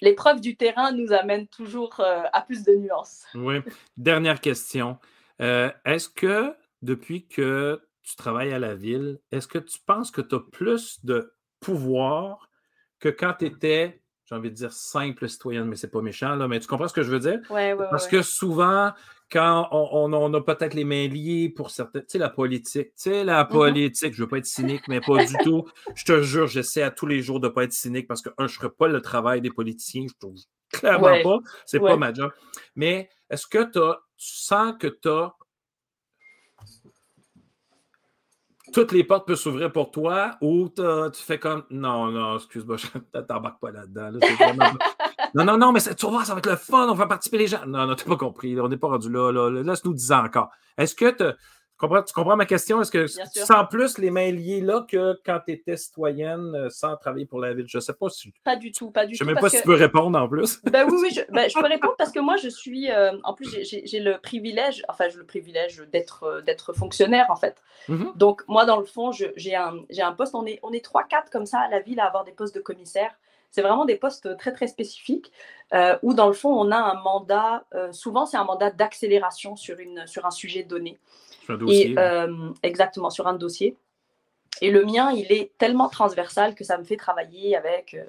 l'épreuve 0.00 0.40
du 0.40 0.56
terrain 0.56 0.92
nous 0.92 1.12
amène 1.12 1.46
toujours 1.46 2.00
à 2.00 2.42
plus 2.42 2.64
de 2.64 2.72
nuances. 2.74 3.24
Oui. 3.34 3.60
Dernière 3.96 4.40
question. 4.40 4.98
est-ce 5.38 6.08
que 6.08 6.54
depuis 6.82 7.26
que 7.26 7.80
tu 8.02 8.16
travailles 8.16 8.52
à 8.52 8.58
la 8.58 8.74
ville, 8.74 9.20
est-ce 9.30 9.46
que 9.46 9.58
tu 9.58 9.78
penses 9.86 10.10
que 10.10 10.20
tu 10.20 10.34
as 10.34 10.40
plus 10.40 11.04
de 11.04 11.32
pouvoir 11.60 12.50
que 12.98 13.08
quand 13.08 13.34
tu 13.38 13.46
étais 13.46 14.01
j'ai 14.24 14.34
envie 14.34 14.50
de 14.50 14.54
dire 14.54 14.72
simple 14.72 15.28
citoyenne, 15.28 15.64
mais 15.64 15.76
c'est 15.76 15.90
pas 15.90 16.00
méchant, 16.00 16.36
là, 16.36 16.48
mais 16.48 16.60
tu 16.60 16.66
comprends 16.66 16.88
ce 16.88 16.94
que 16.94 17.02
je 17.02 17.10
veux 17.10 17.18
dire? 17.18 17.40
Oui, 17.50 17.72
oui, 17.72 17.84
Parce 17.90 18.06
que 18.06 18.22
souvent, 18.22 18.92
quand 19.30 19.68
on, 19.72 20.34
a 20.34 20.40
peut-être 20.40 20.74
les 20.74 20.84
mains 20.84 21.08
liées 21.08 21.48
pour 21.48 21.70
certains, 21.70 22.00
tu 22.00 22.06
sais, 22.08 22.18
la 22.18 22.28
politique, 22.28 22.88
tu 22.88 22.92
sais, 22.96 23.24
la 23.24 23.44
mm-hmm. 23.44 23.48
politique, 23.48 24.14
je 24.14 24.22
veux 24.22 24.28
pas 24.28 24.38
être 24.38 24.46
cynique, 24.46 24.86
mais 24.88 25.00
pas 25.00 25.24
du 25.24 25.34
tout. 25.42 25.66
Je 25.94 26.04
te 26.04 26.22
jure, 26.22 26.46
j'essaie 26.46 26.82
à 26.82 26.90
tous 26.90 27.06
les 27.06 27.22
jours 27.22 27.40
de 27.40 27.48
pas 27.48 27.64
être 27.64 27.72
cynique 27.72 28.06
parce 28.06 28.22
que, 28.22 28.30
un, 28.38 28.46
je 28.46 28.54
ferai 28.54 28.70
pas 28.70 28.88
le 28.88 29.00
travail 29.00 29.40
des 29.40 29.50
politiciens, 29.50 30.06
je 30.08 30.14
trouve 30.18 30.36
clairement 30.70 31.22
pas, 31.22 31.38
c'est 31.66 31.80
pas 31.80 31.96
ma 31.96 32.12
job. 32.12 32.30
Mais 32.76 33.08
est-ce 33.30 33.46
que 33.46 33.64
tu 33.70 33.78
sens 34.16 34.74
que 34.78 34.86
tu 34.86 35.08
as 35.08 35.34
toutes 38.72 38.92
les 38.92 39.04
portes 39.04 39.26
peuvent 39.26 39.36
s'ouvrir 39.36 39.70
pour 39.70 39.90
toi 39.90 40.36
ou 40.40 40.68
tu 40.68 41.22
fais 41.22 41.38
comme 41.38 41.64
non, 41.70 42.10
non, 42.10 42.36
excuse-moi, 42.36 42.76
je 43.14 43.20
t'embarque 43.20 43.60
pas 43.60 43.70
là-dedans. 43.70 44.10
non, 45.34 45.44
non, 45.44 45.58
non, 45.58 45.72
mais 45.72 45.80
tu 45.80 46.06
vas 46.06 46.12
voir, 46.12 46.26
ça 46.26 46.34
va 46.34 46.38
être 46.38 46.50
le 46.50 46.56
fun, 46.56 46.88
on 46.88 46.94
va 46.94 47.06
participer 47.06 47.38
les 47.38 47.46
gens. 47.46 47.64
Non, 47.66 47.86
non, 47.86 47.94
t'as 47.94 48.04
pas 48.04 48.16
compris, 48.16 48.58
on 48.60 48.68
n'est 48.68 48.76
pas 48.76 48.88
rendu 48.88 49.10
là. 49.10 49.30
là. 49.30 49.62
Laisse-nous 49.62 49.94
10 49.94 50.12
ans 50.12 50.24
encore. 50.24 50.50
Est-ce 50.76 50.94
que 50.94 51.34
tu 51.88 52.04
tu 52.06 52.12
comprends 52.12 52.36
ma 52.36 52.46
question? 52.46 52.80
Est-ce 52.80 52.90
que 52.90 53.06
tu 53.06 53.40
sens 53.40 53.66
plus 53.70 53.98
les 53.98 54.10
mains 54.10 54.30
liées 54.30 54.60
là 54.60 54.84
que 54.88 55.18
quand 55.24 55.40
tu 55.46 55.52
étais 55.52 55.76
citoyenne 55.76 56.54
euh, 56.54 56.70
sans 56.70 56.96
travailler 56.96 57.26
pour 57.26 57.40
la 57.40 57.52
ville? 57.54 57.66
Je 57.68 57.78
ne 57.78 57.80
sais 57.80 57.92
pas 57.92 58.08
si. 58.08 58.32
Pas 58.44 58.56
du 58.56 58.70
tout, 58.70 58.90
pas 58.90 59.06
du 59.06 59.12
tout. 59.12 59.18
Je 59.18 59.24
ne 59.24 59.28
sais 59.28 59.34
même 59.34 59.40
pas 59.40 59.50
si 59.50 59.58
tu 59.58 59.62
peux 59.64 59.74
répondre 59.74 60.18
en 60.18 60.28
plus. 60.28 60.60
Ben 60.64 60.86
oui, 60.88 60.98
oui, 61.02 61.10
je, 61.14 61.20
ben, 61.32 61.48
je 61.48 61.58
peux 61.58 61.66
répondre 61.66 61.94
parce 61.96 62.12
que 62.12 62.20
moi, 62.20 62.36
je 62.36 62.48
suis. 62.48 62.90
Euh, 62.90 63.12
en 63.24 63.34
plus, 63.34 63.48
j'ai 63.62 64.00
le 64.00 64.18
privilège, 64.18 64.82
enfin, 64.88 65.08
j'ai 65.08 65.18
le 65.18 65.26
privilège 65.26 65.82
d'être 65.92 66.24
euh, 66.24 66.72
fonctionnaire, 66.74 67.26
en 67.30 67.36
fait. 67.36 67.62
Mm-hmm. 67.88 68.16
Donc, 68.16 68.42
moi, 68.48 68.64
dans 68.64 68.78
le 68.78 68.86
fond, 68.86 69.10
j'ai 69.12 69.54
un, 69.54 69.74
un 69.98 70.12
poste. 70.12 70.34
On 70.34 70.46
est, 70.46 70.60
on 70.62 70.72
est 70.72 70.84
3-4 70.84 71.30
comme 71.30 71.46
ça 71.46 71.60
à 71.60 71.68
la 71.68 71.80
ville 71.80 72.00
à 72.00 72.06
avoir 72.06 72.24
des 72.24 72.32
postes 72.32 72.54
de 72.54 72.60
commissaire. 72.60 73.12
C'est 73.50 73.62
vraiment 73.62 73.84
des 73.84 73.96
postes 73.96 74.34
très, 74.38 74.52
très 74.52 74.66
spécifiques 74.66 75.30
où, 76.02 76.14
dans 76.14 76.26
le 76.26 76.32
fond, 76.32 76.48
on 76.48 76.70
a 76.70 76.76
un 76.76 77.02
mandat. 77.02 77.64
souvent, 77.90 78.24
c'est 78.24 78.38
un 78.38 78.44
mandat 78.44 78.70
d'accélération 78.70 79.56
sur, 79.56 79.76
sur 80.06 80.24
un 80.24 80.30
sujet 80.30 80.62
donné. 80.62 80.98
Sur 81.52 81.62
un 81.62 81.66
dossier. 81.66 81.94
Euh, 81.98 82.50
exactement, 82.62 83.10
sur 83.10 83.26
un 83.26 83.34
dossier. 83.34 83.76
Et 84.60 84.70
le 84.70 84.84
mien, 84.84 85.10
il 85.12 85.30
est 85.32 85.50
tellement 85.58 85.88
transversal 85.88 86.54
que 86.54 86.64
ça 86.64 86.78
me 86.78 86.84
fait 86.84 86.96
travailler 86.96 87.56
avec 87.56 87.94
euh, 87.94 88.04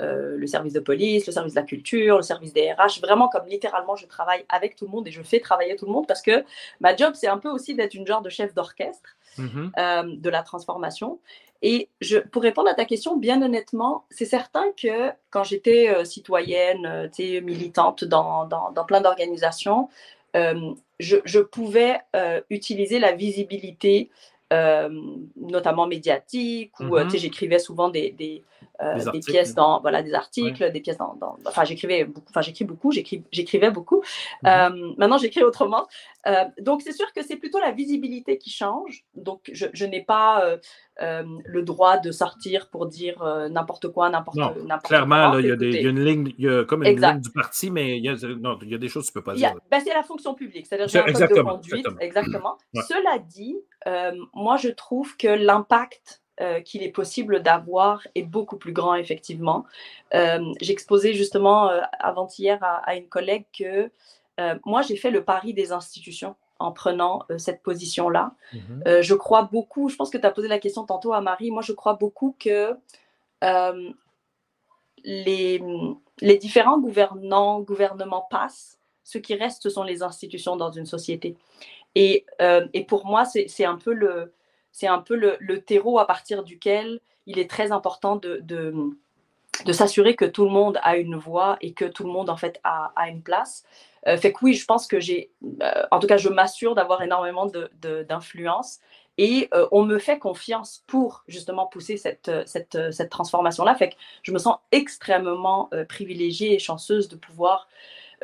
euh, 0.00 0.36
le 0.36 0.46
service 0.46 0.72
de 0.72 0.80
police, 0.80 1.26
le 1.26 1.32
service 1.32 1.54
de 1.54 1.60
la 1.60 1.66
culture, 1.66 2.16
le 2.16 2.22
service 2.22 2.52
des 2.52 2.72
RH. 2.72 3.00
Vraiment, 3.02 3.28
comme 3.28 3.46
littéralement, 3.46 3.96
je 3.96 4.06
travaille 4.06 4.44
avec 4.48 4.76
tout 4.76 4.84
le 4.84 4.90
monde 4.90 5.08
et 5.08 5.10
je 5.10 5.22
fais 5.22 5.40
travailler 5.40 5.76
tout 5.76 5.86
le 5.86 5.92
monde 5.92 6.06
parce 6.06 6.22
que 6.22 6.44
ma 6.80 6.94
job, 6.94 7.12
c'est 7.14 7.26
un 7.26 7.38
peu 7.38 7.48
aussi 7.48 7.74
d'être 7.74 7.94
une 7.94 8.06
genre 8.06 8.22
de 8.22 8.30
chef 8.30 8.54
d'orchestre 8.54 9.16
mm-hmm. 9.38 10.20
de 10.20 10.30
la 10.30 10.42
transformation. 10.42 11.18
Et 11.62 11.88
je, 12.00 12.18
pour 12.18 12.42
répondre 12.42 12.68
à 12.68 12.74
ta 12.74 12.84
question, 12.84 13.16
bien 13.16 13.42
honnêtement, 13.42 14.04
c'est 14.10 14.26
certain 14.26 14.66
que 14.80 15.10
quand 15.30 15.42
j'étais 15.42 16.04
citoyenne, 16.04 17.10
militante 17.18 18.04
dans, 18.04 18.46
dans, 18.46 18.70
dans 18.70 18.84
plein 18.84 19.00
d'organisations, 19.00 19.88
euh, 21.00 21.20
je, 21.24 21.38
pouvais 21.38 21.98
euh, 22.14 22.40
utiliser 22.50 22.98
la 22.98 23.12
visibilité, 23.12 24.10
euh, 24.52 24.88
notamment 25.36 25.86
médiatique, 25.86 26.78
ou 26.80 26.98
mhm. 26.98 27.10
j'écrivais 27.10 27.58
souvent 27.58 27.88
des, 27.88 28.10
des 28.10 28.42
pièces 29.26 29.54
dans 29.54 29.80
voilà 29.80 30.02
des 30.02 30.14
articles, 30.14 30.70
des 30.72 30.80
pièces 30.80 30.98
dans, 30.98 31.16
enfin 31.46 31.64
j'écrivais 31.64 32.04
beaucoup, 32.04 32.26
enfin 32.30 32.40
j'écris 32.40 32.64
beaucoup, 32.64 32.92
j'écrivais 32.92 33.70
beaucoup. 33.70 34.02
Mhm. 34.42 34.94
maintenant 34.98 35.18
j'écris 35.18 35.42
autrement. 35.42 35.86
donc 36.60 36.82
c'est 36.82 36.92
sûr 36.92 37.12
que 37.12 37.22
c'est 37.22 37.36
plutôt 37.36 37.58
la 37.58 37.72
visibilité 37.72 38.38
qui 38.38 38.50
change. 38.50 39.04
Donc 39.14 39.50
je, 39.52 39.66
je 39.72 39.84
n'ai 39.84 40.02
pas 40.02 40.58
le 41.00 41.62
droit 41.62 41.98
de 41.98 42.10
sortir 42.12 42.68
pour 42.70 42.86
dire 42.86 43.22
n'importe 43.50 43.88
quoi, 43.88 44.10
n'importe 44.10 44.38
quoi. 44.38 44.78
Clairement, 44.84 45.38
il, 45.38 45.46
y 45.46 45.56
des, 45.56 45.70
y, 45.70 45.86
a 45.86 45.90
une 45.90 46.04
ligne, 46.04 46.34
il 46.38 46.44
y 46.44 46.48
a 46.48 46.64
comme 46.64 46.84
une 46.84 47.00
ligne 47.00 47.20
du 47.20 47.30
parti, 47.30 47.70
mais 47.70 47.98
il 47.98 48.04
y 48.04 48.08
y 48.08 48.74
a 48.74 48.78
des 48.78 48.88
choses 48.88 49.08
que 49.08 49.12
tu 49.12 49.18
ne 49.18 49.22
peux 49.22 49.24
pas 49.24 49.34
dire. 49.34 49.54
Ben, 49.70 49.80
c'est 49.84 49.94
la 49.94 50.02
fonction 50.02 50.34
publique, 50.34 50.66
c'est-à-dire 50.66 51.04
un 51.04 51.12
code 51.12 51.36
de 51.36 51.42
conduite. 51.42 51.86
Exactement. 52.00 52.58
Cela 52.74 53.18
dit, 53.18 53.56
moi 54.34 54.56
je 54.56 54.68
trouve 54.68 55.16
que 55.16 55.28
l'impact 55.28 56.22
euh, 56.40 56.60
qu'il 56.60 56.84
est 56.84 56.92
possible 56.92 57.42
d'avoir 57.42 58.06
est 58.14 58.22
beaucoup 58.22 58.58
plus 58.58 58.72
grand, 58.72 58.94
effectivement. 58.94 59.64
Euh, 60.14 60.44
J'exposais 60.60 61.12
justement 61.12 61.68
euh, 61.68 61.80
avant-hier 61.98 62.62
à, 62.62 62.94
une 62.94 63.08
collègue 63.08 63.46
que 63.56 63.90
moi, 64.64 64.82
j'ai 64.82 64.94
fait 64.94 65.10
le 65.10 65.24
pari 65.24 65.52
des 65.52 65.72
institutions 65.72 66.36
en 66.60 66.70
prenant 66.70 67.24
cette 67.38 67.60
position-là. 67.60 68.36
Mhm. 68.52 69.02
je 69.02 69.14
crois 69.14 69.42
beaucoup, 69.42 69.88
je 69.88 69.96
pense 69.96 70.10
que 70.10 70.18
tu 70.18 70.24
as 70.24 70.30
posé 70.30 70.46
la 70.46 70.60
question 70.60 70.84
tantôt 70.84 71.12
à 71.12 71.20
Marie, 71.20 71.50
moi, 71.50 71.60
je 71.60 71.72
crois 71.72 71.94
beaucoup 71.94 72.36
que 72.38 72.72
les, 75.02 75.60
les 76.20 76.36
différents 76.36 76.78
gouvernants, 76.78 77.62
gouvernements 77.62 78.28
passent, 78.30 78.78
ce 79.02 79.18
qui 79.18 79.34
reste, 79.34 79.60
ce 79.60 79.70
sont 79.70 79.82
les 79.82 80.04
institutions 80.04 80.54
dans 80.54 80.70
une 80.70 80.86
société. 80.86 81.36
Et, 81.96 82.24
et 82.38 82.84
pour 82.84 83.06
moi, 83.06 83.24
c'est 83.24 83.64
un 83.64 83.76
peu 83.76 83.92
le, 83.92 84.32
c'est 84.78 84.86
un 84.86 85.00
peu 85.00 85.16
le, 85.16 85.60
terreau 85.60 85.98
à 85.98 86.06
partir 86.06 86.44
duquel 86.44 87.00
il 87.26 87.40
est 87.40 87.50
très 87.50 87.72
important 87.72 88.14
de, 88.14 88.40
de, 88.44 89.72
s'assurer 89.72 90.14
que 90.14 90.24
tout 90.24 90.44
le 90.44 90.50
monde 90.50 90.78
a 90.84 90.96
une 90.96 91.16
voix 91.16 91.56
et 91.60 91.72
que 91.72 91.84
tout 91.84 92.04
le 92.04 92.12
monde 92.12 92.30
en 92.30 92.36
fait 92.36 92.60
a, 92.62 92.92
une 93.08 93.22
place. 93.22 93.64
Euh, 94.06 94.16
fait 94.16 94.32
que 94.32 94.38
oui, 94.42 94.54
je 94.54 94.64
pense 94.64 94.86
que 94.86 95.00
j'ai, 95.00 95.32
euh, 95.62 95.82
en 95.90 95.98
tout 95.98 96.06
cas, 96.06 96.16
je 96.16 96.28
m'assure 96.28 96.76
d'avoir 96.76 97.02
énormément 97.02 97.50
d'influence 97.82 98.78
et 99.16 99.48
euh, 99.52 99.66
on 99.72 99.82
me 99.82 99.98
fait 99.98 100.20
confiance 100.20 100.84
pour 100.86 101.24
justement 101.26 101.66
pousser 101.66 101.96
cette, 101.96 102.30
cette, 102.46 102.78
cette 102.92 103.10
transformation-là. 103.10 103.74
Fait 103.74 103.88
que 103.90 103.96
je 104.22 104.30
me 104.30 104.38
sens 104.38 104.58
extrêmement 104.70 105.70
privilégiée 105.88 106.54
et 106.54 106.60
chanceuse 106.60 107.08
de 107.08 107.16
pouvoir 107.16 107.66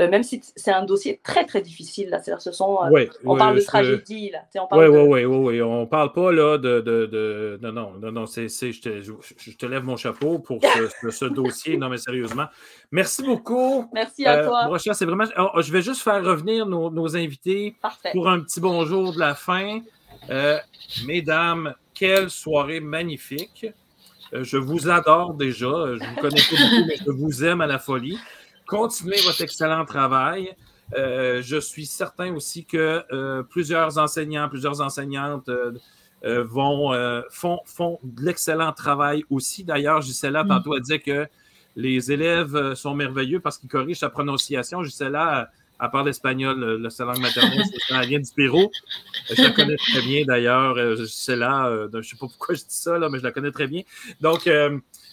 euh, 0.01 0.09
même 0.09 0.25
si 0.25 0.41
c'est 0.57 0.73
un 0.73 0.85
dossier 0.85 1.21
très, 1.23 1.45
très 1.45 1.63
difficile. 1.63 2.09
Là. 2.11 2.21
ce 2.21 2.51
sont, 2.51 2.79
euh, 2.85 3.07
on 3.25 3.37
parle 3.37 3.57
de 3.57 3.61
tragédie. 3.61 4.31
Là. 4.31 4.41
Oui, 4.73 4.87
oui, 4.87 5.25
oui, 5.25 5.37
oui. 5.37 5.63
On 5.63 5.83
ne 5.83 5.87
parle 5.87 6.13
pas 6.13 6.33
là, 6.33 6.59
de, 6.59 6.81
de, 6.81 7.07
de... 7.07 7.59
Non, 7.63 7.73
non, 7.73 7.93
non, 8.01 8.11
non 8.11 8.27
c'est, 8.27 8.49
je, 8.49 8.81
te, 8.81 9.03
je, 9.03 9.57
te, 9.57 9.67
lève 9.67 9.85
mon 9.85 9.97
chapeau 9.97 10.41
pour 10.41 10.61
ce, 11.01 11.11
ce, 11.11 11.25
dossier. 11.27 11.77
Non, 11.77 11.89
mais 11.89 11.99
sérieusement. 11.99 12.47
Merci 12.91 13.23
beaucoup. 13.23 13.89
Merci 13.93 14.27
à 14.27 14.39
euh, 14.39 14.47
toi. 14.47 14.79
c'est 14.79 15.05
vraiment... 15.05 15.27
Oh, 15.39 15.61
je 15.63 15.71
vais 15.71 15.83
juste 15.83 16.03
faire 16.03 16.25
revenir 16.25 16.67
nos, 16.67 16.91
nos 16.91 17.17
invités 17.17 17.77
pour 18.13 18.29
un 18.29 18.41
petit 18.41 18.61
bonjour 18.61 19.13
de 19.13 19.21
la 19.21 19.37
fin. 19.37 19.81
mesdames, 21.07 21.73
quelle 21.95 22.31
soirée 22.31 22.81
magnifique. 22.81 23.67
Je 24.33 24.57
vous 24.57 24.89
adore 24.89 25.35
déjà. 25.35 25.69
Je 25.69 26.05
vous 26.05 26.21
connais 26.21 26.41
pas 26.41 26.57
beaucoup, 26.57 26.85
mais 26.89 26.97
je 26.97 27.11
vous 27.13 27.45
aime 27.45 27.61
à 27.61 27.69
la 27.69 27.79
folie. 27.79 28.19
Continuez 28.67 29.21
votre 29.23 29.43
excellent 29.43 29.85
travail. 29.85 30.55
Euh, 30.97 31.43
je 31.43 31.57
suis 31.59 31.87
certain 31.87 32.35
aussi 32.35 32.65
que 32.65 33.03
euh, 33.13 33.43
plusieurs 33.43 33.99
enseignants, 33.99 34.49
plusieurs 34.49 34.81
enseignantes 34.81 35.49
euh, 35.49 36.45
vont, 36.45 36.93
font, 37.31 37.61
font 37.67 37.99
de 38.03 38.23
l'excellent 38.23 38.73
travail 38.73 39.25
aussi. 39.29 39.65
D'ailleurs, 39.65 40.01
Gisela, 40.01 40.45
mm. 40.45 40.49
tantôt, 40.49 40.77
elle 40.77 40.83
disait 40.83 41.01
que 41.01 41.27
les 41.77 42.13
élèves 42.13 42.75
sont 42.75 42.95
merveilleux 42.95 43.41
parce 43.41 43.59
qu'ils 43.59 43.69
corrigent 43.69 43.99
sa 43.99 44.09
prononciation. 44.09 44.83
Gisela, 44.83 45.51
à 45.79 45.89
part 45.89 46.05
l'espagnol, 46.05 46.79
le, 46.79 46.91
sa 46.91 47.05
langue 47.05 47.19
maternelle, 47.21 47.63
c'est 47.89 48.07
vient 48.07 48.21
du 48.21 48.31
Pérou. 48.35 48.71
Je 49.29 49.43
la 49.43 49.51
connais 49.51 49.77
très 49.77 50.01
bien 50.01 50.25
d'ailleurs. 50.25 50.97
Gisela, 50.97 51.89
je 51.93 51.97
ne 51.99 52.03
sais 52.03 52.17
pas 52.17 52.27
pourquoi 52.27 52.55
je 52.55 52.61
dis 52.61 52.67
ça, 52.69 52.99
là, 52.99 53.11
mais 53.11 53.19
je 53.19 53.25
la 53.25 53.33
connais 53.33 53.51
très 53.51 53.67
bien. 53.67 53.83
Donc, 54.21 54.49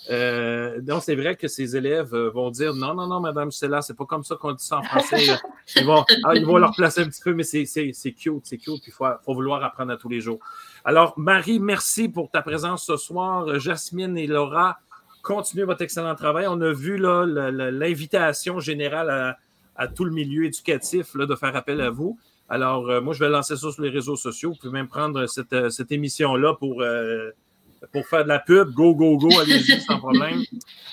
euh, 0.09 0.81
donc, 0.81 1.03
c'est 1.03 1.15
vrai 1.15 1.35
que 1.35 1.47
ces 1.47 1.75
élèves 1.75 2.13
euh, 2.13 2.29
vont 2.29 2.49
dire 2.49 2.73
non, 2.73 2.93
non, 2.93 3.07
non, 3.07 3.19
Madame 3.19 3.51
Stella, 3.51 3.81
c'est 3.81 3.93
pas 3.95 4.05
comme 4.05 4.23
ça 4.23 4.35
qu'on 4.35 4.53
dit 4.53 4.65
ça 4.65 4.79
en 4.79 4.83
français. 4.83 5.27
ils, 5.75 5.85
vont, 5.85 6.03
ah, 6.23 6.35
ils 6.35 6.45
vont 6.45 6.57
leur 6.57 6.73
placer 6.75 7.01
un 7.01 7.07
petit 7.07 7.21
peu, 7.21 7.33
mais 7.33 7.43
c'est 7.43 7.65
cute, 7.65 8.45
c'est 8.45 8.57
cute, 8.57 8.81
puis 8.81 8.87
il 8.87 8.91
faut, 8.91 9.05
faut, 9.23 9.33
vouloir 9.33 9.63
apprendre 9.63 9.91
à 9.91 9.97
tous 9.97 10.09
les 10.09 10.21
jours. 10.21 10.39
Alors, 10.83 11.13
Marie, 11.17 11.59
merci 11.59 12.09
pour 12.09 12.31
ta 12.31 12.41
présence 12.41 12.85
ce 12.85 12.97
soir. 12.97 13.59
Jasmine 13.59 14.17
et 14.17 14.25
Laura, 14.25 14.79
continuez 15.21 15.65
votre 15.65 15.83
excellent 15.83 16.15
travail. 16.15 16.47
On 16.49 16.59
a 16.61 16.71
vu 16.71 16.97
l'invitation 16.97 18.59
générale 18.59 19.37
à, 19.75 19.87
tout 19.87 20.05
le 20.05 20.11
milieu 20.11 20.45
éducatif 20.45 21.15
là, 21.15 21.25
de 21.25 21.35
faire 21.35 21.55
appel 21.55 21.81
à 21.81 21.89
vous. 21.89 22.19
Alors, 22.49 22.89
euh, 22.89 23.01
moi, 23.01 23.13
je 23.13 23.19
vais 23.19 23.29
lancer 23.29 23.55
ça 23.55 23.71
sur 23.71 23.81
les 23.81 23.89
réseaux 23.89 24.15
sociaux. 24.15 24.51
Vous 24.51 24.57
pouvez 24.57 24.73
même 24.73 24.87
prendre 24.87 25.25
cette, 25.27 25.69
cette 25.69 25.91
émission-là 25.91 26.55
pour 26.55 26.83
pour 27.91 28.05
faire 28.07 28.23
de 28.23 28.29
la 28.29 28.39
pub, 28.39 28.71
go, 28.71 28.93
go, 28.95 29.17
go, 29.17 29.29
allez-y 29.39 29.81
sans 29.81 29.97
problème. 29.97 30.41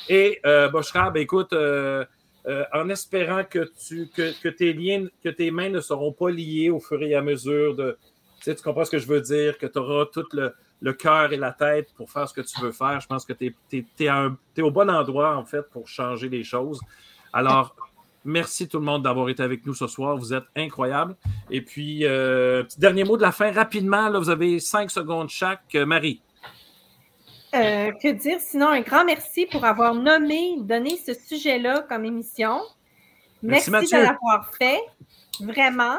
Et 0.09 0.41
euh, 0.47 0.71
ben, 0.71 1.17
écoute, 1.17 1.53
euh, 1.53 2.05
euh, 2.47 2.65
en 2.73 2.89
espérant 2.89 3.45
que, 3.45 3.71
tu, 3.87 4.09
que, 4.09 4.49
tes 4.49 4.73
liens, 4.73 5.07
que 5.23 5.29
tes 5.29 5.51
mains 5.51 5.69
ne 5.69 5.81
seront 5.81 6.13
pas 6.13 6.31
liées 6.31 6.71
au 6.71 6.81
fur 6.81 7.03
et 7.03 7.15
à 7.15 7.23
mesure 7.23 7.75
de. 7.75 7.99
Tu, 8.39 8.45
sais, 8.45 8.55
tu 8.55 8.63
comprends 8.63 8.85
ce 8.85 8.93
que 8.93 8.99
je 8.99 9.07
veux 9.07 9.21
dire, 9.21 9.59
que 9.59 9.67
tu 9.67 9.79
auras 9.79 10.07
tout 10.07 10.25
le, 10.33 10.55
le 10.81 10.93
cœur 10.93 11.33
et 11.33 11.37
la 11.37 11.53
tête 11.53 11.89
pour 11.97 12.11
faire 12.11 12.29
ce 12.29 12.35
que 12.35 12.41
tu 12.41 12.61
veux 12.61 12.73
faire. 12.73 13.01
Je 13.01 13.07
pense 13.07 13.25
que 13.25 13.33
tu 13.33 13.55
es, 14.01 14.63
au 14.63 14.71
bon 14.71 14.89
endroit, 14.91 15.37
en 15.37 15.45
fait, 15.45 15.63
pour 15.71 15.89
changer 15.89 16.29
les 16.29 16.45
choses. 16.45 16.81
Alors, 17.33 17.75
merci 18.25 18.69
tout 18.69 18.79
le 18.79 18.85
monde 18.85 19.03
d'avoir 19.03 19.29
été 19.29 19.43
avec 19.43 19.67
nous 19.67 19.75
ce 19.75 19.87
soir. 19.87 20.17
Vous 20.17 20.33
êtes 20.33 20.47
incroyables. 20.57 21.17
Et 21.51 21.61
puis, 21.61 22.05
euh, 22.05 22.63
dernier 22.79 23.05
mot 23.05 23.17
de 23.17 23.23
la 23.23 23.33
fin, 23.33 23.51
rapidement. 23.51 24.09
Là, 24.09 24.19
vous 24.19 24.31
avez 24.31 24.61
cinq 24.61 24.91
secondes 24.91 25.29
chaque. 25.29 25.75
Marie. 25.75 26.21
Euh, 27.55 27.93
que 27.93 28.09
dire? 28.13 28.41
Sinon? 28.41 28.69
Un 28.69 28.81
grand 28.81 29.05
merci 29.05 29.47
pour 29.47 29.65
avoir 29.65 29.95
nommé, 29.95 30.57
donné 30.59 30.97
ce 30.97 31.15
sujet-là 31.15 31.87
comme 31.89 32.05
émission. 32.05 32.61
Merci, 33.43 33.71
de 33.71 34.03
l'avoir 34.03 34.51
fait, 34.59 34.81
vraiment. 35.41 35.99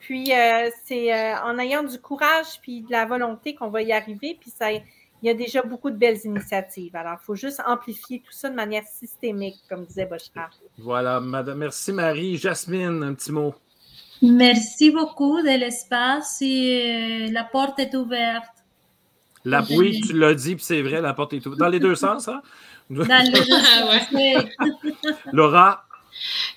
Puis 0.00 0.32
euh, 0.32 0.68
c'est 0.84 1.14
euh, 1.14 1.36
en 1.44 1.58
ayant 1.58 1.84
du 1.84 1.98
courage 2.00 2.60
puis 2.60 2.82
de 2.82 2.90
la 2.90 3.06
volonté 3.06 3.54
qu'on 3.54 3.68
va 3.68 3.82
y 3.82 3.92
arriver. 3.92 4.36
Puis 4.38 4.50
ça, 4.50 4.72
il 4.72 4.82
y 5.22 5.30
a 5.30 5.34
déjà 5.34 5.62
beaucoup 5.62 5.90
de 5.90 5.96
belles 5.96 6.18
initiatives. 6.24 6.96
Alors, 6.96 7.18
il 7.22 7.24
faut 7.24 7.36
juste 7.36 7.62
amplifier 7.64 8.18
tout 8.18 8.32
ça 8.32 8.50
de 8.50 8.56
manière 8.56 8.84
systémique, 8.84 9.60
comme 9.68 9.84
disait 9.84 10.06
Bochard. 10.06 10.50
Voilà, 10.78 11.20
madame. 11.20 11.58
Merci 11.58 11.92
Marie. 11.92 12.36
Jasmine, 12.36 13.02
un 13.04 13.14
petit 13.14 13.30
mot. 13.30 13.54
Merci 14.20 14.90
beaucoup 14.90 15.40
de 15.40 15.58
l'espace 15.58 16.38
et 16.42 17.28
la 17.30 17.44
porte 17.44 17.78
est 17.78 17.94
ouverte. 17.94 18.61
La, 19.44 19.64
oui, 19.70 20.00
tu 20.00 20.12
l'as 20.12 20.34
dit, 20.34 20.54
puis 20.54 20.64
c'est 20.64 20.82
vrai, 20.82 21.00
la 21.00 21.14
porte 21.14 21.32
est 21.32 21.44
ouverte. 21.46 21.58
Dans 21.58 21.68
les 21.68 21.80
deux 21.80 21.96
sens, 21.96 22.28
hein? 22.28 22.42
Dans 22.90 23.24
les 23.24 23.30
deux 23.30 23.44
sens, 23.44 24.44
Laura? 25.32 25.84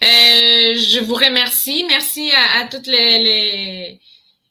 Euh, 0.03 0.75
je 0.75 1.03
vous 1.03 1.15
remercie. 1.15 1.85
Merci 1.87 2.31
à, 2.31 2.67
toutes 2.67 2.87
les, 2.87 3.99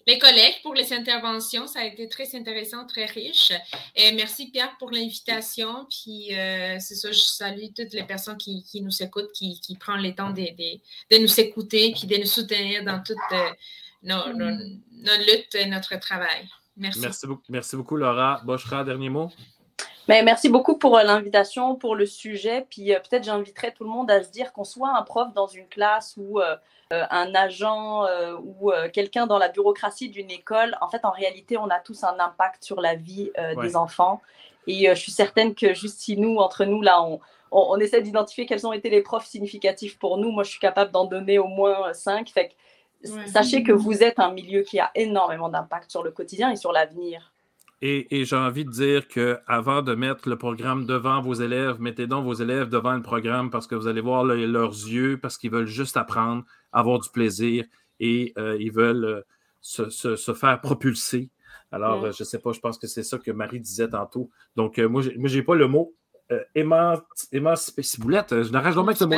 les, 0.07 0.19
collègues 0.19 0.57
pour 0.63 0.75
les 0.75 0.93
interventions. 0.93 1.67
Ça 1.67 1.81
a 1.81 1.85
été 1.85 2.09
très 2.09 2.35
intéressant, 2.35 2.87
très 2.87 3.07
riche. 3.07 3.53
Et 3.95 4.13
merci, 4.13 4.51
Pierre, 4.51 4.75
pour 4.79 4.91
l'invitation. 4.91 5.87
Puis, 5.91 6.35
euh, 6.37 6.79
c'est 6.81 6.95
ça, 6.95 7.13
je 7.13 7.19
salue 7.19 7.67
toutes 7.77 7.93
les 7.93 8.05
personnes 8.05 8.39
qui, 8.39 8.65
qui 8.65 8.81
nous 8.81 9.03
écoutent, 9.03 9.33
qui, 9.33 9.61
qui 9.61 9.77
prennent 9.77 10.03
le 10.03 10.15
temps 10.15 10.31
de, 10.31 10.43
de, 10.43 11.17
de, 11.17 11.23
nous 11.23 11.41
écouter, 11.41 11.93
puis 11.93 12.09
de 12.09 12.17
nous 12.17 12.27
soutenir 12.27 12.83
dans 12.85 13.03
toutes 13.03 13.17
euh, 13.33 13.51
nos, 14.03 14.33
nos, 14.33 14.51
nos 14.51 15.17
luttes 15.19 15.55
et 15.55 15.67
notre 15.67 15.99
travail. 16.01 16.49
Merci. 16.77 17.27
Merci 17.49 17.77
beaucoup, 17.77 17.97
Laura. 17.97 18.41
Bochra, 18.45 18.85
dernier 18.85 19.11
mot? 19.11 19.31
Mais 20.09 20.23
merci 20.23 20.51
beaucoup 20.51 20.77
pour 20.77 20.99
euh, 20.99 21.03
l'invitation, 21.03 21.77
pour 21.77 21.97
le 21.97 22.07
sujet. 22.07 22.67
Puis 22.69 22.93
euh, 22.93 22.99
peut-être 22.99 23.25
j'inviterai 23.25 23.73
tout 23.73 23.85
le 23.85 23.91
monde 23.91 24.11
à 24.11 24.23
se 24.23 24.31
dire 24.31 24.53
qu'on 24.53 24.65
soit 24.65 24.95
un 24.95 25.03
prof 25.03 25.33
dans 25.33 25.47
une 25.47 25.67
classe 25.67 26.15
ou 26.19 26.41
euh, 26.41 26.57
un 26.91 27.35
agent 27.35 28.05
ou 28.45 28.71
quelqu'un 28.93 29.27
dans 29.27 29.39
la 29.39 29.49
bureaucratie 29.49 30.11
d'une 30.11 30.31
école. 30.31 30.77
En 30.81 30.89
fait, 30.89 31.05
en 31.05 31.11
réalité, 31.11 31.57
on 31.57 31.69
a 31.69 31.81
tous 31.81 32.05
un 32.05 32.17
impact 32.21 32.63
sur 32.63 32.81
la 32.81 32.95
vie 32.95 33.33
des 33.61 33.75
enfants. 33.75 34.21
Et 34.69 34.87
je 34.89 34.95
suis 34.95 35.11
certaine 35.11 35.57
que 35.57 35.75
juste 35.75 35.99
si 35.99 36.17
nous, 36.17 36.37
entre 36.37 36.65
nous, 36.65 36.83
là, 36.83 37.03
on, 37.03 37.19
on, 37.51 37.81
essaie 37.81 38.01
d'identifier 38.01 38.47
quels 38.47 38.65
ont 38.65 38.73
été 38.73 38.91
les 38.91 39.01
profs 39.01 39.27
significatifs 39.27 39.99
pour 39.99 40.19
nous, 40.19 40.31
moi, 40.31 40.45
je 40.45 40.51
suis 40.51 40.61
capable 40.61 40.93
d'en 40.93 41.07
donner 41.07 41.41
au 41.41 41.49
moins 41.49 41.93
cinq. 41.95 42.29
Fait 42.29 42.51
que 42.51 42.55
Sachez 43.27 43.63
que 43.63 43.73
vous 43.73 44.03
êtes 44.03 44.19
un 44.19 44.33
milieu 44.33 44.63
qui 44.63 44.79
a 44.81 44.91
énormément 44.95 45.49
d'impact 45.49 45.91
sur 45.91 46.03
le 46.03 46.11
quotidien 46.11 46.51
et 46.51 46.57
sur 46.57 46.73
l'avenir. 46.73 47.33
Et, 47.87 48.25
j'ai 48.25 48.37
envie 48.37 48.65
de 48.65 48.71
dire 48.71 49.07
qu'avant 49.09 49.83
de 49.83 49.95
mettre 49.95 50.27
le 50.31 50.39
programme 50.39 50.87
devant 50.87 51.21
vos 51.21 51.35
élèves, 51.35 51.81
mettez 51.81 52.07
donc 52.07 52.25
vos 52.25 52.33
élèves 52.33 52.71
devant 52.71 52.95
le 52.95 53.03
programme 53.03 53.51
parce 53.51 53.67
que 53.67 53.75
vous 53.75 53.87
allez 53.87 54.01
voir 54.01 54.25
leurs 54.25 54.71
yeux, 54.71 55.19
parce 55.21 55.37
qu'ils 55.37 55.51
veulent 55.51 55.67
juste 55.67 55.99
apprendre, 55.99 56.45
avoir 56.73 56.99
du 56.99 57.11
plaisir 57.11 57.67
et 58.01 58.33
euh, 58.39 58.57
ils 58.59 58.73
veulent 58.73 59.05
euh, 59.05 59.23
se, 59.61 60.35
faire 60.35 60.61
propulser. 60.63 61.29
Alors, 61.71 62.11
je 62.13 62.23
ne 62.23 62.25
sais 62.25 62.39
pas, 62.39 62.53
je 62.53 62.61
pense 62.61 62.79
que 62.79 62.87
c'est 62.87 63.03
ça 63.03 63.19
que 63.19 63.31
Marie 63.31 63.61
disait 63.61 63.89
tantôt. 63.89 64.31
Donc, 64.57 64.79
euh, 64.79 64.89
moi, 64.89 65.03
je 65.03 65.11
n'ai 65.11 65.43
pas 65.43 65.55
le 65.55 65.69
mot 65.69 65.93
euh, 66.33 66.41
éman... 66.55 66.95
émancipé. 67.33 67.83
Si 67.83 68.01
vous 68.01 68.09
l'êtes, 68.09 68.33
euh, 68.33 68.45
je 68.45 68.51
n'arrache 68.51 68.75
jamais 68.75 68.95
ce 68.95 69.05
mot 69.05 69.15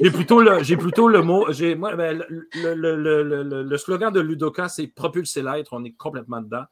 J'ai 0.00 0.12
plutôt, 0.12 0.40
le... 0.40 0.76
plutôt 0.76 1.08
le 1.08 1.22
mot. 1.22 1.46
Moi, 1.76 1.96
ben, 1.96 2.22
le, 2.28 2.74
le, 2.74 3.62
le, 3.62 3.78
slogan 3.78 4.12
de 4.12 4.20
Ludoka, 4.20 4.68
c'est 4.68 4.86
propulser 4.86 5.42
l'être. 5.42 5.72
On 5.72 5.82
est 5.82 5.96
complètement 5.96 6.40
dedans. 6.40 6.64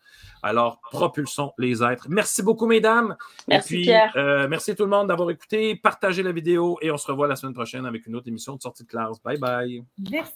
Alors, 0.44 0.80
propulsons 0.80 1.52
les 1.58 1.82
êtres. 1.82 2.06
Merci 2.08 2.42
beaucoup, 2.42 2.66
mesdames. 2.66 3.16
Merci, 3.48 3.74
et 3.74 3.76
puis, 3.76 3.82
Pierre. 3.82 4.12
Euh, 4.14 4.46
merci 4.48 4.76
tout 4.76 4.84
le 4.84 4.90
monde 4.90 5.08
d'avoir 5.08 5.28
écouté. 5.30 5.74
Partagez 5.74 6.22
la 6.22 6.32
vidéo 6.32 6.78
et 6.80 6.92
on 6.92 6.96
se 6.96 7.08
revoit 7.08 7.26
la 7.26 7.34
semaine 7.34 7.54
prochaine 7.54 7.84
avec 7.84 8.06
une 8.06 8.14
autre 8.14 8.28
émission 8.28 8.54
de 8.54 8.62
sortie 8.62 8.84
de 8.84 8.88
classe. 8.88 9.20
Bye 9.24 9.38
bye. 9.38 9.82
Merci. 10.08 10.32